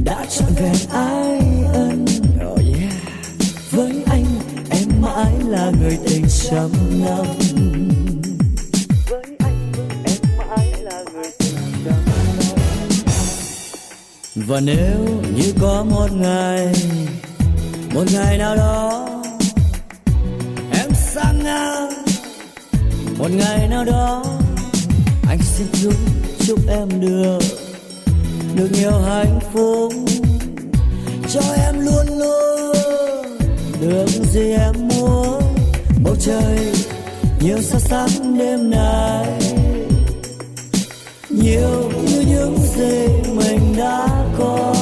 đã 0.03 0.25
trọn 0.29 0.53
vẹn 0.55 0.75
ái 0.91 1.39
ân. 1.73 2.05
Oh 2.51 2.59
yeah. 2.59 2.93
với 3.71 4.03
anh, 4.05 4.25
em 4.69 5.01
mãi 5.01 5.33
là 5.47 5.71
người 5.81 5.97
tình 6.07 6.25
trăm 6.29 6.71
năm 7.05 7.25
với 9.09 9.23
anh 9.39 9.71
em 10.05 10.37
mãi 10.37 10.73
là 10.81 11.03
người 11.13 11.31
tình 11.39 11.55
trăm 11.85 12.05
năm 12.39 12.57
và 14.35 14.59
nếu 14.59 15.21
như 15.35 15.53
có 15.61 15.85
một 15.89 16.11
ngày 16.11 16.73
một 17.93 18.05
ngày 18.13 18.37
nào 18.37 18.55
đó, 18.55 19.07
em 20.71 20.89
sang 21.13 21.43
ngang, 21.43 21.89
một 23.17 23.31
ngày 23.31 23.67
nào 23.67 23.85
đó, 23.85 24.23
anh 25.27 25.39
xin 25.41 25.67
chúc 25.81 25.93
chúc 26.47 26.59
em 26.67 27.01
được 27.01 27.64
được 28.55 28.69
nhiều 28.71 28.91
hạnh 28.91 29.39
phúc. 29.53 29.93
Cho 31.29 31.41
em 31.65 31.79
luôn 31.79 32.19
luôn 32.19 32.75
được 33.81 34.07
gì 34.07 34.51
em 34.51 34.87
muốn. 34.87 35.41
Bầu 36.03 36.15
trời 36.19 36.73
nhiều 37.39 37.61
sao 37.61 37.79
sáng 37.79 38.37
đêm 38.37 38.69
nay. 38.69 39.25
Nhiều 41.29 41.91
như 42.07 42.23
những 42.27 42.57
gì 42.75 43.07
mình 43.35 43.75
đã 43.77 44.07
có. 44.37 44.75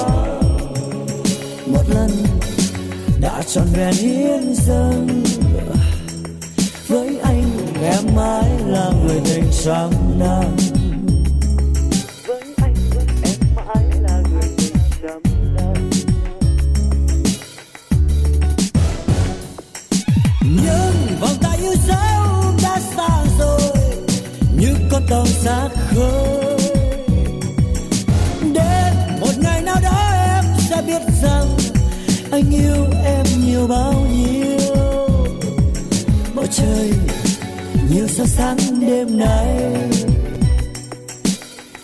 Một 1.67 1.83
lần 1.89 2.09
đã 3.21 3.41
trọn 3.47 3.65
vẹn 3.73 3.93
hiến 3.93 4.53
dâng. 4.55 5.23
Với 6.87 7.19
anh 7.23 7.43
em 7.83 8.15
mãi 8.15 8.49
là 8.67 8.91
người 9.05 9.21
tình 9.25 9.45
trăm 9.63 9.89
năm 10.19 10.72
Yêu 32.53 32.85
em 33.05 33.25
nhiều 33.45 33.67
bao 33.67 33.93
nhiêu? 33.93 34.75
Bầu 36.35 36.45
trời 36.51 36.91
nhiều 37.91 38.07
sao 38.07 38.25
sáng 38.25 38.57
đêm 38.81 39.17
nay. 39.17 39.71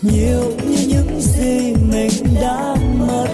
Nhiều 0.02 0.52
như 0.66 0.86
những 0.86 1.20
gì 1.20 1.74
mình 1.90 2.34
đã 2.40 2.76
mất. 2.98 3.28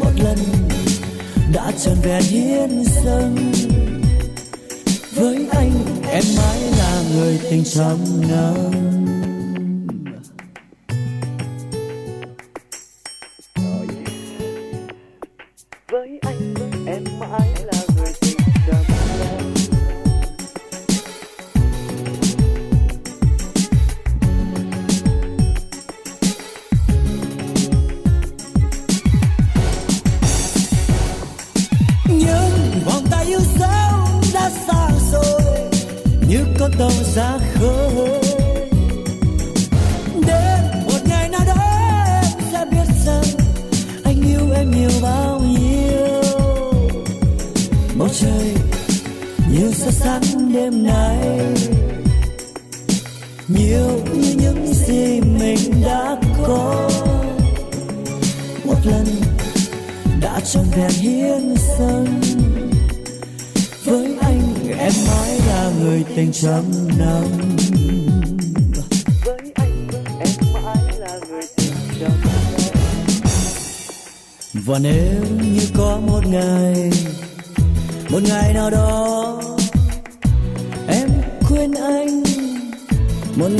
Một 0.00 0.12
lần 0.24 0.38
đã 1.54 1.72
trọn 1.84 1.94
vẹn 2.02 2.22
hiến 2.22 2.84
dâng. 3.04 3.52
Với 5.14 5.46
anh 5.50 5.72
em 6.10 6.24
mãi 6.36 6.60
là 6.78 7.02
người 7.14 7.38
tình 7.50 7.64
trong 7.64 8.22
nắng. 8.28 8.67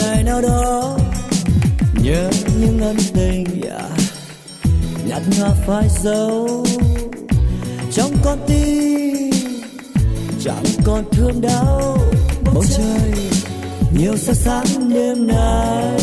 Ngày 0.08 0.22
nào 0.22 0.40
đó. 0.40 0.98
Nhớ 2.02 2.30
những 2.60 2.80
ân 2.80 2.96
tình, 3.14 3.44
yeah. 3.62 3.90
nhạt 5.06 5.22
nhòa 5.38 5.50
phai 5.66 5.88
dấu. 6.02 6.66
Trong 7.92 8.10
con 8.24 8.38
tim, 8.46 9.30
chẳng 10.44 10.64
còn 10.84 11.04
thương 11.12 11.40
đau. 11.40 11.98
Bầu 12.54 12.64
trời, 12.76 13.12
nhiều 13.98 14.16
sao 14.16 14.34
sáng 14.34 14.94
đêm 14.94 15.26
nay. 15.26 15.98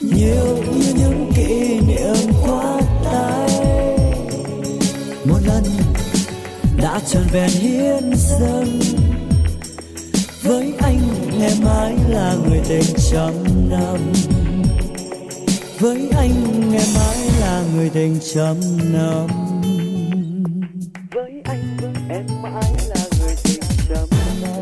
Nhiều 0.00 0.56
như 0.76 0.94
những 0.96 1.32
kỷ 1.36 1.80
niệm 1.80 2.32
qua 2.46 2.80
tay. 3.04 3.62
Một 5.24 5.38
lần 5.46 5.64
đã 6.82 7.00
trọn 7.06 7.22
vẹn 7.32 7.50
hiến 7.50 8.12
dâng 8.16 9.03
với 10.44 10.74
anh 10.78 10.98
em 11.40 11.52
mãi 11.64 11.96
là 12.08 12.36
người 12.48 12.60
tình 12.68 12.96
trăm 12.96 13.32
năm. 13.70 14.12
Với 15.80 16.08
anh 16.16 16.72
em 16.72 16.86
mãi 16.94 17.18
là 17.40 17.64
người 17.74 17.90
tình 17.90 18.18
trăm 18.34 18.56
năm. 18.92 19.26
Với 21.14 21.42
anh 21.44 21.76
em 22.08 22.26
mãi 22.42 22.72
là 22.88 23.06
người 23.20 23.34
tình 23.44 23.60
trăm 23.88 24.08
năm. 24.42 24.60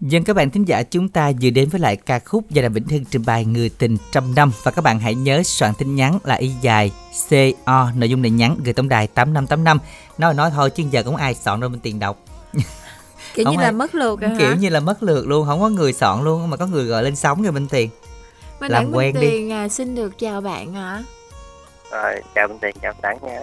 Dân, 0.00 0.24
các 0.24 0.36
bạn 0.36 0.50
thính 0.50 0.68
giả, 0.68 0.82
chúng 0.82 1.08
ta 1.08 1.32
vừa 1.40 1.50
đến 1.50 1.68
với 1.68 1.80
lại 1.80 1.96
ca 1.96 2.18
khúc 2.18 2.50
do 2.50 2.62
Đàm 2.62 2.72
Vĩnh 2.72 2.88
Hưng 2.88 3.04
trình 3.04 3.22
bày 3.26 3.44
Người 3.44 3.70
tình 3.78 3.96
trăm 4.12 4.34
năm. 4.34 4.52
Và 4.62 4.70
các 4.70 4.82
bạn 4.82 5.00
hãy 5.00 5.14
nhớ 5.14 5.42
soạn 5.44 5.74
tin 5.78 5.94
nhắn 5.94 6.18
là 6.24 6.34
y 6.34 6.50
dài 6.60 6.90
CO 7.30 7.90
nội 7.96 8.10
dung 8.10 8.22
này 8.22 8.30
nhắn 8.30 8.56
gửi 8.64 8.72
tổng 8.72 8.88
đài 8.88 9.06
8585 9.06 9.78
nói 10.18 10.34
nói 10.34 10.50
thôi 10.50 10.70
chứ 10.70 10.84
giờ 10.90 11.02
cũng 11.02 11.16
ai 11.16 11.34
soạn 11.34 11.60
đâu 11.60 11.70
bên 11.70 11.80
tiền 11.80 11.98
đọc. 11.98 12.24
kiểu 13.34 13.44
Không 13.44 13.54
như 13.54 13.60
là 13.60 13.68
ai- 13.68 13.72
mất 13.72 13.94
lượt 13.94 14.20
rồi 14.20 14.30
hả? 14.30 14.36
kiểu 14.38 14.54
như 14.56 14.68
là 14.68 14.80
mất 14.80 15.02
lượt 15.02 15.26
luôn 15.26 15.46
không 15.46 15.60
có 15.60 15.68
người 15.68 15.92
soạn 15.92 16.24
luôn 16.24 16.50
mà 16.50 16.56
có 16.56 16.66
người 16.66 16.84
gọi 16.84 17.02
lên 17.02 17.16
sóng 17.16 17.42
rồi 17.42 17.52
bên 17.52 17.68
tiền. 17.68 17.90
Minh 18.60 18.72
làm 18.72 18.92
quen 18.92 19.12
Minh 19.14 19.22
đi. 19.22 19.28
Tiền 19.30 19.52
à, 19.52 19.68
xin 19.68 19.94
được 19.94 20.18
chào 20.18 20.40
bạn 20.40 20.74
ạ. 20.76 21.02
Rồi 21.92 22.14
chào 22.34 22.48
Bình 22.48 22.58
Tiền 22.60 22.76
chào 22.82 22.92
Đẳng 23.02 23.18
nha. 23.22 23.40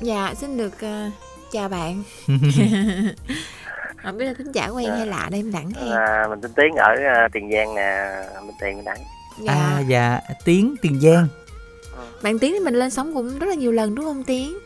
Dạ 0.00 0.34
xin 0.40 0.56
được 0.56 0.80
à, 0.80 1.10
chào 1.52 1.68
bạn. 1.68 2.02
Không 4.02 4.18
biết 4.18 4.24
là 4.24 4.34
thính 4.38 4.52
giả 4.52 4.68
quen 4.68 4.90
hay 4.90 5.06
lạ 5.06 5.28
đây 5.30 5.40
em 5.40 5.52
Đẳng 5.52 5.70
hen 5.70 5.90
à, 5.92 6.26
mình 6.30 6.40
tên 6.40 6.52
Tiến 6.52 6.74
ở 6.76 6.94
à, 7.14 7.28
Tiền 7.32 7.50
Giang 7.52 7.74
nè 7.74 8.14
Bình 8.46 8.56
Tiền 8.60 8.84
Đẳng. 8.84 8.98
Dạ. 9.40 9.52
À 9.52 9.80
dạ 9.88 10.20
tiếng 10.44 10.74
tiền 10.82 11.00
giang. 11.00 11.26
Bạn 12.22 12.38
Tiến 12.38 12.52
thì 12.58 12.64
mình 12.64 12.74
lên 12.74 12.90
sóng 12.90 13.14
cũng 13.14 13.38
rất 13.38 13.46
là 13.46 13.54
nhiều 13.54 13.72
lần 13.72 13.94
đúng 13.94 14.04
không 14.04 14.24
Tiến 14.24 14.58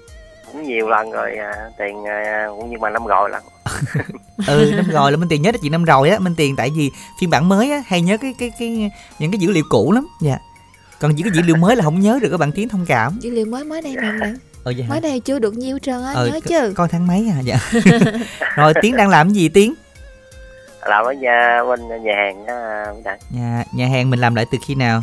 cũng 0.54 0.66
nhiều 0.68 0.88
lần 0.88 1.10
rồi 1.10 1.36
à, 1.36 1.52
Tiền 1.78 2.04
à, 2.08 2.46
cũng 2.48 2.70
như 2.70 2.78
mà 2.78 2.90
năm 2.90 3.06
rồi 3.06 3.30
lần 3.30 3.42
ừ 4.48 4.72
năm 4.76 4.84
rồi 4.90 5.10
là 5.12 5.16
minh 5.16 5.28
tiền 5.28 5.42
nhớ 5.42 5.50
là 5.52 5.58
chuyện 5.62 5.72
năm 5.72 5.84
rồi 5.84 6.10
á. 6.10 6.18
Minh 6.18 6.34
tiền 6.36 6.56
tại 6.56 6.70
vì 6.76 6.90
phiên 7.20 7.30
bản 7.30 7.48
mới 7.48 7.70
á 7.70 7.82
hay 7.86 8.00
nhớ 8.00 8.16
cái 8.16 8.34
cái 8.38 8.50
cái 8.58 8.90
những 9.18 9.30
cái 9.30 9.38
dữ 9.38 9.50
liệu 9.50 9.64
cũ 9.70 9.92
lắm. 9.92 10.06
Dạ. 10.20 10.38
Còn 11.00 11.14
những 11.14 11.24
cái 11.26 11.32
dữ 11.36 11.42
liệu 11.42 11.56
mới 11.56 11.76
là 11.76 11.84
không 11.84 12.00
nhớ 12.00 12.18
được 12.22 12.28
các 12.30 12.36
bạn 12.36 12.52
tiếng 12.52 12.68
thông 12.68 12.86
cảm. 12.88 13.18
Dữ 13.20 13.30
liệu 13.30 13.46
mới 13.46 13.64
mới 13.64 13.82
đây 13.82 13.96
Đẳng 13.96 14.34
ờ 14.64 14.70
dạ. 14.70 14.84
Hả? 14.84 14.90
mới 14.90 15.00
đây 15.00 15.20
chưa 15.20 15.38
được 15.38 15.54
nhiêu 15.54 15.78
trơn 15.78 16.04
á 16.04 16.12
Ờ, 16.14 16.26
nhớ 16.26 16.32
c- 16.34 16.40
chứ? 16.40 16.72
coi 16.76 16.88
tháng 16.88 17.06
mấy 17.06 17.30
à? 17.36 17.40
Dạ. 17.42 17.56
Rồi 18.56 18.72
tiến 18.82 18.96
đang 18.96 19.08
làm 19.08 19.26
cái 19.28 19.34
gì 19.34 19.48
tiến? 19.48 19.74
Làm 20.86 21.04
ở 21.04 21.12
nhà 21.12 21.64
bên 21.68 21.80
nhà 22.04 22.12
hàng 22.16 22.46
á 22.46 22.84
Đẳng 23.04 23.18
nhà 23.30 23.64
nhà 23.74 23.86
hàng 23.88 24.10
mình 24.10 24.20
làm 24.20 24.34
lại 24.34 24.46
từ 24.52 24.58
khi 24.66 24.74
nào? 24.74 25.02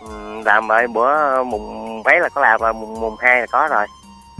Ừ, 0.00 0.08
làm 0.44 0.68
ở 0.68 0.86
bữa 0.94 1.42
mùng 1.44 2.02
mấy 2.02 2.20
là 2.20 2.28
có 2.28 2.40
làm 2.40 2.60
rồi 2.60 2.72
mùng 2.72 3.00
mùng 3.00 3.16
hai 3.18 3.40
là 3.40 3.46
có 3.46 3.68
rồi 3.70 3.86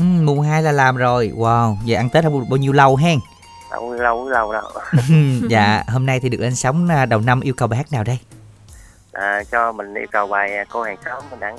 ừ, 0.01 0.05
mùng 0.05 0.41
2 0.41 0.63
là 0.63 0.73
làm 0.73 0.97
rồi. 0.97 1.33
Wow 1.37 1.77
vậy 1.87 1.97
ăn 1.97 2.09
tết 2.11 2.25
không 2.25 2.51
bao 2.51 2.57
nhiêu 2.57 2.73
lâu 2.73 2.97
hen? 2.97 3.19
Đâu 3.71 3.93
lâu 3.95 4.29
lâu 4.29 4.53
đâu 4.53 4.71
dạ 5.49 5.85
hôm 5.89 6.07
nay 6.07 6.21
thì 6.21 6.29
được 6.29 6.39
lên 6.41 6.55
sóng 6.55 6.89
à, 6.89 7.07
đầu 7.07 7.21
năm 7.21 7.41
yêu 7.41 7.55
cầu 7.57 7.69
bài 7.69 7.77
hát 7.77 7.93
nào 7.93 8.05
đây? 8.05 8.19
À, 9.13 9.43
cho 9.51 9.73
mình 9.73 9.95
yêu 9.95 10.07
cầu 10.11 10.27
bài 10.27 10.57
à, 10.57 10.65
cô 10.71 10.83
hàng 10.83 10.97
xóm 11.05 11.23
mình 11.31 11.41
đẳng 11.41 11.59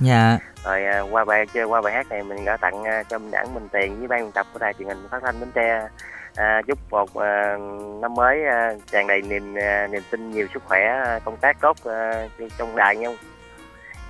dạ. 0.00 0.38
Rồi 0.64 0.84
à, 0.84 1.00
qua 1.00 1.24
bài 1.24 1.46
chơi 1.54 1.64
qua 1.64 1.80
bài 1.80 1.92
hát 1.92 2.06
này 2.08 2.22
mình 2.22 2.44
gửi 2.44 2.56
tặng 2.60 2.84
à, 2.84 3.02
cho 3.02 3.18
mình 3.18 3.30
đẳng 3.30 3.54
mình 3.54 3.68
tiền 3.72 3.98
với 3.98 4.08
ban 4.08 4.32
tập 4.32 4.46
của 4.52 4.58
đài 4.58 4.74
truyền 4.78 4.88
hình 4.88 5.08
phát 5.10 5.22
thanh 5.22 5.40
bến 5.40 5.50
tre. 5.54 5.88
À, 6.34 6.62
chúc 6.66 6.78
một 6.90 7.14
à, 7.14 7.56
năm 8.00 8.14
mới 8.14 8.44
à, 8.44 8.72
tràn 8.92 9.06
đầy 9.06 9.22
niềm 9.22 9.54
à, 9.54 9.86
niềm 9.86 10.02
tin 10.10 10.30
nhiều 10.30 10.46
sức 10.54 10.62
khỏe 10.66 10.80
à, 10.80 11.18
công 11.24 11.36
tác 11.36 11.60
tốt 11.60 11.76
à, 11.84 12.28
trong 12.58 12.76
đài 12.76 12.96
nha 12.96 13.08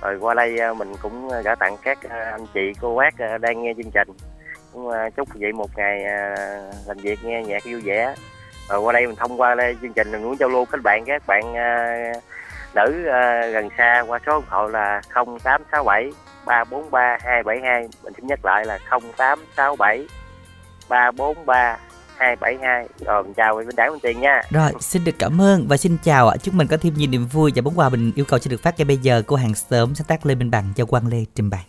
rồi 0.03 0.17
qua 0.19 0.33
đây 0.33 0.57
ờ, 0.57 0.73
mình 0.73 0.93
cũng 1.01 1.29
à, 1.29 1.41
gửi 1.41 1.55
tặng 1.59 1.77
các 1.81 1.97
ờ, 2.09 2.19
anh 2.19 2.45
chị 2.53 2.71
cô 2.81 2.95
bác 2.95 3.13
đang 3.41 3.63
nghe 3.63 3.73
chương 3.77 3.91
trình. 3.91 4.07
Cũng 4.73 4.91
chúc 5.15 5.33
quý 5.33 5.39
vị 5.39 5.51
một 5.51 5.77
ngày 5.77 6.03
làm 6.87 6.97
việc 6.97 7.19
nghe 7.23 7.43
nhạc 7.43 7.63
vui 7.65 7.81
vẻ. 7.81 8.15
Rồi 8.69 8.79
qua 8.79 8.93
đây 8.93 9.07
mình 9.07 9.15
thông 9.15 9.41
qua 9.41 9.55
đây 9.55 9.75
chương 9.81 9.93
trình 9.93 10.11
mình 10.11 10.23
muốn 10.23 10.35
giao 10.39 10.49
lưu 10.49 10.65
các 10.65 10.81
bạn 10.83 11.03
các 11.05 11.23
bạn 11.27 11.53
nữ 12.75 13.03
gần 13.53 13.69
xa 13.77 14.03
qua 14.07 14.19
số 14.25 14.39
điện 14.39 14.47
thoại 14.49 14.69
là 14.69 15.01
0867 15.13 16.11
343 16.45 17.17
272 17.21 17.87
mình 18.03 18.13
xin 18.13 18.27
nhắc 18.27 18.45
lại 18.45 18.65
là 18.65 18.79
0867 18.89 20.07
343 20.89 21.77
272 22.17 22.87
rồi 23.05 23.23
mình 23.23 23.33
chào 23.33 23.55
bên 23.55 23.67
đảng 23.75 23.91
bên 23.91 23.99
tiền 23.99 24.19
nha 24.19 24.41
Rồi, 24.49 24.71
xin 24.79 25.03
được 25.03 25.15
cảm 25.19 25.41
ơn 25.41 25.67
và 25.67 25.77
xin 25.77 25.97
chào 26.03 26.27
ạ. 26.27 26.37
Chúc 26.37 26.53
mình 26.53 26.67
có 26.67 26.77
thêm 26.77 26.93
nhiều 26.93 27.09
niềm 27.09 27.25
vui 27.25 27.51
và 27.55 27.61
món 27.61 27.79
quà 27.79 27.89
mình 27.89 28.11
yêu 28.15 28.25
cầu 28.25 28.39
sẽ 28.39 28.49
được 28.49 28.61
phát 28.61 28.77
ngay 28.77 28.85
bây 28.85 28.97
giờ 28.97 29.21
của 29.27 29.35
hàng 29.35 29.55
sớm 29.55 29.95
sáng 29.95 30.07
tác 30.07 30.25
Lê 30.25 30.35
Minh 30.35 30.51
Bằng 30.51 30.73
cho 30.75 30.85
Quang 30.85 31.07
Lê 31.07 31.25
trình 31.35 31.49
bày. 31.49 31.65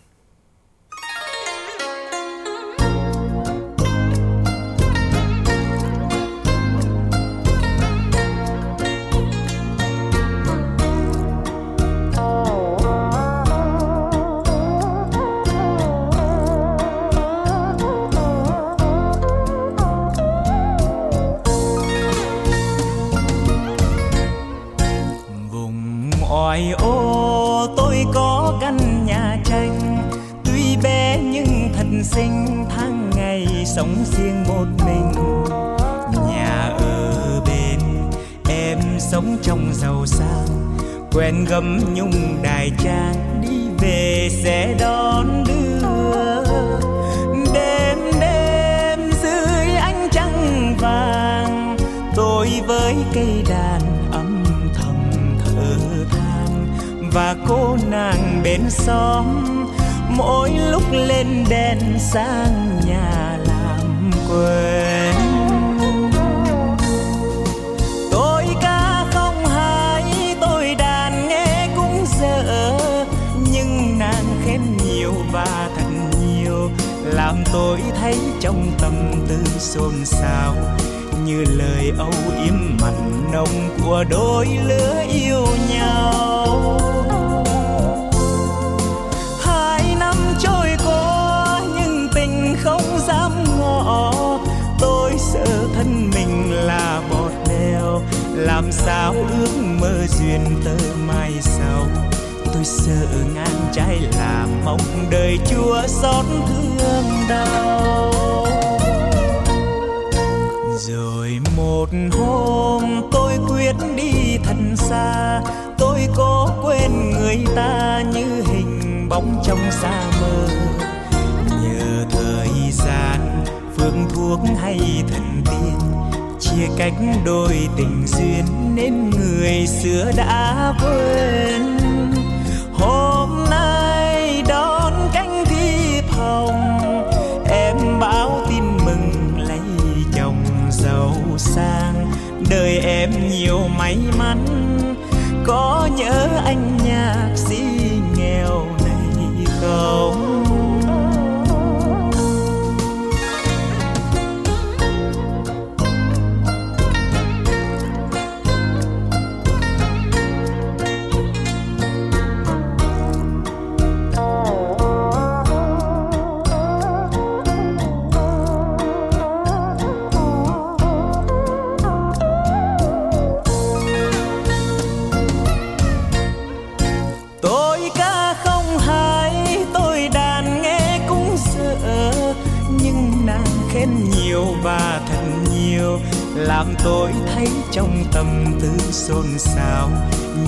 Tôi 186.85 187.11
thấy 187.33 187.47
trong 187.71 188.03
tâm 188.11 188.27
tư 188.61 188.71
xôn 188.91 189.25
xao, 189.37 189.89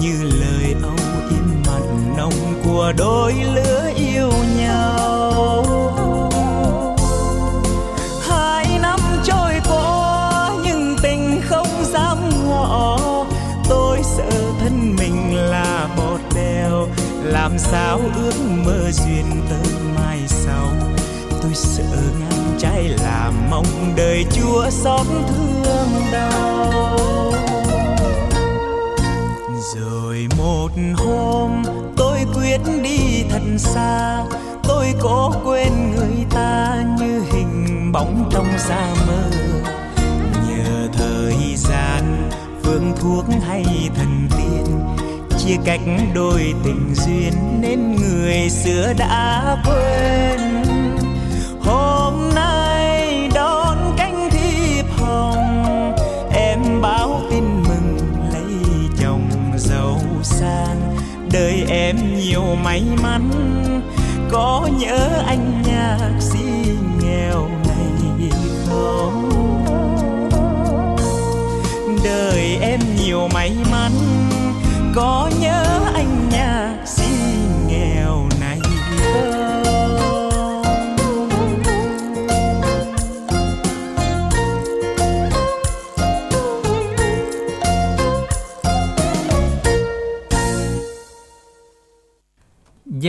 như 0.02 0.24
lời 0.24 0.76
âu 0.84 1.28
yếm 1.30 1.48
mặn 1.68 2.18
nồng 2.18 2.62
của 2.64 2.94
đôi 2.98 3.34
lứa 3.34 3.92
yêu 3.96 4.32
nhau. 4.58 5.66
Hai 8.30 8.80
năm 8.82 9.00
trôi 9.24 9.54
qua 9.70 10.52
nhưng 10.64 10.96
tình 11.04 11.42
không 11.50 11.68
dám 11.94 12.18
ngỏ, 12.50 12.98
tôi 13.70 14.00
sợ 14.04 14.32
thân 14.60 14.96
mình 14.96 15.36
là 15.36 15.88
bọt 15.98 16.20
đèo 16.36 16.88
làm 17.24 17.58
sao 17.58 18.00
ước 18.16 18.36
mơ 18.66 18.92
duyên 18.92 19.26
tới 19.50 19.74
mai 19.96 20.20
sau 20.28 20.77
sợ 21.58 21.84
ngang 22.20 22.58
trái 22.60 22.84
là 22.84 23.32
mong 23.50 23.94
đời 23.96 24.26
chúa 24.32 24.70
xót 24.70 25.08
thương 25.28 26.12
đau. 26.12 26.98
Rồi 29.76 30.28
một 30.38 30.70
hôm 30.98 31.64
tôi 31.98 32.20
quyết 32.34 32.62
đi 32.84 33.24
thật 33.30 33.42
xa, 33.58 34.24
tôi 34.64 34.94
có 35.00 35.34
quên 35.46 35.92
người 35.96 36.26
ta 36.30 36.84
như 37.00 37.24
hình 37.32 37.92
bóng 37.92 38.30
trong 38.34 38.48
xa 38.58 38.94
mơ. 39.08 39.30
Nhờ 40.48 40.88
thời 40.94 41.56
gian, 41.56 42.30
phương 42.64 42.94
thuốc 43.02 43.26
hay 43.48 43.66
thần 43.96 44.28
tiên, 44.38 44.80
chia 45.40 45.56
cách 45.66 45.82
đôi 46.14 46.54
tình 46.64 46.94
duyên 46.96 47.62
nên 47.62 47.96
người 47.96 48.50
xưa 48.50 48.94
đã 48.98 49.58
quên. 49.66 50.67
Nhiều 62.38 62.56
may 62.64 62.84
mắn. 63.04 63.30
Có 64.32 64.70
nhớ 64.80 65.24
anh 65.28 65.62
nhạc 65.66 66.12
sĩ 66.20 66.40
nghèo 67.02 67.50
này 67.68 68.32
không? 68.70 69.30
Đời 72.04 72.58
em 72.62 72.80
nhiều 72.98 73.28
may 73.34 73.52
mắn. 73.72 73.92
Có 74.96 75.30
nhớ 75.42 75.87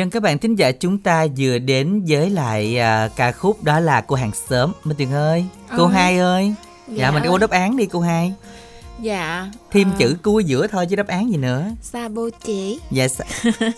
Dân 0.09 0.13
các 0.13 0.23
bạn 0.23 0.39
thính 0.39 0.55
giả 0.55 0.73
chúng 0.73 0.99
ta 0.99 1.27
vừa 1.39 1.59
đến 1.59 2.05
với 2.09 2.31
lại 2.31 2.79
à, 2.79 3.09
ca 3.17 3.33
khúc 3.33 3.65
đó 3.65 3.81
là 3.81 4.01
cô 4.01 4.17
hàng 4.17 4.31
xóm. 4.49 4.73
Minh 4.85 4.97
Tuyền 4.97 5.13
ơi 5.13 5.45
Cô 5.77 5.85
Ờ. 5.85 5.89
hai 5.89 6.19
ơi. 6.19 6.55
Dạ, 6.89 6.95
Dạ. 6.97 7.11
mình 7.11 7.23
có 7.29 7.39
đáp 7.39 7.51
án 7.51 7.77
đi 7.77 7.87
cô 7.87 8.01
hai. 8.01 8.33
Dạ 9.03 9.51
Thêm 9.71 9.91
ờ, 9.91 9.97
chữ 9.99 10.17
cua 10.23 10.41
giữa 10.41 10.67
thôi 10.67 10.87
chứ 10.91 10.97
đáp 10.97 11.07
án 11.07 11.31
gì 11.31 11.37
nữa. 11.37 11.65
Saboche 11.83 12.75
Dạ 12.91 13.09
sa, 13.09 13.25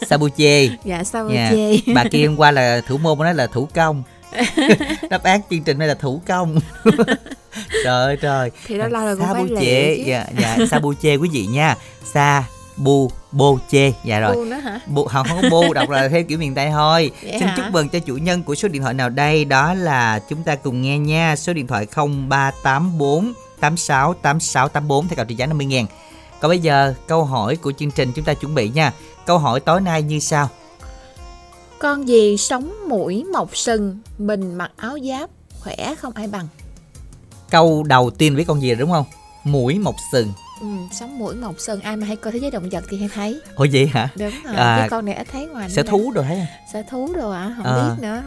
Sabuche 0.06 0.68
Dạ 0.84 1.04
Saboche 1.04 1.76
Bà 1.94 2.04
kia 2.10 2.26
hôm 2.26 2.36
qua 2.36 2.50
là 2.50 2.80
thủ 2.86 2.98
môn 2.98 3.18
nói 3.18 3.34
là 3.34 3.46
thủ 3.46 3.68
công. 3.74 4.02
Đáp 5.10 5.22
án 5.22 5.40
chương 5.50 5.62
trình 5.62 5.78
này 5.78 5.88
là 5.88 5.94
thủ 5.94 6.22
công. 6.26 6.58
Trời 7.84 8.04
ơi 8.04 8.16
trời. 8.22 8.50
Thì 8.66 8.74
lâu 8.74 8.88
là 8.88 9.14
cũng 9.14 9.26
phải 9.32 9.44
lẹ 9.48 9.96
chứ. 9.96 10.02
Dạ, 10.06 10.26
dạ 10.40 10.56
Sabuche 10.70 11.16
quý 11.16 11.28
vị 11.32 11.46
nha. 11.46 11.76
Sa 12.14 12.44
bu 12.84 13.10
bô 13.32 13.58
chê 13.70 13.92
dạ 14.04 14.20
rồi 14.20 14.36
Bu 14.36 14.44
nữa 14.44 14.56
hả? 14.56 14.80
bu 14.86 15.04
không 15.04 15.26
không 15.28 15.38
có 15.42 15.48
bu 15.50 15.72
đọc 15.72 15.90
là 15.90 16.08
theo 16.08 16.22
kiểu 16.24 16.38
miền 16.38 16.54
tây 16.54 16.70
thôi 16.70 17.10
Vậy 17.22 17.32
xin 17.38 17.48
hả? 17.48 17.54
chúc 17.56 17.66
mừng 17.72 17.88
cho 17.88 17.98
chủ 17.98 18.16
nhân 18.16 18.42
của 18.42 18.54
số 18.54 18.68
điện 18.68 18.82
thoại 18.82 18.94
nào 18.94 19.08
đây 19.08 19.44
đó 19.44 19.74
là 19.74 20.18
chúng 20.28 20.42
ta 20.42 20.54
cùng 20.54 20.82
nghe 20.82 20.98
nha 20.98 21.36
số 21.36 21.52
điện 21.52 21.66
thoại 21.66 21.86
0384 21.94 23.32
86 23.60 24.14
8684 24.22 25.08
theo 25.08 25.16
cào 25.16 25.24
trị 25.24 25.34
giá 25.34 25.46
50 25.46 25.66
ngàn 25.66 25.86
còn 26.40 26.48
bây 26.48 26.58
giờ 26.58 26.94
câu 27.06 27.24
hỏi 27.24 27.56
của 27.56 27.72
chương 27.72 27.90
trình 27.90 28.12
chúng 28.12 28.24
ta 28.24 28.34
chuẩn 28.34 28.54
bị 28.54 28.68
nha 28.68 28.92
câu 29.26 29.38
hỏi 29.38 29.60
tối 29.60 29.80
nay 29.80 30.02
như 30.02 30.18
sau 30.18 30.48
Con 31.78 32.08
gì 32.08 32.36
sống 32.36 32.88
mũi 32.88 33.24
mọc 33.32 33.56
sừng, 33.56 33.98
mình 34.18 34.54
mặc 34.54 34.70
áo 34.76 34.98
giáp, 35.08 35.30
khỏe 35.60 35.94
không 35.98 36.12
ai 36.14 36.26
bằng. 36.26 36.46
Câu 37.50 37.82
đầu 37.82 38.10
tiên 38.10 38.34
với 38.34 38.44
con 38.44 38.62
gì 38.62 38.74
đúng 38.74 38.90
không? 38.90 39.04
Mũi 39.44 39.78
mọc 39.78 39.94
sừng. 40.12 40.32
Ừ, 40.60 40.66
sống 40.92 41.18
mũi 41.18 41.34
mọc 41.34 41.54
sừng 41.58 41.80
ai 41.80 41.96
mà 41.96 42.06
hay 42.06 42.16
coi 42.16 42.32
thế 42.32 42.38
giới 42.38 42.50
động 42.50 42.68
vật 42.70 42.84
thì 42.90 42.98
hay 42.98 43.08
thấy. 43.14 43.40
Ủa 43.56 43.66
vậy 43.72 43.86
hả? 43.86 44.08
Đúng 44.16 44.32
rồi, 44.44 44.54
À, 44.56 44.76
cái 44.78 44.88
con 44.88 45.04
này 45.04 45.14
ít 45.14 45.26
thấy 45.32 45.46
ngoài. 45.46 45.70
Sở 45.70 45.82
nữa 45.82 45.88
thú 45.90 46.12
rồi 46.14 46.24
thấy 46.28 46.46
Sở 46.72 46.82
thú 46.90 47.12
rồi 47.16 47.36
ạ, 47.36 47.54
không 47.56 47.66
À. 47.66 47.74
biết 47.96 48.02
nữa. 48.02 48.22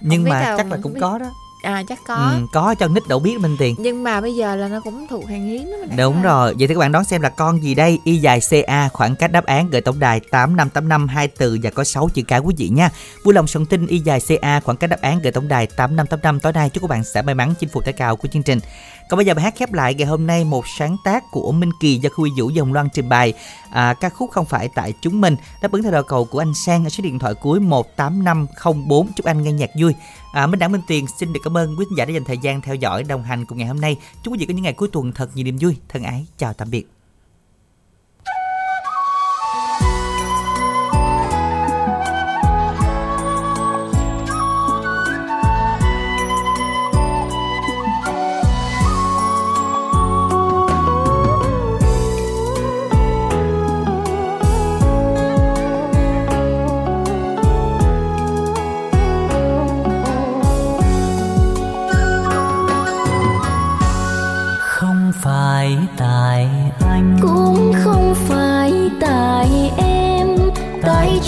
Nhưng 0.00 0.24
biết 0.24 0.30
mà 0.30 0.42
đâu, 0.42 0.56
chắc 0.58 0.66
là 0.66 0.72
không 0.76 0.82
cũng 0.82 0.94
biết. 0.94 1.00
có 1.00 1.18
đó. 1.18 1.26
À 1.62 1.82
chắc 1.88 1.98
có. 2.06 2.14
Ừ, 2.14 2.46
có 2.52 2.74
cho 2.78 2.88
nít 2.88 3.08
đâu 3.08 3.18
biết 3.18 3.38
minh 3.40 3.56
tiền. 3.58 3.74
Nhưng 3.78 4.02
mà 4.04 4.20
bây 4.20 4.34
giờ 4.36 4.56
là 4.56 4.68
nó 4.68 4.80
cũng 4.80 5.06
thuộc 5.10 5.28
hàng 5.28 5.46
hiếm 5.46 5.70
đó. 5.70 5.96
Đúng 5.96 6.22
rồi, 6.22 6.54
vậy 6.58 6.68
thì 6.68 6.74
các 6.74 6.78
bạn 6.80 6.92
đón 6.92 7.04
xem 7.04 7.20
là 7.20 7.28
con 7.28 7.62
gì 7.62 7.74
đây? 7.74 7.98
Y 8.04 8.16
dài 8.16 8.40
CA, 8.50 8.88
khoảng 8.88 9.16
cách 9.16 9.32
đáp 9.32 9.44
án 9.46 9.70
gửi 9.70 9.80
tổng 9.80 9.98
đài 9.98 10.20
8585 10.20 11.08
hai 11.08 11.28
từ 11.28 11.58
và 11.62 11.70
có 11.70 11.84
6 11.84 12.08
chữ 12.14 12.22
cái 12.28 12.38
quý 12.38 12.54
vị 12.58 12.68
nha. 12.68 12.90
Vui 13.24 13.34
lòng 13.34 13.46
soạn 13.46 13.66
tin 13.66 13.86
Y 13.86 13.98
dài 13.98 14.20
CA, 14.28 14.60
khoảng 14.60 14.76
cách 14.76 14.90
đáp 14.90 15.00
án 15.00 15.20
gửi 15.22 15.32
tổng 15.32 15.48
đài 15.48 15.66
8585 15.66 16.40
tối 16.40 16.52
nay 16.52 16.70
chúc 16.70 16.82
các 16.82 16.90
bạn 16.90 17.04
sẽ 17.04 17.22
may 17.22 17.34
mắn 17.34 17.54
chinh 17.60 17.68
phục 17.68 17.84
thẻ 17.84 17.92
cao 17.92 18.16
của 18.16 18.28
chương 18.28 18.42
trình. 18.42 18.60
Còn 19.08 19.16
bây 19.18 19.26
giờ 19.26 19.34
bài 19.34 19.44
hát 19.44 19.54
khép 19.56 19.72
lại 19.72 19.94
ngày 19.94 20.06
hôm 20.06 20.26
nay 20.26 20.44
một 20.44 20.68
sáng 20.68 20.96
tác 21.04 21.24
của 21.30 21.52
Minh 21.52 21.70
Kỳ 21.80 21.98
do 21.98 22.10
Khuy 22.10 22.30
Vũ 22.36 22.50
Dòng 22.50 22.72
Loan 22.72 22.88
trình 22.94 23.08
bày. 23.08 23.32
À, 23.70 23.94
ca 23.94 24.08
khúc 24.08 24.30
không 24.30 24.46
phải 24.46 24.68
tại 24.74 24.92
chúng 25.00 25.20
mình 25.20 25.36
đáp 25.62 25.72
ứng 25.72 25.82
theo 25.82 25.92
đầu 25.92 26.02
cầu 26.02 26.24
của 26.24 26.38
anh 26.38 26.54
Sang 26.54 26.84
ở 26.84 26.88
số 26.88 27.02
điện 27.02 27.18
thoại 27.18 27.34
cuối 27.34 27.60
18504 27.60 29.12
chúc 29.12 29.26
anh 29.26 29.42
nghe 29.42 29.52
nhạc 29.52 29.70
vui. 29.80 29.94
À, 30.32 30.46
Minh 30.46 30.58
Đảng 30.58 30.72
Minh 30.72 30.82
Tiền 30.86 31.06
xin 31.18 31.32
được 31.32 31.40
cảm 31.44 31.56
ơn 31.56 31.76
quý 31.78 31.84
khán 31.88 31.96
giả 31.96 32.04
đã 32.04 32.10
dành 32.10 32.24
thời 32.24 32.38
gian 32.38 32.60
theo 32.60 32.74
dõi 32.74 33.02
đồng 33.02 33.22
hành 33.22 33.44
cùng 33.44 33.58
ngày 33.58 33.66
hôm 33.66 33.80
nay. 33.80 33.96
Chúc 34.22 34.32
quý 34.32 34.38
vị 34.38 34.46
có 34.46 34.54
những 34.54 34.62
ngày 34.62 34.72
cuối 34.72 34.88
tuần 34.92 35.12
thật 35.12 35.30
nhiều 35.34 35.44
niềm 35.44 35.56
vui. 35.60 35.76
Thân 35.88 36.02
ái, 36.02 36.26
chào 36.38 36.52
tạm 36.52 36.70
biệt. 36.70 36.97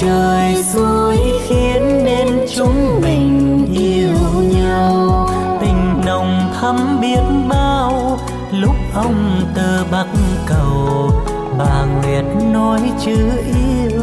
Trời 0.00 0.62
xui 0.62 1.16
khiến 1.48 2.04
nên 2.04 2.28
chúng 2.56 3.00
mình 3.02 3.66
yêu 3.72 4.42
nhau. 4.42 5.28
Tình 5.60 6.00
nồng 6.06 6.52
thắm 6.60 7.00
biết 7.00 7.20
bao, 7.48 8.18
lúc 8.52 8.74
ông 8.94 9.40
tơ 9.54 9.84
bắc 9.92 10.06
cầu, 10.46 11.10
bà 11.58 11.84
nguyệt 11.84 12.24
nói 12.52 12.80
chữ 13.04 13.16
yêu. 13.54 14.00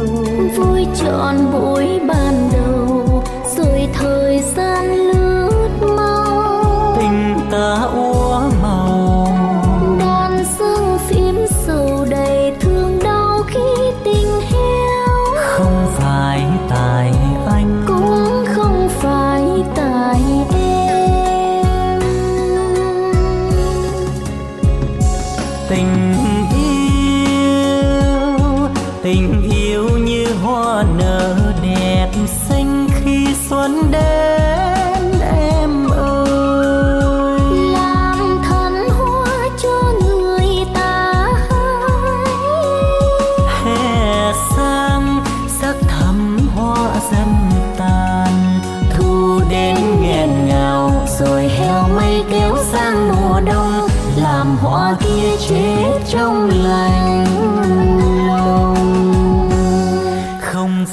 Vui 0.56 0.86
trọn 0.96 1.36
buổi 1.52 2.00
ban 2.08 2.50
đầu 2.52 2.77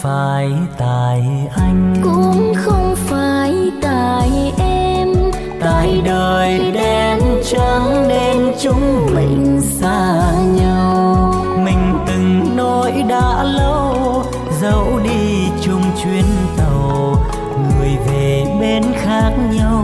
phải 0.06 0.52
tại 0.78 1.24
anh. 1.56 1.96
Cũng 2.04 2.54
không 2.56 2.96
phải 2.96 3.72
tại 3.82 4.30
em. 4.60 5.14
Tại 5.62 6.02
đời 6.06 6.72
đen 6.74 7.20
trắng 7.44 8.08
nên 8.08 8.54
chúng 8.62 9.16
mình 9.16 9.62
xa 9.62 10.32
nhau. 10.56 11.34
Mình 11.58 11.98
từng 12.08 12.56
nói 12.56 13.04
đã 13.10 13.44
lâu 13.44 14.24
dẫu 14.62 15.00
đi 15.04 15.48
chung 15.62 15.82
chuyến 16.04 16.26
tàu 16.58 17.16
người 17.56 17.98
về 18.08 18.46
bên 18.60 18.84
khác 18.96 19.32
nhau 19.54 19.75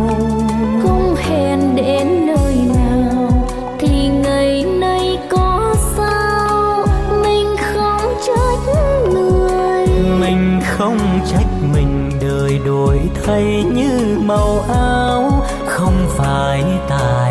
đổi 13.32 13.64
như 13.74 14.18
màu 14.26 14.66
áo 14.70 15.46
không 15.66 16.08
phải 16.18 16.64
tài. 16.90 17.31